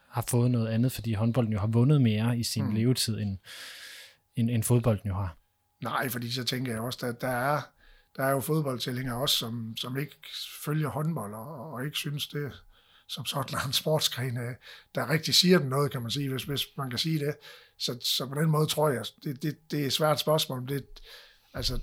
har 0.09 0.25
fået 0.29 0.51
noget 0.51 0.69
andet, 0.69 0.93
fordi 0.93 1.13
håndbolden 1.13 1.53
jo 1.53 1.59
har 1.59 1.67
vundet 1.67 2.03
mere 2.03 2.39
i 2.39 2.43
sin 2.43 2.65
mm. 2.65 2.75
levetid, 2.75 3.19
end, 3.19 3.39
end, 4.37 4.51
end 4.51 4.63
fodbolden 4.63 5.09
jo 5.09 5.15
har. 5.15 5.37
Nej, 5.83 6.09
fordi 6.09 6.33
så 6.33 6.45
tænker 6.45 6.73
jeg 6.73 6.81
også, 6.81 7.07
at 7.07 7.21
der 7.21 7.29
er, 7.29 7.61
der 8.17 8.25
er 8.25 8.31
jo 8.31 8.41
fodboldtællinger 8.41 9.15
også, 9.15 9.37
som, 9.37 9.75
som 9.77 9.99
ikke 9.99 10.17
følger 10.65 10.89
håndbold, 10.89 11.35
og, 11.35 11.73
og 11.73 11.85
ikke 11.85 11.97
synes 11.97 12.29
det 12.29 12.53
som 13.15 13.27
sådan 13.27 13.59
en 13.67 13.73
sportsgren, 13.73 14.37
øh, 14.37 14.55
der 14.95 15.11
rigtig 15.11 15.35
siger 15.35 15.59
dem 15.59 15.69
noget, 15.69 15.93
kan 15.93 16.03
man 16.03 16.11
sige, 16.11 16.31
hvis, 16.31 16.43
hvis 16.43 16.67
man 16.77 16.91
kan 16.91 16.99
sige 16.99 17.27
det. 17.27 17.37
Så, 17.79 17.99
så 18.01 18.27
på 18.27 18.35
den 18.35 18.51
måde 18.51 18.67
tror 18.67 18.89
jeg, 18.89 19.05
det, 19.25 19.43
det, 19.43 19.71
det 19.71 19.81
er 19.81 19.87
et 19.87 19.93
svært 19.93 20.21
spørgsmål, 20.21 20.69
det, 20.69 20.87
altså, 21.55 21.81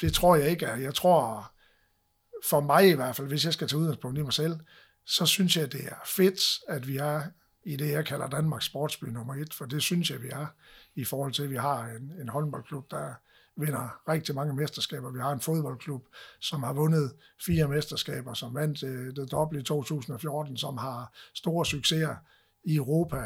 det 0.00 0.12
tror 0.12 0.36
jeg 0.36 0.50
ikke. 0.50 0.66
Jeg 0.66 0.94
tror, 0.94 1.52
for 2.44 2.60
mig 2.60 2.88
i 2.88 2.94
hvert 2.94 3.16
fald, 3.16 3.28
hvis 3.28 3.44
jeg 3.44 3.52
skal 3.52 3.68
tage 3.68 3.80
udgangspunkt 3.80 4.18
i 4.18 4.22
mig 4.22 4.32
selv, 4.32 4.60
så 5.06 5.26
synes 5.26 5.56
jeg, 5.56 5.72
det 5.72 5.84
er 5.84 5.96
fedt, 6.06 6.40
at 6.68 6.88
vi 6.88 6.96
er 6.96 7.22
i 7.64 7.76
det, 7.76 7.90
jeg 7.90 8.06
kalder 8.06 8.28
Danmarks 8.28 8.64
sportsby 8.64 9.04
nummer 9.04 9.34
et, 9.34 9.54
for 9.54 9.66
det 9.66 9.82
synes 9.82 10.10
jeg, 10.10 10.22
vi 10.22 10.28
er, 10.28 10.46
i 10.94 11.04
forhold 11.04 11.32
til, 11.32 11.42
at 11.42 11.50
vi 11.50 11.56
har 11.56 11.86
en, 11.86 12.12
en 12.20 12.28
håndboldklub, 12.28 12.90
der 12.90 13.14
vinder 13.56 14.08
rigtig 14.08 14.34
mange 14.34 14.54
mesterskaber. 14.54 15.10
Vi 15.10 15.20
har 15.20 15.32
en 15.32 15.40
fodboldklub, 15.40 16.06
som 16.40 16.62
har 16.62 16.72
vundet 16.72 17.12
fire 17.46 17.68
mesterskaber, 17.68 18.34
som 18.34 18.54
vandt 18.54 18.82
øh, 18.82 19.16
det 19.16 19.30
doble 19.30 19.60
i 19.60 19.62
2014, 19.62 20.56
som 20.56 20.76
har 20.76 21.12
store 21.34 21.66
succeser 21.66 22.16
i 22.64 22.76
Europa, 22.76 23.16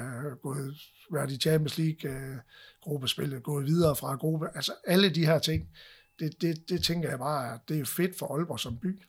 gået, 0.43 0.75
været 1.13 1.31
i 1.31 1.37
Champions 1.37 1.79
League 1.79 2.11
øh, 2.11 3.43
gået 3.43 3.67
videre 3.67 3.97
fra 3.97 4.15
gruppe. 4.15 4.49
Altså 4.55 4.73
alle 4.87 5.11
de 5.11 5.27
her 5.27 5.39
ting, 5.39 5.69
det, 6.19 6.41
det, 6.41 6.69
det 6.69 6.85
tænker 6.85 7.09
jeg 7.11 7.19
bare, 7.19 7.55
at 7.55 7.61
det 7.69 7.81
er 7.81 7.85
fedt 7.85 8.19
for 8.19 8.37
Aalborg 8.37 8.61
som 8.61 8.79
by. 8.79 9.03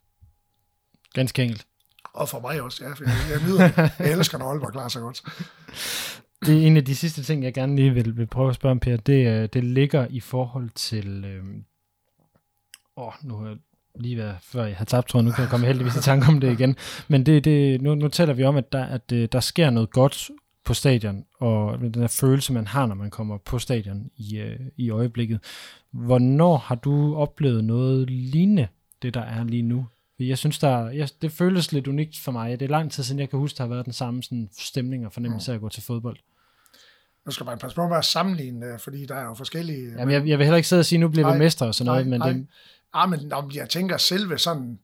Ganske 1.14 1.44
enkelt. 1.44 1.68
Og 2.14 2.30
for 2.30 2.40
mig 2.40 2.62
også, 2.62 2.86
ja. 2.86 2.94
For 2.94 3.04
jeg, 3.04 3.18
jeg, 3.30 3.42
nyder, 3.48 3.90
jeg 4.00 4.12
elsker, 4.12 4.38
når 4.38 4.52
Aalborg 4.52 4.72
klarer 4.72 4.90
sig 4.90 5.02
godt 5.02 5.22
det 6.46 6.64
er 6.64 6.68
en 6.68 6.78
af 6.78 6.86
de 6.86 6.96
sidste 6.96 7.24
ting, 7.24 7.44
jeg 7.44 7.54
gerne 7.54 7.76
lige 7.76 7.94
vil, 7.94 8.18
vil 8.18 8.28
prøve 8.28 8.50
at 8.50 8.56
spørge 8.56 8.72
om, 8.72 8.80
Per. 8.80 8.98
Det, 8.98 9.54
det 9.54 9.64
ligger 9.64 10.08
i 10.10 10.20
forhold 10.20 10.70
til... 10.70 11.26
Øh, 11.26 11.44
åh, 12.98 13.14
nu 13.24 13.36
har 13.38 13.48
jeg 13.48 13.58
lige 13.96 14.18
været, 14.18 14.36
før 14.42 14.66
jeg 14.66 14.76
har 14.76 14.86
tabt 14.86 15.08
tråden, 15.08 15.26
nu 15.26 15.32
kan 15.32 15.42
jeg 15.42 15.50
komme 15.50 15.68
heldigvis 15.68 15.96
i 15.96 16.02
tanke 16.02 16.28
om 16.28 16.40
det 16.40 16.52
igen. 16.52 16.76
Men 17.08 17.26
det, 17.26 17.46
det, 17.46 17.82
nu, 17.82 17.96
nu 17.96 18.08
taler 18.08 18.34
vi 18.34 18.44
om, 18.44 18.56
at 18.56 18.74
der, 18.74 18.86
at 18.86 19.12
øh, 19.12 19.28
der 19.32 19.40
sker 19.40 19.70
noget 19.70 19.92
godt 19.92 20.30
på 20.66 20.74
stadion, 20.74 21.26
og 21.40 21.80
den 21.80 21.94
der 21.94 22.08
følelse, 22.08 22.54
man 22.54 22.68
har, 22.68 22.86
når 22.86 22.96
man 22.96 23.10
kommer 23.10 23.38
på 23.38 23.60
stadion 23.60 24.10
i, 24.18 24.38
øh, 24.38 24.60
i 24.78 24.90
øjeblikket. 24.90 25.40
Hvornår 25.92 26.58
har 26.58 26.76
du 26.76 27.16
oplevet 27.16 27.64
noget 27.64 28.10
lignende, 28.10 28.68
det 29.02 29.14
der 29.14 29.22
er 29.22 29.44
lige 29.44 29.62
nu? 29.62 29.86
Jeg 30.20 30.38
synes, 30.38 30.60
der, 30.60 30.90
jeg, 30.90 31.10
det 31.22 31.32
føles 31.32 31.72
lidt 31.72 31.88
unikt 31.88 32.18
for 32.18 32.32
mig. 32.32 32.60
Det 32.60 32.66
er 32.66 32.70
lang 32.70 32.92
tid 32.92 33.04
siden, 33.04 33.20
jeg 33.20 33.30
kan 33.30 33.40
huske, 33.40 33.58
der 33.58 33.64
har 33.64 33.70
været 33.70 33.86
den 33.86 33.94
samme 33.94 34.24
sådan, 34.24 34.50
stemning 34.60 35.06
og 35.06 35.14
fornemmelse 35.14 35.52
af 35.52 35.56
at 35.56 35.62
gå 35.62 35.70
til 35.70 35.84
fodbold. 35.84 36.18
Nu 37.26 37.32
skal 37.32 37.46
man 37.46 37.58
passe 37.58 37.76
på 37.76 37.88
med 37.88 37.98
at 37.98 38.06
sammenligne, 38.06 38.66
øh, 38.66 38.80
fordi 38.80 39.06
der 39.06 39.16
er 39.16 39.24
jo 39.24 39.34
forskellige... 39.34 39.92
Jamen, 39.98 40.14
jeg, 40.14 40.28
jeg 40.28 40.38
vil 40.38 40.46
heller 40.46 40.58
ikke 40.58 40.70
sidde 40.70 40.80
og 40.80 40.86
sige, 40.86 41.00
nu 41.00 41.08
bliver 41.08 41.28
vi 41.28 41.32
Nej, 41.32 41.40
mestre 41.40 41.66
og 41.68 41.76
sådan 41.76 41.86
noget, 41.86 42.08
nej, 42.08 42.18
men 42.18 42.20
nej. 42.20 42.34
det, 42.34 42.48
Ja, 42.96 43.06
men 43.06 43.34
om 43.34 43.52
jeg 43.54 43.70
tænker 43.70 43.98
selve 43.98 44.38
sådan, 44.38 44.80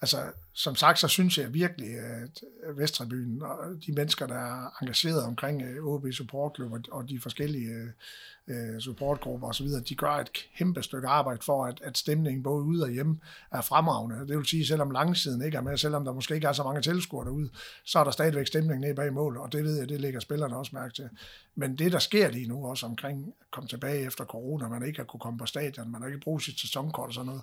altså 0.00 0.18
som 0.56 0.76
sagt, 0.76 0.98
så 0.98 1.08
synes 1.08 1.38
jeg 1.38 1.54
virkelig, 1.54 1.98
at 1.98 2.42
Vestrebyen 2.76 3.42
og 3.42 3.58
de 3.86 3.92
mennesker, 3.92 4.26
der 4.26 4.34
er 4.34 4.82
engageret 4.82 5.24
omkring 5.24 5.62
øh, 5.62 5.84
OB 5.84 6.06
Supportklub 6.12 6.72
og, 6.92 7.08
de 7.08 7.20
forskellige 7.20 7.68
øh, 7.68 8.74
øh, 8.74 8.80
supportgrupper 8.80 9.48
osv., 9.48 9.66
de 9.88 9.94
gør 9.94 10.10
et 10.10 10.32
kæmpe 10.56 10.82
stykke 10.82 11.08
arbejde 11.08 11.42
for, 11.42 11.64
at, 11.64 11.80
at 11.82 11.98
stemningen 11.98 12.42
både 12.42 12.64
ude 12.64 12.82
og 12.82 12.90
hjemme 12.90 13.18
er 13.52 13.60
fremragende. 13.60 14.28
Det 14.28 14.36
vil 14.36 14.46
sige, 14.46 14.66
selvom 14.66 14.90
langsiden 14.90 15.44
ikke 15.44 15.56
er 15.56 15.62
med, 15.62 15.76
selvom 15.76 16.04
der 16.04 16.12
måske 16.12 16.34
ikke 16.34 16.46
er 16.46 16.52
så 16.52 16.62
mange 16.62 16.82
tilskuere 16.82 17.24
derude, 17.24 17.50
så 17.84 17.98
er 17.98 18.04
der 18.04 18.10
stadigvæk 18.10 18.46
stemning 18.46 18.80
nede 18.80 18.94
bag 18.94 19.12
mål, 19.12 19.36
og 19.36 19.52
det 19.52 19.64
ved 19.64 19.78
jeg, 19.78 19.88
det 19.88 20.00
lægger 20.00 20.20
spillerne 20.20 20.56
også 20.56 20.70
mærke 20.74 20.94
til. 20.94 21.08
Men 21.54 21.78
det, 21.78 21.92
der 21.92 21.98
sker 21.98 22.30
lige 22.30 22.48
nu 22.48 22.66
også 22.66 22.86
omkring 22.86 23.34
at 23.40 23.50
komme 23.50 23.68
tilbage 23.68 24.06
efter 24.06 24.24
corona, 24.24 24.68
man 24.68 24.86
ikke 24.86 24.98
har 24.98 25.04
kunne 25.04 25.20
komme 25.20 25.38
på 25.38 25.46
stadion, 25.46 25.90
man 25.90 26.02
har 26.02 26.08
ikke 26.08 26.20
brugt 26.20 26.44
sit 26.44 26.60
sæsonkort 26.60 27.08
og 27.08 27.14
sådan 27.14 27.26
noget, 27.26 27.42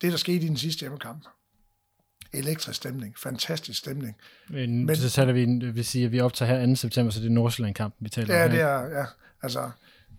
det, 0.00 0.12
der 0.12 0.18
skete 0.18 0.44
i 0.44 0.48
den 0.48 0.56
sidste 0.56 0.80
hjemmekamp, 0.80 1.24
elektrisk 2.32 2.76
stemning, 2.76 3.14
fantastisk 3.18 3.78
stemning. 3.78 4.16
men, 4.48 4.86
Men- 4.86 4.96
så 4.96 5.10
taler 5.10 5.32
vi, 5.32 5.70
vi 5.70 5.82
siger, 5.82 6.06
at 6.06 6.12
vi 6.12 6.20
optager 6.20 6.58
her 6.60 6.66
2. 6.66 6.74
september, 6.76 7.12
så 7.12 7.20
det 7.20 7.26
er 7.26 7.30
Nordsjælland-kampen, 7.30 8.04
vi 8.04 8.08
taler 8.10 8.34
Ja, 8.36 8.44
om 8.44 8.50
det 8.50 8.58
her. 8.58 8.66
er, 8.66 8.98
ja, 8.98 9.04
altså, 9.42 9.70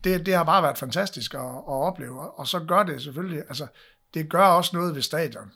det, 0.04 0.26
det 0.26 0.34
har 0.36 0.44
bare 0.44 0.64
været 0.64 0.78
fantastisk 0.78 1.34
at, 1.34 1.40
at 1.40 1.64
opleve, 1.68 2.32
og 2.40 2.48
så 2.48 2.60
gør 2.60 2.84
det 2.84 3.02
selvfølgelig, 3.02 3.40
altså, 3.40 3.68
det 4.14 4.30
gør 4.30 4.44
også 4.44 4.76
noget 4.78 4.96
ved 4.96 5.02
stadion, 5.02 5.52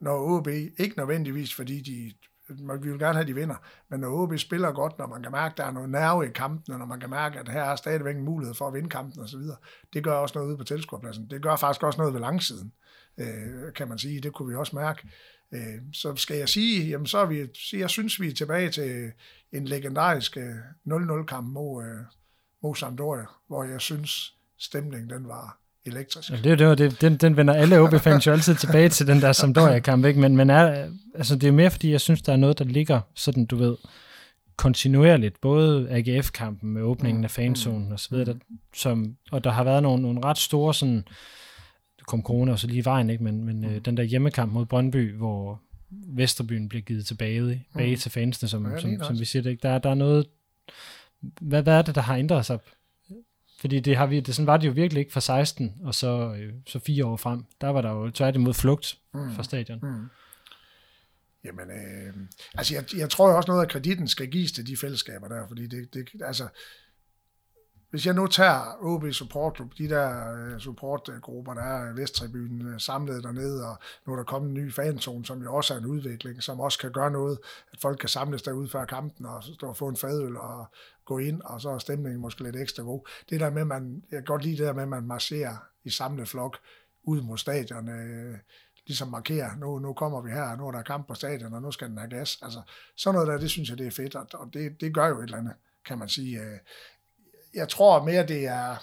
når 0.00 0.36
OB, 0.38 0.48
ikke 0.48 0.94
nødvendigvis 0.96 1.54
fordi 1.54 1.80
de, 1.80 2.12
vi 2.82 2.90
vil 2.90 2.98
gerne 2.98 3.12
have, 3.14 3.20
at 3.22 3.28
de 3.28 3.34
vinder, 3.34 3.54
men 3.90 4.00
når 4.00 4.08
OB 4.22 4.38
spiller 4.38 4.72
godt, 4.72 4.98
når 4.98 5.06
man 5.06 5.22
kan 5.22 5.32
mærke, 5.32 5.52
at 5.52 5.56
der 5.56 5.64
er 5.64 5.70
noget 5.70 5.90
nerve 5.90 6.26
i 6.26 6.30
kampen, 6.32 6.72
og 6.72 6.78
når 6.78 6.86
man 6.86 7.00
kan 7.00 7.10
mærke, 7.10 7.38
at 7.38 7.48
her 7.48 7.62
er 7.62 7.76
stadigvæk 7.76 8.16
en 8.16 8.24
mulighed 8.24 8.54
for 8.54 8.68
at 8.68 8.74
vinde 8.74 8.88
kampen 8.88 9.22
osv., 9.22 9.40
det 9.92 10.04
gør 10.04 10.12
også 10.14 10.38
noget 10.38 10.48
ude 10.48 10.56
på 10.56 10.64
tilskuerpladsen. 10.64 11.26
Det 11.30 11.42
gør 11.42 11.56
faktisk 11.56 11.82
også 11.82 11.98
noget 11.98 12.14
ved 12.14 12.20
langsiden, 12.20 12.72
øh, 13.18 13.72
kan 13.76 13.88
man 13.88 13.98
sige. 13.98 14.20
Det 14.20 14.32
kunne 14.32 14.48
vi 14.48 14.54
også 14.54 14.76
mærke. 14.76 15.08
Øh, 15.52 15.60
så 15.92 16.16
skal 16.16 16.36
jeg 16.36 16.48
sige, 16.48 16.88
jamen 16.88 17.06
så 17.06 17.18
er 17.18 17.26
vi, 17.26 17.46
jeg 17.72 17.90
synes, 17.90 18.20
vi 18.20 18.28
er 18.28 18.34
tilbage 18.34 18.70
til 18.70 19.12
en 19.52 19.64
legendarisk 19.64 20.36
øh, 20.36 20.54
0-0-kamp 20.88 21.46
mod, 21.46 21.84
øh, 21.84 22.00
mod 22.62 22.74
Sampdoria, 22.74 23.24
hvor 23.46 23.64
jeg 23.64 23.80
synes, 23.80 24.34
stemningen 24.58 25.10
den 25.10 25.28
var 25.28 25.58
elektrisk. 25.86 26.30
Ja, 26.30 26.36
det, 26.36 26.58
det, 26.58 26.78
det, 26.78 27.00
den, 27.00 27.16
den 27.16 27.36
vender 27.36 27.54
alle 27.54 27.80
OB-fans 27.80 28.26
jo 28.26 28.32
altid 28.32 28.54
tilbage 28.54 28.88
til 28.88 29.06
den 29.06 29.20
der 29.20 29.32
Sampdoria-kamp, 29.32 30.04
ikke? 30.04 30.20
Men, 30.20 30.36
men 30.36 30.50
er, 30.50 30.90
altså, 31.14 31.36
det 31.36 31.48
er 31.48 31.52
mere, 31.52 31.70
fordi 31.70 31.90
jeg 31.90 32.00
synes, 32.00 32.22
der 32.22 32.32
er 32.32 32.36
noget, 32.36 32.58
der 32.58 32.64
ligger 32.64 33.00
sådan, 33.14 33.46
du 33.46 33.56
ved, 33.56 33.76
kontinuerligt, 34.56 35.40
både 35.40 35.88
AGF-kampen 35.90 36.70
med 36.70 36.82
åbningen 36.82 37.24
af 37.24 37.30
fanzonen 37.30 37.92
og 37.92 38.00
så 38.00 38.08
videre, 38.10 38.24
der, 38.24 38.34
som, 38.74 39.16
og 39.32 39.44
der 39.44 39.50
har 39.50 39.64
været 39.64 39.82
nogle, 39.82 40.02
nogle 40.02 40.24
ret 40.24 40.38
store 40.38 40.74
sådan, 40.74 40.96
det 40.96 41.06
kom 42.10 42.22
corona 42.22 42.52
og 42.52 42.58
så 42.58 42.66
lige 42.66 42.78
i 42.78 42.84
vejen, 42.84 43.10
ikke? 43.10 43.24
men, 43.24 43.44
men 43.44 43.64
øh, 43.64 43.78
den 43.84 43.96
der 43.96 44.02
hjemmekamp 44.02 44.52
mod 44.52 44.66
Brøndby, 44.66 45.16
hvor 45.16 45.62
Vesterbyen 45.90 46.68
bliver 46.68 46.82
givet 46.82 47.06
tilbage, 47.06 47.64
tilbage 47.72 47.96
til 47.96 48.10
fansene, 48.10 48.48
som, 48.48 48.72
Ja, 48.72 48.78
som, 48.78 49.02
som 49.02 49.18
vi 49.18 49.24
siger 49.24 49.42
det, 49.42 49.50
ikke? 49.50 49.62
Der, 49.62 49.78
der 49.78 49.90
er 49.90 49.94
noget, 49.94 50.26
hvad, 51.20 51.62
hvad 51.62 51.78
er 51.78 51.82
det, 51.82 51.94
der 51.94 52.00
har 52.00 52.16
ændret 52.16 52.46
sig? 52.46 52.58
Fordi 53.60 53.80
det 53.80 53.96
har 53.96 54.06
vi, 54.06 54.20
det, 54.20 54.34
sådan 54.34 54.46
var 54.46 54.56
det 54.56 54.66
jo 54.66 54.72
virkelig 54.72 55.00
ikke 55.00 55.12
fra 55.12 55.20
16 55.20 55.74
og 55.84 55.94
så, 55.94 56.36
øh, 56.38 56.52
så 56.66 56.78
fire 56.78 57.06
år 57.06 57.16
frem. 57.16 57.44
Der 57.60 57.68
var 57.68 57.82
der 57.82 57.90
jo 57.90 58.10
tværtimod 58.10 58.54
flugt 58.54 58.98
mm. 59.14 59.34
fra 59.34 59.42
stadion. 59.42 59.78
Mm. 59.82 60.08
Jamen, 61.44 61.70
øh, 61.70 62.14
altså 62.54 62.74
jeg, 62.74 62.84
jeg 62.96 63.10
tror 63.10 63.32
også 63.32 63.50
noget 63.50 63.62
af 63.62 63.68
kreditten 63.68 64.08
skal 64.08 64.30
gives 64.30 64.52
til 64.52 64.66
de 64.66 64.76
fællesskaber 64.76 65.28
der, 65.28 65.48
fordi 65.48 65.66
det, 65.66 65.94
det 65.94 66.08
altså, 66.24 66.48
hvis 67.90 68.06
jeg 68.06 68.14
nu 68.14 68.26
tager 68.26 68.84
OB 68.84 69.12
Support 69.12 69.62
de 69.78 69.88
der 69.88 70.32
øh, 70.32 70.60
supportgrupper, 70.60 71.54
der 71.54 71.62
er 71.62 71.92
i 71.92 71.96
Vesttribunen 71.96 72.74
øh, 72.74 72.80
samlet 72.80 73.24
dernede, 73.24 73.68
og 73.68 73.76
nu 74.06 74.12
er 74.12 74.16
der 74.16 74.24
kommet 74.24 74.48
en 74.48 74.54
ny 74.54 74.72
fanzone, 74.72 75.24
som 75.24 75.42
jo 75.42 75.54
også 75.54 75.74
er 75.74 75.78
en 75.78 75.86
udvikling, 75.86 76.42
som 76.42 76.60
også 76.60 76.78
kan 76.78 76.92
gøre 76.92 77.10
noget, 77.10 77.38
at 77.72 77.80
folk 77.80 77.98
kan 77.98 78.08
samles 78.08 78.42
derude 78.42 78.68
før 78.68 78.84
kampen, 78.84 79.26
og 79.26 79.44
så 79.44 79.54
stå 79.54 79.68
og 79.68 79.76
få 79.76 79.88
en 79.88 79.96
fadøl 79.96 80.36
og 80.36 80.66
gå 81.04 81.18
ind, 81.18 81.42
og 81.42 81.60
så 81.60 81.70
er 81.70 81.78
stemningen 81.78 82.20
måske 82.20 82.42
lidt 82.42 82.56
ekstra 82.56 82.82
god. 82.82 83.08
Det 83.30 83.40
der 83.40 83.50
med, 83.50 83.64
man, 83.64 84.02
jeg 84.10 84.16
kan 84.16 84.24
godt 84.24 84.44
lide 84.44 84.56
det 84.56 84.66
der 84.66 84.72
med, 84.72 84.82
at 84.82 84.88
man 84.88 85.06
marcherer 85.06 85.56
i 85.84 85.90
samlet 85.90 86.28
flok 86.28 86.58
ud 87.02 87.22
mod 87.22 87.38
stadion, 87.38 87.88
øh, 87.88 88.38
ligesom 88.86 89.08
markerer, 89.08 89.56
nu, 89.56 89.78
nu 89.78 89.92
kommer 89.92 90.20
vi 90.20 90.30
her, 90.30 90.56
nu 90.56 90.66
er 90.66 90.72
der 90.72 90.82
kamp 90.82 91.08
på 91.08 91.14
stadion, 91.14 91.54
og 91.54 91.62
nu 91.62 91.70
skal 91.70 91.88
den 91.88 91.98
have 91.98 92.10
gas. 92.10 92.38
Altså, 92.42 92.62
sådan 92.96 93.14
noget 93.14 93.28
der, 93.28 93.38
det 93.38 93.50
synes 93.50 93.70
jeg, 93.70 93.78
det 93.78 93.86
er 93.86 93.90
fedt, 93.90 94.14
og 94.14 94.26
og 94.34 94.50
det, 94.52 94.80
det 94.80 94.94
gør 94.94 95.06
jo 95.06 95.18
et 95.18 95.24
eller 95.24 95.38
andet, 95.38 95.54
kan 95.86 95.98
man 95.98 96.08
sige. 96.08 96.40
Øh, 96.40 96.58
jeg 97.54 97.68
tror 97.68 98.04
mere, 98.04 98.26
det 98.26 98.46
er, 98.46 98.76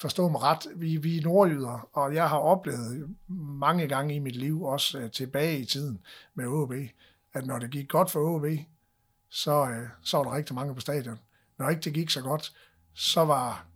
forstå 0.00 0.28
mig 0.28 0.42
ret, 0.42 0.66
vi, 0.76 0.96
vi 0.96 1.18
er 1.18 1.22
nordjyder, 1.22 1.88
og 1.92 2.14
jeg 2.14 2.28
har 2.28 2.38
oplevet 2.38 3.16
mange 3.58 3.88
gange 3.88 4.14
i 4.14 4.18
mit 4.18 4.36
liv, 4.36 4.62
også 4.62 4.98
øh, 4.98 5.10
tilbage 5.10 5.58
i 5.58 5.64
tiden 5.64 6.00
med 6.34 6.46
OB, 6.46 6.72
at 7.32 7.46
når 7.46 7.58
det 7.58 7.70
gik 7.70 7.88
godt 7.88 8.10
for 8.10 8.20
OB, 8.20 8.44
så, 9.30 9.70
øh, 9.70 9.88
så 10.02 10.16
var 10.16 10.24
der 10.24 10.36
rigtig 10.36 10.54
mange 10.54 10.74
på 10.74 10.80
stadion. 10.80 11.18
Når 11.58 11.68
ikke 11.68 11.82
det 11.82 11.94
gik 11.94 12.10
så 12.10 12.22
godt, 12.22 12.52
så 12.94 13.24
var 13.24 13.66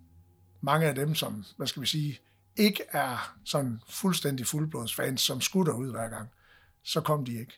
mange 0.60 0.86
af 0.86 0.94
dem, 0.94 1.14
som, 1.14 1.44
hvad 1.56 1.66
skal 1.66 1.82
vi 1.82 1.86
sige, 1.86 2.18
ikke 2.56 2.82
er 2.92 3.36
sådan 3.44 3.82
fuldstændig 3.88 4.46
fuldblodsfans, 4.46 5.20
som 5.20 5.40
skutter 5.40 5.72
ud 5.72 5.90
hver 5.90 6.08
gang, 6.08 6.28
så 6.82 7.00
kom 7.00 7.24
de 7.24 7.40
ikke. 7.40 7.52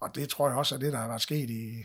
Og 0.00 0.14
det 0.14 0.28
tror 0.28 0.48
jeg 0.48 0.58
også 0.58 0.74
er 0.74 0.78
det, 0.78 0.92
der 0.92 0.98
har 0.98 1.08
været 1.08 1.22
sket 1.22 1.50
i, 1.50 1.84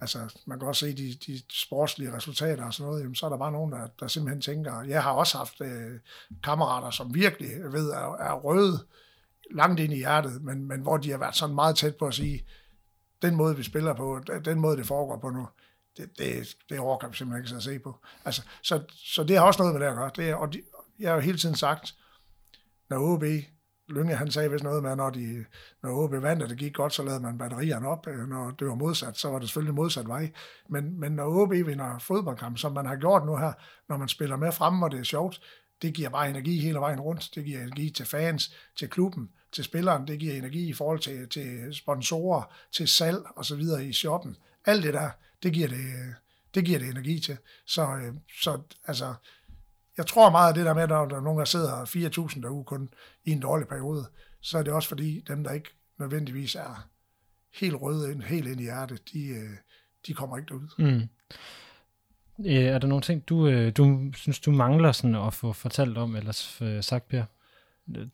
altså 0.00 0.42
man 0.46 0.58
kan 0.58 0.68
også 0.68 0.86
se 0.86 0.96
de, 0.96 1.14
de 1.26 1.42
sportslige 1.52 2.16
resultater 2.16 2.64
og 2.64 2.74
sådan 2.74 2.88
noget, 2.88 3.02
jamen, 3.02 3.14
så 3.14 3.26
er 3.26 3.30
der 3.30 3.36
bare 3.36 3.52
nogen, 3.52 3.72
der, 3.72 3.86
der 4.00 4.08
simpelthen 4.08 4.40
tænker, 4.40 4.82
jeg 4.82 5.02
har 5.02 5.10
også 5.10 5.38
haft 5.38 5.60
øh, 5.60 6.00
kammerater, 6.44 6.90
som 6.90 7.14
virkelig 7.14 7.72
ved 7.72 7.90
er, 7.90 8.16
er 8.16 8.32
røde 8.32 8.86
langt 9.50 9.80
ind 9.80 9.92
i 9.92 9.96
hjertet, 9.96 10.42
men, 10.42 10.68
men 10.68 10.80
hvor 10.80 10.96
de 10.96 11.10
har 11.10 11.18
været 11.18 11.36
sådan 11.36 11.54
meget 11.54 11.76
tæt 11.76 11.96
på 11.96 12.06
at 12.06 12.14
sige, 12.14 12.44
den 13.22 13.36
måde, 13.36 13.56
vi 13.56 13.62
spiller 13.62 13.94
på, 13.94 14.20
den 14.44 14.60
måde, 14.60 14.76
det 14.76 14.86
foregår 14.86 15.18
på 15.18 15.30
nu, 15.30 15.48
det, 15.96 16.18
det, 16.18 16.56
det 16.68 16.78
overgår 16.78 17.08
vi 17.08 17.16
simpelthen 17.16 17.44
ikke 17.44 17.56
at 17.56 17.62
se 17.62 17.78
på. 17.78 17.96
Altså, 18.24 18.42
så, 18.62 18.82
så 18.88 19.24
det 19.24 19.36
har 19.36 19.44
også 19.44 19.62
noget 19.62 19.74
med 19.74 19.86
det 19.86 19.92
at 19.92 19.96
gøre. 19.96 20.10
Det 20.16 20.30
er, 20.30 20.34
og 20.34 20.52
de, 20.52 20.62
jeg 20.98 21.10
har 21.10 21.14
jo 21.14 21.20
hele 21.20 21.38
tiden 21.38 21.56
sagt, 21.56 21.94
når 22.90 22.98
OB, 22.98 23.24
Lønge, 23.88 24.16
han 24.16 24.30
sagde 24.30 24.50
vist 24.50 24.64
noget 24.64 24.82
med, 24.82 24.96
når, 24.96 25.10
de, 25.10 25.44
når 25.82 25.90
OB 25.90 26.12
vandt, 26.22 26.42
og 26.42 26.48
det 26.48 26.58
gik 26.58 26.74
godt, 26.74 26.94
så 26.94 27.02
lavede 27.02 27.20
man 27.20 27.38
batterierne 27.38 27.88
op. 27.88 28.06
Øh, 28.06 28.28
når 28.28 28.50
det 28.50 28.68
var 28.68 28.74
modsat, 28.74 29.16
så 29.16 29.28
var 29.28 29.38
det 29.38 29.48
selvfølgelig 29.48 29.74
modsat 29.74 30.08
vej. 30.08 30.32
Men, 30.68 31.00
men 31.00 31.12
når 31.12 31.42
OB 31.42 31.50
vinder 31.50 31.98
fodboldkamp, 31.98 32.58
som 32.58 32.72
man 32.72 32.86
har 32.86 32.96
gjort 32.96 33.26
nu 33.26 33.36
her, 33.36 33.52
når 33.88 33.96
man 33.96 34.08
spiller 34.08 34.36
med 34.36 34.52
frem, 34.52 34.82
og 34.82 34.90
det 34.90 35.00
er 35.00 35.04
sjovt, 35.04 35.40
det 35.82 35.94
giver 35.94 36.08
bare 36.08 36.30
energi 36.30 36.58
hele 36.58 36.78
vejen 36.78 37.00
rundt. 37.00 37.30
Det 37.34 37.44
giver 37.44 37.62
energi 37.62 37.90
til 37.90 38.06
fans, 38.06 38.54
til 38.78 38.88
klubben, 38.88 39.30
til 39.52 39.64
spilleren. 39.64 40.06
Det 40.08 40.18
giver 40.18 40.34
energi 40.34 40.68
i 40.68 40.72
forhold 40.72 40.98
til, 40.98 41.28
til 41.28 41.74
sponsorer, 41.74 42.54
til 42.72 42.88
salg 42.88 43.22
og 43.36 43.44
så 43.44 43.56
videre 43.56 43.86
i 43.86 43.92
shoppen. 43.92 44.36
Alt 44.64 44.82
det 44.82 44.94
der, 44.94 45.10
det 45.42 45.52
giver 45.52 45.68
det, 45.68 46.14
det 46.54 46.64
giver 46.64 46.78
det 46.78 46.88
energi 46.88 47.20
til. 47.20 47.36
Så, 47.66 47.82
øh, 47.82 48.14
så 48.42 48.60
altså, 48.86 49.14
jeg 49.98 50.06
tror 50.06 50.30
meget 50.30 50.48
af 50.48 50.54
det 50.54 50.66
der 50.66 50.74
med, 50.74 50.82
at 50.82 50.88
der, 50.88 50.96
er 50.96 51.20
nogen, 51.20 51.38
der 51.38 51.44
sidder 51.44 51.84
4.000 51.84 52.42
derude 52.42 52.64
kun 52.64 52.88
i 53.24 53.30
en 53.30 53.40
dårlig 53.40 53.68
periode, 53.68 54.06
så 54.40 54.58
er 54.58 54.62
det 54.62 54.72
også 54.72 54.88
fordi, 54.88 55.24
dem, 55.28 55.44
der 55.44 55.52
ikke 55.52 55.70
nødvendigvis 55.98 56.54
er 56.54 56.88
helt 57.54 57.74
røde 57.82 58.12
ind, 58.12 58.22
helt 58.22 58.48
ind 58.48 58.60
i 58.60 58.62
hjertet, 58.62 59.12
de, 59.12 59.28
øh, 59.28 59.50
de 60.06 60.14
kommer 60.14 60.36
ikke 60.36 60.48
derud. 60.48 60.68
Mm. 60.78 61.08
Øh, 62.46 62.54
er 62.54 62.78
der 62.78 62.88
nogle 62.88 63.02
ting, 63.02 63.28
du, 63.28 63.46
øh, 63.48 63.72
du 63.76 64.12
synes, 64.16 64.40
du 64.40 64.50
mangler 64.50 64.92
sådan 64.92 65.14
at 65.14 65.34
få 65.34 65.52
fortalt 65.52 65.98
om, 65.98 66.16
eller 66.16 66.56
øh, 66.60 66.82
sagt, 66.82 67.08
Per? 67.08 67.24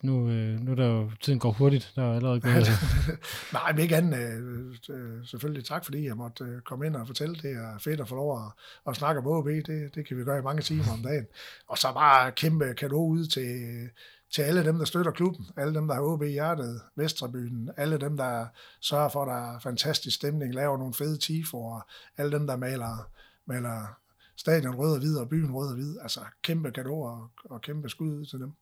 Nu, 0.02 0.28
øh, 0.28 0.60
nu 0.60 0.70
er 0.70 0.74
der 0.74 0.86
jo, 0.86 1.10
tiden 1.20 1.38
går 1.38 1.52
hurtigt, 1.52 1.92
der 1.96 2.02
er 2.02 2.16
allerede 2.16 2.40
gået. 2.40 2.66
Nej, 3.52 3.72
men 3.72 3.82
ikke 3.82 3.96
andet. 3.96 4.18
Øh, 4.18 4.96
øh, 4.96 5.26
selvfølgelig 5.26 5.64
tak, 5.64 5.84
fordi 5.84 6.06
jeg 6.06 6.16
måtte 6.16 6.44
øh, 6.44 6.60
komme 6.60 6.86
ind 6.86 6.96
og 6.96 7.06
fortælle. 7.06 7.34
Det 7.34 7.50
er 7.50 7.78
fedt 7.78 8.00
at 8.00 8.08
få 8.08 8.14
lov 8.14 8.44
at, 8.46 8.52
at 8.88 8.96
snakke 8.96 9.20
om 9.20 9.26
OB. 9.26 9.46
Det, 9.46 9.94
det 9.94 10.06
kan 10.08 10.16
vi 10.18 10.24
gøre 10.24 10.38
i 10.38 10.42
mange 10.42 10.62
timer 10.62 10.92
om 10.92 11.02
dagen. 11.02 11.26
Og 11.66 11.78
så 11.78 11.92
bare 11.92 12.32
kæmpe 12.32 12.74
kado 12.74 13.06
ud 13.06 13.26
til, 13.26 13.88
til 14.34 14.42
alle 14.42 14.64
dem, 14.64 14.78
der 14.78 14.84
støtter 14.84 15.12
klubben. 15.12 15.46
Alle 15.56 15.74
dem, 15.74 15.86
der 15.88 15.94
har 15.94 16.02
OB 16.02 16.22
i 16.22 16.26
hjertet. 16.26 16.80
Vestrebyen. 16.96 17.70
Alle 17.76 17.98
dem, 17.98 18.16
der 18.16 18.46
sørger 18.80 19.08
for, 19.08 19.22
at 19.22 19.28
der 19.28 19.54
er 19.54 19.60
fantastisk 19.60 20.16
stemning. 20.16 20.54
Laver 20.54 20.78
nogle 20.78 20.94
fede 20.94 21.18
tifoer. 21.18 21.80
Alle 22.16 22.32
dem, 22.32 22.46
der 22.46 22.56
maler, 22.56 23.10
maler 23.46 23.98
stadion 24.36 24.74
rød 24.74 24.92
og 24.92 24.98
hvid 24.98 25.16
og 25.16 25.28
byen 25.28 25.52
rød 25.52 25.68
og 25.68 25.74
hvid. 25.74 25.98
Altså 26.02 26.20
kæmpe 26.42 26.70
kado 26.70 27.00
og, 27.00 27.30
og 27.44 27.60
kæmpe 27.60 27.88
skud 27.88 28.08
ud 28.08 28.26
til 28.26 28.38
dem. 28.38 28.52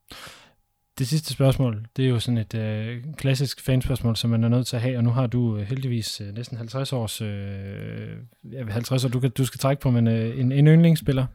Det 0.99 1.09
sidste 1.09 1.33
spørgsmål, 1.33 1.87
det 1.97 2.05
er 2.05 2.09
jo 2.09 2.21
sådan 2.21 2.39
et 2.39 2.55
øh, 2.55 3.05
klassisk 3.17 3.61
fanspørgsmål, 3.61 4.17
som 4.17 4.31
man 4.31 4.45
er 4.45 4.49
nødt 4.49 4.67
til 4.67 4.77
at 4.77 4.83
have, 4.83 4.97
og 4.97 5.05
nu 5.05 5.11
har 5.11 5.27
du 5.27 5.57
øh, 5.57 5.67
heldigvis 5.67 6.21
øh, 6.21 6.35
næsten 6.35 6.57
50 6.57 6.93
års, 6.93 7.21
øh, 7.21 8.17
ja, 8.53 8.65
50 8.65 9.05
år, 9.05 9.09
du, 9.09 9.21
kan, 9.21 9.31
du 9.31 9.45
skal 9.45 9.61
trække 9.61 9.83
på, 9.83 9.91
men 9.91 10.07
øh, 10.07 10.39
en, 10.41 10.53
en 10.53 10.67
yndlingsspiller. 10.67 11.27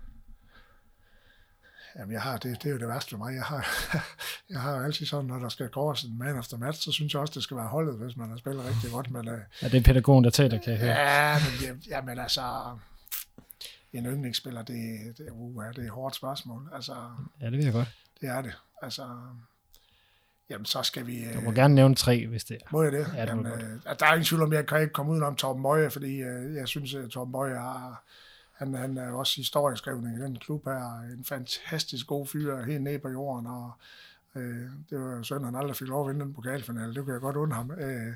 Jamen, 2.00 2.14
jeg 2.14 2.22
har, 2.22 2.38
det, 2.38 2.64
det 2.64 2.70
er 2.70 2.74
jo 2.74 2.80
det 2.80 2.88
værste 2.88 3.10
for 3.10 3.18
mig. 3.18 3.36
Jeg 3.36 3.44
har, 3.44 3.68
jeg 4.50 4.60
har 4.62 4.78
jo 4.78 4.84
altid 4.84 5.06
sådan, 5.06 5.26
når 5.26 5.40
der 5.40 5.50
skal 5.50 5.70
gå 5.70 5.92
en 5.92 6.18
man 6.18 6.40
efter 6.40 6.58
match, 6.58 6.82
så 6.82 6.92
synes 6.92 7.14
jeg 7.14 7.22
også, 7.22 7.34
det 7.36 7.44
skal 7.44 7.58
være 7.58 7.68
holdet, 7.68 7.98
hvis 7.98 8.18
man 8.18 8.30
har 8.30 8.38
spillet 8.38 8.66
rigtig 8.66 8.92
godt. 8.92 9.12
Men, 9.12 9.28
øh, 9.28 9.40
Ja, 9.62 9.68
det 9.68 9.78
er 9.78 9.84
pædagogen, 9.84 10.24
der 10.24 10.30
taler, 10.30 10.58
kan 10.62 10.74
jeg 10.74 10.80
høre. 10.80 10.96
ja, 10.96 11.36
men, 11.40 11.68
ja, 11.68 11.96
jamen 11.98 12.20
altså, 12.20 12.42
en 13.94 14.06
yndlingsspiller, 14.06 14.62
det, 14.62 14.78
det, 15.18 15.28
uh, 15.32 15.64
det 15.64 15.78
er 15.78 15.84
et 15.84 15.90
hårdt 15.90 16.16
spørgsmål. 16.16 16.70
Altså, 16.76 16.94
Ja, 17.42 17.46
det 17.46 17.58
ved 17.58 17.64
jeg 17.64 17.74
godt. 17.74 17.88
det 18.22 18.30
er 18.30 18.42
det. 18.42 18.54
Altså, 18.82 19.04
jamen, 20.50 20.66
så 20.66 20.84
skal 20.84 21.08
vi... 21.08 21.34
Du 21.34 21.42
må 21.42 21.50
øh, 21.50 21.56
gerne 21.56 21.76
nævne 21.76 21.96
tre, 21.96 22.28
hvis 22.28 22.44
det 22.44 22.58
er. 22.62 22.68
Må 22.72 22.84
jeg 22.84 22.92
det? 22.92 23.08
Ja, 23.16 23.22
det 23.22 23.28
Jamen, 23.28 23.46
øh, 23.46 23.72
altså, 23.74 23.96
der 24.00 24.06
er 24.06 24.14
ingen 24.14 24.26
tvivl 24.26 24.44
om, 24.44 24.54
jeg 24.54 24.68
kan 24.68 24.82
ikke 24.82 24.94
komme 24.94 25.12
udenom 25.12 25.36
Torben 25.36 25.64
Bøje, 25.64 25.90
fordi 25.90 26.22
øh, 26.22 26.56
jeg 26.56 26.68
synes, 26.68 26.96
at 26.96 27.10
Torben 27.10 27.32
Bøje 27.32 27.56
har, 27.56 28.04
han, 28.54 28.74
han 28.74 28.98
er 28.98 29.08
jo 29.08 29.20
også 29.20 29.36
historieskrivning 29.36 30.18
i 30.18 30.22
den 30.22 30.40
klub 30.40 30.66
her. 30.66 31.00
En 31.02 31.26
fantastisk 31.26 32.08
god 32.08 32.28
fyr, 32.28 32.64
helt 32.64 32.84
ned 32.84 33.00
på 33.00 33.10
jorden, 33.10 33.48
og 33.48 33.72
øh, 34.36 34.70
det 34.90 35.00
var 35.00 35.16
jo 35.16 35.24
synd, 35.24 35.46
han 35.46 35.56
aldrig 35.56 35.76
fik 35.76 35.88
lov 35.88 36.10
at 36.10 36.14
vinde 36.14 36.26
den 36.26 36.34
pokalfinale. 36.34 36.94
Det 36.94 37.04
kunne 37.04 37.14
jeg 37.14 37.22
godt 37.22 37.36
undre 37.36 37.56
ham. 37.56 37.72
Øh, 37.72 38.14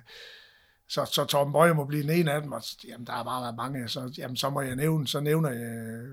så, 0.88 1.06
så 1.06 1.26
Torben 1.26 1.54
Bøje 1.54 1.74
må 1.74 1.86
blive 1.86 2.04
den 2.04 2.10
ene 2.10 2.32
af 2.32 2.42
dem, 2.42 2.52
og 2.52 2.64
jamen, 2.88 3.08
der 3.08 3.14
har 3.14 3.24
bare 3.24 3.42
været 3.42 3.56
mange, 3.56 3.88
så, 3.88 4.14
jamen, 4.18 4.38
så 4.38 4.50
må 4.50 4.62
jeg 4.62 4.76
nævne, 4.76 5.08
så 5.08 5.20
nævner 5.20 5.50
jeg, 5.50 6.04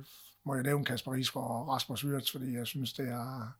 må 0.44 0.54
jeg 0.54 0.62
nævne 0.62 0.84
Kasper 0.84 1.12
Risgaard 1.12 1.50
og 1.50 1.68
Rasmus 1.68 2.04
Wirtz, 2.04 2.32
fordi 2.32 2.56
jeg 2.56 2.66
synes, 2.66 2.92
det 2.92 3.08
er, 3.08 3.52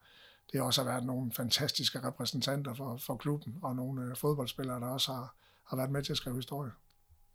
det 0.53 0.61
har 0.61 0.67
også 0.67 0.85
været 0.85 1.05
nogle 1.05 1.33
fantastiske 1.33 2.01
repræsentanter 2.05 2.75
for, 2.75 2.97
for 2.97 3.17
klubben, 3.17 3.55
og 3.63 3.77
nogle 3.77 4.03
øh, 4.03 4.17
fodboldspillere, 4.17 4.81
der 4.81 4.87
også 4.87 5.13
har, 5.13 5.35
har 5.67 5.77
været 5.77 5.91
med 5.91 6.03
til 6.03 6.13
at 6.13 6.17
skrive 6.17 6.37
historie. 6.37 6.71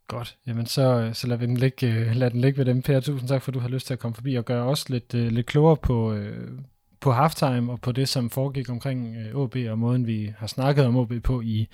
Godt. 0.08 0.38
Jamen, 0.46 0.66
så, 0.66 0.82
øh, 0.82 1.14
så 1.14 1.26
lad, 1.26 1.38
den 1.38 1.56
ligge, 1.56 1.86
øh, 1.86 2.16
lad 2.16 2.30
den 2.30 2.40
ligge 2.40 2.58
ved 2.58 2.64
dem. 2.64 2.82
Per, 2.82 3.00
tusind 3.00 3.28
tak, 3.28 3.42
for 3.42 3.50
at 3.50 3.54
du 3.54 3.60
har 3.60 3.68
lyst 3.68 3.86
til 3.86 3.94
at 3.94 3.98
komme 3.98 4.14
forbi 4.14 4.34
og 4.34 4.44
gøre 4.44 4.64
os 4.64 4.88
lidt, 4.88 5.14
øh, 5.14 5.26
lidt 5.26 5.46
klogere 5.46 5.76
på, 5.76 6.12
øh, 6.12 6.58
på 7.00 7.12
halftime 7.12 7.72
og 7.72 7.80
på 7.80 7.92
det, 7.92 8.08
som 8.08 8.30
foregik 8.30 8.70
omkring 8.70 9.16
øh, 9.16 9.36
OB 9.36 9.56
og 9.70 9.78
måden, 9.78 10.06
vi 10.06 10.34
har 10.38 10.46
snakket 10.46 10.86
om 10.86 10.96
OB 10.96 11.12
på 11.24 11.40
i 11.40 11.68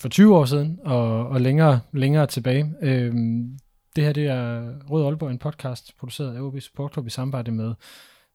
for 0.00 0.08
20 0.08 0.36
år 0.36 0.44
siden 0.44 0.78
og, 0.84 1.28
og 1.28 1.40
længere, 1.40 1.80
længere 1.92 2.26
tilbage. 2.26 2.74
Øhm, 2.82 3.58
det 3.96 4.04
her 4.04 4.12
det 4.12 4.26
er 4.26 4.74
Rød 4.90 5.04
Aalborg, 5.04 5.30
en 5.30 5.38
podcast 5.38 5.96
produceret 5.98 6.36
af 6.36 6.40
OB 6.40 6.60
Support 6.60 6.92
Club 6.92 7.06
i 7.06 7.10
samarbejde 7.10 7.50
med 7.50 7.74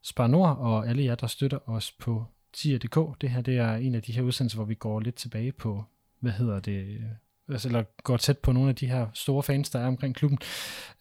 Spar 0.08 0.28
Nord 0.28 0.58
og 0.58 0.88
alle 0.88 1.04
jer, 1.04 1.16
der 1.16 1.28
støtter 1.28 1.70
os 1.70 1.92
på 1.92 2.26
tier.dk. 2.54 3.22
Det 3.22 3.30
her 3.30 3.42
det 3.42 3.58
er 3.58 3.76
en 3.76 3.96
af 3.96 4.02
de 4.02 4.12
her 4.12 4.22
udsendelser, 4.22 4.58
hvor 4.58 4.66
vi 4.66 4.76
går 4.76 5.00
lidt 5.00 5.16
tilbage 5.16 5.52
på, 5.52 5.84
hvad 6.20 6.32
hedder 6.32 6.60
det, 6.60 6.86
øh, 6.86 7.02
altså, 7.50 7.68
eller 7.68 7.84
går 8.04 8.18
tæt 8.18 8.38
på 8.38 8.52
nogle 8.52 8.70
af 8.70 8.76
de 8.76 8.88
her 8.88 9.08
store 9.14 9.44
fans, 9.44 9.70
der 9.70 9.80
er 9.80 9.88
omkring 9.88 10.16
klubben. 10.16 10.40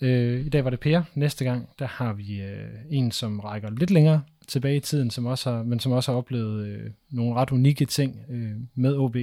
Øh, 0.01 0.47
I 0.47 0.49
dag 0.49 0.65
var 0.65 0.71
det 0.71 0.81
Per. 0.81 1.03
Næste 1.15 1.45
gang, 1.45 1.69
der 1.79 1.87
har 1.87 2.13
vi 2.13 2.41
øh, 2.43 2.69
en, 2.91 3.11
som 3.11 3.41
rækker 3.41 3.71
lidt 3.71 3.91
længere 3.91 4.23
tilbage 4.49 4.77
i 4.77 4.81
tiden, 4.81 5.11
som 5.11 5.27
også 5.27 5.51
har, 5.51 5.63
men 5.63 5.81
som 5.81 5.93
også 5.93 6.13
har 6.13 6.19
oplevet 6.19 6.67
øh, 6.67 6.91
nogle 7.11 7.35
ret 7.35 7.51
unikke 7.51 7.87
ting 7.87 8.21
øh, 8.29 8.57
med 8.75 8.97
OB. 8.97 9.17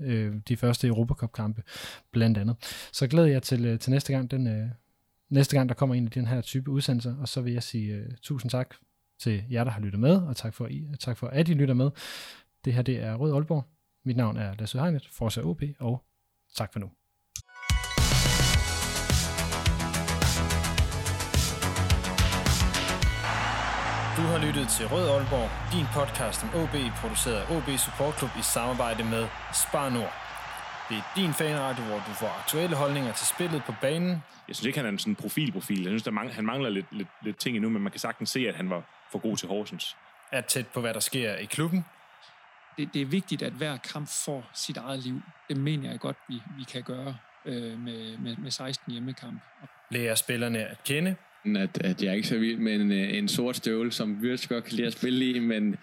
Øh, 0.00 0.34
de 0.48 0.56
første 0.56 0.86
Europacup-kampe, 0.86 1.62
blandt 2.12 2.38
andet. 2.38 2.56
Så 2.92 3.06
glæder 3.06 3.28
jeg 3.28 3.42
til, 3.42 3.64
øh, 3.64 3.78
til 3.78 3.92
næste 3.92 4.12
gang, 4.12 4.30
den, 4.30 4.46
øh, 4.46 4.68
næste 5.30 5.56
gang, 5.56 5.68
der 5.68 5.74
kommer 5.74 5.94
en 5.94 6.04
af 6.04 6.10
den 6.10 6.26
her 6.26 6.40
type 6.40 6.70
udsendelser, 6.70 7.16
og 7.16 7.28
så 7.28 7.40
vil 7.40 7.52
jeg 7.52 7.62
sige 7.62 7.94
øh, 7.94 8.06
tusind 8.22 8.50
tak 8.50 8.74
til 9.18 9.44
jer, 9.50 9.64
der 9.64 9.70
har 9.70 9.80
lyttet 9.80 10.00
med, 10.00 10.22
og 10.22 10.36
tak 10.36 10.54
for, 10.54 10.66
I, 10.66 10.86
tak 11.00 11.16
for 11.16 11.26
at 11.26 11.48
I 11.48 11.54
lytter 11.54 11.74
med. 11.74 11.90
Det 12.64 12.72
her, 12.72 12.82
det 12.82 13.02
er 13.02 13.14
Rød 13.14 13.34
Aalborg. 13.34 13.64
Mit 14.04 14.16
navn 14.16 14.36
er 14.36 14.54
Lasse 14.58 14.78
Hegnet, 14.78 15.08
Forza 15.12 15.40
OB, 15.40 15.62
og 15.78 16.04
tak 16.56 16.72
for 16.72 16.80
nu. 16.80 16.90
Du 24.18 24.22
har 24.32 24.38
lyttet 24.46 24.68
til 24.68 24.86
Rød 24.86 25.06
Aalborg, 25.14 25.48
din 25.74 25.86
podcast 25.96 26.38
om 26.44 26.50
OB, 26.60 26.74
produceret 27.00 27.38
af 27.42 27.56
OB 27.56 27.68
Support 27.86 28.14
Club 28.18 28.30
i 28.38 28.42
samarbejde 28.42 29.04
med 29.04 29.24
Spar 29.62 29.88
Nord. 29.96 30.12
Det 30.88 30.96
er 30.96 31.06
din 31.16 31.32
fanradio, 31.40 31.84
hvor 31.84 32.00
du 32.08 32.12
får 32.22 32.30
aktuelle 32.42 32.76
holdninger 32.76 33.12
til 33.12 33.26
spillet 33.26 33.62
på 33.66 33.72
banen, 33.80 34.10
Jeg 34.48 34.56
synes 34.56 34.66
ikke, 34.66 34.78
han 34.78 34.86
er 34.86 34.92
en 34.92 34.98
sådan 34.98 35.14
profilprofil. 35.14 35.82
Jeg 35.82 35.90
synes, 35.90 36.02
der 36.02 36.10
mangler, 36.10 36.34
han 36.34 36.46
mangler 36.46 36.70
lidt, 36.70 36.86
lidt, 36.92 37.08
lidt 37.24 37.38
ting 37.38 37.56
endnu, 37.56 37.70
men 37.70 37.82
man 37.82 37.92
kan 37.92 38.00
sagtens 38.00 38.30
se, 38.30 38.40
at 38.48 38.54
han 38.54 38.70
var 38.70 38.97
for 39.12 39.18
god 39.18 39.36
til 39.36 39.48
Horsens. 39.48 39.96
er 40.32 40.40
tæt 40.40 40.66
på, 40.66 40.80
hvad 40.80 40.94
der 40.94 41.00
sker 41.00 41.34
i 41.34 41.44
klubben, 41.44 41.84
det, 42.78 42.88
det 42.94 43.02
er 43.02 43.06
vigtigt, 43.06 43.42
at 43.42 43.52
hver 43.52 43.76
kamp 43.76 44.08
får 44.24 44.50
sit 44.54 44.76
eget 44.76 44.98
liv. 44.98 45.20
Det 45.48 45.56
mener 45.56 45.90
jeg 45.90 46.00
godt, 46.00 46.16
vi, 46.28 46.34
vi 46.58 46.64
kan 46.64 46.82
gøre 46.82 47.16
øh, 47.44 47.78
med, 47.78 48.18
med, 48.18 48.36
med 48.36 48.50
16 48.50 48.92
hjemmekamp. 48.92 49.40
lærer 49.90 50.14
spillerne 50.14 50.66
at 50.66 50.84
kende, 50.84 51.16
at, 51.44 51.84
at 51.84 52.02
jeg 52.02 52.10
er 52.10 52.14
ikke 52.14 52.28
så 52.28 52.38
vild 52.38 52.58
med 52.58 52.74
en, 52.74 52.92
øh, 52.92 53.18
en 53.18 53.28
sort 53.28 53.56
støvle, 53.56 53.92
som 53.92 54.18
Wirtz 54.22 54.48
godt 54.48 54.64
kan 54.64 54.74
lide 54.74 54.86
at 54.86 54.92
spille 54.92 55.30
i, 55.30 55.38
men, 55.38 55.76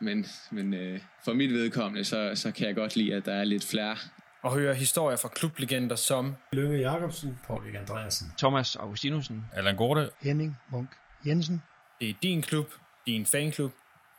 men, 0.00 0.26
men 0.50 0.74
øh, 0.74 1.00
for 1.24 1.32
mit 1.32 1.50
vedkommende, 1.50 2.04
så, 2.04 2.32
så 2.34 2.52
kan 2.52 2.66
jeg 2.66 2.74
godt 2.74 2.96
lide, 2.96 3.14
at 3.14 3.26
der 3.26 3.34
er 3.34 3.44
lidt 3.44 3.64
flere 3.64 3.96
og 4.42 4.54
høre 4.54 4.74
historier 4.74 5.16
fra 5.16 5.28
klublegender 5.28 5.96
som 5.96 6.34
Lønge 6.52 6.78
Jacobsen. 6.78 7.38
Paul 7.46 7.76
Andreasen. 7.76 8.32
Thomas 8.38 8.76
Augustinusen. 8.76 9.44
Allan 9.52 9.76
Gorte. 9.76 10.10
Henning 10.20 10.56
Munk 10.72 10.88
Jensen. 11.26 11.62
Det 12.02 12.10
er 12.10 12.14
din 12.22 12.42
klub, 12.42 12.66
din 13.06 13.26
fanklub, 13.26 13.72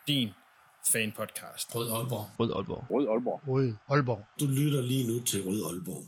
din 0.07 0.29
fanpodcast. 0.91 1.75
Rød 1.75 1.91
Aalborg. 1.91 2.25
Rød 2.39 2.51
Aalborg. 2.55 2.83
Rød 2.91 3.07
Aalborg. 3.07 3.41
Rød 3.47 3.73
Aalborg. 3.89 4.21
Du 4.39 4.45
lytter 4.45 4.81
lige 4.81 5.07
nu 5.07 5.23
til 5.29 5.39
Rød 5.47 5.59
Aalborg. 5.69 6.03